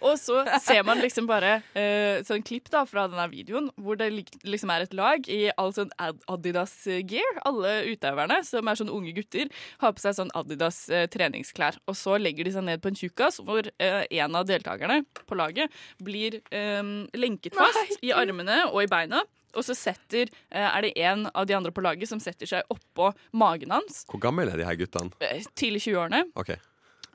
og 0.01 0.17
så 0.21 0.43
ser 0.61 0.83
man 0.85 0.99
liksom 1.01 1.25
bare 1.29 1.63
eh, 1.75 2.21
sånn 2.25 2.43
klipp 2.45 2.69
da 2.69 2.83
fra 2.85 3.07
denne 3.09 3.25
videoen 3.31 3.69
hvor 3.77 3.97
det 3.97 4.11
liksom 4.45 4.69
er 4.73 4.81
et 4.85 4.93
lag 4.93 5.25
i 5.29 5.49
all 5.57 5.73
sånn 5.73 5.89
Adidas-gear. 6.29 7.39
Alle 7.45 7.73
utøverne, 7.89 8.41
som 8.45 8.67
er 8.69 8.75
sånn 8.79 8.91
unge 8.93 9.13
gutter, 9.17 9.49
har 9.81 9.93
på 9.93 10.03
seg 10.03 10.17
sånn 10.19 10.31
Adidas-treningsklær. 10.37 11.79
Og 11.89 11.97
så 11.97 12.17
legger 12.21 12.45
de 12.49 12.53
seg 12.55 12.63
ned 12.69 12.81
på 12.83 12.91
en 12.91 12.99
tjukkas 12.99 13.39
hvor 13.45 13.65
eh, 13.79 14.05
en 14.21 14.35
av 14.35 14.38
deltakerne 14.47 15.01
på 15.27 15.37
laget 15.39 15.73
blir 16.03 16.39
um, 16.53 17.07
lenket 17.17 17.57
fast 17.57 17.99
i 18.05 18.13
armene 18.15 18.65
og 18.69 18.83
i 18.83 18.89
beina. 18.91 19.23
Og 19.57 19.65
så 19.65 19.73
setter, 19.73 20.29
eh, 20.53 20.65
er 20.67 20.85
det 20.85 20.91
en 21.01 21.25
av 21.33 21.47
de 21.49 21.55
andre 21.57 21.71
på 21.73 21.81
laget 21.81 22.09
som 22.11 22.19
setter 22.21 22.45
seg 22.45 22.69
oppå 22.69 23.09
magen 23.33 23.73
hans. 23.73 24.03
Hvor 24.11 24.21
gamle 24.21 24.45
er 24.45 24.61
de 24.61 24.67
her 24.67 24.77
guttene? 24.77 25.09
eh, 25.25 25.41
Tidlig 25.57 25.81
20-årene. 25.87 26.27
Okay. 26.37 26.59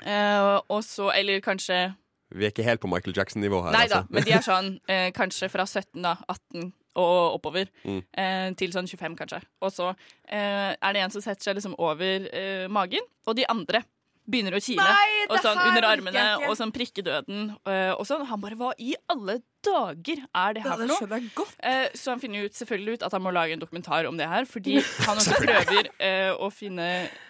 Uh, 0.02 0.58
og 0.68 0.80
så, 0.82 1.12
eller 1.14 1.38
kanskje 1.40 1.94
Vi 2.34 2.42
er 2.42 2.50
ikke 2.50 2.66
helt 2.66 2.82
på 2.82 2.90
Michael 2.90 3.14
Jackson-nivå 3.14 3.60
her. 3.62 3.76
Nei 3.76 3.86
da, 3.86 4.02
altså. 4.02 4.10
men 4.10 4.26
de 4.26 4.32
er 4.34 4.42
sånn 4.42 4.72
uh, 4.90 5.10
kanskje 5.20 5.48
fra 5.52 5.62
17, 5.62 6.02
da, 6.02 6.16
18 6.26 6.72
og 6.94 7.38
oppover. 7.38 7.70
Mm. 7.84 8.00
Eh, 8.14 8.48
til 8.58 8.74
sånn 8.74 8.88
25, 8.90 9.16
kanskje. 9.18 9.40
Og 9.64 9.72
så 9.74 9.90
eh, 9.90 10.72
er 10.74 10.94
det 10.94 11.02
en 11.02 11.14
som 11.14 11.24
setter 11.24 11.48
seg 11.48 11.58
liksom 11.58 11.76
over 11.82 12.28
eh, 12.30 12.66
magen, 12.72 13.06
og 13.26 13.38
de 13.38 13.46
andre 13.50 13.82
begynner 14.24 14.56
å 14.56 14.60
kile. 14.62 14.84
Nei, 14.84 15.24
og 15.28 15.40
sånn 15.44 15.60
under 15.60 15.86
armene, 15.88 16.24
og 16.48 16.54
sånn 16.58 16.72
prikkedøden. 16.74 17.54
døden. 17.54 17.96
og 17.98 18.06
sånn. 18.08 18.24
Han 18.28 18.40
bare 18.40 18.56
Hva 18.58 18.72
i 18.78 18.94
alle 19.10 19.40
dager 19.64 20.20
er 20.24 20.54
det 20.56 20.62
her 20.64 20.76
for 20.76 21.10
noe? 21.12 21.46
Eh, 21.64 21.88
så 21.96 22.14
han 22.14 22.22
finner 22.22 22.46
ut, 22.46 22.56
selvfølgelig 22.56 22.98
ut 22.98 23.06
at 23.08 23.16
han 23.16 23.24
må 23.24 23.32
lage 23.34 23.56
en 23.56 23.62
dokumentar 23.62 24.08
om 24.08 24.16
det 24.20 24.28
her, 24.28 24.48
fordi 24.48 24.78
han 25.08 25.20
også 25.20 25.40
prøver 25.40 25.90
eh, 25.98 26.30
å 26.32 26.50
finne 26.52 26.88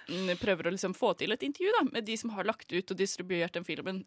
mm, 0.09 0.35
Prøver 0.43 0.69
å 0.69 0.75
liksom 0.75 0.95
få 0.97 1.15
til 1.19 1.35
et 1.35 1.47
intervju 1.47 1.73
da, 1.79 1.85
med 1.93 2.07
de 2.07 2.19
som 2.21 2.33
har 2.35 2.47
lagt 2.49 2.71
ut 2.73 2.91
og 2.91 2.99
distribuert 2.99 3.55
den 3.55 3.67
filmen. 3.67 4.03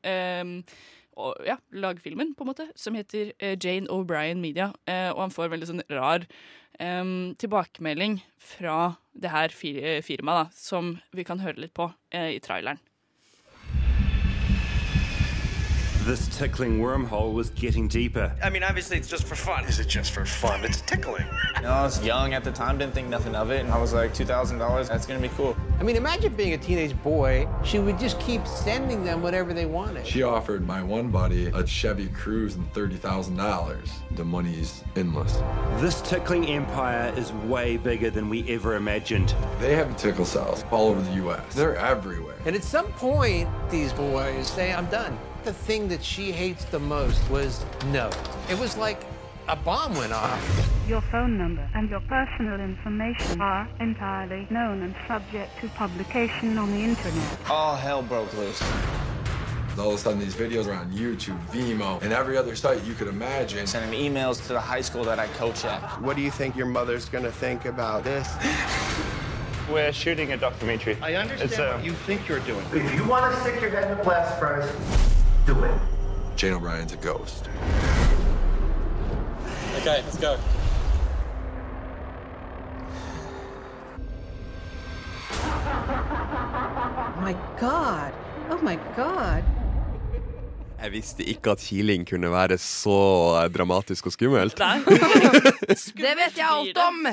Eh, 1.17 1.47
ja, 1.47 1.57
lagfilmen, 1.73 2.35
på 2.35 2.45
en 2.45 2.51
måte, 2.51 2.67
som 2.75 2.97
heter 2.97 3.33
eh, 3.39 3.57
Jane 3.57 3.89
O'Brien 3.93 4.41
Media. 4.43 4.71
Eh, 4.85 5.09
og 5.13 5.25
han 5.25 5.33
får 5.33 5.51
veldig 5.53 5.69
sånn 5.71 5.85
rar 5.89 6.27
um, 6.79 7.33
tilbakemelding 7.41 8.19
fra 8.37 8.97
det 9.17 9.33
her 9.33 9.53
fir 9.55 9.81
firmaet, 10.05 10.47
da, 10.47 10.57
som 10.57 10.95
vi 11.17 11.25
kan 11.27 11.41
høre 11.41 11.65
litt 11.65 11.75
på 11.77 11.89
eh, 12.13 12.35
i 12.37 12.43
traileren. 12.43 12.81
This 16.07 16.29
tickling 16.29 16.79
wormhole 16.79 17.33
was 17.33 17.49
getting 17.49 17.89
deeper. 17.89 18.33
I 18.41 18.49
mean, 18.49 18.63
obviously, 18.63 18.95
it's 18.95 19.09
just 19.09 19.25
for 19.25 19.35
fun. 19.35 19.65
Is 19.65 19.77
it 19.79 19.89
just 19.89 20.13
for 20.13 20.23
fun? 20.23 20.63
It's 20.63 20.79
tickling. 20.79 21.25
You 21.57 21.63
know, 21.63 21.71
I 21.71 21.83
was 21.83 22.01
young 22.01 22.33
at 22.33 22.45
the 22.45 22.51
time, 22.53 22.77
didn't 22.77 22.93
think 22.93 23.09
nothing 23.09 23.35
of 23.35 23.51
it. 23.51 23.59
And 23.59 23.73
I 23.73 23.77
was 23.77 23.91
like, 23.91 24.13
$2,000, 24.13 24.87
that's 24.87 25.05
gonna 25.05 25.19
be 25.19 25.27
cool. 25.27 25.53
I 25.81 25.83
mean, 25.83 25.97
imagine 25.97 26.33
being 26.33 26.53
a 26.53 26.57
teenage 26.57 26.95
boy. 27.03 27.45
She 27.65 27.79
would 27.79 27.99
just 27.99 28.17
keep 28.21 28.47
sending 28.47 29.03
them 29.03 29.21
whatever 29.21 29.53
they 29.53 29.65
wanted. 29.65 30.07
She 30.07 30.23
offered 30.23 30.65
my 30.65 30.81
one 30.81 31.09
buddy 31.09 31.47
a 31.47 31.67
Chevy 31.67 32.07
Cruze 32.07 32.55
and 32.55 32.71
$30,000. 32.73 33.89
The 34.15 34.23
money's 34.23 34.85
endless. 34.95 35.41
This 35.81 35.99
tickling 36.03 36.45
empire 36.45 37.13
is 37.17 37.33
way 37.33 37.75
bigger 37.75 38.09
than 38.09 38.29
we 38.29 38.47
ever 38.47 38.75
imagined. 38.75 39.35
They 39.59 39.75
have 39.75 39.97
tickle 39.97 40.23
cells 40.23 40.63
all 40.71 40.87
over 40.87 41.01
the 41.01 41.15
U.S. 41.15 41.53
They're 41.53 41.75
everywhere. 41.75 42.37
And 42.45 42.55
at 42.55 42.63
some 42.63 42.87
point, 42.93 43.49
these 43.69 43.91
boys 43.91 44.47
say, 44.47 44.71
I'm 44.71 44.85
done. 44.85 45.19
The 45.47 45.53
thing 45.53 45.87
that 45.87 46.03
she 46.03 46.33
hates 46.33 46.65
the 46.65 46.79
most 46.79 47.29
was 47.29 47.63
no. 47.85 48.09
It 48.49 48.59
was 48.59 48.75
like 48.75 49.05
a 49.47 49.55
bomb 49.55 49.95
went 49.95 50.11
off. 50.11 50.69
Your 50.89 50.99
phone 50.99 51.37
number 51.37 51.65
and 51.73 51.89
your 51.89 52.01
personal 52.01 52.59
information 52.59 53.39
are 53.39 53.65
entirely 53.79 54.45
known 54.49 54.83
and 54.83 54.93
subject 55.07 55.57
to 55.61 55.69
publication 55.69 56.57
on 56.57 56.69
the 56.71 56.79
internet. 56.79 57.39
All 57.49 57.77
hell 57.77 58.01
broke 58.01 58.33
loose. 58.33 58.61
All 59.79 59.91
of 59.91 59.95
a 59.95 59.97
sudden, 59.97 60.19
these 60.19 60.35
videos 60.35 60.67
are 60.67 60.73
on 60.73 60.91
YouTube, 60.91 61.39
Vimeo, 61.47 62.01
and 62.01 62.11
every 62.11 62.35
other 62.35 62.57
site 62.57 62.83
you 62.83 62.93
could 62.93 63.07
imagine. 63.07 63.65
Sending 63.67 63.97
emails 63.97 64.41
to 64.47 64.49
the 64.49 64.59
high 64.59 64.81
school 64.81 65.05
that 65.05 65.17
I 65.17 65.27
coach 65.27 65.63
at. 65.63 65.79
What 66.01 66.17
do 66.17 66.21
you 66.23 66.29
think 66.29 66.57
your 66.57 66.65
mother's 66.65 67.07
gonna 67.07 67.31
think 67.31 67.63
about 67.63 68.03
this? 68.03 68.27
We're 69.71 69.93
shooting 69.93 70.33
a 70.33 70.37
documentary. 70.37 70.97
I 71.01 71.13
understand 71.15 71.51
It's, 71.51 71.57
uh, 71.57 71.71
what 71.73 71.85
you 71.85 71.93
think 71.93 72.27
you're 72.27 72.41
doing. 72.41 72.65
If 72.73 72.93
you 72.93 73.07
want 73.07 73.33
to 73.33 73.39
stick 73.39 73.61
your 73.61 73.69
head 73.69 73.89
in 73.89 73.97
the 73.97 74.03
blast 74.03 74.37
first, 74.41 74.73
do 75.47 75.63
it. 75.63 75.71
Jane 76.35 76.53
O'Brien's 76.53 76.93
a 76.93 76.97
ghost. 76.97 77.49
Okay, 79.77 80.01
let's 80.03 80.17
go. 80.17 80.37
My 87.25 87.35
God. 87.59 88.13
Oh 88.49 88.59
my 88.61 88.77
God. 88.95 89.43
Jeg 90.81 90.91
visste 90.91 91.23
ikke 91.23 91.51
at 91.55 91.59
kiling 91.63 92.05
kunne 92.09 92.31
være 92.31 92.57
så 92.61 92.97
eh, 93.41 93.49
dramatisk 93.51 94.05
og 94.05 94.11
skummelt. 94.15 94.57
Det 94.57 96.13
vet 96.19 96.37
jeg 96.37 96.47
alt 96.47 96.77
om! 96.77 97.07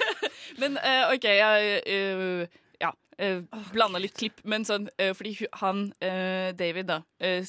Men 0.60 0.76
uh, 0.76 1.12
OK, 1.14 1.24
jeg 1.24 1.80
uh, 1.86 2.46
ja, 2.80 2.90
uh, 3.22 3.42
blanda 3.72 3.98
litt 4.00 4.14
klipp, 4.16 4.40
men 4.44 4.64
sånn 4.64 4.88
eh, 4.96 5.12
fordi 5.16 5.34
han 5.60 5.92
eh, 6.00 6.52
David, 6.56 6.86
da, 6.88 7.00
eh, 7.20 7.44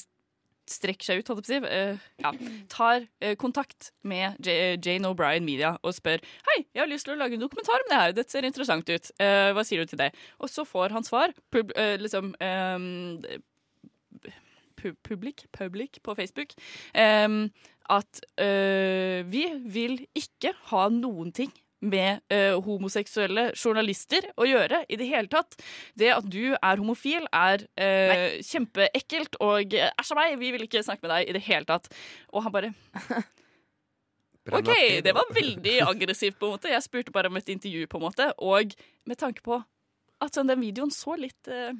strekker 0.72 1.08
seg 1.08 1.20
ut, 1.22 1.30
holdt 1.32 1.48
jeg 1.48 1.62
på 1.64 1.68
å 1.68 1.70
si, 1.70 1.78
eh, 1.78 2.06
ja, 2.24 2.32
tar 2.72 3.06
eh, 3.20 3.34
kontakt 3.40 3.90
med 4.08 4.38
J 4.44 4.76
Jane 4.76 5.10
O'Brien 5.10 5.46
Media 5.46 5.74
og 5.82 5.94
spør 5.96 6.22
Hei, 6.50 6.58
jeg 6.74 6.82
har 6.82 6.90
lyst 6.90 7.08
til 7.08 7.16
å 7.16 7.20
lage 7.20 7.38
en 7.38 7.44
dokumentar 7.44 7.84
om 7.84 7.92
det 7.92 8.00
her, 8.02 8.16
dette 8.16 8.34
ser 8.34 8.48
interessant 8.48 8.88
ut. 8.88 9.12
Eh, 9.22 9.50
hva 9.56 9.64
sier 9.66 9.82
du 9.82 9.92
til 9.92 10.00
det? 10.00 10.10
Og 10.42 10.52
så 10.52 10.64
får 10.68 10.94
han 10.96 11.06
svar. 11.06 11.34
Pub 11.54 11.72
eh, 11.78 11.96
liksom 12.00 12.34
um, 12.40 13.22
public, 15.02 15.46
public 15.52 15.98
på 16.02 16.14
Facebook 16.18 16.54
Um, 16.94 17.48
at 17.88 18.20
uh, 18.40 19.24
vi 19.32 19.46
vil 19.64 19.96
ikke 20.16 20.52
ha 20.70 20.88
noen 20.92 21.32
ting 21.32 21.52
med 21.80 22.22
uh, 22.32 22.58
homoseksuelle 22.64 23.50
journalister 23.54 24.26
å 24.38 24.46
gjøre 24.48 24.82
i 24.90 24.98
det 24.98 25.08
hele 25.10 25.30
tatt. 25.30 25.58
Det 25.98 26.10
at 26.14 26.26
du 26.26 26.54
er 26.56 26.80
homofil, 26.80 27.26
er 27.32 27.64
uh, 27.78 28.38
kjempeekkelt, 28.44 29.38
og 29.44 29.74
øh, 29.78 29.90
æsj 30.02 30.14
a 30.14 30.18
meg, 30.18 30.38
vi 30.40 30.52
vil 30.54 30.66
ikke 30.66 30.84
snakke 30.86 31.06
med 31.06 31.14
deg 31.14 31.28
i 31.30 31.36
det 31.38 31.44
hele 31.46 31.68
tatt. 31.68 31.90
Og 32.32 32.46
han 32.46 32.54
bare 32.54 32.72
OK, 34.58 34.70
det 35.04 35.12
var 35.12 35.28
veldig 35.36 35.74
aggressivt, 35.84 36.38
på 36.40 36.48
en 36.48 36.56
måte. 36.56 36.72
Jeg 36.72 36.86
spurte 36.86 37.12
bare 37.12 37.28
om 37.28 37.36
et 37.36 37.50
intervju, 37.52 37.84
på 37.86 38.00
en 38.00 38.06
måte. 38.06 38.30
Og 38.40 38.72
med 39.08 39.20
tanke 39.20 39.44
på 39.44 39.60
at 40.24 40.34
sånn, 40.34 40.48
den 40.48 40.62
videoen 40.62 40.92
så 40.94 41.18
litt 41.20 41.50
eh, 41.52 41.76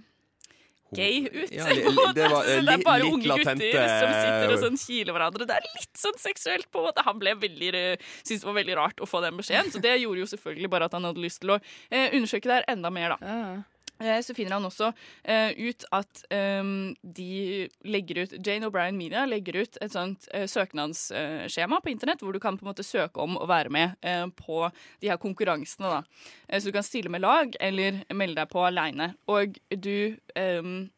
gay 0.97 1.25
ut. 1.27 1.53
Ja, 1.53 1.67
måte. 1.93 2.13
det 2.19 2.29
var, 2.33 2.49
eh, 2.49 2.63
det 2.65 2.75
er 2.75 2.85
bare 2.85 3.09
unge 3.09 3.25
gutter 3.25 3.55
som 3.55 4.13
sitter 4.15 4.53
og 4.55 4.61
sånn 4.63 4.79
kiler 4.81 5.17
hverandre. 5.17 5.49
Det 5.49 5.57
er 5.59 5.67
litt 5.69 6.01
sånn 6.01 6.21
seksuelt, 6.21 6.69
på 6.73 6.83
en 6.83 6.89
måte. 6.89 7.05
Han 7.07 7.19
ble 7.23 7.35
veldig, 7.39 7.73
eh, 7.77 8.07
syntes 8.23 8.45
det 8.45 8.51
var 8.51 8.59
veldig 8.61 8.79
rart 8.81 9.03
å 9.05 9.09
få 9.09 9.23
den 9.25 9.41
beskjeden, 9.41 9.73
så 9.75 9.83
det 9.85 9.97
gjorde 10.01 10.25
jo 10.25 10.31
selvfølgelig 10.35 10.71
bare 10.73 10.89
at 10.89 10.97
han 10.97 11.09
hadde 11.09 11.25
lyst 11.25 11.43
til 11.45 11.57
å 11.57 11.59
eh, 11.91 12.09
undersøke 12.17 12.49
det 12.49 12.61
her 12.61 12.71
enda 12.77 12.93
mer, 12.95 13.17
da. 13.17 13.35
eh, 13.35 13.67
så 13.99 14.35
finner 14.37 14.57
han 14.59 14.67
også 14.69 14.93
uh, 14.93 15.51
ut 15.59 15.85
at 15.95 16.23
um, 16.63 16.95
de 17.03 17.67
legger 17.89 18.23
ut 18.23 18.37
Jane 18.39 18.69
O'Brien 18.69 18.99
Media 18.99 19.25
legger 19.27 19.63
ut 19.65 19.79
et 19.83 19.95
sånt 19.95 20.29
uh, 20.35 20.47
søknadsskjema 20.51 21.81
på 21.83 21.93
internett 21.93 22.23
hvor 22.23 22.35
du 22.35 22.41
kan 22.43 22.59
på 22.59 22.67
en 22.67 22.71
måte 22.71 22.87
søke 22.87 23.23
om 23.23 23.39
å 23.39 23.49
være 23.49 23.73
med 23.73 23.97
eh, 24.03 24.27
på 24.37 24.69
de 25.03 25.11
her 25.11 25.21
konkurransene. 25.21 25.99
da. 25.99 26.03
Eh, 26.49 26.61
så 26.61 26.69
du 26.69 26.77
kan 26.77 26.87
stille 26.87 27.13
med 27.13 27.25
lag 27.25 27.57
eller 27.61 28.03
melde 28.15 28.43
deg 28.43 28.53
på 28.53 28.65
aleine. 28.67 29.13
Og 29.31 29.59
du 29.71 30.17
ehm, 30.39 30.89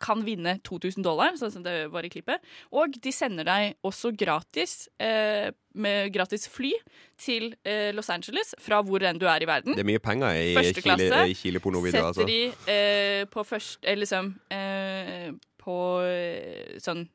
kan 0.00 0.20
vinne 0.26 0.58
2000 0.66 1.04
dollar, 1.04 1.36
sånn 1.40 1.52
som 1.54 1.62
det 1.64 1.74
var 1.92 2.04
i 2.04 2.10
klippet. 2.12 2.42
Og 2.76 2.96
de 3.00 3.12
sender 3.14 3.46
deg 3.48 3.76
også 3.86 4.10
gratis 4.18 4.88
eh, 5.00 5.48
med 5.80 6.10
gratis 6.12 6.44
fly 6.50 6.72
til 7.20 7.54
eh, 7.64 7.90
Los 7.96 8.10
Angeles 8.12 8.54
fra 8.60 8.82
hvor 8.84 9.02
enn 9.06 9.20
du 9.20 9.24
er 9.30 9.44
i 9.44 9.48
verden. 9.48 9.76
Det 9.78 9.84
er 9.84 9.88
mye 9.92 10.02
penger 10.02 10.36
i 10.36 10.50
Første 10.58 10.82
Chile- 10.82 10.84
klasse 10.88 11.22
i 11.30 11.38
Chile-pornovideoer, 11.38 12.10
altså. 12.10 12.26
Setter 12.26 12.34
de 12.34 12.74
eh, 12.74 13.24
på 13.30 13.44
først 13.46 13.84
Eller 13.88 14.02
liksom 14.04 14.34
eh, 14.52 15.30
På 15.60 15.78
eh, 16.04 16.76
sånn 16.82 17.06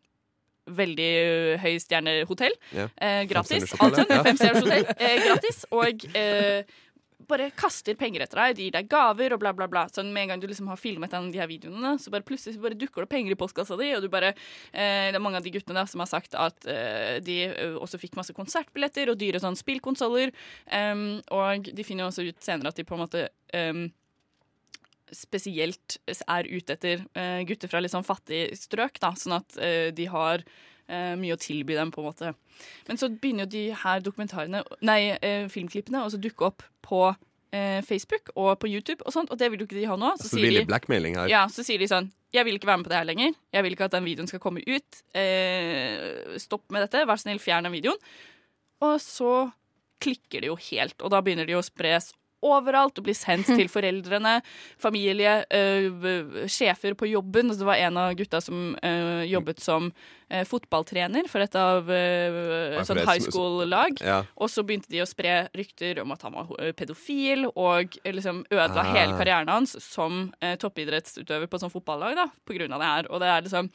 veldig 0.65 1.11
høystjernehotell. 1.61 2.55
Ja. 2.73 2.87
Eh, 2.97 3.19
gratis. 3.29 3.67
Alt 3.77 3.99
sånn. 3.99 4.09
Femstjerners 4.25 4.63
hotell. 4.65 4.87
Gratis. 5.21 5.59
Og 5.69 6.05
eh, 6.17 6.63
bare 7.29 7.49
kaster 7.57 7.97
penger 7.99 8.25
etter 8.25 8.41
deg, 8.41 8.55
de 8.57 8.67
gir 8.67 8.75
deg 8.75 8.89
gaver 8.91 9.35
og 9.35 9.41
bla, 9.41 9.53
bla, 9.57 9.67
bla. 9.71 9.85
Sånn 9.93 10.11
Med 10.15 10.25
en 10.25 10.33
gang 10.33 10.43
du 10.43 10.47
liksom 10.49 10.69
har 10.71 10.79
filmet 10.79 11.13
en 11.13 11.27
av 11.27 11.33
de 11.33 11.41
her 11.41 11.49
videoene, 11.49 11.95
så 12.01 12.13
bare 12.13 12.25
plutselig 12.27 12.55
så 12.55 12.63
bare 12.63 12.77
dukker 12.79 13.05
det 13.05 13.11
penger 13.11 13.35
i 13.35 13.39
postkassa 13.39 13.77
di, 13.79 13.91
og 13.97 14.05
du 14.05 14.09
bare 14.13 14.33
eh, 14.35 15.09
Det 15.11 15.17
er 15.17 15.23
mange 15.23 15.41
av 15.41 15.45
de 15.45 15.53
guttene 15.55 15.77
da 15.79 15.85
som 15.89 16.03
har 16.03 16.11
sagt 16.11 16.37
at 16.39 16.69
eh, 16.69 17.17
de 17.25 17.37
eh, 17.49 17.77
også 17.81 17.99
fikk 18.01 18.17
masse 18.19 18.35
konsertbilletter 18.37 19.11
og 19.11 19.19
dyre 19.21 19.41
sånn 19.43 19.57
spillkonsoller, 19.59 20.33
um, 20.71 21.05
og 21.35 21.69
de 21.75 21.85
finner 21.85 22.05
jo 22.05 22.11
også 22.11 22.27
ut 22.29 22.43
senere 22.43 22.71
at 22.71 22.79
de 22.79 22.85
på 22.87 22.97
en 22.97 23.03
måte 23.03 23.27
um, 23.55 23.87
spesielt 25.13 25.97
er 26.09 26.47
ute 26.49 26.75
etter 26.75 27.03
uh, 27.17 27.41
gutter 27.47 27.71
fra 27.71 27.81
litt 27.83 27.93
sånn 27.93 28.07
fattige 28.07 28.55
strøk, 28.57 28.99
da, 29.03 29.13
sånn 29.19 29.37
at 29.39 29.59
uh, 29.59 29.89
de 29.95 30.07
har 30.11 30.45
mye 31.17 31.35
å 31.35 31.41
tilby 31.41 31.77
dem, 31.77 31.91
på 31.93 32.01
en 32.01 32.09
måte. 32.09 32.33
Men 32.87 32.99
så 33.01 33.09
begynner 33.09 33.47
jo 33.47 33.53
de 33.55 33.63
her 33.83 34.03
dokumentarene, 34.05 34.63
nei, 34.85 34.99
eh, 35.21 35.47
filmklippene 35.51 36.03
å 36.05 36.11
dukke 36.21 36.45
opp 36.49 36.65
på 36.85 37.01
eh, 37.55 37.81
Facebook 37.85 38.29
og 38.35 38.51
på 38.61 38.69
YouTube 38.69 39.01
og 39.05 39.15
sånt, 39.15 39.31
og 39.31 39.39
det 39.41 39.49
vil 39.51 39.63
jo 39.63 39.67
ikke 39.69 39.79
de 39.79 39.87
ha 39.89 39.97
nå. 39.99 40.13
Så 40.19 40.29
så 40.29 40.35
sier, 40.37 40.45
de. 40.61 40.69
Ja, 41.31 41.45
så 41.51 41.65
sier 41.65 41.81
de 41.81 41.89
sånn 41.91 42.11
Jeg 42.35 42.43
vil 42.47 42.57
ikke 42.59 42.67
være 42.67 42.81
med 42.81 42.87
på 42.89 42.91
det 42.91 42.99
her 42.99 43.07
lenger. 43.07 43.35
Jeg 43.55 43.63
vil 43.63 43.75
ikke 43.77 43.87
at 43.87 43.95
den 43.95 44.07
videoen 44.07 44.27
skal 44.27 44.41
komme 44.43 44.63
ut. 44.67 45.01
Eh, 45.15 46.35
stopp 46.41 46.65
med 46.73 46.83
dette. 46.83 47.05
Vær 47.07 47.21
snill, 47.21 47.39
fjern 47.39 47.63
den 47.63 47.71
videoen. 47.77 48.01
Og 48.83 48.97
så 48.99 49.47
klikker 50.03 50.43
det 50.43 50.49
jo 50.49 50.57
helt, 50.59 50.99
og 50.99 51.13
da 51.13 51.21
begynner 51.23 51.47
de 51.47 51.55
å 51.55 51.63
spres 51.63 52.11
overalt 52.45 52.99
og 53.01 53.07
blir 53.07 53.17
sendt 53.17 53.49
til 53.49 53.67
foreldrene, 53.71 54.37
familie, 54.81 55.39
øh, 55.49 56.45
sjefer 56.51 56.93
på 56.97 57.09
jobben. 57.09 57.49
Altså, 57.49 57.63
det 57.63 57.69
var 57.71 57.81
en 57.87 57.99
av 58.01 58.13
gutta 58.19 58.41
som 58.43 58.75
øh, 58.77 59.23
jobbet 59.31 59.63
som 59.65 59.89
øh, 59.89 60.45
fotballtrener 60.49 61.27
for 61.31 61.43
et 61.45 61.57
av 61.59 61.89
sånn 62.85 63.01
high 63.03 63.25
school-lag. 63.25 63.99
Ja. 64.05 64.21
Og 64.37 64.49
så 64.53 64.63
begynte 64.65 64.91
de 64.93 65.03
å 65.03 65.09
spre 65.09 65.37
rykter 65.57 66.01
om 66.03 66.13
at 66.15 66.25
han 66.27 66.35
var 66.37 66.53
pedofil, 66.77 67.47
og 67.55 67.97
liksom 68.05 68.43
ødela 68.49 68.83
Ah. 68.85 68.93
hele 68.93 69.17
karrieren 69.17 69.49
hans 69.49 69.75
som 69.81 70.27
toppidrettsutøver 70.61 71.47
på 71.49 71.57
et 71.57 71.63
sånt 71.65 71.73
fotballag 71.73 72.15
da, 72.17 72.27
på 72.45 72.53
grunn 72.57 72.73
av 72.75 72.81
det 72.83 72.91
her. 72.91 73.07
Og 73.11 73.23
det 73.23 73.31
er 73.31 73.47
liksom 73.47 73.71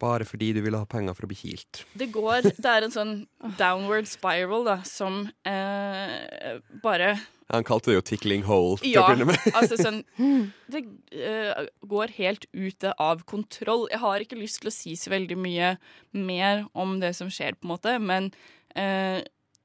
Bare 0.00 0.24
fordi 0.24 0.54
du 0.56 0.62
ville 0.64 0.78
ha 0.80 0.86
penger 0.88 1.12
for 1.12 1.26
å 1.26 1.28
bli 1.28 1.36
kilt. 1.36 1.82
det 1.92 2.06
går 2.14 2.46
Det 2.56 2.64
er 2.64 2.86
en 2.86 2.94
sånn 2.94 3.10
downward 3.58 4.08
spiral 4.08 4.64
da, 4.64 4.78
som 4.88 5.26
eh, 5.44 6.56
bare 6.82 7.18
Han 7.50 7.66
kalte 7.66 7.90
det 7.90 7.96
jo 7.98 8.04
'tickling 8.06 8.44
hole'. 8.46 8.78
til 8.80 8.92
Ja, 8.94 9.08
altså 9.58 9.78
sånn 9.80 10.04
Det 10.72 10.84
uh, 11.18 11.66
går 11.82 12.14
helt 12.18 12.46
ute 12.54 12.94
av 12.98 13.24
kontroll. 13.26 13.88
Jeg 13.90 14.02
har 14.02 14.22
ikke 14.22 14.38
lyst 14.38 14.62
til 14.62 14.70
å 14.70 14.74
si 14.74 14.94
så 14.98 15.10
veldig 15.10 15.38
mye 15.38 15.74
mer 16.14 16.64
om 16.74 16.98
det 17.02 17.14
som 17.18 17.30
skjer, 17.32 17.58
på 17.58 17.66
en 17.66 17.72
måte, 17.74 17.96
men 17.98 18.30
eh, 18.78 19.18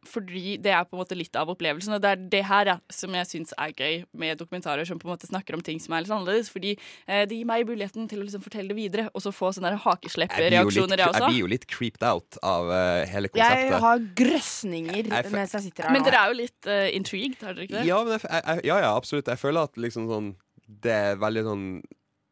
fordi 0.10 0.56
det 0.62 0.72
er 0.74 0.86
på 0.88 0.96
en 0.96 1.02
måte 1.04 1.18
litt 1.18 1.36
av 1.40 1.50
opplevelsen. 1.54 1.98
Og 1.98 2.04
det 2.04 2.12
er 2.12 2.24
det 2.36 2.44
her 2.50 2.72
ja, 2.72 2.78
som 2.94 3.16
jeg 3.18 3.30
syns 3.30 3.54
er 3.62 3.74
gøy 3.76 4.04
med 4.18 4.40
dokumentarer 4.40 4.88
som 4.88 5.00
på 5.02 5.10
en 5.10 5.14
måte 5.16 5.30
snakker 5.30 5.58
om 5.58 5.64
ting 5.66 5.82
som 5.84 5.96
er 5.96 6.06
litt 6.06 6.14
annerledes. 6.14 6.52
Fordi 6.54 6.76
eh, 6.76 7.26
det 7.30 7.40
gir 7.40 7.50
meg 7.50 7.66
muligheten 7.68 8.10
til 8.12 8.22
å 8.22 8.28
liksom 8.28 8.46
fortelle 8.46 8.72
det 8.72 8.80
videre, 8.80 9.08
og 9.14 9.26
så 9.26 9.34
få 9.36 9.52
sånne 9.56 9.76
hakesleppereaksjoner, 9.86 11.02
Jeg 11.02 11.10
også. 11.10 11.22
jeg 11.22 11.26
jeg 11.26 11.34
blir 11.34 11.42
jo 11.42 11.52
litt 11.52 11.68
creeped 11.72 12.06
out 12.06 12.40
av 12.46 12.70
uh, 12.70 13.02
hele 13.10 13.32
Jeg 13.36 13.82
har 13.84 14.08
grøsninger 14.18 15.10
Jeg 15.10 15.34
mens 15.34 15.56
jeg 15.58 15.68
sitter 15.70 15.88
her 15.88 15.96
Men 15.96 16.06
dere 16.06 16.22
er 16.22 16.32
jo 16.32 16.40
litt 16.40 16.70
uh, 16.70 16.88
intrigued, 16.96 17.38
har 17.42 17.58
dere 17.58 17.68
ikke 17.68 17.80
det? 17.80 17.86
Ja, 17.90 18.00
men 18.06 18.18
jeg, 18.18 18.66
ja, 18.70 18.80
ja, 18.84 18.96
absolutt. 18.96 19.30
Jeg 19.32 19.42
føler 19.42 19.70
at 19.70 19.80
liksom 19.82 20.10
sånn 20.12 20.34
Det 20.66 20.94
er 20.94 21.22
veldig 21.22 21.46
sånn 21.50 21.68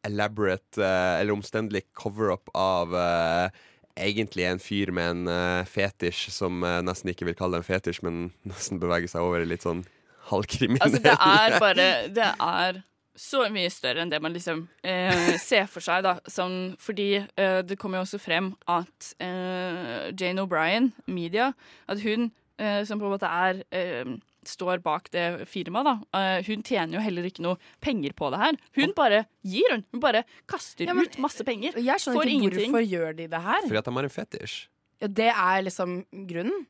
elaborate 0.04 0.82
uh, 0.82 1.20
eller 1.20 1.32
omstendelig 1.32 1.86
cover-up 1.96 2.50
av 2.60 2.92
eh, 2.98 3.62
egentlig 3.96 4.46
en 4.48 4.62
fyr 4.62 4.90
med 4.94 5.10
en 5.10 5.28
uh, 5.30 5.66
fetisj 5.68 6.30
som 6.34 6.64
uh, 6.66 6.80
nesten 6.84 7.12
ikke 7.12 7.28
vil 7.28 7.36
kalle 7.38 7.58
det 7.58 7.64
en 7.64 7.68
fetisj, 7.68 8.02
men 8.06 8.24
nesten 8.50 8.82
beveger 8.82 9.10
seg 9.10 9.26
over 9.26 9.44
i 9.44 9.48
litt 9.48 9.66
sånn 9.66 9.84
halvkriminell 10.30 10.82
Altså, 10.88 11.02
det 11.04 11.14
er 11.14 11.58
bare 11.66 11.88
Det 12.14 12.32
er 12.32 12.82
så 13.14 13.44
mye 13.52 13.70
større 13.70 14.02
enn 14.02 14.10
det 14.10 14.18
man 14.18 14.34
liksom 14.34 14.64
eh, 14.82 15.36
ser 15.38 15.68
for 15.70 15.84
seg, 15.84 16.02
da. 16.02 16.16
Sånn, 16.26 16.74
fordi 16.82 17.20
eh, 17.22 17.60
det 17.62 17.76
kommer 17.78 18.00
jo 18.00 18.06
også 18.08 18.18
frem 18.18 18.48
at 18.66 19.12
eh, 19.22 20.10
Jane 20.18 20.42
O'Brien, 20.42 20.88
media, 21.06 21.52
at 21.86 22.02
hun 22.02 22.32
eh, 22.58 22.82
som 22.82 22.98
på 22.98 23.06
en 23.06 23.14
måte 23.14 23.30
er 23.30 23.62
eh, 23.70 24.16
står 24.48 24.82
bak 24.82 25.10
det 25.10 25.46
firmaet, 25.48 25.84
da. 25.84 25.94
eh, 26.18 26.42
hun 26.46 26.62
tjener 26.62 26.94
jo 26.98 27.00
heller 27.00 27.22
ikke 27.28 27.42
noe 27.42 27.56
penger 27.80 28.12
på 28.12 28.30
det 28.30 28.38
her. 28.40 28.56
Hun 28.76 28.92
bare 28.94 29.24
gir, 29.44 29.70
hun. 29.70 29.84
Hun 29.92 30.00
bare 30.00 30.24
kaster 30.46 30.86
Ja, 30.86 30.94
men- 30.94 31.04
ut 31.06 31.18
masse 31.18 31.44
penger. 31.44 31.72
Jeg 31.78 32.00
skjønner 32.00 32.22
ikke 32.24 32.30
ingenting. 32.38 32.70
hvorfor 32.72 32.88
gjør 32.90 33.16
de 33.16 33.26
det 33.28 33.40
her. 33.42 33.62
Fordi 33.62 33.78
at 33.78 33.84
de 33.84 33.92
har 33.92 34.02
en 34.04 34.08
fetisj. 34.10 34.66
Ja, 35.00 35.06
det 35.08 35.28
er 35.34 35.62
liksom 35.62 36.04
grunnen. 36.26 36.66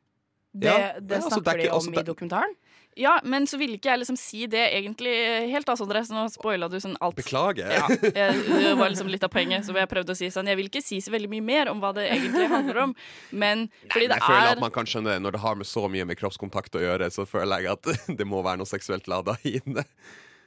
Det, 0.57 0.70
Ja, 0.70 1.01
det 1.01 1.18
snakker 1.18 1.25
altså, 1.25 1.43
det 1.45 1.55
ikke- 1.55 1.62
de 1.64 1.70
om 1.70 1.83
altså, 1.83 2.01
i 2.01 2.03
dokumentaren. 2.05 2.55
Ja, 2.97 3.16
men 3.26 3.47
så 3.51 3.59
ville 3.59 3.78
ikke 3.78 3.90
jeg 3.90 4.03
liksom 4.03 4.18
si 4.18 4.45
det 4.51 4.62
egentlig 4.76 5.12
helt, 5.51 5.66
da, 5.66 5.74
Sondre. 5.78 6.03
Så 6.07 6.14
nå 6.14 6.24
spoila 6.32 6.68
du 6.70 6.76
sånn 6.82 6.97
alt. 7.05 7.16
Beklager. 7.18 7.72
Ja, 7.74 7.88
jeg, 7.90 8.42
det 8.49 8.74
var 8.78 8.92
liksom 8.92 9.11
litt 9.11 9.24
av 9.26 9.32
poenget. 9.34 9.66
Så 9.66 9.74
jeg 9.76 9.90
prøvde 9.90 10.14
å 10.14 10.18
si 10.18 10.30
sånn 10.32 10.51
Jeg 10.51 10.61
vil 10.61 10.70
ikke 10.70 10.84
si 10.84 11.01
så 11.03 11.12
veldig 11.14 11.30
mye 11.32 11.45
mer 11.45 11.72
om 11.72 11.82
hva 11.82 11.92
det 11.97 12.07
egentlig 12.12 12.49
handler 12.53 12.82
om, 12.86 12.97
men 13.30 13.66
fordi 13.90 14.07
Men 14.07 14.14
det 14.14 14.20
jeg 14.20 14.26
føler 14.28 14.49
er 14.49 14.53
at 14.57 14.62
man 14.62 14.74
kan 14.74 14.88
skjønne 14.88 15.14
det 15.14 15.22
Når 15.24 15.36
det 15.36 15.40
har 15.45 15.57
med 15.59 15.68
så 15.68 15.86
mye 15.90 16.07
med 16.09 16.18
kroppskontakt 16.20 16.78
å 16.78 16.84
gjøre, 16.84 17.11
så 17.14 17.26
føler 17.28 17.64
jeg 17.64 17.74
at 17.74 17.90
det 18.20 18.28
må 18.28 18.42
være 18.47 18.62
noe 18.62 18.70
seksuelt 18.70 19.11
lada 19.11 19.36
i 19.47 19.59
det. 19.64 19.86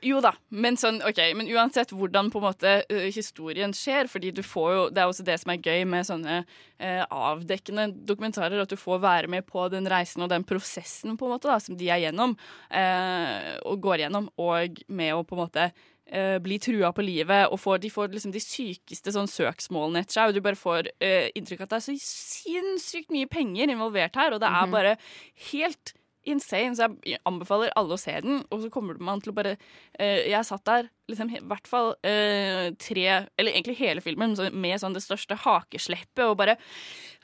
Jo 0.06 0.20
da, 0.22 0.32
men 0.54 0.76
sånn, 0.78 1.00
ok, 1.02 1.20
men 1.34 1.48
uansett 1.50 1.90
hvordan 1.90 2.30
måte 2.34 2.84
historien 3.16 3.72
skjer, 3.74 4.08
fordi 4.08 4.30
du 4.32 4.44
får 4.46 4.70
jo, 4.76 4.84
det 4.94 5.02
er 5.02 5.10
også 5.10 5.26
det 5.26 5.40
som 5.42 5.52
er 5.52 5.58
gøy 5.58 5.86
med 5.90 6.06
sånne 6.06 6.36
eh, 6.80 7.04
avdekkende 7.10 7.88
dokumentarer, 8.06 8.62
at 8.62 8.70
du 8.70 8.78
får 8.78 9.00
være 9.02 9.28
med 9.28 9.46
på 9.50 9.66
den 9.74 9.90
reisen 9.90 10.22
og 10.22 10.30
den 10.30 10.46
prosessen 10.48 11.18
på 11.18 11.26
en 11.26 11.34
måte 11.34 11.50
da, 11.50 11.58
som 11.60 11.76
de 11.80 11.90
er 11.90 12.04
gjennom, 12.06 12.38
eh, 12.70 13.58
og 13.66 13.82
går 13.82 14.06
gjennom, 14.06 14.30
og 14.38 14.82
med 14.88 15.16
å 15.18 15.24
på 15.26 15.36
en 15.38 15.42
måte 15.42 15.66
eh, 16.06 16.38
bli 16.46 16.60
trua 16.62 16.94
på 16.94 17.02
livet, 17.04 17.50
og 17.50 17.58
får, 17.60 17.82
de 17.82 17.90
får 17.90 18.14
liksom 18.14 18.32
de 18.38 18.44
sykeste 18.44 19.12
sånn 19.18 19.28
søksmålene 19.32 20.06
etter 20.06 20.20
seg, 20.20 20.30
og 20.30 20.38
du 20.38 20.44
bare 20.46 20.60
får 20.62 20.92
inntrykk 21.02 21.66
av 21.66 21.72
at 21.72 21.74
det 21.74 21.82
er 21.82 21.88
så 21.90 21.98
sinnssykt 22.06 23.10
mye 23.16 23.28
penger 23.34 23.74
involvert 23.74 24.16
her, 24.16 24.38
og 24.38 24.46
det 24.46 24.52
er 24.54 24.66
Mhm. 24.68 24.72
bare 24.78 24.98
helt 25.52 25.94
insane, 26.30 26.76
så 26.78 26.90
jeg 27.08 27.22
anbefaler 27.28 27.74
alle 27.80 27.96
å 27.96 28.02
se 28.02 28.14
den. 28.24 28.44
Og 28.52 28.64
så 28.64 28.72
kommer 28.74 29.00
man 29.04 29.22
til 29.24 29.34
å 29.34 29.38
bare 29.38 29.56
eh, 30.00 30.28
Jeg 30.28 30.46
satt 30.48 30.66
der 30.68 30.90
liksom 31.08 31.32
i 31.32 31.42
hvert 31.48 31.70
fall 31.70 31.94
eh, 32.08 32.74
tre 32.82 33.06
Eller 33.40 33.54
egentlig 33.54 33.78
hele 33.80 34.04
filmen 34.04 34.36
så 34.38 34.50
med 34.52 34.82
sånn 34.82 34.96
det 34.96 35.04
største 35.06 35.38
hakesleppet 35.46 36.26
og 36.26 36.36
bare 36.40 36.58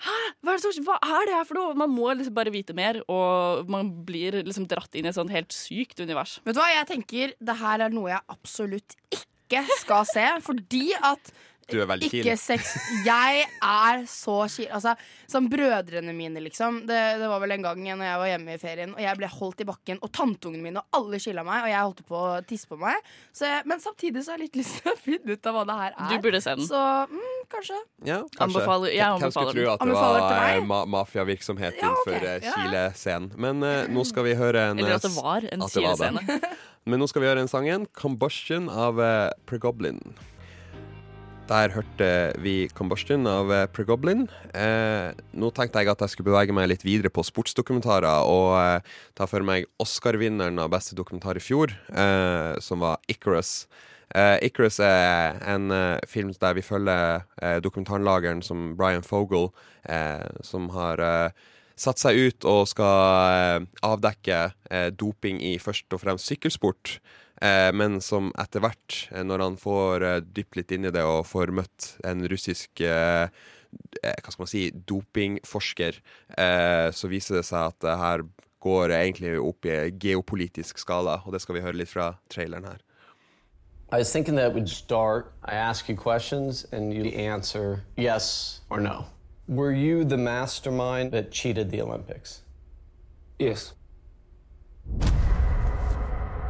Hæ? 0.04 0.16
Hva 0.44 0.54
er, 0.54 0.62
det 0.62 0.64
som, 0.64 0.88
hva 0.88 0.98
er 1.02 1.28
det 1.28 1.36
her 1.38 1.48
for 1.50 1.60
noe? 1.60 1.76
Man 1.80 1.94
må 1.94 2.10
liksom 2.16 2.36
bare 2.36 2.54
vite 2.54 2.76
mer, 2.76 3.00
og 3.12 3.70
man 3.72 3.92
blir 4.08 4.42
liksom 4.42 4.66
dratt 4.72 4.96
inn 4.98 5.08
i 5.08 5.12
et 5.12 5.16
sånt 5.16 5.32
helt 5.32 5.54
sykt 5.56 6.02
univers. 6.04 6.40
Vet 6.44 6.58
du 6.58 6.60
hva, 6.60 6.72
jeg 6.74 6.90
tenker 6.90 7.36
det 7.40 7.56
her 7.62 7.86
er 7.86 7.94
noe 7.94 8.12
jeg 8.12 8.34
absolutt 8.34 8.98
ikke 9.16 9.64
skal 9.80 10.08
se, 10.10 10.26
fordi 10.44 10.90
at 10.98 11.32
Du 11.72 11.78
er 11.82 11.88
veldig 11.90 12.10
ikke 12.10 12.24
keen. 12.26 12.40
sex 12.40 12.74
Jeg 13.06 13.46
er 13.64 14.04
så 14.10 14.36
kil. 14.52 14.68
Altså, 14.74 14.94
som 15.30 15.48
brødrene 15.52 16.14
mine, 16.16 16.42
liksom. 16.44 16.82
Det, 16.90 17.00
det 17.22 17.30
var 17.32 17.42
vel 17.44 17.56
en 17.56 17.66
gang 17.66 17.82
når 17.84 18.06
jeg 18.08 18.22
var 18.24 18.32
hjemme 18.32 18.56
i 18.56 18.62
ferien, 18.62 18.96
og 18.96 19.02
jeg 19.04 19.20
ble 19.20 19.30
holdt 19.32 19.64
i 19.64 19.68
bakken, 19.70 20.02
og 20.04 20.12
tanteungene 20.16 20.64
mine 20.68 20.84
og 20.84 21.00
alle 21.00 21.20
skylda 21.24 21.46
meg, 21.48 21.64
og 21.66 21.72
jeg 21.72 21.80
holdt 21.88 22.04
på 22.10 22.20
å 22.20 22.32
tisse 22.50 22.70
på 22.70 22.80
meg. 22.82 23.12
Så 23.36 23.48
jeg, 23.50 23.64
men 23.70 23.84
samtidig 23.84 24.26
så 24.26 24.34
har 24.34 24.42
jeg 24.42 24.50
litt 24.50 24.60
lyst 24.64 24.82
til 24.82 24.94
å 24.94 24.98
finne 25.08 25.38
ut 25.38 25.50
av 25.52 25.58
hva 25.58 25.66
det 25.70 25.78
her 25.80 25.96
er. 25.96 26.12
Du 26.12 26.28
burde 26.28 26.44
se 26.44 26.58
den. 26.60 26.68
Så 26.68 26.84
mm, 27.14 27.40
kanskje. 27.54 27.80
Ja, 28.10 28.20
kanskje. 28.36 28.48
Anbefaler- 28.48 28.94
jeg 28.94 29.24
Hvem 29.24 29.34
skulle 29.34 29.54
anbefaler 29.54 29.54
tro 29.54 29.72
at 29.74 29.88
det 29.88 29.98
var 29.98 30.50
eh, 30.50 30.68
ma 30.74 30.84
mafiavirksomhet 30.98 31.80
Ja, 31.80 31.94
okay. 31.94 32.18
innenfor 32.18 32.28
eh, 32.28 32.44
Ja. 32.44 32.54
Chile-scenen. 32.58 33.32
Men 33.40 33.64
uh, 33.64 33.88
nå 33.92 34.04
skal 34.10 34.28
vi 34.28 34.36
høre 34.38 34.70
en 34.72 34.80
Eller 34.80 34.98
at 34.98 35.06
det 35.08 35.14
var 35.16 35.48
en. 35.50 35.66
Chile-scene. 35.72 36.40
Men 36.90 37.00
nå 37.00 37.08
skal 37.08 37.24
vi 37.24 37.30
høre 37.32 37.44
en 37.44 37.52
sangen 37.52 37.88
'Combustion' 37.96 38.70
av 38.70 39.00
uh, 39.00 39.32
Pregoblin. 39.48 40.02
Der 41.44 41.74
hørte 41.76 42.08
vi 42.40 42.70
Combustion 42.72 43.28
av 43.28 43.50
eh, 43.52 43.66
Pregoblin. 43.68 44.30
Eh, 44.56 45.12
nå 45.36 45.50
tenkte 45.52 45.82
jeg 45.82 45.92
at 45.92 46.04
jeg 46.06 46.14
skulle 46.14 46.30
bevege 46.32 46.56
meg 46.56 46.70
litt 46.72 46.86
videre 46.88 47.12
på 47.12 47.26
sportsdokumentarer 47.28 48.24
og 48.32 48.54
eh, 48.62 48.94
ta 49.18 49.28
for 49.28 49.44
meg 49.44 49.68
Oscar-vinneren 49.84 50.62
av 50.64 50.72
beste 50.72 50.96
dokumentar 50.96 51.36
i 51.36 51.44
fjor, 51.44 51.76
eh, 51.92 52.54
som 52.64 52.86
var 52.86 53.04
Icarus. 53.12 53.68
Eh, 54.16 54.38
Icarus 54.48 54.80
er 54.80 55.40
en 55.50 55.72
eh, 55.76 56.00
film 56.08 56.32
der 56.40 56.56
vi 56.56 56.64
følger 56.64 57.60
dokumentarlageren 57.66 58.44
som 58.46 58.78
Brian 58.78 59.04
Fogel, 59.04 59.50
eh, 59.84 60.24
som 60.48 60.70
har 60.72 61.02
satt 61.76 62.00
seg 62.00 62.20
ut 62.30 62.46
og 62.46 62.68
skal 62.70 63.68
avdekke 63.84 64.46
doping 64.96 65.42
i 65.42 65.58
først 65.60 65.92
og 65.92 66.04
fremst 66.06 66.30
sykkelsport. 66.30 67.00
Eh, 67.44 67.72
men 67.76 68.00
som 68.02 68.32
etter 68.40 68.64
hvert, 68.64 69.00
eh, 69.12 69.24
når 69.28 69.44
han 69.44 69.58
får 69.60 70.06
eh, 70.08 70.22
dypt 70.24 70.56
litt 70.60 70.72
inn 70.72 70.88
i 70.88 70.94
det 70.96 71.04
og 71.04 71.26
får 71.28 71.52
møtt 71.56 71.90
en 72.08 72.24
russisk 72.32 72.84
hva 73.74 74.30
skal 74.30 74.44
man 74.44 74.50
si, 74.52 74.68
dopingforsker, 74.70 75.96
eh, 76.38 76.90
så 76.94 77.10
viser 77.10 77.40
det 77.40 77.48
seg 77.48 77.72
at 77.72 77.80
det 77.82 77.96
her 77.98 78.24
går 78.64 78.94
egentlig 78.94 79.34
opp 79.42 79.66
i 79.66 79.78
geopolitisk 79.98 80.78
skala, 80.78 81.18
og 81.26 81.34
det 81.34 81.42
skal 81.42 81.58
vi 81.58 81.64
høre 81.66 81.80
litt 81.82 81.90
fra 81.90 82.14
traileren 82.30 82.70
her. 82.70 82.84
I 83.92 83.98
was 83.98 84.12
thinking 84.12 84.36
that 84.36 84.54
would 84.54 84.70
start. 84.70 85.34
I 85.44 85.56
ask 85.56 85.90
you 85.90 85.96
questions 85.96 86.66
and 86.72 86.94
you 86.94 87.12
answer 87.12 87.84
yes 87.98 88.62
or 88.70 88.80
no. 88.80 89.06
Were 89.48 89.74
you 89.74 90.06
the 90.06 90.18
mastermind 90.18 91.12
that 91.12 91.32
cheated 91.32 91.70
the 91.70 91.82
Olympics? 91.82 92.42
Yes. 93.40 93.74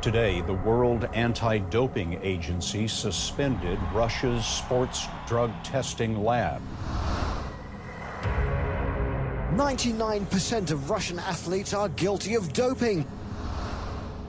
Today, 0.03 0.41
the 0.41 0.53
World 0.53 1.07
Anti 1.13 1.59
Doping 1.59 2.19
Agency 2.21 2.89
suspended 2.89 3.79
Russia's 3.93 4.45
sports 4.45 5.07
drug 5.25 5.49
testing 5.63 6.21
lab. 6.21 6.61
99% 9.55 10.71
of 10.71 10.89
Russian 10.89 11.19
athletes 11.19 11.73
are 11.73 11.87
guilty 11.87 12.35
of 12.35 12.51
doping. 12.51 13.07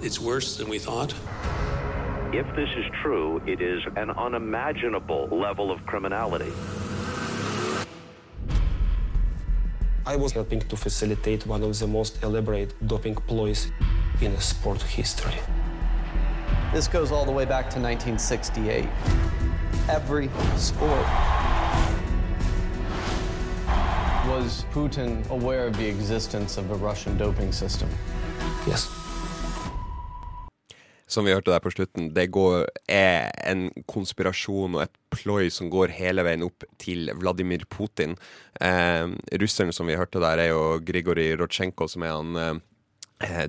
It's 0.01 0.21
worse 0.21 0.57
than 0.57 0.69
we 0.69 0.79
thought. 0.79 1.13
If 2.33 2.47
this 2.55 2.71
is 2.77 2.87
true, 3.03 3.43
it 3.45 3.61
is 3.61 3.83
an 3.97 4.11
unimaginable 4.11 5.27
level 5.27 5.73
of 5.73 5.85
criminality. 5.87 6.53
I 10.07 10.15
was 10.15 10.31
helping 10.31 10.61
to 10.61 10.77
facilitate 10.77 11.49
one 11.49 11.65
of 11.65 11.77
the 11.77 11.89
most 11.89 12.23
elaborate 12.23 12.75
doping 12.87 13.17
ploys 13.17 13.73
in 14.20 14.39
sport 14.41 14.82
history. 14.82 15.39
This 16.73 16.89
goes 16.89 17.12
all 17.12 17.24
the 17.24 17.32
way 17.32 17.45
back 17.45 17.70
to 17.70 17.81
1968. 17.81 18.85
Every 19.89 20.28
sport. 20.57 21.07
Was 24.27 24.65
Putin 24.73 25.28
aware 25.31 25.66
of 25.66 25.77
the 25.77 25.86
existence 25.86 26.57
of 26.57 26.70
a 26.70 26.74
Russian 26.74 27.16
doping 27.16 27.53
system? 27.53 27.89
Yes. 28.66 28.89
Som 31.07 31.24
vi 31.24 31.32
hørte 31.32 31.53
der 31.53 31.61
på 31.61 31.70
slutten, 31.70 32.09
det 32.15 32.31
går, 32.32 32.65
er 32.89 33.31
en 33.47 33.69
konspirasjon 33.86 34.74
og 34.74 34.86
et 34.86 34.95
ploy 35.15 35.51
som 35.53 35.69
går 35.70 35.93
hele 35.95 36.24
veien 36.27 36.43
opp 36.43 36.65
til 36.81 37.12
Vladimir 37.20 37.66
Putin. 37.70 38.16
Eh, 38.59 39.12
russeren 39.39 39.70
som 39.73 39.86
vi 39.86 39.99
hørte 40.01 40.19
der, 40.19 40.43
er 40.43 40.51
jo 40.51 40.81
Grigorij 40.82 41.36
Rotsjenko, 41.39 41.86
som 41.86 42.03
er 42.03 42.16
han 42.16 42.41
eh, 42.41 42.62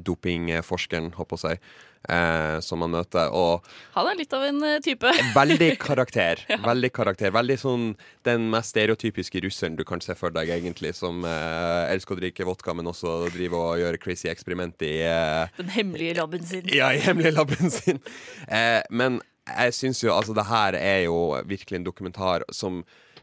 dopingforskeren, 0.06 1.14
håper 1.18 1.46
jeg 1.50 1.62
eh, 2.10 2.60
som 2.60 2.82
han 2.84 2.94
møter. 2.94 3.32
Og 3.34 3.66
Han 3.96 4.10
er 4.10 4.20
litt 4.20 4.34
av 4.36 4.46
en 4.46 4.62
eh, 4.66 4.80
type. 4.84 5.12
Veldig 5.36 5.70
karakter. 5.82 6.42
Veldig 6.70 6.92
karakter. 6.96 7.34
Veldig 7.36 7.58
sånn 7.62 7.86
den 8.28 8.50
mest 8.54 8.76
stereotypiske 8.76 9.42
russeren 9.46 9.78
du 9.80 9.86
kan 9.88 10.04
se 10.04 10.18
for 10.18 10.34
deg, 10.36 10.52
egentlig. 10.58 10.96
Som 10.98 11.26
eh, 11.28 11.94
elsker 11.94 12.18
å 12.18 12.22
drikke 12.22 12.48
vodka, 12.48 12.76
men 12.78 12.92
også 12.92 13.18
driver 13.36 13.72
og 13.72 13.84
gjør 13.84 14.00
crazy 14.02 14.30
eksperiment 14.32 14.86
i 14.86 14.98
eh, 15.06 15.56
Den 15.62 15.72
hemmelige 15.76 16.20
labben 16.20 16.46
sin. 16.46 16.68
Ja, 16.74 16.92
i 16.94 17.02
hemmelige 17.04 17.36
labben 17.38 17.74
sin. 17.74 18.04
Eh, 18.48 18.82
men 18.90 19.22
jeg 19.46 19.76
syns 19.78 20.00
jo 20.02 20.10
altså 20.10 20.34
det 20.34 20.48
her 20.50 20.74
er 20.80 21.04
jo 21.06 21.36
virkelig 21.46 21.78
en 21.78 21.86
dokumentar 21.86 22.46
som 22.54 22.80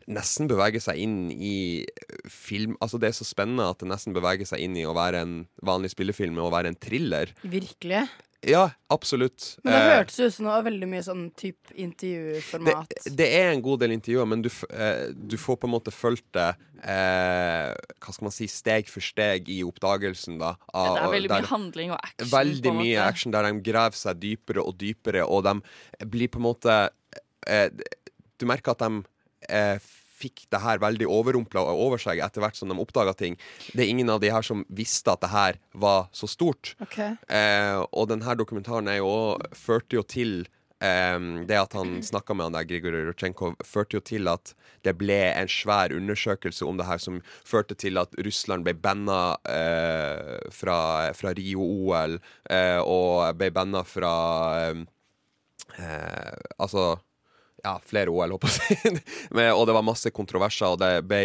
nesten 0.09 0.49
beveger 0.51 0.81
seg 0.81 0.99
inn 0.99 1.31
i 1.31 1.85
film 2.29 2.77
Altså 2.81 2.99
Det 3.01 3.09
er 3.13 3.17
så 3.17 3.25
spennende 3.29 3.69
at 3.71 3.79
det 3.83 3.89
nesten 3.91 4.15
beveger 4.17 4.47
seg 4.49 4.61
inn 4.65 4.77
i 4.77 4.85
å 4.89 4.95
være 4.97 5.21
en 5.23 5.35
vanlig 5.63 5.91
spillefilm 5.95 6.39
og 6.43 6.53
være 6.53 6.73
en 6.73 6.79
thriller. 6.81 7.33
Virkelig. 7.43 8.09
Ja, 8.43 8.73
absolutt. 8.91 9.57
Men 9.63 9.71
det 9.73 9.81
Eh, 9.83 9.99
hørtes 10.01 10.17
ut 10.19 10.35
som 10.35 10.47
det 10.49 10.65
veldig 10.67 10.89
mye 10.91 11.03
sånn 11.07 11.21
type 11.39 11.71
intervjuformat. 11.79 12.89
det, 13.05 13.13
det 13.21 13.29
er 13.39 13.53
en 13.53 13.63
god 13.63 13.79
del 13.85 13.93
intervjuer, 13.95 14.27
men 14.27 14.43
du, 14.43 14.49
eh, 14.75 15.13
du 15.15 15.37
får 15.39 15.61
på 15.63 15.69
en 15.69 15.75
måte 15.77 15.93
fulgt 15.95 16.27
det 16.35 16.49
eh, 16.83 17.71
Hva 18.03 18.11
skal 18.17 18.27
man 18.27 18.35
si 18.35 18.49
steg 18.51 18.89
for 18.91 19.01
steg 19.05 19.47
i 19.49 19.61
oppdagelsen, 19.63 20.41
da. 20.43 20.57
Ja, 20.75 20.81
av- 20.83 20.97
det 20.97 21.05
er 21.05 21.15
veldig 21.15 21.29
der- 21.31 21.43
mye 21.47 21.53
handling 21.53 21.91
og 21.95 22.01
action. 22.03 22.29
Veldig 22.35 22.73
mye 22.75 22.97
måte. 22.99 23.07
action 23.07 23.31
der 23.37 23.43
de 23.53 23.61
graver 23.71 23.95
seg 24.03 24.19
dypere 24.21 24.67
og 24.67 24.77
dypere, 24.79 25.23
og 25.29 25.45
de 25.47 26.07
blir 26.07 26.29
på 26.29 26.43
en 26.43 26.49
måte 26.51 26.91
eh, 27.47 27.69
Du 28.39 28.47
merker 28.47 28.73
at 28.73 28.79
de 28.83 29.05
eh, 29.49 29.79
fikk 30.23 30.47
det 30.53 30.63
her 30.63 30.81
veldig 30.83 31.09
overrumpla 31.11 31.65
over 31.73 32.01
seg 32.03 32.23
etter 32.23 32.45
hvert 32.45 32.59
som 32.59 32.71
de 32.71 32.79
oppdaga 32.79 33.15
ting. 33.19 33.39
Det 33.73 33.85
er 33.85 33.93
ingen 33.93 34.13
av 34.13 34.23
de 34.23 34.33
her 34.33 34.47
som 34.47 34.65
visste 34.71 35.13
at 35.13 35.23
det 35.25 35.33
her 35.33 35.61
var 35.73 36.09
så 36.17 36.31
stort. 36.31 36.75
Okay. 36.85 37.17
Eh, 37.29 37.79
og 37.91 38.11
denne 38.13 38.39
dokumentaren 38.39 38.91
er 38.91 39.01
jo 39.03 39.11
også, 39.13 39.55
førte 39.59 39.99
jo 39.99 40.05
til 40.07 40.35
eh, 40.85 41.19
det 41.49 41.59
at 41.59 41.77
han 41.79 41.99
snakka 42.05 42.37
med 42.37 42.51
han 42.51 42.59
der 42.59 42.69
Grigor 42.71 42.97
Rodsjenkov, 43.09 43.59
førte 43.67 43.99
jo 43.99 44.05
til 44.13 44.31
at 44.31 44.55
det 44.87 44.97
ble 44.99 45.21
en 45.31 45.51
svær 45.51 45.95
undersøkelse 45.95 46.67
om 46.67 46.79
det 46.79 46.89
her, 46.89 46.99
som 47.03 47.21
førte 47.47 47.77
til 47.79 48.01
at 48.03 48.15
Russland 48.27 48.67
ble 48.67 48.75
banna 48.75 49.37
eh, 49.47 50.39
fra, 50.55 50.81
fra 51.19 51.35
Rio-OL, 51.39 52.19
eh, 52.51 52.81
og 52.83 53.39
ble 53.39 53.53
banna 53.55 53.87
fra 53.87 54.17
eh, 54.73 54.83
Altså 55.73 56.99
ja, 57.63 57.79
flere 57.87 58.13
OL, 58.13 58.37
håper 58.37 58.53
jeg. 58.71 59.03
Og 59.55 59.67
det 59.69 59.77
var 59.77 59.87
masse 59.87 60.13
kontroverser, 60.15 60.75
og 60.75 60.81
det 60.83 60.95
ble 61.09 61.25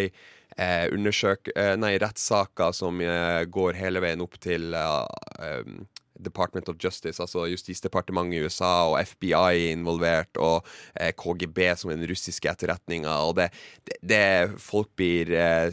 eh, 0.56 0.86
undersøk... 0.94 1.52
Eh, 1.54 1.74
nei, 1.80 1.96
rettssaker 2.00 2.74
som 2.76 3.00
eh, 3.02 3.44
går 3.50 3.78
hele 3.78 4.02
veien 4.04 4.24
opp 4.24 4.38
til 4.42 4.74
eh, 4.76 5.62
um, 5.62 5.80
Department 6.18 6.68
of 6.68 6.78
Justice, 6.82 7.22
altså 7.22 7.46
Justisdepartementet 7.46 8.38
i 8.38 8.46
USA, 8.46 8.72
og 8.90 8.98
FBI 9.06 9.34
er 9.38 9.72
involvert, 9.72 10.38
og 10.42 10.66
eh, 10.98 11.12
KGB, 11.14 11.62
som 11.78 11.92
er 11.92 12.00
den 12.00 12.10
russiske 12.10 12.50
etterretninga, 12.50 13.20
og 13.28 13.36
det, 13.38 13.50
det, 13.86 13.98
det 14.02 14.24
Folk 14.62 14.90
blir 14.98 15.30
eh, 15.34 15.70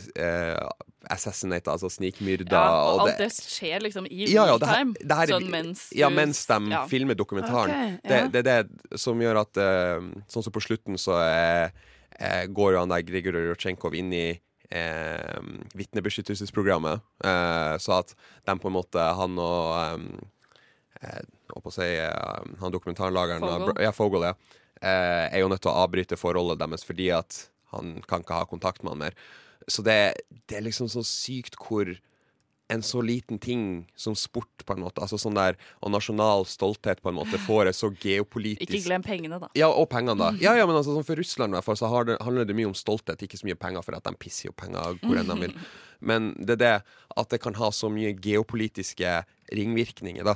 assassinated, 1.14 1.68
altså 1.72 1.90
snikmyrda. 1.90 2.52
Ja, 2.52 2.72
og 2.86 3.00
og 3.02 3.08
alt 3.10 3.18
det 3.22 3.30
skjer 3.36 3.82
liksom 3.84 4.06
i 4.10 4.26
ja, 4.32 4.46
ja, 4.46 4.46
real 4.46 4.60
her- 4.60 4.76
time. 4.80 4.96
her 5.10 5.24
er- 5.24 5.34
sånn 5.34 5.50
mens 5.52 5.84
Ja, 5.96 6.10
mens 6.10 6.46
de 6.46 6.60
filmer 6.90 7.16
dokumentaren. 7.16 7.70
Okay, 7.72 7.98
det, 8.32 8.32
det 8.32 8.42
er 8.48 8.64
det 8.64 9.00
som 9.00 9.20
gjør 9.20 9.42
at 9.42 9.58
eh, 9.58 10.02
Sånn 10.28 10.44
som 10.44 10.52
på 10.56 10.62
slutten 10.64 10.98
så 10.98 11.18
eh, 11.22 11.70
eh, 12.20 12.46
går 12.48 12.74
jo 12.74 12.80
han 12.80 12.90
der 12.90 13.02
Grigor 13.08 13.38
Rotsjenkov 13.52 13.94
inn 13.96 14.12
i 14.14 14.40
eh, 14.72 15.40
vitnebeskyttelsesprogrammet, 15.76 17.02
eh, 17.24 17.76
så 17.78 18.00
at 18.00 18.16
de 18.46 18.56
på 18.60 18.68
en 18.70 18.76
måte 18.78 19.00
Han 19.18 19.38
og 19.40 19.74
eh, 19.80 21.10
eh, 21.10 21.22
å 21.56 21.72
si 21.74 21.88
Han 22.60 22.72
dokumentarlageren 22.74 23.42
Fogel. 23.46 23.84
Ja, 23.84 23.92
Fogel, 23.96 24.30
ja. 24.32 24.34
Er 24.86 25.40
jo 25.40 25.48
nødt 25.50 25.62
til 25.64 25.72
å 25.72 25.80
avbryte 25.86 26.18
forholdet 26.20 26.60
deres 26.60 26.84
fordi 26.86 27.08
at 27.16 27.46
han 27.72 28.02
kan 28.08 28.22
ikke 28.22 28.36
ha 28.38 28.46
kontakt 28.46 28.84
med 28.84 28.92
han 28.94 29.00
mer. 29.06 29.16
Så 29.72 29.86
det, 29.86 30.00
det 30.50 30.60
er 30.60 30.68
liksom 30.68 30.90
så 30.92 31.04
sykt 31.06 31.58
hvor 31.62 31.96
en 32.68 32.82
så 32.82 33.02
liten 33.02 33.38
ting 33.40 33.86
som 33.96 34.16
sport, 34.18 34.64
på 34.66 34.74
en 34.74 34.82
måte, 34.82 35.02
altså 35.04 35.20
sånn 35.22 35.38
der, 35.38 35.58
og 35.86 35.92
nasjonal 35.94 36.48
stolthet, 36.50 37.02
på 37.04 37.12
en 37.12 37.20
måte, 37.20 37.38
får 37.46 37.70
et 37.70 37.78
så 37.78 37.92
geopolitisk 37.94 38.66
Ikke 38.66 38.88
glem 38.88 39.06
pengene, 39.06 39.38
da. 39.42 39.52
Ja, 39.58 39.70
og 39.70 39.86
pengene, 39.92 40.18
da. 40.18 40.32
Ja, 40.42 40.56
ja, 40.58 40.66
men 40.66 40.78
altså, 40.80 40.96
sånn 40.96 41.06
for 41.06 41.20
Russland 41.22 41.54
i 41.54 41.60
hvert 41.60 41.68
fall, 41.68 41.78
så 41.78 41.92
har 41.92 42.10
det, 42.10 42.18
handler 42.26 42.50
det 42.50 42.58
mye 42.58 42.72
om 42.72 42.78
stolthet, 42.78 43.22
ikke 43.22 43.38
så 43.38 43.50
mye 43.50 43.60
penger, 43.60 43.86
for 43.86 43.98
at 43.98 44.08
de 44.08 44.16
pisser 44.18 44.50
jo 44.50 44.56
penger 44.58 44.98
hvor 45.04 45.22
enn 45.22 45.30
de 45.30 45.38
vil. 45.46 45.56
Men 46.10 46.34
det 46.42 46.58
er 46.58 46.64
det 46.64 46.74
at 47.22 47.30
det 47.32 47.40
kan 47.44 47.56
ha 47.58 47.70
så 47.74 47.88
mye 47.94 48.16
geopolitiske 48.18 49.14
ringvirkninger, 49.54 50.26
da. 50.26 50.36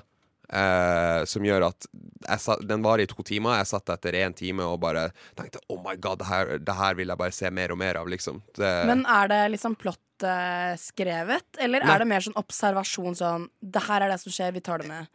Eh, 0.50 1.24
som 1.30 1.46
gjør 1.46 1.68
at 1.68 1.86
jeg 2.26 2.42
sa, 2.42 2.56
Den 2.66 2.82
varer 2.82 3.06
i 3.06 3.10
to 3.10 3.22
timer. 3.26 3.60
Jeg 3.62 3.70
satt 3.70 3.92
etter 3.94 4.18
én 4.18 4.34
time 4.34 4.66
og 4.66 4.80
bare 4.82 5.10
tenkte 5.38 5.62
oh 5.70 5.78
my 5.84 5.94
god, 6.02 6.24
det 6.24 6.30
her, 6.30 6.54
det 6.58 6.76
her 6.80 6.98
vil 6.98 7.14
jeg 7.14 7.22
bare 7.22 7.36
se 7.36 7.52
mer 7.54 7.74
og 7.76 7.82
mer 7.82 8.00
av, 8.02 8.10
liksom. 8.10 8.42
Det, 8.58 8.72
Men 8.90 9.06
er 9.06 9.30
det 9.30 9.42
liksom 9.56 9.78
plott 9.80 10.02
eh, 10.24 10.74
skrevet, 10.80 11.46
eller 11.60 11.84
Nei. 11.86 11.94
er 11.96 12.00
det 12.04 12.08
mer 12.08 12.24
sånn 12.26 12.38
observasjon 12.40 13.16
sånn 13.20 13.48
Det 13.62 13.82
her 13.88 14.06
er 14.06 14.10
det 14.14 14.20
som 14.22 14.34
skjer, 14.34 14.52
vi 14.56 14.62
tar 14.66 14.80
det 14.84 14.88
med? 14.90 15.08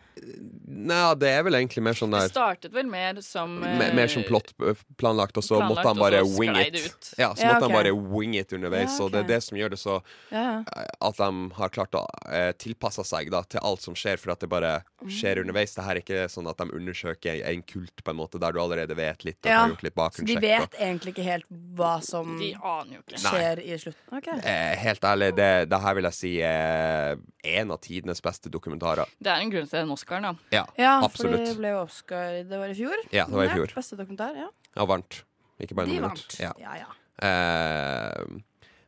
Nei, 0.65 1.15
det 1.21 1.29
er 1.31 1.43
vel 1.47 1.57
egentlig 1.59 1.83
mer 1.85 1.97
sånn 1.99 2.13
der 2.15 2.27
Det 2.29 2.35
startet 2.35 2.73
vel 2.75 2.87
mer 2.91 3.21
som 3.25 3.57
uh, 3.63 3.67
mer, 3.79 3.93
mer 3.97 4.11
som 4.11 4.25
plott 4.27 4.53
eh, 4.63 4.79
planlagt, 5.01 5.37
og 5.41 5.45
så 5.47 5.59
planlagt, 5.61 5.85
måtte 5.85 5.89
han 5.93 6.03
bare 6.03 6.23
wing 6.39 6.57
it. 6.61 6.79
ut. 6.87 7.11
Ja, 7.19 7.33
så 7.35 7.45
Ja, 7.45 7.55
måtte 7.55 7.67
ok. 7.67 7.67
han 7.69 7.77
bare 7.79 7.95
wing 8.15 8.35
it 8.39 8.53
underveis, 8.57 8.99
Ja, 8.99 9.05
og 9.05 9.13
det 9.13 9.25
er 9.25 9.29
det 9.35 9.41
som 9.45 9.59
gjør 9.59 9.75
det 9.75 9.81
så 9.83 10.01
Ja. 10.31 10.63
eh, 10.77 10.89
At 11.01 11.17
de 11.21 11.31
har 11.59 11.69
klart 11.75 11.95
å 11.99 12.05
uh, 12.29 12.53
tilpasse 12.59 13.05
seg 13.05 13.31
da, 13.31 13.43
til 13.43 13.61
alt 13.63 13.83
som 13.83 13.95
skjer, 13.99 14.17
for 14.19 14.33
at 14.33 14.41
det 14.41 14.49
bare 14.49 14.83
skjer 15.11 15.43
underveis. 15.43 15.75
Det 15.75 15.85
her 15.85 15.99
er 15.99 16.01
ikke 16.01 16.25
sånn 16.33 16.49
at 16.49 16.57
de 16.63 16.71
undersøker 16.73 17.43
en 17.45 17.63
kult 17.69 18.03
på 18.05 18.11
en 18.15 18.17
måte 18.17 18.41
der 18.41 18.55
du 18.55 18.61
allerede 18.63 18.97
vet 18.97 19.25
litt 19.27 19.41
og 19.45 19.51
Ja, 19.51 19.61
har 19.65 19.75
gjort 19.75 19.83
litt 19.85 19.99
Så 20.17 20.25
de 20.27 20.37
vet 20.41 20.75
egentlig 20.81 21.15
ikke 21.15 21.27
helt 21.27 21.49
hva 21.77 21.99
som 22.05 22.37
De 22.39 22.55
aner 22.55 22.97
jo 22.99 23.03
ikke. 23.03 23.21
skjer 23.21 23.61
i 23.65 23.77
slutten? 23.79 24.19
Okay. 24.19 24.39
Eh, 24.41 24.77
helt 24.95 25.05
ærlig, 25.11 25.29
det, 25.37 25.51
det 25.69 25.81
her 25.85 25.97
vil 25.99 26.07
jeg 26.09 26.17
si 26.17 26.33
er 26.47 27.19
en 27.59 27.75
av 27.75 27.81
tidenes 27.85 28.23
beste 28.25 28.51
dokumentarer. 28.53 29.11
Det 29.21 29.31
er 29.35 29.43
en 29.45 29.53
grunn 29.53 29.69
til 29.69 29.81
den 29.83 29.93
Oscaren, 29.95 30.31
da. 30.31 30.33
Ja, 30.55 30.65
Ja, 30.81 30.97
for 31.13 31.35
det 31.35 31.55
ble 31.59 31.75
jo 31.75 31.83
Oscar 31.85 32.41
Det 32.49 32.59
var 32.61 32.73
i 32.73 32.79
fjor? 32.79 32.97
Ja, 33.15 33.27
det 33.29 33.39
var 33.39 33.51
i 33.51 33.55
fjor. 33.59 33.75
Beste 33.77 33.99
dokumentar, 34.01 34.35
ja. 34.39 34.49
Ja, 34.75 34.87
vant. 34.91 35.21
Ikke 35.63 35.77
bare 35.79 35.91
De 35.91 36.01
vant. 36.03 36.39
Ja. 36.41 36.51
Ja, 36.59 36.79
ja. 36.81 36.91
Eh, 37.25 38.25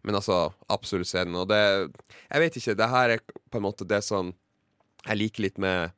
men 0.06 0.14
altså, 0.18 0.52
absolutt 0.70 1.10
se 1.10 1.22
den. 1.24 1.34
Og 1.38 1.48
det 1.50 1.60
Jeg 2.30 2.42
vet 2.42 2.56
ikke, 2.58 2.74
det 2.78 2.90
her 2.90 3.14
er 3.16 3.22
på 3.50 3.60
en 3.60 3.66
måte 3.66 3.86
det 3.86 4.02
som 4.06 4.32
jeg 5.06 5.20
liker 5.20 5.44
litt 5.46 5.58
med 5.62 5.92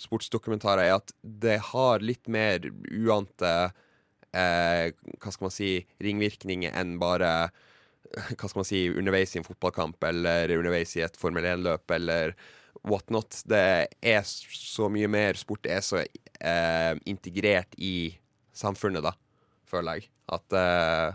sportsdokumentarer, 0.00 0.88
er 0.88 0.96
at 0.96 1.12
det 1.22 1.58
har 1.70 2.02
litt 2.02 2.26
mer 2.32 2.64
uante 2.90 3.50
eh, 4.32 4.90
Hva 5.20 5.30
skal 5.34 5.46
man 5.46 5.54
si 5.54 5.72
ringvirkninger 6.02 6.74
enn 6.80 6.96
bare 7.02 7.50
hva 8.10 8.48
skal 8.48 8.60
man 8.60 8.68
si, 8.68 8.86
underveis 8.90 9.34
i 9.34 9.40
en 9.40 9.46
fotballkamp 9.46 10.02
eller 10.08 10.56
underveis 10.56 10.96
i 10.98 11.04
et 11.06 11.18
Formel 11.20 11.46
1-løp 11.46 11.94
eller 11.96 12.34
whatnot. 12.86 13.42
Det 13.48 13.62
er 14.02 14.22
så 14.26 14.88
mye 14.92 15.10
mer 15.10 15.38
sport. 15.38 15.68
Er 15.68 15.84
så 15.84 16.02
eh, 16.02 16.92
integrert 17.10 17.74
i 17.78 18.12
samfunnet, 18.56 19.04
da, 19.06 19.14
føler 19.68 20.00
jeg. 20.00 20.10
At 20.30 20.56
eh, 20.56 21.08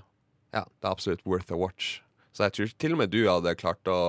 ja, 0.55 0.63
det 0.63 0.87
er 0.87 0.91
absolutt 0.91 1.25
worth 1.27 1.53
a 1.53 1.59
watch. 1.59 1.99
Så 2.35 2.47
jeg 2.47 2.55
tror 2.55 2.73
til 2.83 2.95
og 2.95 2.99
med 2.99 3.13
du 3.13 3.21
hadde 3.27 3.55
klart 3.59 3.87
å 3.87 3.99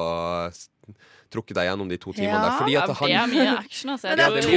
s- 1.27 1.31
trukke 1.35 1.55
deg 1.59 1.66
gjennom 1.69 1.89
de 1.90 1.98
to 1.98 2.12
timene 2.15 2.39
Ja. 2.39 2.43
der. 2.47 2.55
Fordi 2.61 2.77
at 2.78 2.93
han, 3.01 3.09
det 3.11 3.16
er 3.19 3.27
mye 3.35 3.59
action, 3.59 3.90
altså. 3.90 4.07
Men 4.11 4.16
det 4.16 4.27
er 4.27 4.40
to 4.47 4.51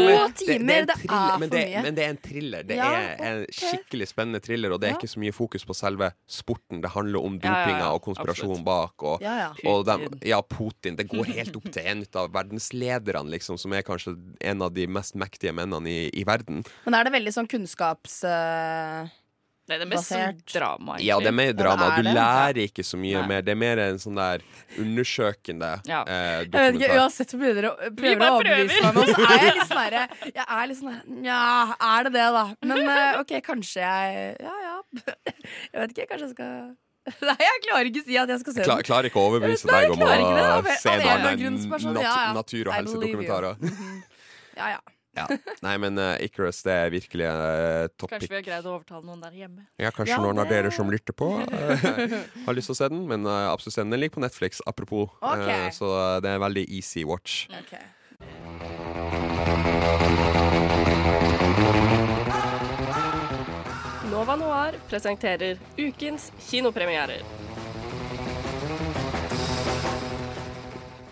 timer, 0.44 0.56
en 0.60 0.70
det 0.70 0.96
er 0.96 1.02
for 1.02 1.40
men 1.40 1.50
det, 1.50 1.64
mye. 1.66 1.82
Men 1.84 1.96
det 1.98 2.04
er 2.06 2.10
en 2.14 2.22
thriller. 2.30 2.64
Det 2.70 2.76
Ja, 2.78 2.90
er 2.94 3.26
en 3.42 3.46
skikkelig 3.60 4.08
spennende 4.12 4.42
thriller, 4.46 4.72
og 4.76 4.80
det 4.82 4.90
er 4.92 4.98
ikke 5.00 5.10
så 5.10 5.20
mye 5.26 5.34
fokus 5.34 5.66
på 5.66 5.74
selve 5.76 6.12
sporten. 6.30 6.82
Det 6.86 6.92
handler 6.94 7.20
om 7.26 7.40
dopinga 7.42 7.90
og 7.96 8.02
konspirasjonen 8.06 8.64
bak. 8.68 9.04
Og, 9.04 9.22
Ja, 9.26 9.36
ja. 9.48 9.50
og 9.74 9.86
dem- 9.90 10.20
ja, 10.24 10.42
Putin. 10.42 10.96
Det 10.96 11.08
går 11.10 11.26
helt 11.34 11.56
opp 11.56 11.72
til 11.72 11.84
en 11.86 12.06
av 12.16 12.30
verdenslederne, 12.32 13.30
liksom, 13.34 13.58
som 13.58 13.74
er 13.74 13.82
kanskje 13.82 14.16
en 14.42 14.62
av 14.62 14.74
de 14.74 14.86
mest 14.88 15.16
mektige 15.16 15.54
mennene 15.54 15.88
i, 15.90 16.10
i 16.14 16.24
verden. 16.24 16.64
Men 16.86 16.94
er 16.94 17.04
det 17.10 17.14
veldig 17.14 17.34
sånn 17.34 17.48
kunnskaps... 17.50 18.22
eh, 19.72 19.78
Det 19.78 19.86
er 19.86 19.90
mest 19.92 20.10
sånn 20.10 20.20
Basert. 20.20 20.46
drama, 20.54 20.96
egentlig. 20.98 21.06
Ja, 21.10 21.20
det 21.20 21.28
er 21.28 21.36
mer 21.40 21.54
drama. 21.54 21.86
Ja, 21.90 21.98
er 22.00 22.04
Du 22.04 22.10
lærer 22.20 22.60
ikke 22.66 22.84
så 22.86 22.98
mye 23.00 23.20
Nei. 23.22 23.28
mer. 23.28 23.42
Det 23.42 23.52
er 23.54 23.60
mer 23.62 23.78
en 23.86 24.00
sånn 24.02 24.16
der 24.20 24.40
undersøkende 24.80 25.72
Ja. 25.88 26.02
eh, 26.08 26.44
Jeg 26.44 26.50
vet 26.50 26.50
ikke, 26.50 26.74
dokumentar. 26.74 27.00
Uansett 27.00 27.30
så 27.34 27.38
prøver 27.40 27.62
dere 27.62 27.70
å, 27.70 27.78
overbevise 28.34 28.82
meg 28.84 28.94
men 28.96 29.08
så 29.14 29.24
er 29.30 29.46
jeg 29.46 29.56
litt 29.56 29.70
sånn 29.70 29.82
herre 29.86 30.04
Jeg 30.36 30.46
er 30.50 30.68
litt 30.68 30.78
sånn 30.82 31.00
Nja, 31.24 31.42
er 31.80 32.04
det 32.04 32.14
det, 32.14 32.28
da? 32.40 32.46
Men 32.66 32.90
eh, 32.90 33.20
OK, 33.22 33.34
kanskje 33.46 33.82
jeg 33.86 34.36
Ja 34.42 34.56
ja. 34.66 34.76
Jeg 35.74 35.80
vet 35.82 35.90
ikke, 35.96 36.08
kanskje 36.14 36.28
jeg 36.28 36.36
skal 36.36 36.76
Nei, 37.26 37.36
jeg 37.42 37.62
klarer 37.66 37.88
ikke 37.90 38.02
å 38.04 38.06
si 38.06 38.18
at 38.22 38.30
jeg 38.30 38.40
skal 38.44 38.54
se 38.54 38.64
klar, 38.68 38.82
den. 38.82 38.86
klarer 38.86 39.10
ikke 39.10 39.18
å 39.22 39.28
overbevise 39.32 39.66
Nei, 39.70 39.80
deg 39.82 39.92
om 39.96 40.02
å 40.04 40.62
det, 40.68 40.76
se 40.78 40.90
en 40.94 41.02
annen 41.10 41.58
sånn, 41.64 41.94
nat 41.96 42.36
natur- 42.38 42.68
og 42.70 42.74
helsedokumentarer. 42.76 43.56
Mhm. 43.64 44.02
Ja 44.60 44.68
ja. 44.76 44.80
Ja. 45.20 45.28
Nei, 45.66 45.76
men 45.82 46.00
uh, 46.00 46.16
Icarus, 46.24 46.62
det 46.66 46.76
er 46.86 46.94
virkelig 46.94 47.28
uh, 47.28 47.88
topp 48.00 48.16
Kanskje 48.16 48.32
vi 48.32 48.40
har 48.40 48.46
greid 48.46 48.68
å 48.70 48.76
overtale 48.78 49.04
noen 49.06 49.22
der 49.24 49.36
hjemme. 49.36 49.66
Ja, 49.82 49.92
kanskje 49.92 50.16
Ja, 50.16 50.22
noen 50.24 50.40
av 50.42 50.50
dere 50.52 50.72
som 50.74 50.92
lytter 50.92 51.16
på, 51.18 51.32
uh, 51.44 51.88
har 52.48 52.58
lyst 52.58 52.72
til 52.72 52.78
å 52.78 52.80
se 52.80 52.90
den. 52.94 53.06
Men 53.10 53.28
uh, 53.28 53.52
absolutt 53.52 53.76
se 53.78 53.86
den. 53.86 53.98
Ligger 54.00 54.20
på 54.20 54.24
Netflix, 54.24 54.64
apropos. 54.70 55.10
Okay. 55.20 55.68
Eh, 55.68 55.72
så 55.76 55.92
det 56.24 56.32
er 56.32 56.44
veldig 56.44 56.66
easy 56.72 57.04
watch. 57.08 57.48
Okay. 57.52 57.84
Nova 64.12 64.36
Noir 64.40 64.80
presenterer 64.90 65.60
ukens 65.78 66.32
kinopremierer. 66.50 67.24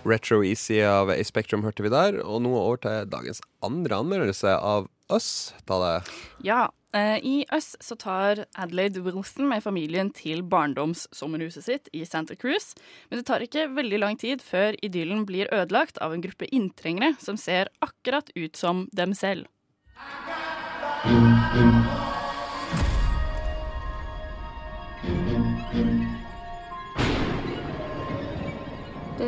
Retro 0.08 0.44
Easy 0.46 0.80
av 0.82 1.12
A 1.12 1.24
Spectrum 1.28 1.66
hørte 1.68 1.84
vi 1.86 1.92
der. 1.94 2.22
Og 2.24 2.42
nå 2.46 2.54
over 2.56 2.80
til 2.84 3.10
dagens 3.12 3.42
andre 3.66 4.00
anmeldelse 4.02 4.56
av 4.56 4.88
Us. 5.14 5.54
Ta 5.68 5.78
det. 5.84 5.94
Ja, 6.44 6.70
eh, 6.94 7.18
i 7.24 7.46
Us 7.54 7.76
så 7.80 7.96
tar 8.00 8.46
Adelaide 8.56 9.04
Wilson 9.06 9.48
med 9.48 9.64
familien 9.64 10.12
til 10.16 10.44
barndomssommerhuset 10.44 11.68
sitt 11.68 11.92
i 11.94 12.04
Santa 12.06 12.36
Cruz. 12.36 12.74
Men 13.10 13.22
det 13.22 13.28
tar 13.30 13.44
ikke 13.46 13.70
veldig 13.76 14.02
lang 14.04 14.20
tid 14.20 14.44
før 14.44 14.76
idyllen 14.84 15.26
blir 15.28 15.52
ødelagt 15.54 16.00
av 16.04 16.16
en 16.16 16.24
gruppe 16.24 16.50
inntrengere 16.52 17.16
som 17.24 17.40
ser 17.40 17.72
akkurat 17.80 18.32
ut 18.36 18.56
som 18.56 18.88
dem 18.92 19.16
selv. 19.16 19.48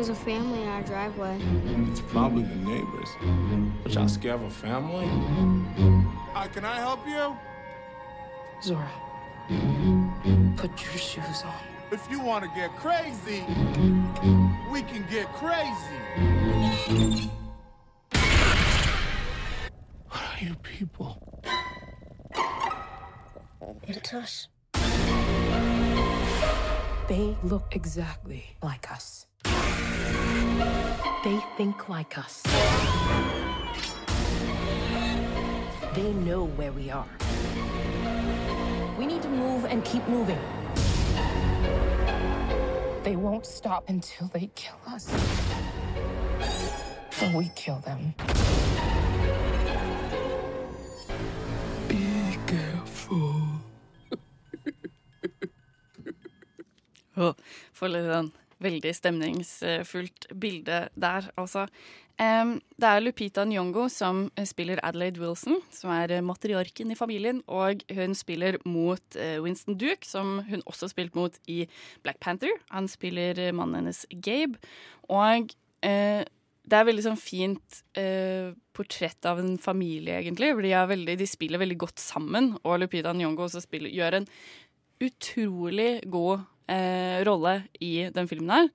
There's 0.00 0.08
a 0.08 0.14
family 0.14 0.62
in 0.62 0.68
our 0.70 0.80
driveway. 0.80 1.38
It's 1.90 2.00
probably 2.00 2.44
the 2.44 2.54
neighbors. 2.54 3.10
But 3.82 3.92
y'all 3.92 4.08
scared 4.08 4.36
of 4.36 4.44
a 4.44 4.48
family? 4.48 5.06
Hi, 6.32 6.48
can 6.48 6.64
I 6.64 6.76
help 6.76 7.06
you? 7.06 7.36
Zora, 8.62 8.90
put 10.56 10.70
your 10.82 10.96
shoes 10.96 11.42
on. 11.44 11.52
If 11.92 12.10
you 12.10 12.18
want 12.18 12.44
to 12.44 12.50
get 12.58 12.74
crazy, 12.76 13.44
we 14.72 14.80
can 14.84 15.04
get 15.10 15.30
crazy. 15.34 16.00
What 20.08 20.22
are 20.30 20.38
you 20.40 20.54
people? 20.62 21.42
It's 23.86 24.14
us. 24.14 24.48
They 27.06 27.36
look 27.42 27.76
exactly 27.76 28.56
like 28.62 28.90
us. 28.90 29.26
They 29.44 31.38
think 31.56 31.88
like 31.88 32.16
us. 32.16 32.42
They 35.94 36.12
know 36.24 36.44
where 36.56 36.72
we 36.72 36.90
are. 36.90 37.06
We 38.98 39.04
need 39.06 39.22
to 39.22 39.28
move 39.28 39.66
and 39.66 39.84
keep 39.84 40.06
moving. 40.08 40.38
They 43.02 43.16
won't 43.16 43.44
stop 43.44 43.88
until 43.88 44.28
they 44.28 44.50
kill 44.54 44.78
us. 44.86 45.12
Or 47.22 47.36
we 47.36 47.50
kill 47.54 47.80
them. 47.80 48.14
Be 51.88 52.38
careful. 52.46 53.42
oh, 57.16 57.34
Får 57.72 57.88
litt 57.92 58.08
sånn 58.08 58.32
veldig 58.62 58.92
stemningsfullt 58.96 60.30
bilde 60.40 60.86
der, 60.94 61.28
altså. 61.40 61.66
Det 62.20 62.84
er 62.84 63.00
Lupita 63.00 63.46
Nyong'o 63.48 63.86
som 63.88 64.26
spiller 64.44 64.80
Adelaide 64.84 65.22
Wilson, 65.22 65.62
som 65.72 65.88
er 65.94 66.18
matriarken 66.20 66.92
i 66.92 66.98
familien. 66.98 67.40
Og 67.48 67.80
hun 67.96 68.12
spiller 68.18 68.58
mot 68.68 69.16
eh, 69.16 69.38
Winston 69.40 69.78
Duke, 69.80 70.04
som 70.04 70.42
hun 70.50 70.60
også 70.68 70.90
spilte 70.92 71.16
mot 71.16 71.38
i 71.48 71.62
Black 72.04 72.20
Panther. 72.20 72.52
Han 72.74 72.90
spiller 72.92 73.40
eh, 73.40 73.54
mannen 73.56 73.80
hennes 73.80 74.04
Gabe. 74.12 74.60
Og 75.08 75.54
eh, 75.80 76.20
det 76.70 76.76
er 76.76 76.86
veldig 76.86 77.06
sånn 77.08 77.18
fint 77.18 77.80
eh, 77.98 78.52
portrett 78.76 79.26
av 79.26 79.40
en 79.40 79.56
familie, 79.58 80.20
egentlig. 80.20 80.52
For 80.52 80.66
de, 80.66 80.74
veldig, 80.92 81.16
de 81.22 81.28
spiller 81.28 81.62
veldig 81.62 81.78
godt 81.80 82.02
sammen. 82.02 82.52
Og 82.62 82.82
Lupita 82.82 83.14
Nyong'o 83.16 83.48
også 83.48 83.64
spiller, 83.64 83.92
gjør 83.96 84.20
en 84.20 84.28
utrolig 85.00 85.92
god 86.10 86.46
eh, 86.70 87.20
rolle 87.26 87.62
i 87.80 88.08
den 88.14 88.28
filmen 88.30 88.54
her. 88.54 88.72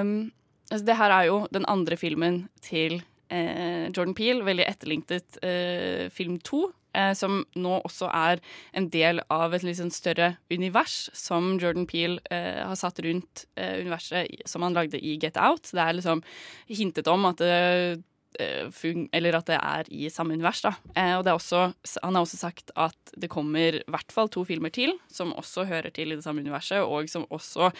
Um, 0.00 0.32
altså 0.70 0.86
det 0.88 0.98
her 0.98 1.14
er 1.14 1.30
jo 1.30 1.40
den 1.52 1.66
andre 1.68 1.96
filmen 2.00 2.46
til 2.64 3.00
eh, 3.32 3.88
Jordan 3.90 4.14
Peele, 4.16 4.44
veldig 4.46 4.68
etterlengtet 4.68 5.40
eh, 5.44 6.08
film 6.12 6.38
to. 6.44 6.70
Eh, 6.92 7.14
som 7.16 7.38
nå 7.56 7.78
også 7.86 8.10
er 8.12 8.40
en 8.76 8.90
del 8.92 9.22
av 9.32 9.54
et 9.56 9.64
sånn 9.64 9.92
større 9.94 10.34
univers 10.52 11.06
som 11.16 11.54
Jordan 11.56 11.86
Peele 11.88 12.20
eh, 12.28 12.60
har 12.60 12.76
satt 12.76 13.00
rundt 13.00 13.46
eh, 13.56 13.78
universet 13.80 14.44
som 14.48 14.66
han 14.66 14.76
lagde 14.76 15.00
i 15.00 15.16
Get 15.16 15.40
Out. 15.40 15.70
Det 15.72 15.80
er 15.80 15.96
liksom 15.96 16.20
hintet 16.68 17.08
om 17.08 17.24
at 17.30 17.40
det 17.40 18.02
eller 18.38 19.36
at 19.38 19.46
det 19.50 19.56
er 19.58 19.88
i 19.92 20.08
samme 20.10 20.34
univers. 20.34 20.62
da. 20.64 20.72
Eh, 20.96 21.14
og 21.18 21.24
det 21.24 21.32
er 21.32 21.38
også, 21.38 21.62
han 22.02 22.14
har 22.16 22.22
også 22.24 22.38
sagt 22.40 22.70
at 22.76 23.12
det 23.16 23.28
kommer 23.30 23.80
i 23.80 23.82
hvert 23.90 24.12
fall 24.12 24.28
to 24.32 24.44
filmer 24.48 24.72
til 24.72 24.94
som 25.12 25.32
også 25.36 25.66
hører 25.68 25.90
til 25.94 26.12
i 26.12 26.16
det 26.16 26.24
samme 26.24 26.40
universet, 26.40 26.80
og 26.82 27.08
som 27.12 27.26
også 27.30 27.70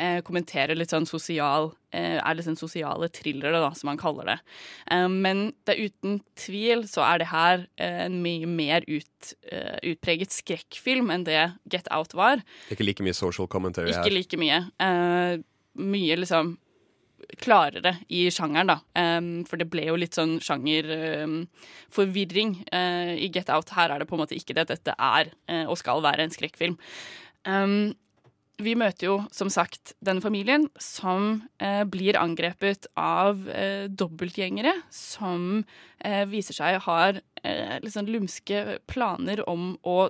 eh, 0.00 0.20
kommenterer 0.26 0.74
litt 0.78 0.90
sånn 0.94 1.06
sosial 1.08 1.72
eh, 1.92 2.18
Er 2.18 2.34
litt 2.36 2.46
sånn 2.48 2.56
sosiale 2.58 3.08
thrillere, 3.12 3.60
da, 3.60 3.72
som 3.76 3.88
han 3.92 4.00
kaller 4.00 4.24
det. 4.32 4.38
Eh, 4.90 5.08
men 5.08 5.52
det 5.68 5.74
er 5.76 5.88
uten 5.90 6.20
tvil 6.36 6.86
så 6.88 7.04
er 7.06 7.18
det 7.22 7.30
her 7.32 7.66
eh, 7.76 8.04
en 8.06 8.20
mye 8.24 8.46
mer 8.48 8.86
ut, 8.88 9.34
eh, 9.52 9.76
utpreget 9.92 10.32
skrekkfilm 10.34 11.10
enn 11.14 11.24
det 11.28 11.42
Get 11.70 11.88
Out 11.94 12.14
var. 12.16 12.40
Det 12.68 12.72
er 12.72 12.78
ikke 12.80 12.88
like 12.88 13.04
mye 13.06 13.16
social 13.16 13.48
commentary 13.50 13.92
Ikke 13.92 14.08
her. 14.08 14.16
like 14.16 14.40
mye. 14.40 14.62
Eh, 14.80 15.38
mye 15.78 16.16
liksom 16.18 16.56
klarere 17.36 17.98
i 18.08 18.30
sjangeren, 18.32 18.72
da. 18.72 18.80
Um, 18.96 19.44
for 19.48 19.56
det 19.60 19.68
ble 19.70 19.84
jo 19.90 19.96
litt 20.00 20.14
sånn 20.16 20.38
sjangerforvirring 20.44 22.50
eh, 22.72 23.14
i 23.20 23.28
Get 23.34 23.50
Out. 23.52 23.68
Her 23.76 23.88
er 23.92 23.98
det 24.00 24.08
på 24.08 24.14
en 24.16 24.22
måte 24.24 24.38
ikke 24.38 24.56
det. 24.56 24.70
Dette 24.72 24.92
er 24.96 25.24
uh, 25.50 25.66
og 25.68 25.76
skal 25.80 26.04
være 26.04 26.22
en 26.24 26.34
skrekkfilm. 26.34 26.76
Um, 27.48 27.92
vi 28.58 28.74
møter 28.78 29.06
jo 29.06 29.16
som 29.34 29.50
sagt 29.52 29.92
denne 30.02 30.22
familien 30.22 30.66
som 30.82 31.44
eh, 31.62 31.84
blir 31.86 32.18
angrepet 32.18 32.88
av 32.98 33.44
eh, 33.54 33.86
dobbeltgjengere 33.86 34.72
som 34.90 35.62
eh, 36.02 36.24
viser 36.26 36.58
seg 36.58 36.80
har 36.88 37.20
eh, 37.44 37.78
sånn 37.86 38.10
lumske 38.10 38.80
planer 38.90 39.44
om 39.46 39.76
å 39.86 40.08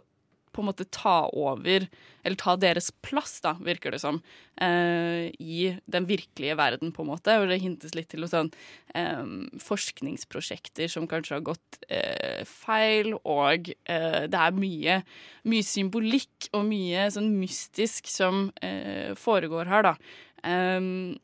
på 0.59 0.65
en 0.65 0.69
måte 0.73 0.87
ta 0.91 1.29
over, 1.31 1.87
eller 2.27 2.39
ta 2.39 2.57
deres 2.59 2.91
plass, 3.07 3.37
da, 3.45 3.55
virker 3.63 3.95
det 3.95 4.01
som, 4.03 4.19
eh, 4.61 5.31
i 5.39 5.79
den 5.87 6.09
virkelige 6.09 6.57
verden, 6.59 6.91
på 6.93 7.05
en 7.05 7.11
måte. 7.13 7.37
Og 7.39 7.47
det 7.49 7.61
hintes 7.63 7.95
litt 7.95 8.11
til 8.11 8.27
sånn 8.29 8.51
eh, 8.99 9.23
forskningsprosjekter 9.63 10.91
som 10.91 11.07
kanskje 11.11 11.39
har 11.39 11.47
gått 11.47 11.79
eh, 11.89 12.43
feil, 12.49 13.15
og 13.23 13.71
eh, 13.87 14.27
det 14.27 14.43
er 14.43 14.59
mye, 14.59 14.99
mye 15.49 15.69
symbolikk 15.71 16.51
og 16.53 16.67
mye 16.69 17.07
sånn 17.15 17.31
mystisk 17.39 18.11
som 18.11 18.49
eh, 18.61 19.15
foregår 19.19 19.71
her, 19.71 19.93
da. 19.93 19.95
Em, 20.49 21.17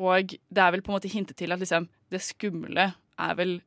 og 0.00 0.36
det 0.36 0.62
er 0.62 0.76
vel 0.76 0.84
på 0.84 0.92
en 0.92 1.00
måte 1.00 1.10
hintet 1.12 1.40
til 1.40 1.52
at 1.52 1.60
liksom, 1.60 1.88
det 2.12 2.22
skumle 2.24 2.92
er 3.20 3.34
vel 3.38 3.58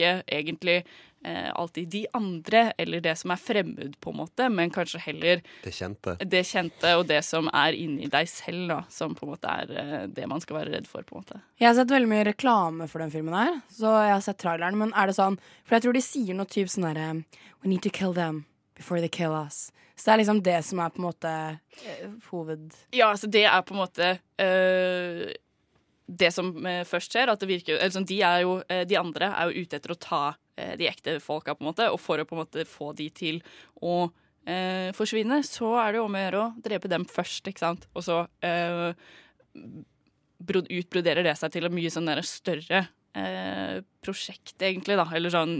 ikke 0.00 0.12
egentlig 0.40 0.76
eh, 1.24 1.50
alltid 1.52 1.88
de 1.92 2.02
andre, 2.16 2.62
eller 2.80 3.02
det 3.04 3.12
som 3.20 3.30
er 3.34 3.40
fremmed, 3.40 3.94
på 4.00 4.10
en 4.14 4.18
måte, 4.22 4.46
men 4.50 4.72
kanskje 4.72 5.02
heller 5.04 5.42
Det 5.62 5.72
kjente. 5.76 6.16
det 6.24 6.40
kjente 6.48 6.94
og 6.96 7.06
det 7.10 7.20
som 7.26 7.50
er 7.52 7.76
inni 7.76 8.08
deg 8.08 8.28
selv, 8.32 8.62
da, 8.72 8.78
som 8.88 9.12
på 9.14 9.26
en 9.28 9.32
måte 9.34 9.52
er 9.52 9.74
eh, 9.82 10.06
det 10.08 10.26
man 10.30 10.40
skal 10.40 10.56
være 10.62 10.72
redd 10.78 10.88
for, 10.88 11.04
på 11.04 11.18
en 11.18 11.24
måte. 11.24 11.40
Jeg 11.60 11.68
har 11.68 11.76
sett 11.76 11.92
veldig 11.92 12.08
mye 12.10 12.24
reklame 12.32 12.88
for 12.88 13.04
den 13.04 13.12
filmen 13.12 13.36
her, 13.36 13.60
så 13.70 13.92
jeg 14.06 14.14
har 14.16 14.24
sett 14.24 14.40
traileren. 14.40 14.78
Men 14.80 14.94
er 14.96 15.10
det 15.12 15.18
sånn 15.20 15.36
For 15.66 15.76
jeg 15.76 15.84
tror 15.84 15.98
de 15.98 16.02
sier 16.08 16.34
noe 16.38 16.48
typ 16.48 16.72
sånn 16.72 16.88
derre 16.88 17.10
We 17.60 17.68
need 17.68 17.82
to 17.84 17.90
kill 17.92 18.14
them 18.16 18.46
before 18.74 19.00
they 19.04 19.12
kill 19.12 19.36
us. 19.36 19.68
Så 20.00 20.06
det 20.08 20.12
er 20.14 20.20
liksom 20.22 20.38
det 20.46 20.58
som 20.64 20.78
er 20.80 20.88
på 20.94 21.02
en 21.02 21.04
måte 21.10 21.30
eh, 21.84 22.06
hoved... 22.30 22.70
Ja, 22.96 23.10
altså 23.12 23.28
det 23.28 23.42
er 23.44 23.60
på 23.68 23.74
en 23.76 23.82
måte 23.82 24.06
øh, 24.40 25.26
det 26.10 26.32
som 26.34 26.50
øh, 26.66 26.82
først 26.88 27.14
skjer. 27.14 27.30
At 27.30 27.42
det 27.42 27.48
virker 27.50 27.78
sånn, 27.94 28.06
de, 28.08 28.18
jo, 28.42 28.56
øh, 28.66 28.82
de 28.90 28.98
andre 28.98 29.30
er 29.30 29.50
jo 29.50 29.62
ute 29.64 29.78
etter 29.78 29.94
å 29.94 29.98
ta 30.02 30.22
øh, 30.34 30.74
de 30.80 30.88
ekte 30.90 31.18
folka, 31.22 31.54
på 31.54 31.62
en 31.64 31.70
måte. 31.70 31.86
Og 31.94 32.00
for 32.02 32.18
å 32.18 32.26
på 32.26 32.34
en 32.34 32.42
måte 32.42 32.66
få 32.68 32.90
de 32.98 33.06
til 33.14 33.40
å 33.80 33.96
eh, 34.50 34.90
forsvinne, 34.96 35.42
så 35.46 35.74
er 35.82 35.92
det 35.92 36.00
jo 36.00 36.06
om 36.08 36.16
å 36.18 36.24
gjøre 36.24 36.44
å 36.44 36.52
drepe 36.66 36.90
dem 36.90 37.06
først, 37.08 37.46
ikke 37.50 37.62
sant. 37.62 37.86
Og 37.94 38.06
så 38.08 38.22
eh, 38.46 38.90
bro- 40.40 40.66
utbroderer 40.66 41.26
det 41.26 41.36
seg 41.38 41.52
til 41.54 41.68
et 41.68 41.76
mye 41.76 41.92
sånn 41.92 42.10
større 42.26 42.86
eh, 43.14 43.76
prosjekt, 44.04 44.56
egentlig, 44.62 44.98
da. 44.98 45.06
Eller 45.14 45.34
sånn 45.34 45.54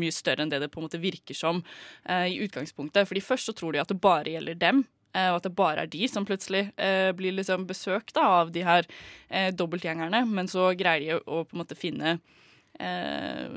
mye 0.00 0.14
større 0.14 0.46
enn 0.46 0.52
det 0.52 0.62
det 0.64 0.70
på 0.72 0.80
en 0.80 0.88
måte 0.88 1.02
virker 1.02 1.36
som 1.36 1.60
eh, 2.06 2.30
i 2.32 2.40
utgangspunktet. 2.46 3.08
Fordi 3.10 3.24
først 3.24 3.50
så 3.50 3.56
tror 3.56 3.76
de 3.76 3.82
at 3.84 3.92
det 3.92 4.00
bare 4.00 4.36
gjelder 4.38 4.58
dem. 4.60 4.84
Eh, 5.14 5.30
Og 5.30 5.36
at 5.40 5.42
det 5.48 5.54
bare 5.56 5.82
er 5.86 5.90
de 5.90 6.08
som 6.08 6.26
plutselig 6.28 6.70
eh, 6.76 7.10
blir 7.16 7.32
liksom 7.38 7.66
besøkt 7.66 8.14
da, 8.14 8.26
av 8.42 8.52
de 8.54 8.62
her 8.66 8.86
eh, 9.28 9.50
dobbeltgjengerne. 9.52 10.24
Men 10.28 10.48
så 10.48 10.70
greier 10.78 11.00
de 11.00 11.20
å 11.26 11.44
på 11.44 11.56
en 11.56 11.62
måte 11.64 11.76
finne 11.78 12.18
eh, 12.80 13.48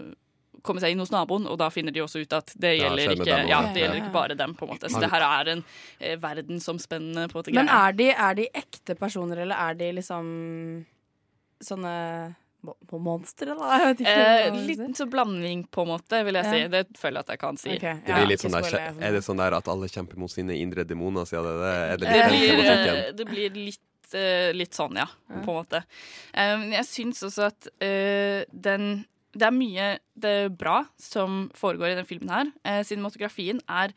Komme 0.63 0.79
seg 0.79 0.93
inn 0.93 1.01
hos 1.01 1.09
naboen, 1.11 1.43
og 1.51 1.57
da 1.59 1.65
finner 1.73 1.91
de 1.91 1.99
også 1.99 2.21
ut 2.23 2.33
at 2.37 2.53
det 2.55 2.77
gjelder, 2.77 3.09
ikke, 3.17 3.25
ja, 3.49 3.57
det 3.73 3.81
gjelder 3.81 3.97
Ja. 3.97 4.03
ikke 4.05 4.13
bare 4.13 4.35
dem. 4.39 4.53
på 4.55 4.63
en 4.63 4.69
måte 4.71 4.87
Så 4.87 5.01
det 5.03 5.09
her 5.11 5.25
er 5.25 5.49
en 5.57 5.63
eh, 5.99 6.13
verdensomspennende 6.23 7.25
på 7.27 7.35
en 7.35 7.41
måte 7.41 7.53
Men 7.57 7.67
er 7.67 7.91
de, 7.99 8.07
er 8.15 8.37
de 8.39 8.45
ekte 8.55 8.95
personer, 8.95 9.41
eller 9.43 9.59
er 9.59 9.73
de 9.81 9.89
liksom 9.97 10.85
sånne 11.63 11.95
mo- 12.63 12.99
monstre, 13.03 13.53
da? 13.57 13.69
Jeg 13.77 13.89
vet 13.91 14.03
ikke. 14.05 14.25
Eh, 14.47 14.57
litt 14.69 14.97
sånn 14.99 15.11
blanding, 15.13 15.63
på 15.73 15.83
en 15.85 15.91
måte, 15.93 16.19
vil 16.27 16.39
jeg 16.39 16.49
si. 16.49 16.59
Ja. 16.63 16.71
Det 16.73 16.83
føler 16.99 17.19
jeg 17.19 17.27
at 17.27 17.31
jeg 17.35 17.41
kan 17.43 17.59
si. 17.61 17.71
Ok, 17.75 17.85
Det 17.87 18.11
ja, 18.13 18.19
blir 18.19 18.29
litt 18.31 18.43
sånn 18.43 18.55
der, 18.57 18.67
for 18.69 19.07
er 19.09 19.17
det 19.17 19.23
sånn 19.25 19.41
der 19.43 19.57
at 19.59 19.71
alle 19.73 19.89
kjemper 19.91 20.21
mot 20.23 20.31
sine 20.33 20.57
indre 20.59 20.85
demoner, 20.87 21.27
sier 21.29 21.43
det, 21.45 21.55
det 21.61 21.73
er 21.73 21.97
det 21.97 22.05
Det 22.07 22.13
litt 22.13 22.43
det, 22.43 22.53
blir, 22.53 22.93
eh, 22.93 23.11
det 23.19 23.27
blir 23.29 23.57
litt, 23.59 24.13
eh, 24.13 24.51
litt 24.55 24.77
sånn, 24.77 24.95
ja. 25.01 25.07
På 25.33 25.55
en 25.55 25.59
måte. 25.61 25.83
Um, 26.33 26.69
jeg 26.73 26.87
syns 26.89 27.23
også 27.29 27.49
at 27.51 27.67
uh, 27.83 28.43
den 28.51 29.05
Det 29.33 29.47
er 29.47 29.55
mye 29.55 29.85
det 30.13 30.31
er 30.45 30.49
bra 30.53 30.83
som 31.01 31.47
foregår 31.57 31.89
i 31.93 31.95
den 31.97 32.05
filmen 32.05 32.29
her. 32.29 32.51
Uh, 32.61 32.83
cinematografien 32.85 33.59
er 33.67 33.95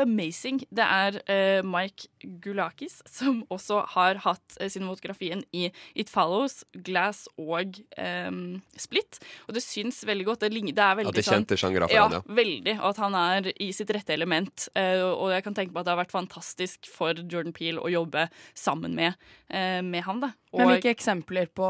amazing. 0.00 0.62
Det 0.74 0.84
er 0.84 1.18
uh, 1.28 1.66
Mike 1.66 2.08
Gulakis 2.42 3.00
som 3.08 3.42
også 3.52 3.82
har 3.94 4.22
hatt 4.24 4.58
uh, 4.60 4.68
cinematografien 4.68 5.44
i 5.52 5.68
It 5.98 6.12
Follows, 6.12 6.62
Glass 6.86 7.26
og 7.38 7.80
um, 7.98 8.60
Split. 8.78 9.20
Og 9.46 9.56
det 9.56 9.64
syns 9.64 10.02
veldig 10.08 10.28
godt. 10.30 10.46
Det, 10.46 10.64
det 10.72 10.84
er 10.84 10.98
veldig 11.00 11.14
At 11.14 11.20
det 11.20 11.26
sånn 11.26 11.40
kjente 11.42 11.60
sjangere 11.60 11.90
for 11.90 11.96
ja, 11.96 12.06
han, 12.08 12.18
ja. 12.18 12.38
veldig. 12.40 12.76
Og 12.78 12.88
at 12.92 13.02
han 13.04 13.18
er 13.18 13.50
i 13.54 13.70
sitt 13.76 13.92
rette 13.94 14.14
element. 14.14 14.68
Uh, 14.76 15.08
og 15.10 15.32
jeg 15.34 15.46
kan 15.46 15.56
tenke 15.56 15.74
på 15.74 15.82
at 15.82 15.88
det 15.88 15.94
har 15.94 16.02
vært 16.02 16.14
fantastisk 16.14 16.88
for 16.90 17.18
Jordan 17.18 17.54
Peele 17.56 17.82
å 17.82 17.90
jobbe 17.92 18.28
sammen 18.54 18.94
med, 18.94 19.14
eh, 19.48 19.80
med 19.82 20.04
han. 20.06 20.20
Da. 20.20 20.32
Og, 20.52 20.60
Men 20.60 20.74
hvilke 20.74 20.92
eksempler 20.92 21.50
på 21.54 21.68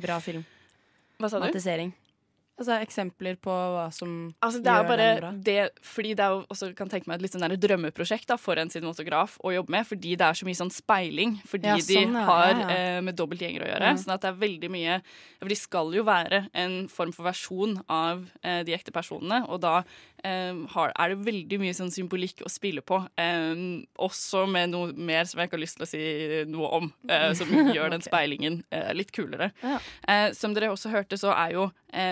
bra 0.00 0.20
film? 0.24 0.44
Hva 1.20 1.30
sa 1.30 1.40
du? 1.40 1.48
Matisering. 1.48 1.92
Altså 2.60 2.76
eksempler 2.84 3.38
på 3.40 3.48
hva 3.50 3.86
som 3.94 4.10
Altså, 4.44 4.58
det 4.60 4.68
er 4.68 4.82
gjør 4.82 4.88
bare 4.90 5.04
den 5.06 5.20
bra. 5.22 5.30
det, 5.46 5.62
fordi 5.80 6.10
det 6.18 6.24
er 6.26 6.34
jo 6.34 6.42
også 6.52 6.68
kan 6.76 6.90
tenke 6.92 7.08
meg 7.08 7.16
et 7.16 7.24
litt 7.24 7.32
sånn 7.32 7.54
drømmeprosjekt 7.62 8.28
da, 8.28 8.36
for 8.36 8.60
en 8.60 8.68
cinematograf 8.68 9.38
å 9.40 9.54
jobbe 9.54 9.72
med, 9.72 9.86
fordi 9.88 10.12
det 10.20 10.26
er 10.28 10.36
så 10.36 10.44
mye 10.48 10.58
sånn 10.60 10.72
speiling. 10.74 11.38
Fordi 11.48 11.70
Ja, 11.70 11.78
de 11.80 11.86
sånn, 11.88 12.12
de 12.18 12.26
har 12.28 12.52
ja, 12.52 12.58
ja. 12.60 12.76
eh, 12.76 13.00
med 13.06 13.16
dobbeltgjengere 13.16 13.64
å 13.64 13.70
gjøre. 13.72 13.94
Sånn 14.04 14.12
at 14.12 14.20
det 14.26 14.28
er 14.34 14.38
veldig 14.44 14.70
mye 14.76 15.00
For 15.40 15.48
de 15.48 15.56
skal 15.56 15.94
jo 15.96 16.04
være 16.04 16.42
en 16.52 16.76
form 16.92 17.12
for 17.16 17.24
versjon 17.30 17.78
av 17.88 18.26
eh, 18.44 18.60
de 18.68 18.76
ekte 18.76 18.92
personene, 18.92 19.40
og 19.48 19.62
da 19.64 19.78
har, 20.22 20.92
er 20.92 21.12
det 21.12 21.24
veldig 21.26 21.58
mye 21.62 21.76
sånn 21.76 21.92
symbolikk 21.94 22.42
å 22.44 22.50
spille 22.52 22.82
på. 22.84 22.98
Eh, 23.20 23.62
også 24.00 24.44
med 24.50 24.72
noe 24.74 24.92
mer 24.94 25.28
som 25.28 25.40
jeg 25.40 25.50
ikke 25.50 25.58
har 25.58 25.64
lyst 25.64 25.78
til 25.78 25.86
å 25.86 25.90
si 25.90 26.02
noe 26.50 26.70
om, 26.80 26.90
uh, 27.10 27.30
som 27.36 27.50
gjør 27.76 27.92
den 27.94 28.04
speilingen 28.04 28.60
uh, 28.74 28.90
litt 28.96 29.12
kulere. 29.16 29.50
Ja. 29.62 29.78
Uh, 30.04 30.28
som 30.36 30.54
dere 30.56 30.72
også 30.72 30.92
hørte, 30.92 31.18
så 31.20 31.34
er 31.36 31.56
jo 31.58 31.70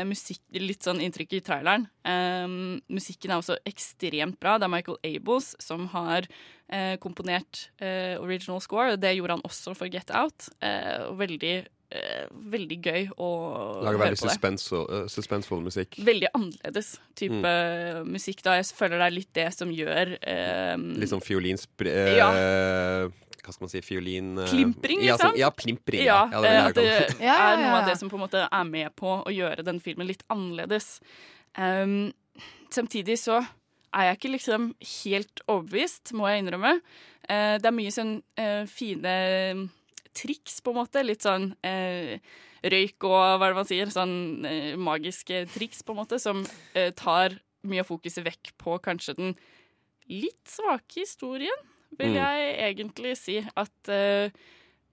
musikk 0.08 0.40
litt 0.58 0.82
sånn 0.82 0.98
inntrykk 0.98 1.36
i 1.36 1.40
traileren. 1.46 1.84
Eh, 2.02 2.48
musikken 2.90 3.30
er 3.30 3.38
også 3.38 3.60
ekstremt 3.68 4.34
bra. 4.42 4.56
Det 4.58 4.66
er 4.66 4.72
Michael 4.72 4.98
Abels 5.06 5.52
som 5.62 5.84
har 5.92 6.26
komponert 6.98 7.68
original 8.18 8.58
score. 8.60 8.96
Det 8.98 9.14
gjorde 9.14 9.38
han 9.38 9.46
også 9.46 9.76
for 9.78 9.88
Get 9.88 10.10
Out. 10.10 10.50
Og 11.06 11.14
veldig, 11.22 11.52
veldig 12.52 12.76
gøy 12.84 13.06
å 13.16 13.28
Lager 13.80 13.96
høre 13.96 14.00
veldig 14.02 14.18
på 14.20 14.26
det. 14.28 14.34
Lager 14.34 15.04
uh, 15.04 15.06
suspensfull 15.08 15.62
musikk. 15.64 15.96
Veldig 16.04 16.28
annerledes 16.36 16.90
type 17.16 17.52
musikk. 18.04 18.42
da 18.44 18.58
Jeg 18.58 18.68
føler 18.76 19.00
det 19.00 19.06
er 19.06 19.14
litt 19.16 19.30
det 19.38 19.46
som 19.56 19.72
gjør 19.72 20.12
eh, 20.20 20.74
Litt 21.00 21.12
sånn 21.14 21.24
fiolinspr... 21.24 21.88
eh, 21.88 22.12
Ja. 22.18 22.28
Hva 23.48 23.54
skal 23.54 23.64
man 23.64 23.70
si? 23.72 23.80
Fiolin... 23.80 24.34
eh, 24.42 24.50
Klimpring, 24.50 25.00
ja, 25.00 25.14
liksom? 25.14 25.30
sånn, 25.30 25.38
ja, 25.40 25.48
plimpring. 25.56 26.02
Ja, 26.04 26.18
Ja, 26.28 26.42
ja, 26.42 26.42
det 26.44 26.50
eh, 26.50 26.66
det 26.66 26.82
det. 26.84 27.24
Ja, 27.24 27.32
ja, 27.32 27.46
er 27.54 27.62
noe 27.62 27.78
av 27.78 27.86
det 27.88 27.94
som 27.96 28.10
på 28.12 28.18
en 28.18 28.24
måte 28.26 28.42
er 28.44 28.66
med 28.68 28.92
på 28.98 29.14
å 29.24 29.32
gjøre 29.32 29.64
den 29.64 29.80
filmen 29.80 30.10
litt 30.10 30.20
annerledes. 30.28 30.98
Um, 31.56 32.10
samtidig 32.68 33.16
så 33.22 33.38
er 33.96 34.10
jeg 34.10 34.18
ikke 34.18 34.34
liksom 34.34 34.66
helt 34.84 35.40
overbevist, 35.48 36.12
må 36.12 36.28
jeg 36.28 36.44
innrømme. 36.44 36.74
Uh, 37.24 37.56
det 37.56 37.70
er 37.70 37.76
mye 37.78 37.94
sånn 37.96 38.18
uh, 38.36 38.68
fine 38.68 39.14
triks, 40.16 40.60
på 40.64 40.70
en 40.74 40.80
måte. 40.82 41.02
Litt 41.06 41.22
sånn 41.26 41.50
eh, 41.66 42.18
røyk 42.64 43.04
og 43.08 43.16
hva 43.38 43.48
er 43.48 43.52
det 43.54 43.58
man 43.60 43.68
sier, 43.68 43.92
sånn 43.94 44.44
eh, 44.48 44.74
magiske 44.76 45.44
triks, 45.54 45.82
på 45.86 45.94
en 45.94 46.00
måte, 46.02 46.18
som 46.22 46.44
eh, 46.74 46.90
tar 46.98 47.38
mye 47.68 47.82
av 47.82 47.88
fokuset 47.90 48.24
vekk 48.26 48.52
på 48.60 48.78
kanskje 48.84 49.16
den 49.18 49.34
litt 50.08 50.46
svake 50.48 51.02
historien, 51.02 51.66
vil 51.98 52.14
Mm. 52.14 52.20
jeg 52.20 52.54
egentlig 52.76 53.16
si. 53.18 53.38
At 53.56 53.88
eh, 53.92 54.30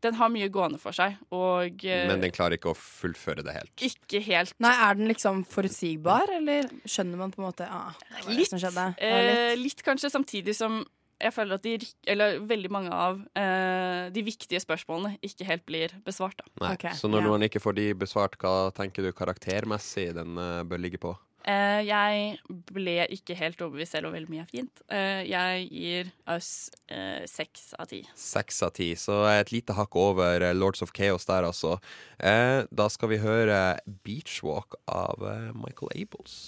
den 0.03 0.13
har 0.19 0.29
mye 0.29 0.49
gående 0.53 0.77
for 0.77 0.91
seg, 0.93 1.15
og 1.33 1.81
eh, 1.85 2.07
Men 2.07 2.21
den 2.21 2.31
klarer 2.35 2.57
ikke 2.59 2.73
å 2.73 2.77
fullføre 2.77 3.41
det 3.43 3.53
helt. 3.55 3.71
ikke 3.81 4.19
helt 4.21 4.53
Nei, 4.61 4.73
Er 4.89 4.93
den 4.99 5.07
liksom 5.09 5.43
forutsigbar, 5.49 6.29
eller 6.35 6.67
skjønner 6.85 7.17
man 7.17 7.31
på 7.33 7.41
en 7.41 7.47
måte 7.47 7.65
ah, 7.69 7.95
Litt, 8.29 8.49
som 8.51 8.59
skjedde? 8.61 8.85
Ja, 9.01 9.17
eh, 9.23 9.55
litt. 9.55 9.63
litt 9.63 9.83
kanskje, 9.87 10.11
samtidig 10.13 10.53
som 10.55 10.83
jeg 11.21 11.33
føler 11.35 11.59
at 11.59 11.65
de, 11.65 11.75
eller 12.11 12.39
veldig 12.43 12.71
mange 12.73 12.91
av 12.91 13.21
eh, 13.39 14.07
de 14.15 14.23
viktige 14.25 14.59
spørsmålene 14.63 15.15
ikke 15.25 15.47
helt 15.47 15.65
blir 15.67 15.93
besvart. 16.07 16.41
Da. 16.41 16.73
Nei. 16.73 16.95
Så 16.97 17.11
når 17.11 17.27
noen 17.27 17.47
ikke 17.47 17.63
får 17.63 17.77
de 17.77 17.91
besvart, 18.05 18.35
hva 18.41 18.71
tenker 18.75 19.05
du 19.05 19.13
karaktermessig 19.15 20.09
den 20.17 20.35
uh, 20.39 20.65
bør 20.67 20.83
ligge 20.83 21.01
på? 21.01 21.15
Eh, 21.45 21.81
jeg 21.85 22.39
ble 22.73 22.95
ikke 23.13 23.35
helt 23.37 23.59
overbevist, 23.61 23.93
selv 23.93 24.09
om 24.09 24.15
veldig 24.15 24.31
mye 24.33 24.41
er 24.41 24.49
fint. 24.49 24.81
Eh, 24.89 25.21
jeg 25.29 25.67
gir 25.69 26.09
oss 26.33 26.71
eh, 26.89 27.21
seks 27.29 27.67
av 27.77 27.91
ti. 27.91 28.01
Seks 28.17 28.63
av 28.65 28.73
ti, 28.79 28.89
så 28.97 29.21
et 29.29 29.53
lite 29.53 29.75
hakk 29.77 29.97
over 29.99 30.41
eh, 30.41 30.55
Lords 30.57 30.81
of 30.81 30.93
Chaos 30.97 31.29
der, 31.29 31.45
altså. 31.45 31.77
Eh, 32.17 32.65
da 32.73 32.89
skal 32.89 33.13
vi 33.13 33.21
høre 33.21 33.77
Beachwalk 33.85 34.79
av 34.89 35.21
Michael 35.53 35.93
Abels. 35.93 36.39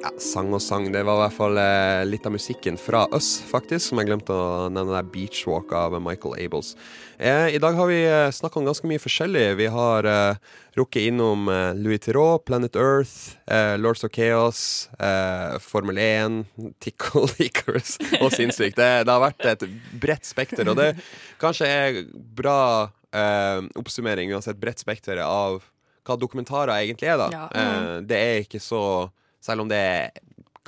Ja, 0.00 0.08
sang 0.16 0.48
og 0.56 0.62
sang. 0.64 0.86
Det 0.94 1.02
var 1.04 1.18
i 1.18 1.20
hvert 1.26 1.34
fall 1.36 1.58
eh, 1.60 2.02
litt 2.08 2.24
av 2.24 2.32
musikken 2.32 2.78
fra 2.80 3.02
oss, 3.12 3.34
faktisk, 3.44 3.90
som 3.90 3.98
jeg 4.00 4.08
glemte 4.08 4.32
å 4.32 4.70
nevne 4.72 4.94
der. 4.94 5.08
Beachwalk 5.12 5.74
av 5.76 5.92
Michael 6.00 6.38
Abels. 6.40 6.70
Eh, 7.18 7.50
I 7.52 7.60
dag 7.60 7.76
har 7.76 7.90
vi 7.90 7.98
eh, 8.08 8.30
snakka 8.32 8.62
om 8.62 8.68
ganske 8.70 8.88
mye 8.88 9.02
forskjellig. 9.02 9.42
Vi 9.58 9.66
har 9.74 10.08
eh, 10.08 10.40
rukket 10.80 11.10
innom 11.10 11.50
eh, 11.52 11.74
Louis 11.76 12.00
Theroux, 12.00 12.40
Planet 12.48 12.80
Earth, 12.80 13.36
eh, 13.52 13.74
Lords 13.76 14.06
of 14.08 14.14
Chaos, 14.16 14.62
eh, 14.96 15.58
Formel 15.60 16.00
1, 16.00 16.40
Tickle 16.86 17.28
Icarus 17.50 17.98
og 18.22 18.32
sinnssykt. 18.32 18.80
Det, 18.80 18.90
det 19.04 19.12
har 19.12 19.20
vært 19.26 19.50
et 19.52 19.68
bredt 20.00 20.24
spekter, 20.24 20.72
og 20.72 20.80
det 20.80 20.94
kanskje 21.44 21.68
er 21.68 22.02
bra 22.40 22.58
eh, 23.12 23.68
oppsummering 23.76 24.32
uansett 24.32 24.56
bredt 24.64 24.80
spekter 24.80 25.20
av 25.28 25.60
hva 26.08 26.16
dokumentarer 26.16 26.78
egentlig 26.80 27.12
er, 27.12 27.20
da. 27.20 27.32
Ja. 27.36 27.46
Eh, 27.52 27.96
det 28.08 28.16
er 28.30 28.46
ikke 28.48 28.64
så 28.64 29.10
Selv 29.40 29.60
om 29.64 29.68
det 29.68 30.10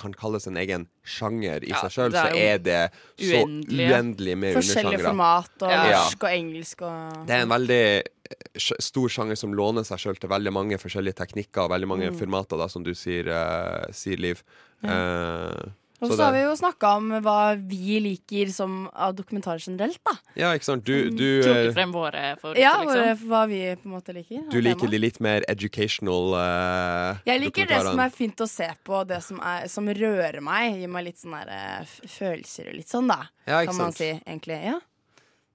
kan 0.02 0.14
kalles 0.16 0.46
en 0.48 0.56
egen 0.56 0.86
sjanger 1.04 1.62
i 1.62 1.68
Ja, 1.68 1.82
seg 1.84 1.92
sjøl, 1.92 2.14
så 2.16 2.30
er 2.34 2.58
det 2.64 2.78
så 3.20 3.42
uendelig 3.44 4.36
med 4.40 4.56
Forskjellige 4.56 4.96
undersjangre. 4.96 5.04
format 5.10 5.62
og 5.62 5.70
Ja. 5.70 5.82
norsk 5.92 6.24
og 6.24 6.30
engelsk 6.30 6.82
og 6.82 7.26
Det 7.26 7.36
er 7.36 7.42
en 7.42 7.48
veldig 7.52 7.82
eh, 8.02 8.58
stor 8.80 9.08
sjanger 9.12 9.36
som 9.36 9.52
låner 9.52 9.84
seg 9.84 9.98
sjøl 9.98 10.18
til 10.18 10.30
veldig 10.32 10.52
mange 10.52 10.78
forskjellige 10.80 11.14
teknikker 11.20 11.64
og 11.66 11.70
veldig 11.70 11.88
mange 11.88 12.10
Mm. 12.10 12.18
formater, 12.18 12.56
da, 12.58 12.66
som 12.68 12.82
du 12.82 12.94
sier, 12.94 13.28
uh, 13.28 13.84
sier 13.92 14.16
Liv. 14.16 14.42
Eh, 14.82 15.68
Og 16.02 16.10
så 16.10 16.16
så 16.18 16.24
har 16.26 16.32
vi 16.34 16.40
jo 16.42 16.54
snakka 16.58 16.88
om 16.98 17.10
hva 17.22 17.54
vi 17.56 18.00
liker 18.02 18.48
som 18.50 18.88
av 18.90 19.12
dokumentarer 19.14 19.62
generelt, 19.62 20.00
da. 20.02 20.16
Ja, 20.34 20.48
ikke 20.56 20.66
sant. 20.66 20.82
Du, 20.82 21.10
du, 21.14 21.26
Trukket 21.44 21.68
eh, 21.68 21.74
frem 21.76 21.92
våre 21.94 22.22
favoritter, 22.40 22.62
Ja, 22.64 22.72
liksom. 22.80 22.98
våre- 22.98 23.28
hva 23.30 23.42
vi 23.46 23.60
på 23.78 23.86
en 23.86 23.92
måte 23.94 24.14
liker. 24.16 24.40
du 24.50 24.58
liker 24.60 24.90
de 24.90 24.98
litt 24.98 25.20
mer 25.22 25.44
educational 25.48 26.34
uh, 26.34 27.20
Jeg 27.28 27.44
liker 27.44 27.70
det 27.70 27.78
som 27.86 28.02
er 28.02 28.10
fint 28.10 28.42
å 28.42 28.48
se 28.50 28.66
på, 28.82 29.04
det 29.06 29.20
som, 29.22 29.38
er, 29.38 29.68
som 29.70 29.86
rører 29.86 30.40
meg. 30.42 30.80
Gir 30.82 30.90
meg 30.90 31.06
litt 31.06 31.20
sånne 31.22 31.44
der, 31.46 31.84
eh, 31.86 32.08
følelser 32.18 32.72
og 32.72 32.80
litt 32.80 32.90
sånn, 32.90 33.06
da. 33.12 33.20
Ja, 33.46 33.60
ikke 33.62 33.70
kan 33.70 33.78
man 33.84 33.94
sant. 33.94 34.02
si, 34.02 34.10
egentlig. 34.26 34.58
Ja. 34.72 34.80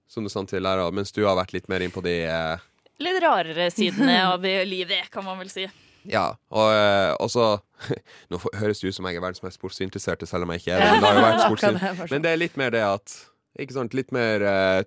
Som 0.08 0.24
du 0.24 0.32
samtidig 0.32 0.64
lærer 0.64 0.86
av, 0.88 0.94
mens 0.96 1.12
du 1.12 1.26
har 1.28 1.36
vært 1.36 1.52
litt 1.58 1.68
mer 1.68 1.84
inn 1.84 1.92
på 1.92 2.06
de 2.06 2.16
uh, 2.32 2.56
Litt 3.04 3.20
rarere 3.22 3.68
sidene 3.70 4.16
av 4.32 4.42
livet, 4.42 5.12
kan 5.12 5.28
man 5.28 5.38
vel 5.44 5.52
si. 5.52 5.68
Ja, 6.08 6.28
og 6.50 6.68
og, 7.22 7.32
så 7.32 7.48
Nå 8.32 8.40
høres 8.58 8.82
det 8.82 8.92
ut 8.92 8.98
som 8.98 9.08
jeg 9.10 9.20
er 9.20 9.24
verdens 9.24 9.44
mest 9.46 9.60
sportsinteresserte, 9.60 10.28
selv 10.30 10.48
om 10.48 10.54
jeg 10.54 10.64
ikke 10.64 10.78
er 10.78 10.84
det. 10.84 10.92
Men, 10.92 11.02
det 11.02 11.10
har 11.10 11.18
jo 11.18 11.26
vært 11.26 12.12
men 12.14 12.24
det 12.26 12.32
er 12.32 12.40
litt 12.42 12.58
mer 12.60 12.74
det 12.74 12.86
at 12.86 13.18
Ikke 13.60 13.78
sant, 13.78 13.98
litt 13.98 14.14
mer 14.16 14.46
eh, 14.46 14.80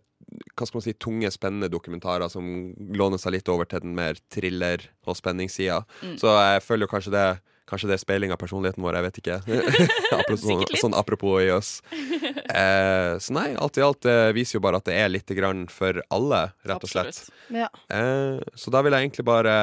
Hva 0.55 0.67
skal 0.67 0.81
man 0.81 0.87
si, 0.87 0.97
tunge, 0.99 1.31
spennende 1.35 1.71
dokumentarer 1.73 2.31
som 2.33 2.73
låner 2.95 3.21
seg 3.21 3.39
litt 3.39 3.53
over 3.53 3.69
til 3.71 3.85
den 3.85 3.95
mer 3.99 4.19
thriller- 4.31 4.91
og 5.07 5.17
spenningssida. 5.19 5.81
Mm. 6.03 6.19
Så 6.21 6.35
jeg 6.35 6.67
føler 6.67 6.87
jo 6.87 6.93
kanskje 6.95 7.15
det 7.15 7.29
Kanskje 7.71 7.87
det 7.87 7.95
er 7.95 8.03
speiling 8.03 8.33
av 8.35 8.39
personligheten 8.41 8.83
vår, 8.83 8.97
jeg 8.99 9.05
vet 9.05 9.19
ikke. 9.21 9.37
apropos, 10.17 10.43
sånn, 10.43 10.65
sånn 10.81 10.97
apropos 10.99 11.37
i 11.45 11.53
oss. 11.55 11.69
Eh, 11.95 13.15
så 13.23 13.37
nei, 13.37 13.53
alt 13.55 13.79
i 13.79 13.85
alt 13.87 14.01
det 14.03 14.17
viser 14.35 14.59
jo 14.59 14.65
bare 14.65 14.81
at 14.81 14.89
det 14.89 14.97
er 14.99 15.13
litt 15.13 15.31
grann 15.39 15.69
for 15.71 16.01
alle, 16.11 16.41
rett 16.67 16.87
og 16.87 16.91
slett. 16.91 17.21
Ja. 17.55 17.69
Eh, 17.95 18.43
så 18.59 18.75
da 18.75 18.83
vil 18.83 18.97
jeg 18.97 19.07
egentlig 19.07 19.27
bare 19.29 19.55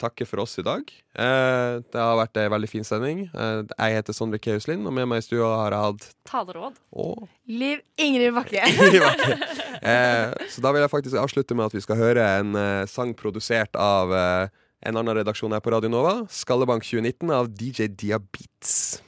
takke 0.00 0.26
for 0.28 0.40
oss 0.44 0.54
i 0.60 0.64
dag. 0.66 0.88
Eh, 1.18 1.78
det 1.82 1.98
har 1.98 2.16
vært 2.20 2.38
ei 2.40 2.46
veldig 2.52 2.70
fin 2.70 2.86
sending. 2.86 3.24
Eh, 3.32 3.62
jeg 3.74 3.96
heter 3.98 4.16
Sondre 4.16 4.38
Keus 4.42 4.68
Lind, 4.70 4.86
og 4.86 4.94
med 4.96 5.08
meg 5.10 5.22
i 5.22 5.26
stua 5.26 5.48
har 5.64 5.74
jeg 5.76 5.84
hatt 5.86 6.06
Taleråd. 6.30 6.78
Og 6.94 7.26
Liv 7.50 7.82
Ingrid 7.98 8.32
Bakke. 8.38 8.62
eh, 9.82 10.30
Så 10.52 10.62
da 10.64 10.72
vil 10.72 10.84
jeg 10.84 10.92
faktisk 10.94 11.18
avslutte 11.20 11.56
med 11.58 11.66
at 11.68 11.76
vi 11.76 11.82
skal 11.84 12.00
høre 12.00 12.24
en 12.38 12.54
sang 12.88 13.14
produsert 13.18 13.74
av 13.78 14.14
en 14.14 14.94
annen 15.00 15.16
redaksjon 15.18 15.52
her 15.52 15.60
på 15.64 15.72
Radio 15.74 15.90
Nova. 15.90 16.14
'Skallebank 16.30 16.86
2019' 16.86 17.34
av 17.34 17.50
DJ 17.50 17.88
Diabeats. 17.98 19.02